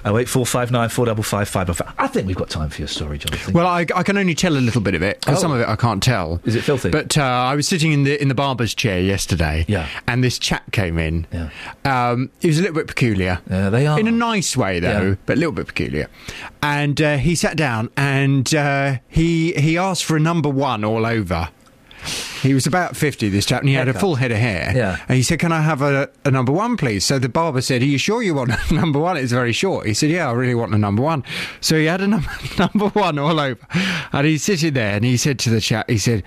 [0.04, 1.68] Oh wait, four five nine four double five five.
[1.76, 1.94] five.
[1.98, 3.54] I think we've got time for your story, Jonathan.
[3.54, 5.42] Well, I, I can only tell a little bit of it because Oh.
[5.42, 6.40] some of it I can't tell.
[6.44, 6.90] Is it filthy?
[6.90, 9.64] But uh, I was sitting in the in the barber's chair yesterday.
[9.68, 9.86] Yeah.
[10.08, 11.26] And this chap came in.
[11.32, 11.50] Yeah.
[11.84, 13.40] Um, he was a little bit peculiar.
[13.48, 13.98] Yeah, they are.
[14.00, 15.14] In a nice way, though, Yeah.
[15.26, 16.08] but a little bit peculiar.
[16.62, 21.06] And uh, he sat down and uh, he he asked for a number one all
[21.06, 21.50] over.
[22.42, 24.72] He was about 50, this chap, and he had a full head of hair.
[24.74, 24.96] Yeah.
[25.08, 27.04] And he said, Can I have a, a number one, please?
[27.04, 29.16] So the barber said, Are you sure you want a number one?
[29.16, 29.86] It's very short.
[29.86, 31.22] He said, Yeah, I really want a number one.
[31.60, 32.26] So he had a num-
[32.58, 33.60] number one all over.
[34.12, 36.22] And he's sitting there and he said to the chap, He said,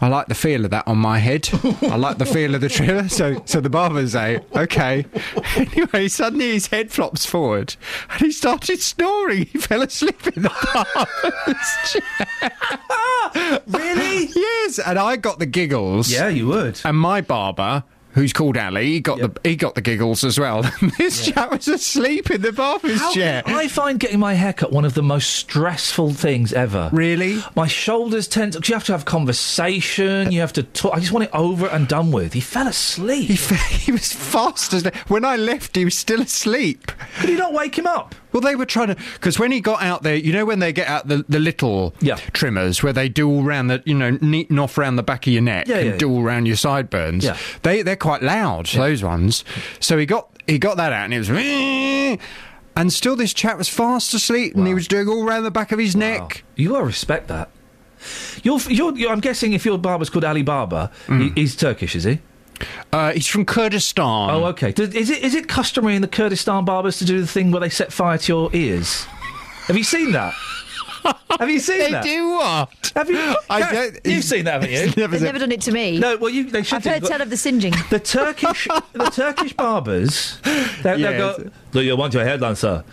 [0.00, 1.48] I like the feel of that on my head.
[1.82, 3.08] I like the feel of the trimmer.
[3.14, 5.04] So, so the barber's say, okay.
[5.56, 7.76] Anyway, suddenly his head flops forward,
[8.10, 9.46] and he started snoring.
[9.46, 13.60] He fell asleep in the barber's chair.
[13.66, 14.26] really?
[14.34, 14.78] Yes.
[14.80, 16.10] And I got the giggles.
[16.12, 16.80] Yeah, you would.
[16.84, 17.84] And my barber.
[18.14, 18.86] Who's called Ali?
[18.92, 20.62] He got the he got the giggles as well.
[20.98, 23.42] this chap was asleep in the barber's How- chair.
[23.44, 26.90] I find getting my hair cut one of the most stressful things ever.
[26.92, 27.42] Really?
[27.56, 28.56] My shoulders tense.
[28.68, 30.30] You have to have conversation.
[30.30, 30.94] You have to talk.
[30.94, 32.32] I just want it over and done with.
[32.32, 33.30] He fell asleep.
[33.30, 35.74] He, he was fast as when I left.
[35.76, 36.92] He was still asleep.
[37.18, 38.14] Could you not wake him up?
[38.34, 40.72] Well, they were trying to because when he got out there, you know, when they
[40.72, 41.94] get out the, the little
[42.32, 45.32] trimmers where they do all round the, you know, neaten off round the back of
[45.32, 47.24] your neck Yeah, and yeah, do all round your sideburns.
[47.24, 47.38] Yeah.
[47.62, 48.66] They they're quite loud.
[48.66, 49.44] Those ones.
[49.78, 52.18] So he got he got that out and it was.
[52.76, 55.70] And still, this chap was fast asleep, and he was doing all round the back
[55.70, 56.42] of his neck.
[56.56, 57.48] You gotta respect that.
[58.42, 61.38] You're, you're, you're, I'm guessing if your barber's called Ali Barber, he, mm.
[61.38, 62.18] he's Turkish, is he?
[62.92, 64.30] Uh, he's from Kurdistan.
[64.30, 64.72] Oh, okay.
[64.72, 67.60] Does, is it is it customary in the Kurdistan barbers to do the thing where
[67.60, 69.04] they set fire to your ears?
[69.66, 70.34] Have you seen that?
[71.38, 72.02] Have you seen They that?
[72.04, 72.92] They do what?
[72.94, 73.16] Have you?
[73.50, 75.06] I don't- You've seen that, haven't you?
[75.08, 75.98] They've never done it to me.
[75.98, 76.76] No, well, you, they should.
[76.76, 76.90] I've do.
[76.90, 77.74] heard tell of the singeing.
[77.90, 80.38] The Turkish, the Turkish barbers,
[80.82, 80.98] they, Yes.
[80.98, 81.50] they go.
[81.72, 82.84] Look, you want your headline, sir?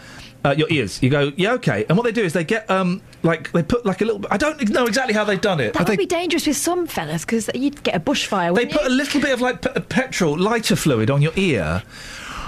[0.43, 1.01] Uh, your ears.
[1.03, 1.85] You go, yeah, okay.
[1.87, 4.25] And what they do is they get um like they put like a little.
[4.31, 5.73] I don't know exactly how they've done it.
[5.75, 8.55] That would be dangerous with some fellas because you'd get a bushfire.
[8.55, 11.83] They wouldn't put a little bit of like pe- petrol, lighter fluid on your ear,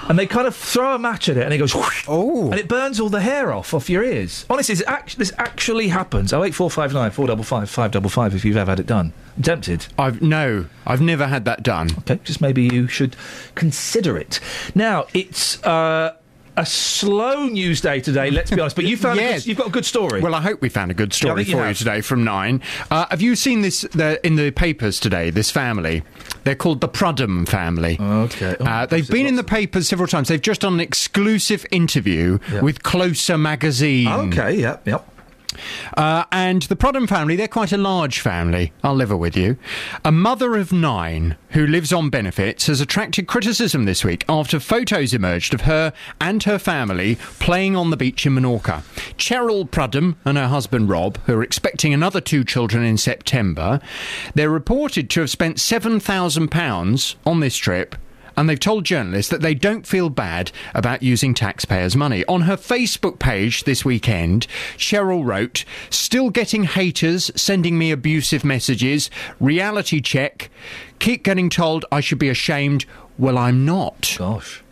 [0.10, 2.60] and they kind of throw a match at it, and it goes, whoosh, oh, and
[2.60, 4.48] it burns all the hair off off your ears.
[4.50, 6.34] Honestly, this, act- this actually happens.
[6.34, 8.34] Oh eight four five nine four double five five double five.
[8.34, 9.86] If you've ever had it done, I'm tempted.
[10.00, 11.92] I've no, I've never had that done.
[12.00, 13.16] Okay, just maybe you should
[13.54, 14.40] consider it.
[14.74, 15.64] Now it's.
[15.64, 16.16] Uh,
[16.56, 18.76] a slow news day today, let's be honest.
[18.76, 19.42] But you found Yes.
[19.44, 20.22] good, you've got a good story.
[20.22, 22.62] Well, I hope we found a good story think you for you today from Nine.
[22.92, 25.30] Uh, have you seen this the, in the papers today?
[25.32, 26.04] This family,
[26.44, 27.98] they're called the Prudham family.
[28.00, 30.28] Okay, Oh, uh, they've been in the papers several times.
[30.28, 32.62] They've just done an exclusive interview Yeah.
[32.62, 34.08] with Closer magazine.
[34.08, 35.08] okay, yep, yep.
[35.96, 38.74] Uh, and the Prudham family, they're quite a large family.
[38.84, 39.58] I'll live with you.
[40.04, 45.14] A mother of nine who lives on benefits has attracted criticism this week after photos
[45.14, 48.82] emerged of her and her family playing on the beach in Menorca.
[49.18, 53.80] Cheryl Prudham and her husband Rob, who are expecting another two children in September,
[54.34, 57.96] they're reported to have spent £7,000 on this trip
[58.36, 62.26] and they've told journalists that they don't feel bad about using taxpayers' money.
[62.26, 64.48] On her Facebook page this weekend,
[64.78, 69.10] Cheryl wrote, Still getting haters sending me abusive messages.
[69.40, 70.50] Reality check.
[71.00, 72.86] Keep getting told I should be ashamed.
[73.18, 74.16] Well, I'm not.
[74.18, 74.63] Gosh.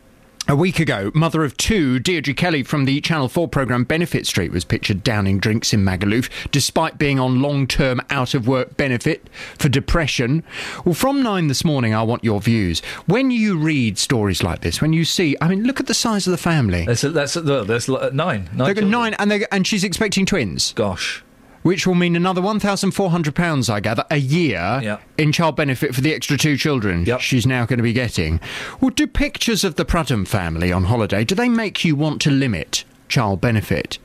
[0.52, 4.52] A week ago, mother of two, Deirdre Kelly from the Channel 4 programme Benefit Street
[4.52, 9.30] was pictured downing drinks in Magaluf despite being on long term out of work benefit
[9.58, 10.44] for depression.
[10.84, 12.82] Well, from nine this morning, I want your views.
[13.06, 16.28] When you read stories like this, when you see, I mean, look at the size
[16.28, 16.86] of the family.
[16.86, 18.50] That's that's that's nine.
[18.54, 20.74] nine nine, and, and she's expecting twins.
[20.74, 21.24] Gosh.
[21.64, 24.98] Which will mean another £1,400, I gather, a year Yeah.
[25.18, 28.40] in child benefit for the extra two children she's now going to be getting.
[28.80, 32.32] Well, do pictures of the Prudham family on holiday, do they make you want to
[32.32, 34.00] limit child benefit?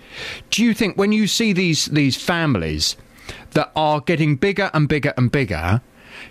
[0.50, 2.96] Do you think when you see these, these families
[3.52, 5.80] that are getting bigger and bigger and bigger,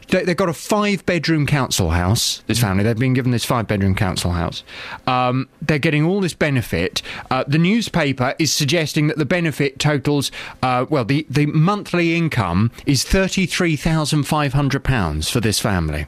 [0.09, 2.83] they've got a five bedroom council house, this family.
[2.83, 4.63] They've been given this five bedroom council house.
[5.07, 7.01] Um, they're getting all this benefit.
[7.29, 12.71] Uh, the newspaper is suggesting that the benefit totals, uh, well, the, the monthly income
[12.85, 16.05] is £33,500 for this family.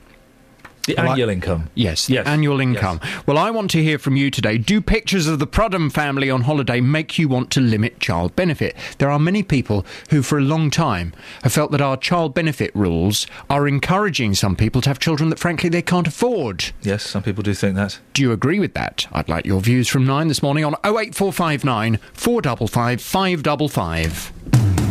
[0.88, 1.70] The Well, I- annual income.
[1.76, 3.00] Yes, the annual income.
[3.26, 4.58] Well, I want to hear from you today.
[4.58, 8.74] Do pictures of the Prudham family on holiday make you want to limit child benefit?
[8.98, 12.72] There are many people who, for a long time, have felt that our child benefit
[12.74, 16.72] rules are encouraging some people to have children that, frankly, they can't afford.
[16.82, 18.00] Yes, some people do think that.
[18.14, 19.08] Do you agree with that?
[19.12, 24.87] I'd like your views from nine this morning on 08459 455 555.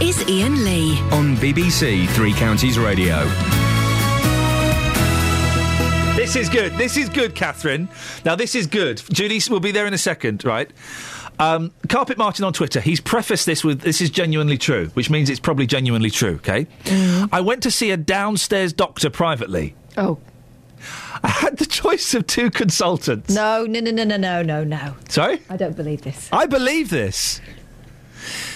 [0.00, 0.98] This is Iain Lee.
[1.12, 3.24] On BBC Three Counties Radio.
[6.16, 6.72] This is good.
[6.74, 7.88] This is good, Catherine.
[8.24, 9.02] Now, this is good.
[9.12, 10.70] Judy will be there in a second, right?
[11.38, 15.28] Um, Carpet Martin on Twitter, he's prefaced this with this is genuinely true, which means
[15.30, 16.66] it's probably genuinely true, okay?
[17.32, 19.74] I went to see a downstairs doctor privately.
[19.96, 20.18] Oh.
[21.22, 23.34] I had the choice of two consultants.
[23.34, 24.94] No, no, no, no, no, no, no, no.
[25.08, 25.40] Sorry?
[25.50, 26.28] I don't believe this.
[26.32, 27.40] I believe this.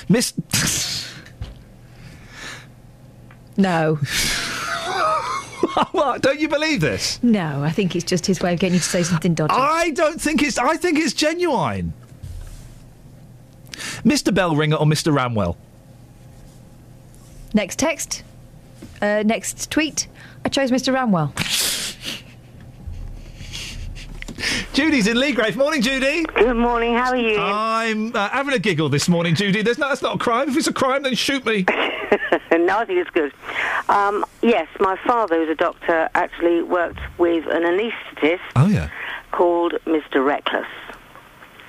[0.09, 0.33] Miss.
[3.59, 3.97] No.
[5.91, 6.23] what?
[6.23, 7.23] Don't you believe this?
[7.23, 9.55] No, I think it's just his way of getting you to say something dodgy.
[9.55, 10.57] I don't think it's.
[10.59, 11.93] I think it's genuine.
[14.05, 14.33] Mr.
[14.33, 15.13] Bellringer or Mr.
[15.13, 15.57] Ramwell?
[17.53, 18.23] Next text.
[19.03, 20.07] Uh, next tweet.
[20.45, 20.95] I chose Mr.
[20.95, 21.33] Ramwell.
[24.73, 25.57] Judy's in Leagrave.
[25.57, 26.25] Morning, Judy.
[26.35, 26.95] Good morning.
[26.95, 27.39] How are you?
[27.39, 29.63] I'm uh, having a giggle this morning, Judy.
[29.63, 30.49] There's no, that's not a crime.
[30.49, 31.65] If it's a crime, then shoot me.
[32.53, 33.33] no, I think it's good.
[33.89, 38.91] Um, yes, my father, who's a doctor, actually worked with an anaesthetist Oh yeah.
[39.33, 40.25] called Mr.
[40.25, 40.67] Reckless.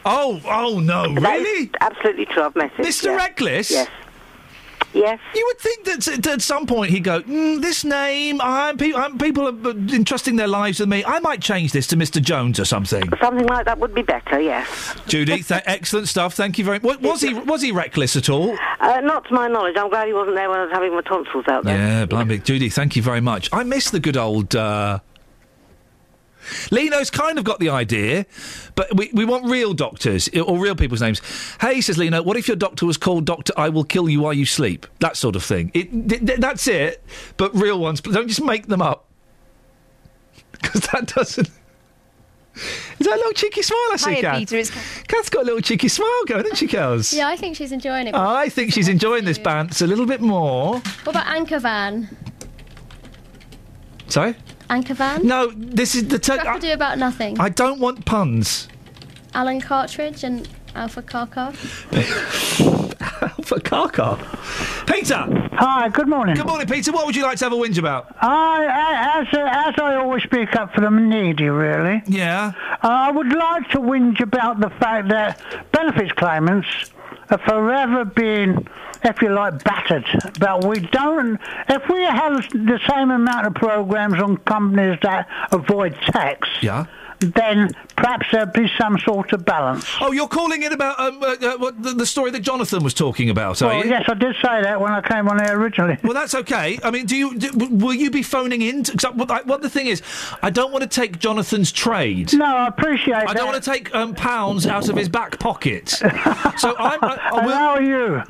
[0.06, 1.72] Oh, oh no, That is really?
[1.82, 2.44] absolutely true.
[2.44, 2.86] I've met him.
[2.86, 3.06] Mr.
[3.06, 3.16] yeah.
[3.16, 3.72] Reckless?
[3.72, 3.90] Yes.
[4.94, 5.20] Yes.
[5.36, 8.94] You would think that at- at some point he'd go, mm, "This name, I'm, pe-
[8.94, 11.04] I'm people are uh, entrusting their lives with me.
[11.06, 12.22] I might change this to Mr.
[12.22, 14.40] Jones or something." Something like that would be better.
[14.42, 14.96] Yes.
[15.08, 16.34] Judy, th- excellent stuff.
[16.34, 17.00] Thank you very much.
[17.02, 18.58] Was he was he reckless at all?
[18.80, 19.76] Uh, not to my knowledge.
[19.78, 21.78] I'm glad he wasn't there when I was having my tonsils out there.
[21.78, 23.50] Yeah, blimey, Judy, thank you very much.
[23.54, 24.56] I miss the good old.
[24.56, 25.00] Uh...
[26.72, 28.26] Lino's kind of got the idea,
[28.76, 31.22] but we, we want real doctors or real people's names.
[31.62, 34.34] Hey, says Lino, what if your doctor was called Doctor I Will Kill You While
[34.34, 34.86] You Sleep?
[35.00, 35.72] That sort of thing.
[35.74, 37.04] It, th- th- that's it,
[37.38, 38.02] but real ones.
[38.02, 39.06] Don't just make them up.
[40.62, 41.48] Because that doesn't.
[43.00, 44.38] Is that a little cheeky smile I see, Hiya, Kath?
[44.40, 44.72] Peter, it's
[45.08, 47.16] Kath's got a little cheeky smile going, hasn't she, Kels?
[47.16, 48.16] Yeah, I think she's enjoying it.
[48.16, 50.74] I think she's enjoying this bounce a little bit more.
[51.04, 52.10] What about Anchor Van?
[54.08, 54.36] Sorry?
[54.70, 55.26] Anchor Van?
[55.26, 56.20] No, this is the.
[56.20, 57.40] T- Scrap do about nothing.
[57.40, 58.68] I don't want puns.
[59.34, 61.52] Alan Cartridge and Alpha Kaka.
[63.44, 64.18] For Kaka.
[64.86, 65.26] Peter!
[65.54, 66.36] Hi, good morning.
[66.36, 66.92] Good morning, Peter.
[66.92, 68.16] What would you like to have a whinge about?
[68.22, 72.02] I, I as, uh, as I always speak up for the needy, really.
[72.08, 72.54] Yeah.
[72.84, 75.42] Uh, I would like to whinge about the fact that
[75.72, 76.68] benefits claimants
[77.30, 78.68] are forever being,
[79.04, 80.06] if you like, battered.
[80.40, 81.40] But we don't.
[81.68, 86.86] If we have the same amount of programs on companies that avoid tax, Yeah.
[87.20, 89.86] then perhaps there'd be some sort of balance.
[90.00, 92.94] Oh, you're calling in about um, uh, uh, what, the, the story that Jonathan was
[92.94, 93.90] talking about, are Well, you?
[93.90, 95.98] yes, I did say that when I came on there originally.
[96.04, 96.80] Well, that's okay.
[96.82, 98.84] I mean, do you do, will you be phoning in?
[98.84, 100.02] To, 'cause I- what, I- what the thing is,
[100.42, 102.34] I don't want to take Jonathan's trade.
[102.34, 103.36] No, I appreciate I that.
[103.36, 105.90] don't want to take um, pounds out of his back pocket.
[106.58, 107.04] so I'm.
[107.04, 108.24] I, I will- how are you?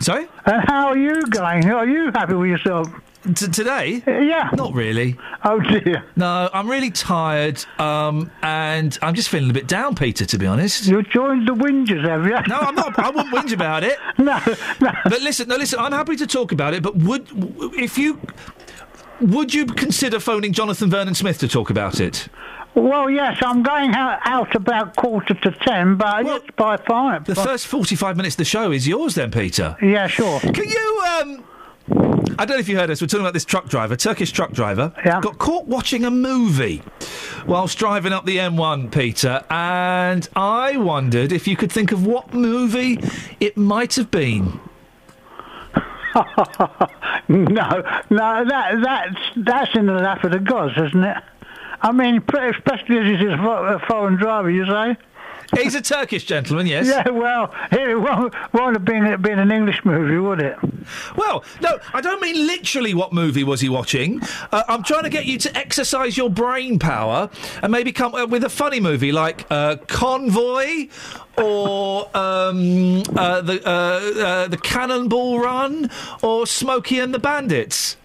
[0.00, 0.26] Sorry?
[0.46, 1.70] And how are you going?
[1.70, 2.88] Are you happy with yourself?
[3.34, 4.02] T- today?
[4.06, 4.48] yeah.
[4.54, 5.18] Not really.
[5.44, 6.04] Oh dear.
[6.16, 10.24] No, I'm really tired, um, and I'm just feeling a bit down, Peter.
[10.24, 10.86] To be honest.
[10.86, 12.30] You joined the whingers, have you?
[12.48, 12.98] No, I'm not.
[12.98, 13.98] I wouldn't whinge about it.
[14.18, 14.38] No,
[14.80, 14.92] no.
[15.04, 15.78] But listen, no, listen.
[15.78, 16.82] I'm happy to talk about it.
[16.82, 17.26] But would
[17.74, 18.20] if you
[19.20, 22.28] would you consider phoning Jonathan Vernon Smith to talk about it?
[22.74, 27.24] Well, yes, I'm going out, out about quarter to ten, but it's by five.
[27.24, 29.76] The first 45 minutes of the show is yours, then, Peter.
[29.82, 30.38] Yeah, sure.
[30.40, 31.02] Can you?
[31.20, 31.44] Um,
[32.38, 33.00] I don't know if you heard us.
[33.00, 35.20] We're talking about this truck driver, Turkish truck driver, yeah.
[35.20, 36.82] got caught watching a movie
[37.46, 39.44] whilst driving up the M1, Peter.
[39.50, 42.98] And I wondered if you could think of what movie
[43.40, 44.60] it might have been.
[47.28, 51.22] no, no, that that's that's in the lap of the gods, isn't it?
[51.82, 54.96] I mean, especially as he's a foreign driver, you say.
[55.56, 56.86] He's a Turkish gentleman, yes.
[56.90, 60.56] Yeah, well, it won't, won't have been, been an English movie, would it?
[61.16, 64.20] Well, no, I don't mean literally what movie was he watching.
[64.52, 67.30] Uh, I'm trying to get you to exercise your brain power
[67.62, 70.88] and maybe come up with a funny movie like uh, Convoy
[71.36, 75.90] or um, uh, the uh, uh, the Cannonball Run
[76.22, 77.96] or Smokey and the Bandits.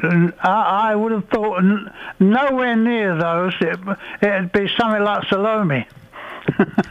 [0.00, 1.90] And I, I would have thought n-
[2.20, 3.54] nowhere near those.
[3.60, 3.78] It,
[4.22, 5.86] it'd be something like Salome.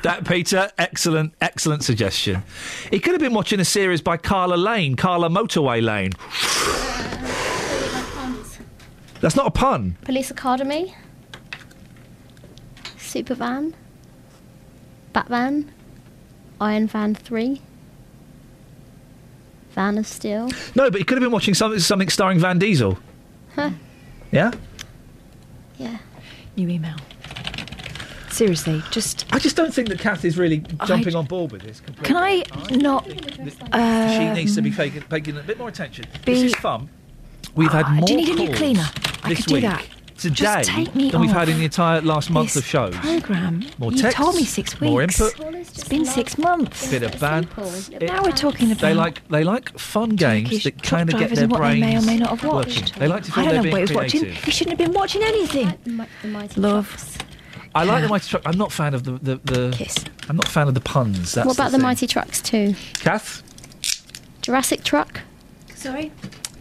[0.01, 2.43] That Peter, excellent, excellent suggestion.
[2.91, 6.11] He could have been watching a series by Carla Lane, Carla Motorway Lane.
[9.22, 9.95] That's not a pun.
[10.03, 10.93] Police Academy.
[12.98, 13.73] Supervan.
[15.14, 15.72] Batman.
[16.59, 17.61] Iron Van 3.
[19.73, 20.49] Van of Steel.
[20.75, 22.97] No, but he could have been watching something, something starring Van Diesel.
[23.55, 23.71] Huh.
[24.31, 24.51] Yeah.
[25.77, 25.97] Yeah.
[26.55, 26.95] New email.
[28.29, 29.25] Seriously, just.
[29.31, 31.79] I just don't think that Kath is really I- jumping on board with this.
[31.79, 32.07] Completely.
[32.07, 32.43] Can I
[32.75, 33.05] not.
[33.05, 36.05] she Um, needs to be taking, taking a bit more attention.
[36.25, 36.89] be- This is fun.
[37.55, 38.89] We've had Ah, more do you need a new calls cleaner?
[39.23, 39.85] I this could do week, that.
[40.23, 42.95] Today Just take me than we've had in the entire last month this of shows.
[42.95, 43.63] Programme.
[43.77, 44.89] More you texts, told me six weeks.
[44.89, 45.33] more input.
[45.39, 46.89] It's been six months.
[46.89, 47.47] Bit of ban.
[48.01, 48.81] now we're talking about.
[48.81, 51.51] They like they like fun games Turkish that truck kind of get drivers their and
[51.51, 52.81] what they may or may not have working.
[52.81, 52.99] watched.
[52.99, 54.25] They like to feel I don't know what he being was watching.
[54.33, 56.07] He shouldn't have been watching anything.
[56.55, 57.17] Love.
[57.75, 58.43] I like the mighty truck.
[58.45, 60.05] I'm not a fan of the the, the Kiss.
[60.29, 61.33] I'm not fan of the puns.
[61.33, 61.83] That's what about the, thing.
[61.83, 62.75] Mighty Trucks too?
[62.95, 63.41] Kath?
[64.41, 65.21] Jurassic Truck.
[65.73, 66.11] Sorry?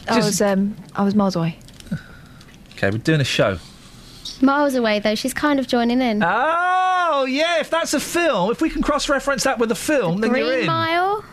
[0.09, 1.59] I was um, I was miles away.
[2.83, 3.59] Okay, we're doing a show.
[4.41, 6.21] Miles away, though, she's kind of joining in.
[6.21, 10.21] Oh, yeah, if that's a film, if we can cross reference that with a film,
[10.21, 10.67] then you're Green in.
[10.67, 11.25] Mile.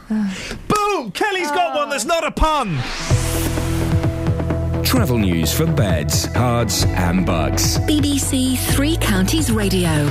[0.68, 1.12] Boom!
[1.12, 2.78] Kelly's got one that's not a pun.
[4.84, 7.80] Travel news for beds, cards, and bugs.
[7.80, 10.08] BBC Three Counties Radio.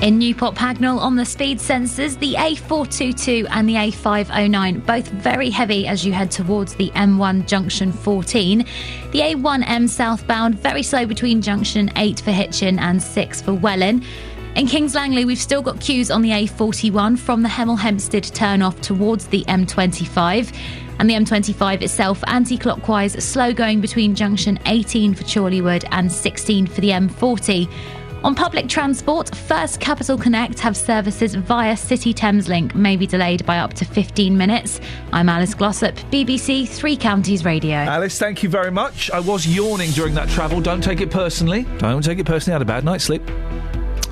[0.00, 5.88] In Newport Pagnell on the speed sensors, the A422 and the A509, both very heavy
[5.88, 8.58] as you head towards the M1 junction 14.
[9.10, 14.04] The A1M southbound, very slow between junction 8 for Hitchin and 6 for Welwyn.
[14.54, 18.62] In Kings Langley, we've still got queues on the A41 from the Hemel Hempstead turn
[18.62, 20.54] off towards the M25.
[21.00, 26.66] And the M25 itself anti clockwise, slow going between junction 18 for Chorleywood and 16
[26.68, 27.68] for the M40.
[28.24, 33.58] On public transport, First Capital Connect have services via City Thameslink, may be delayed by
[33.58, 34.80] up to 15 minutes.
[35.12, 37.76] I'm Alice Glossop, BBC Three Counties Radio.
[37.76, 39.08] Alice, thank you very much.
[39.12, 40.60] I was yawning during that travel.
[40.60, 41.64] Don't take it personally.
[41.78, 42.54] Don't take it personally.
[42.54, 43.22] I had a bad night's sleep.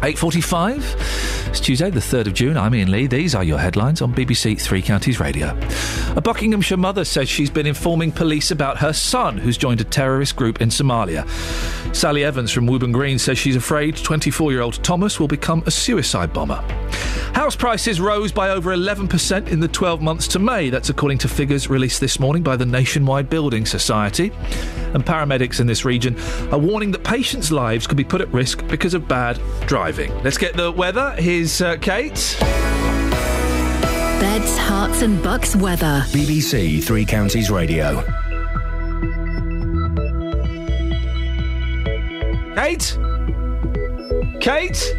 [0.03, 1.49] 8.45.
[1.49, 2.57] It's Tuesday, the 3rd of June.
[2.59, 3.07] I'm Iain Lee.
[3.07, 5.59] These are your headlines on BBC Three Counties Radio.
[6.17, 10.37] A Buckinghamshire mother says she's been informing police about her son who's joined a terrorist
[10.37, 11.27] group in Somalia.
[11.97, 15.71] Sally Evans from Wooburn Green says she's afraid 24 year old Thomas will become a
[15.71, 16.63] suicide bomber.
[17.33, 20.71] House prices rose by over 11% in the 12 months to May.
[20.71, 24.33] That's according to figures released this morning by the Nationwide Building Society.
[24.95, 26.19] And paramedics in this region
[26.51, 29.86] are warning that patients' lives could be put at risk because of bad driving.
[29.87, 31.13] Let's get the weather.
[31.13, 32.37] Here's uh, Kate.
[34.19, 36.03] Beds, Herts and Bucks weather.
[36.09, 38.03] BBC Three Counties Radio.
[42.57, 42.99] Kate?
[44.41, 44.95] Kate?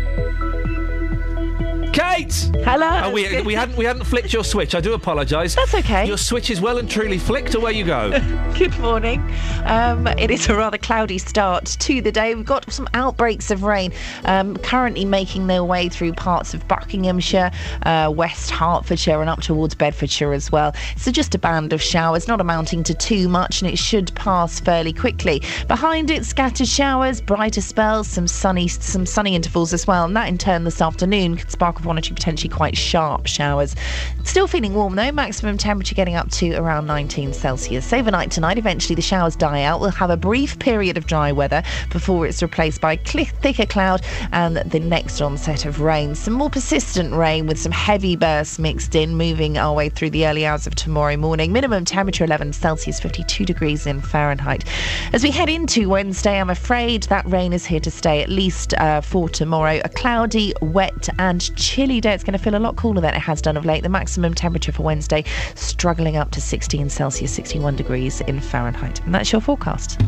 [1.94, 2.52] Kate!
[2.64, 3.02] Hello.
[3.06, 4.76] Oh, we, we hadn't we hadn't flicked your switch.
[4.76, 5.56] I do apologise.
[5.56, 6.06] That's okay.
[6.06, 7.56] Your switch is well and truly flicked.
[7.56, 8.12] Away you go.
[8.58, 9.22] Good morning.
[9.66, 12.36] Um, it is a rather cloudy start to the day.
[12.36, 13.94] We've got some outbreaks of rain
[14.26, 17.52] um, currently making their way through parts of Buckinghamshire,
[17.84, 20.76] uh, West Hertfordshire, and up towards Bedfordshire as well.
[20.98, 24.60] So just a band of showers, not amounting to too much, and it should pass
[24.60, 25.42] fairly quickly.
[25.68, 30.28] Behind it, scattered showers, brighter spells, some sunny some sunny intervals as well, and that
[30.28, 33.76] in turn this afternoon could spark of one or two potentially quite sharp showers.
[34.24, 37.92] Still feeling warm though, maximum temperature getting up to around 19 Celsius.
[37.94, 39.80] Overnight tonight, eventually the showers die out.
[39.80, 44.58] We'll have a brief period of dry weather before it's replaced by thicker cloud and
[44.58, 46.16] the next onset of rain.
[46.16, 50.28] Some more persistent rain with some heavy bursts mixed in, moving our way through the
[50.28, 51.52] early hours of tomorrow morning.
[51.52, 54.64] Minimum temperature 11 Celsius, 52 degrees in Fahrenheit.
[55.14, 58.74] As we head into Wednesday, I'm afraid that rain is here to stay at least
[58.76, 59.80] uh, for tomorrow.
[59.84, 62.14] A cloudy, wet, and chilly day.
[62.14, 63.84] It's going to feel a lot cooler than it has done of late.
[63.84, 69.02] The maximum temperature for Wednesday struggling up to 16 Celsius, 61 degrees in Fahrenheit.
[69.02, 70.00] And that's your forecast.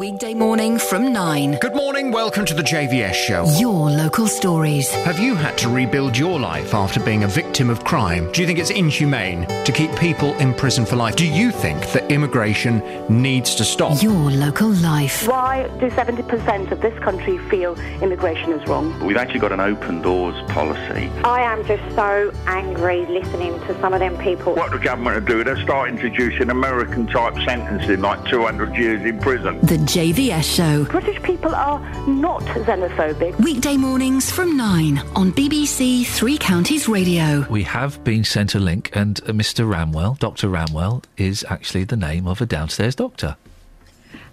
[0.00, 1.58] Weekday morning from 9.
[1.60, 3.44] Good morning, welcome to the JVS show.
[3.58, 4.90] Your local stories.
[5.04, 8.32] Have you had to rebuild your life after being a victim of crime?
[8.32, 11.16] Do you think it's inhumane to keep people in prison for life?
[11.16, 14.02] Do you think that immigration needs to stop?
[14.02, 15.28] Your local life.
[15.28, 18.98] Why do 70% of this country feel immigration is wrong?
[19.04, 21.10] We've actually got an open doors policy.
[21.24, 24.54] I am just so angry listening to some of them people.
[24.54, 29.18] What the government are doing, they start introducing American type sentencing like 200 years in
[29.18, 29.60] prison.
[29.60, 30.84] The JVS Show.
[30.84, 33.36] British people are not xenophobic.
[33.40, 37.44] Weekday mornings from 9 on BBC Three Counties Radio.
[37.50, 39.68] We have been sent a link, and uh, Mr.
[39.68, 40.46] Ramwell, Dr.
[40.46, 43.34] Ramwell, is actually the name of a downstairs doctor.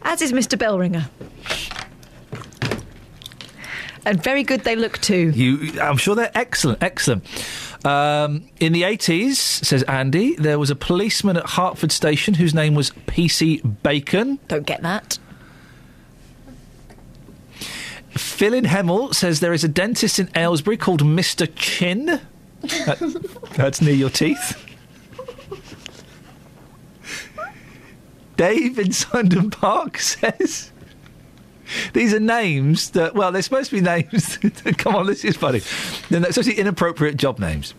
[0.04, 0.60] As is Mr.
[0.60, 1.10] Bellringer.
[4.06, 5.32] And very good they look too.
[5.32, 7.26] You, I'm sure they're excellent, excellent.
[7.84, 12.76] Um, in the 80s, says Andy, there was a policeman at Hertford Station whose name
[12.76, 14.38] was PC Bacon.
[14.48, 15.18] Don't get that.
[18.18, 21.50] Phil in Hemel says there is a dentist in Aylesbury called Mr.
[21.56, 22.06] Chin.
[22.62, 24.64] That- that's near your teeth.
[28.36, 30.72] Dave in Sundon Park says
[31.94, 34.38] these are names that, well, they're supposed to be names.
[34.64, 35.60] that- come on, this is funny.
[35.60, 37.74] Supposed to be inappropriate job names.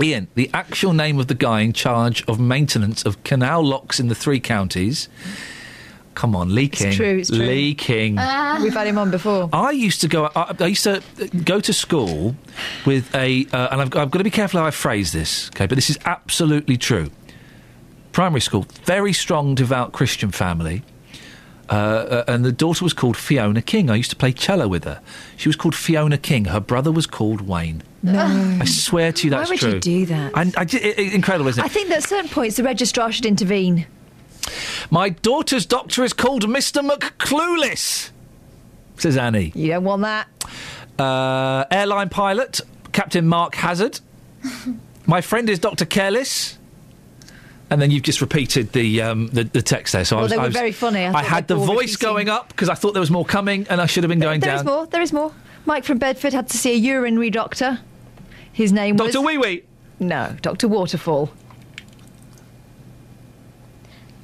[0.00, 4.08] Iain, the actual name of the guy in charge of maintenance of canal locks in
[4.08, 5.08] the three counties.
[6.18, 6.88] Come on, leaking.
[6.88, 7.38] It's true, it's true.
[7.38, 8.16] Leaking.
[8.16, 9.48] We've had him on before.
[9.52, 10.28] I used to go.
[10.34, 11.00] I, I used to
[11.44, 12.34] go to school
[12.84, 15.48] with a, uh, and I've, I've got to be careful how I phrase this.
[15.54, 17.10] Okay, but this is absolutely true.
[18.10, 20.82] Primary school, very strong, devout Christian family.
[21.70, 23.88] Uh, uh, and the daughter was called Fiona King.
[23.88, 25.00] I used to play cello with her.
[25.36, 26.46] She was called Fiona King.
[26.46, 27.82] Her brother was called Wayne.
[28.02, 28.24] No.
[28.60, 29.72] I swear to you, Why that's would true.
[29.74, 30.32] you do that?
[30.34, 31.64] And I, di- i- i- incredible, isn't it?
[31.64, 33.86] I think that at certain points the registrar should intervene.
[34.90, 36.88] My daughter's doctor is called Mr.
[36.88, 38.10] McClueless,
[38.96, 39.52] says Annie.
[39.54, 40.28] You don't want that.
[40.98, 42.60] Uh, airline pilot,
[42.92, 44.00] Captain Mark Hazard.
[45.06, 45.84] My friend is Dr.
[45.84, 46.58] Careless.
[47.70, 50.04] And then you've just repeated the um, the, the text there.
[50.06, 51.04] So I was, they I was- very funny.
[51.04, 53.78] I I, had the voice going up because I thought there was more coming, and
[53.80, 54.60] I should have been going There down.
[54.60, 54.86] is more.
[54.86, 55.32] There is more.
[55.66, 57.80] Mike from Bedford had to see a urinary doctor.
[58.52, 59.24] His name was Dr.
[59.24, 59.64] Wee Wee.
[60.00, 61.30] No, Doctor Waterfall.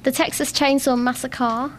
[0.05, 1.71] The Texas Chainsaw Massacre.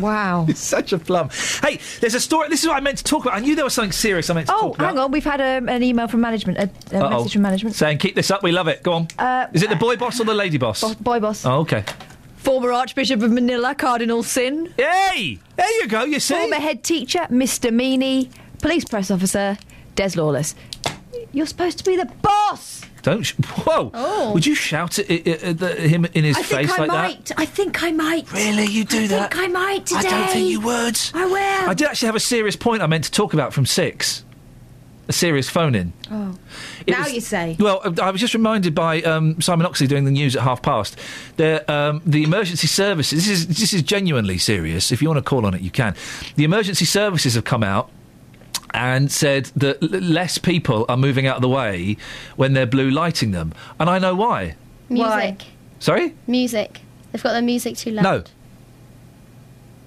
[0.00, 0.46] Wow.
[0.48, 1.28] It's such a plum.
[1.62, 2.48] Hey, there's a story.
[2.48, 3.36] This is what I meant to talk about.
[3.36, 4.86] I knew there was something serious I meant to Oh, talk about.
[4.88, 5.12] hang on.
[5.12, 6.68] We've had a, an email from management, a,
[6.98, 7.76] a message from management.
[7.76, 8.82] Saying, keep this up, we love it.
[8.82, 9.08] Go on.
[9.18, 10.94] Uh, is it the boy boss or the lady boss?
[10.94, 11.46] Boy boss.
[11.46, 11.84] Oh, okay.
[12.36, 14.72] Former Archbishop of Manila, Cardinal Sin.
[14.76, 15.38] Hey!
[15.56, 16.34] There you go, you see.
[16.34, 17.72] Former head teacher, Mr.
[17.72, 18.30] Meany.
[18.60, 19.56] Police press officer,
[19.94, 20.54] Des Lawless.
[21.32, 22.82] You're supposed to be the boss!
[23.04, 23.22] Don't.
[23.22, 23.90] Sh- Whoa!
[23.94, 24.32] Oh.
[24.32, 26.88] Would you shout at, at, at the, him in his I face think I like
[27.18, 27.32] might.
[27.36, 28.32] I think I might.
[28.32, 28.64] Really?
[28.66, 29.34] You do I that?
[29.34, 29.98] I think I might today.
[30.00, 30.98] I don't think you would.
[31.14, 31.70] I will.
[31.70, 34.24] I did actually have a serious point I meant to talk about from six.
[35.06, 35.92] A serious phone in.
[36.10, 36.34] Oh.
[36.86, 37.56] It now was- you say.
[37.60, 40.98] Well, I was just reminded by um, Simon Oxley doing the news at half past.
[41.36, 43.26] The um, the emergency services.
[43.26, 44.90] This is this is genuinely serious.
[44.92, 45.94] If you want to call on it, you can.
[46.36, 47.90] The emergency services have come out
[48.74, 51.96] and said that l- less people are moving out of the way
[52.36, 54.56] when they're blue lighting them, and I know why.
[54.90, 55.44] Music.
[55.78, 56.80] Sorry, Music.
[57.12, 58.02] They've got their music too loud.
[58.02, 58.24] no.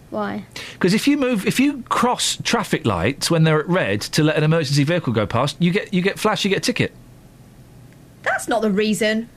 [0.09, 0.45] Why?
[0.73, 4.37] Because if you move, if you cross traffic lights when they're at red to let
[4.37, 6.93] an emergency vehicle go past, you get you get flash, you get a ticket.
[8.23, 9.27] That's not the reason.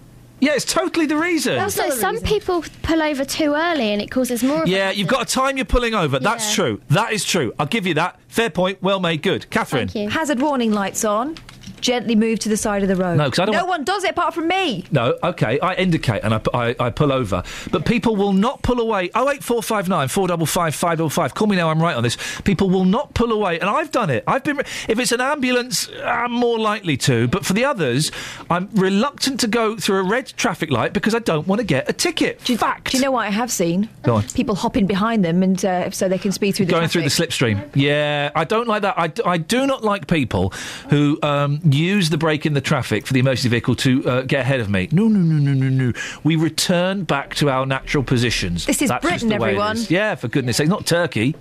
[0.41, 1.59] Yeah, it's totally the reason.
[1.59, 5.23] Also, some people pull over too early and it causes more of Yeah, you've got
[5.23, 6.19] a time you're pulling over.
[6.19, 6.55] That's Yeah.
[6.55, 6.81] true.
[6.89, 7.53] That is true.
[7.59, 8.19] I'll give you that.
[8.29, 8.79] Fair point.
[8.83, 9.23] Well made.
[9.23, 9.51] Good.
[9.51, 9.89] Catherine.
[9.89, 11.37] Hazard warning lights on.
[11.81, 13.17] Gently move to the side of the road.
[13.17, 14.85] No, 'cause I don't No want- one does it apart from me.
[14.91, 15.59] No, okay.
[15.61, 17.43] I indicate and I, I, I pull over.
[17.71, 19.05] But people will not pull away.
[19.15, 21.35] 08459 455 555.
[21.35, 22.17] Call me now, I'm right on this.
[22.45, 23.59] People will not pull away.
[23.61, 24.25] And I've done it.
[24.27, 24.59] I've been.
[24.89, 27.29] If it's an ambulance, I'm more likely to.
[27.29, 28.11] But for the others,
[28.51, 31.89] I'm reluctant to go through a red traffic light because I don't want to get
[31.89, 32.41] a ticket.
[32.41, 32.91] Fact.
[32.91, 33.89] Do you know what I have seen?
[34.03, 34.23] Go on.
[34.25, 37.09] People hopping behind them and uh, so they can speed through the Going through the
[37.09, 37.69] slipstream.
[37.75, 38.99] Yeah, I don't like that.
[38.99, 40.51] I, I do not like people
[40.91, 44.41] who um, use the brake in the traffic for the emergency vehicle to uh, get
[44.41, 44.89] ahead of me.
[44.93, 45.93] No, no, no, no, no, no.
[46.25, 48.67] We return back to our natural positions.
[48.67, 49.77] This is That's Britain, the way it everyone.
[49.77, 49.91] is.
[49.91, 50.69] Yeah, for goodness sake.
[50.69, 51.35] Not Turkey,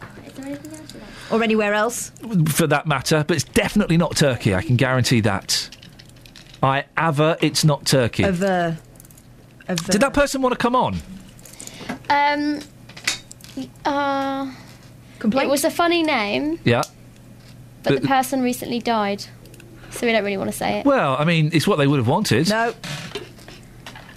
[1.32, 2.11] Or anywhere else.
[2.48, 4.56] for that matter, but it's definitely not Turkey.
[4.56, 5.69] I can guarantee that.
[6.61, 8.24] I aver it's not Turkey.
[8.24, 8.75] Of, of,
[9.69, 10.98] uh, Did that person want to come on?
[12.09, 12.59] Um.
[13.85, 14.51] Uh.
[15.24, 16.82] It was a funny name, Yeah.
[17.83, 19.25] but Uh, the person recently died,
[19.92, 20.85] so we don't really want to say it.
[20.85, 22.50] Well, I mean, it's what they would have wanted.
[22.50, 22.74] No.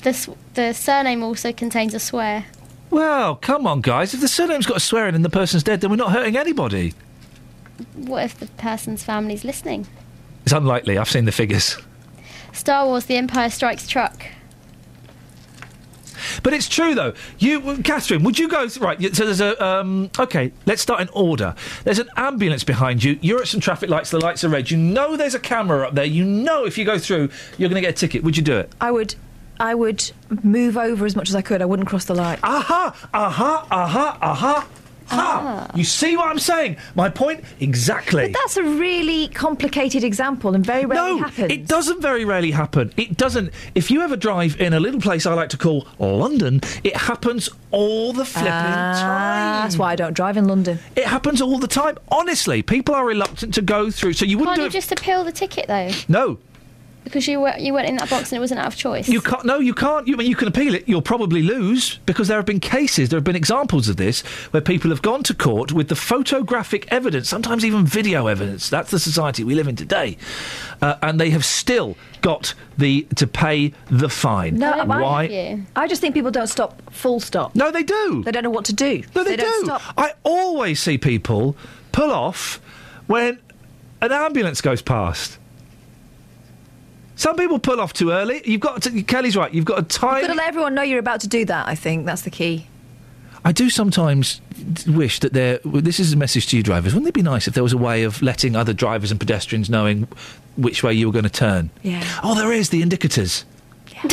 [0.03, 2.45] The s- the surname also contains a swear.
[2.91, 4.13] Well, come on, guys.
[4.15, 6.37] If the surname's got a swear in and the person's dead, then we're not hurting
[6.37, 6.93] anybody.
[7.95, 9.87] What if the person's family's listening?
[10.45, 10.99] It's unlikely.
[10.99, 11.77] I've seen the figures.
[12.53, 14.27] Star Wars: The Empire Strikes Truck.
[16.43, 17.15] But it's true, though.
[17.39, 19.15] You, Catherine, would you go right?
[19.15, 20.53] So there's a um, okay.
[20.67, 21.55] Let's start in order.
[21.85, 23.19] There's an ambulance behind you.
[23.21, 24.11] You're at some traffic lights.
[24.11, 24.71] The lights are red.
[24.71, 26.05] You know there's a camera up there.
[26.05, 28.23] You know if you go through, you're going to get a ticket.
[28.23, 28.73] Would you do it?
[28.81, 29.15] I would,
[29.59, 30.11] I would
[30.43, 31.63] move over as much as I could.
[31.63, 32.39] I wouldn't cross the light.
[32.43, 32.97] Aha!
[33.13, 33.67] Aha!
[33.71, 34.19] Aha!
[34.21, 34.69] Aha!
[35.09, 35.71] Ha!
[35.75, 36.77] You see what I'm saying?
[36.95, 38.25] My point exactly.
[38.25, 41.53] But that's a really complicated example and very rarely no, happens.
[41.53, 42.93] it doesn't very rarely happen.
[42.97, 43.51] It doesn't.
[43.75, 47.49] If you ever drive in a little place I like to call London, it happens
[47.71, 49.63] all the flipping Ah, time.
[49.65, 50.79] That's why I don't drive in London.
[50.97, 51.99] It happens all the time.
[52.11, 54.13] Honestly, people are reluctant to go through.
[54.15, 54.73] So you wouldn't Can't do you it.
[54.73, 55.91] just appeal the ticket though?
[56.09, 56.39] No,
[57.05, 59.09] Because you were, you went in that box and it wasn't out of choice.
[59.09, 59.45] you can't.
[59.45, 60.07] No, you can't.
[60.07, 60.89] You I mean you can appeal it.
[60.89, 63.09] You'll probably lose because there have been cases.
[63.09, 64.21] There have been examples of this
[64.53, 68.71] where people have gone to court with the photographic evidence, sometimes even video evidence.
[68.71, 70.17] That's the society we live in today,
[70.81, 74.57] uh, and they have still got the to pay the fine.
[74.57, 75.65] No, why?
[75.75, 76.81] I just think people don't stop.
[76.93, 77.55] Full stop.
[77.55, 78.23] No, they do.
[78.25, 79.03] They don't know what to do.
[79.15, 79.67] No, they, don't do.
[79.67, 79.83] Stop.
[79.97, 81.57] I always see people
[81.91, 82.61] pull off
[83.07, 83.39] when
[84.01, 85.39] an ambulance goes past.
[87.17, 88.43] Some people pull off too early.
[88.45, 89.53] You've got to, Kelly's right.
[89.53, 90.19] You've got to time.
[90.19, 91.69] You've got to let everyone know you're about to do that.
[91.69, 92.67] I think that's the key.
[93.45, 94.41] I do sometimes
[94.87, 95.59] wish that there.
[95.65, 96.95] This is a message to you drivers.
[96.95, 99.69] Wouldn't it be nice if there was a way of letting other drivers and pedestrians
[99.69, 100.07] knowing
[100.57, 101.71] which way you were going to turn?
[101.83, 102.03] Yeah.
[102.23, 103.45] Oh, there is the indicators.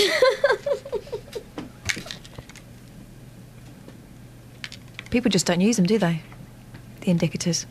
[5.12, 6.22] People just don't use them, do they?
[7.02, 7.66] The indicators.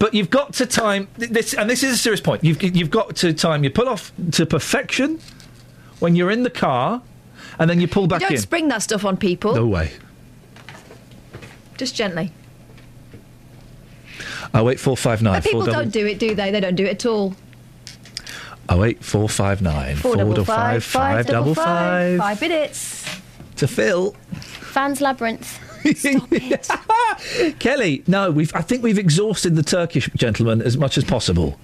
[0.00, 2.42] But you've got to time this, and this is a serious point.
[2.42, 5.20] You've you've got to time your pull off to perfection
[5.98, 7.02] when you're in the car,
[7.58, 8.40] and then you pull back you don't in.
[8.40, 9.54] spring that stuff on people.
[9.54, 9.92] no way.
[11.76, 12.32] Just gently.
[14.54, 15.34] Oh wait, four five nine.
[15.34, 16.50] But people don't do it, do they?
[16.50, 17.34] They don't do it at all.
[18.70, 19.96] Oh eight four five nine.
[19.96, 22.18] Four double double five, five double five.
[22.18, 23.04] Five minutes.
[23.56, 24.12] To Phil.
[24.40, 25.60] Fans Labyrinth.
[27.58, 28.54] Kelly, no, we've.
[28.54, 31.58] I think we've exhausted the Turkish gentleman as much as possible.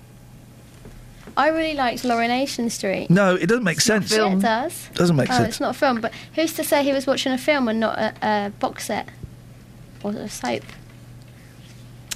[1.36, 3.10] I really liked Laurination Street.
[3.10, 4.10] No, it doesn't make sense.
[4.10, 4.88] Yeah, it does.
[4.94, 5.48] Doesn't make oh, sense.
[5.48, 7.98] it's not a film, but who's to say he was watching a film and not
[7.98, 9.08] a, a box set
[10.02, 10.62] or a soap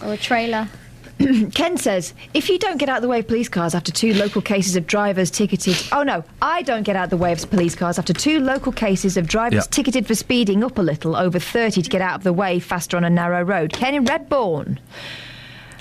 [0.03, 0.69] or a trailer?
[1.55, 4.15] Ken says, if you don't get out of the way of police cars after two
[4.15, 5.77] local cases of drivers ticketed.
[5.93, 8.73] Oh no, I don't get out of the way of police cars after two local
[8.73, 9.71] cases of drivers Yeah.
[9.71, 12.97] ticketed for speeding up a little over 30 to get out of the way faster
[12.97, 13.73] on a narrow road.
[13.73, 14.79] Ken in Redbourn.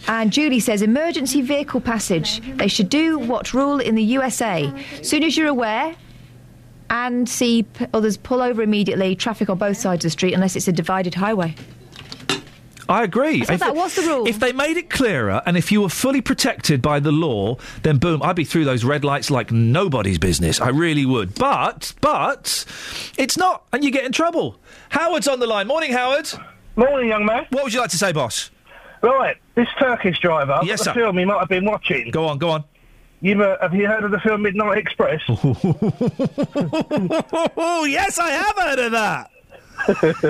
[0.07, 2.41] And Julie says, emergency vehicle passage.
[2.57, 4.71] They should do what rule in the USA.
[5.03, 5.95] Soon as you're aware
[6.89, 10.55] and see p- others pull over immediately, traffic on both sides of the street, unless
[10.55, 11.53] it's a divided highway.
[12.89, 13.41] I agree.
[13.47, 14.27] I If that they- was the rule.
[14.27, 17.97] If they made it clearer and if you were fully protected by the law, then
[17.99, 20.59] boom, I'd be through those red lights like nobody's business.
[20.59, 21.35] I really would.
[21.35, 22.65] But, but,
[23.17, 24.57] it's not, and you get in trouble.
[24.89, 25.67] Howard's on the line.
[25.67, 26.29] Morning, Howard.
[26.75, 27.45] Morning, young man.
[27.51, 28.49] What would you like to say, boss?
[29.01, 30.91] Right, this Turkish driver, I've Yes, got sir.
[30.91, 32.09] a film you might have been watching.
[32.11, 32.63] Go on, go on.
[33.21, 35.21] You've, uh, have you heard of the film Midnight Express?
[37.57, 39.29] Oh, yes, I have heard of that.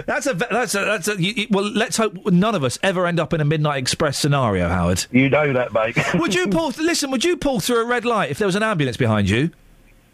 [0.06, 1.69] That's a that's a that's a you, well.
[1.69, 5.06] Let's hope none of us ever end up in a Midnight Express scenario, Howard.
[5.11, 5.98] You know that, mate.
[6.16, 6.69] would you pull?
[6.78, 9.52] Listen, would you pull through a red light if there was an ambulance behind you?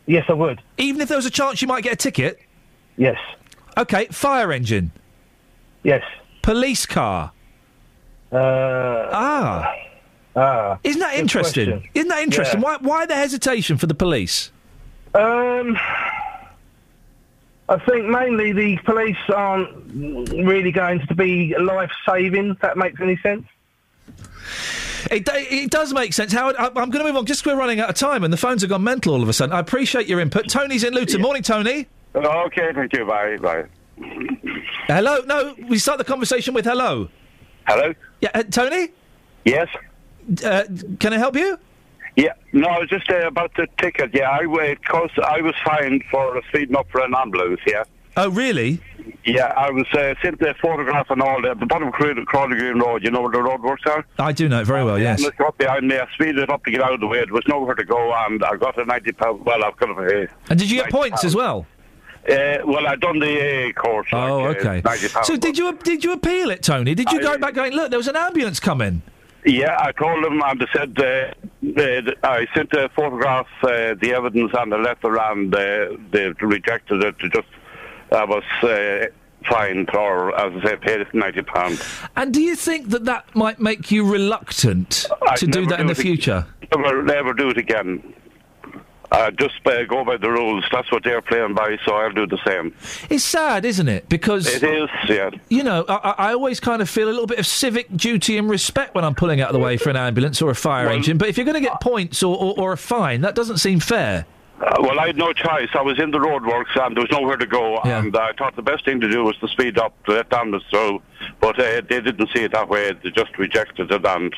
[0.06, 0.62] Yes, I would.
[0.78, 2.40] Even if there was a chance you might get a ticket.
[2.98, 3.18] Yes.
[3.78, 4.92] Okay, fire engine.
[5.84, 6.04] Yes.
[6.42, 7.32] Police car.
[8.32, 8.38] Uh,
[9.12, 9.74] ah.
[10.36, 10.80] Ah.
[10.84, 11.72] Isn't that interesting?
[11.72, 11.90] question.
[11.94, 12.62] Isn't that interesting?
[12.62, 12.66] Yeah.
[12.66, 14.52] Why why the hesitation for the police?
[15.14, 15.78] Um,
[17.68, 22.52] I think mainly the police aren't really going to be life saving.
[22.52, 23.46] If that makes any sense.
[25.12, 26.32] It, it does make sense.
[26.34, 28.32] Howard, I, I'm going to move on just 'cause we're running out of time and
[28.34, 29.54] the phones have gone mental all of a sudden.
[29.56, 30.48] I appreciate your input.
[30.50, 31.22] Tony's in Luton.
[31.22, 31.88] Morning, Tony.
[32.16, 33.06] Okay, thank you.
[33.06, 33.38] Bye.
[33.38, 33.66] Bye.
[34.88, 35.22] Hello.
[35.26, 37.10] No, we start the conversation with hello.
[37.68, 37.94] Hello?
[38.22, 38.90] Yeah, uh, Tony?
[39.44, 39.68] Yes?
[40.44, 40.64] Uh,
[41.00, 41.60] can I help you?
[42.16, 44.12] Yeah, no, I was just uh, about the ticket.
[44.14, 44.46] Yeah, I
[44.76, 47.60] because I was fined for speeding up for an ambulance.
[47.68, 47.84] Yeah.
[48.18, 48.80] Oh, really?
[49.26, 51.42] Yeah, I was uh, sent the photograph and all.
[51.42, 53.04] The bottom of Crawley Green Road.
[53.04, 54.06] You know where the road works are.
[54.18, 55.20] I do know it very well, yes.
[55.20, 55.98] And it's got behind me.
[55.98, 57.24] I speeded up to get out of the way.
[57.26, 59.46] There was nowhere to go, and I got a ninety pound.
[59.46, 60.28] Well, I've got a.
[60.50, 61.66] And did you get points as well?
[62.30, 64.08] Uh, well, I done the uh, course.
[64.12, 64.82] Oh, like, uh, okay.
[64.84, 65.28] 90 pounds.
[65.28, 66.96] So did you did you appeal it, Tony?
[66.96, 69.04] Did you go back going, look, there was an ambulance coming?
[69.46, 74.14] Yeah, I told them, and they said uh, uh, I sent a photograph, uh, the
[74.16, 77.16] evidence, and the letter, and uh, they rejected it.
[77.20, 77.48] Just
[78.12, 79.06] I was uh,
[79.48, 81.84] fined, or as I say, paid ninety pounds.
[82.16, 85.08] And do you think that that might make you reluctant
[85.38, 86.48] to do that in the future?
[86.76, 88.16] Never, never do it again.
[89.12, 90.66] Uh, just uh, go by the rules.
[90.72, 92.74] That's what they're playing by, so I'll do the same.
[93.10, 94.10] It's sad, isn't it?
[94.10, 95.30] Because It is, yeah.
[95.50, 98.50] you know, I, I always kind of feel a little bit of civic duty and
[98.50, 101.18] respect when I'm pulling out of the way for an ambulance or a fire engine.
[101.18, 103.80] But if you're going to get points or, or, or a fine, that doesn't seem
[103.80, 104.26] fair.
[104.60, 105.68] Uh, well, I had no choice.
[105.74, 107.78] I was in the roadworks and there was nowhere to go.
[107.80, 110.52] And I thought the best thing to do was to speed up to let down
[110.52, 111.02] the through.
[111.42, 112.94] But uh, they didn't see it that way.
[113.04, 114.34] They just rejected it and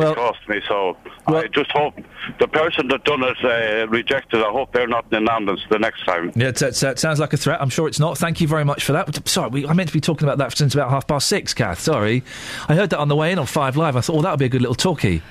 [0.00, 0.60] it cost me.
[0.68, 0.96] So
[1.26, 1.94] I just hope
[2.38, 4.42] the person that done it uh, rejected.
[4.42, 6.32] I hope they're not in an ambulance the next time.
[6.34, 7.60] Yeah, it, it, it sounds like a threat.
[7.60, 8.18] I'm sure it's not.
[8.18, 9.28] Thank you very much for that.
[9.28, 11.80] Sorry, we, I meant to be talking about that since about half past six, Kath.
[11.80, 12.22] Sorry.
[12.68, 13.96] I heard that on the way in on Five Live.
[13.96, 15.22] I thought, oh, that would be a good little talkie.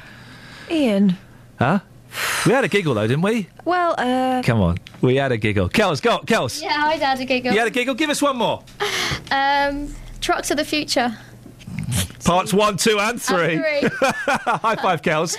[0.69, 1.17] Iain.
[1.57, 1.79] Huh?
[2.45, 3.49] We had a giggle, though, didn't we?
[3.65, 4.41] Well, uh.
[4.43, 4.77] Come on.
[5.01, 5.69] We had a giggle.
[5.69, 6.61] Kels, go, Kels.
[6.61, 7.53] Yeah, I had a giggle.
[7.53, 7.93] You had a giggle?
[7.95, 8.63] Give us one more.
[9.31, 11.15] Um, Trucks of the Future.
[12.23, 13.55] Parts one, two, and three.
[13.55, 13.89] And three.
[14.01, 15.35] High five, Kels.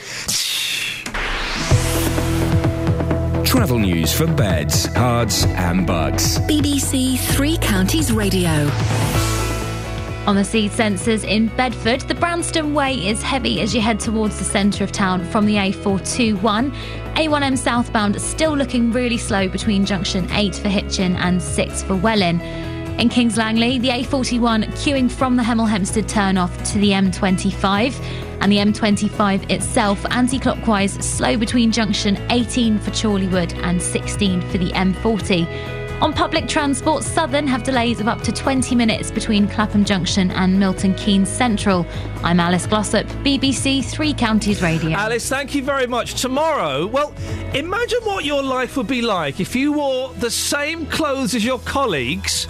[3.44, 6.38] Travel news for beds, cards, and bugs.
[6.40, 8.70] BBC Three Counties Radio.
[10.26, 14.38] On the speed sensors in Bedford, the Branston Way is heavy as you head towards
[14.38, 16.70] the centre of town from the A421.
[17.14, 22.38] A1M southbound still looking really slow between junction 8 for Hitchin and 6 for Welwyn.
[23.00, 27.98] In Kings Langley, the A41 queuing from the Hemel Hempstead turnoff to the M25,
[28.42, 34.58] and the M25 itself anti clockwise slow between junction 18 for Chorleywood and 16 for
[34.58, 36.02] the M40.
[36.02, 40.60] On public transport, Southern have delays of up to 20 minutes between Clapham Junction and
[40.60, 41.86] Milton Keynes Central.
[42.22, 44.90] I'm Alice Glossop, BBC Three Counties Radio.
[44.90, 46.20] Alice, thank you very much.
[46.20, 47.14] Tomorrow, well,
[47.54, 51.60] imagine what your life would be like if you wore the same clothes as your
[51.60, 52.46] colleagues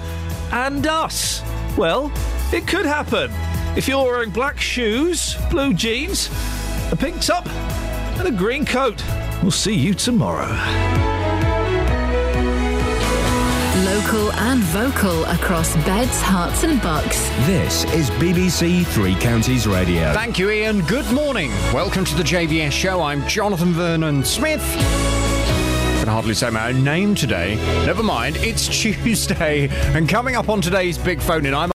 [0.53, 1.43] and us.
[1.77, 2.13] Well,
[2.53, 3.31] it could happen.
[3.77, 6.29] If you're wearing black shoes, blue jeans,
[6.91, 7.47] a pink top,
[8.19, 9.03] and a green coat.
[9.43, 10.49] We'll see you tomorrow.
[13.85, 17.29] Local and vocal across beds, Herts, and bucks.
[17.47, 20.13] This is BBC Three Counties Radio.
[20.13, 20.81] Thank you, Iain.
[20.83, 21.51] Good morning.
[21.73, 23.01] Welcome to the JVS show.
[23.01, 24.63] I'm Jonathan Vernon Smith.
[26.01, 27.57] Can hardly say my own name today.
[27.85, 29.69] Never mind, it's Tuesday.
[29.95, 31.69] And coming up on today's Big Phone In, I'm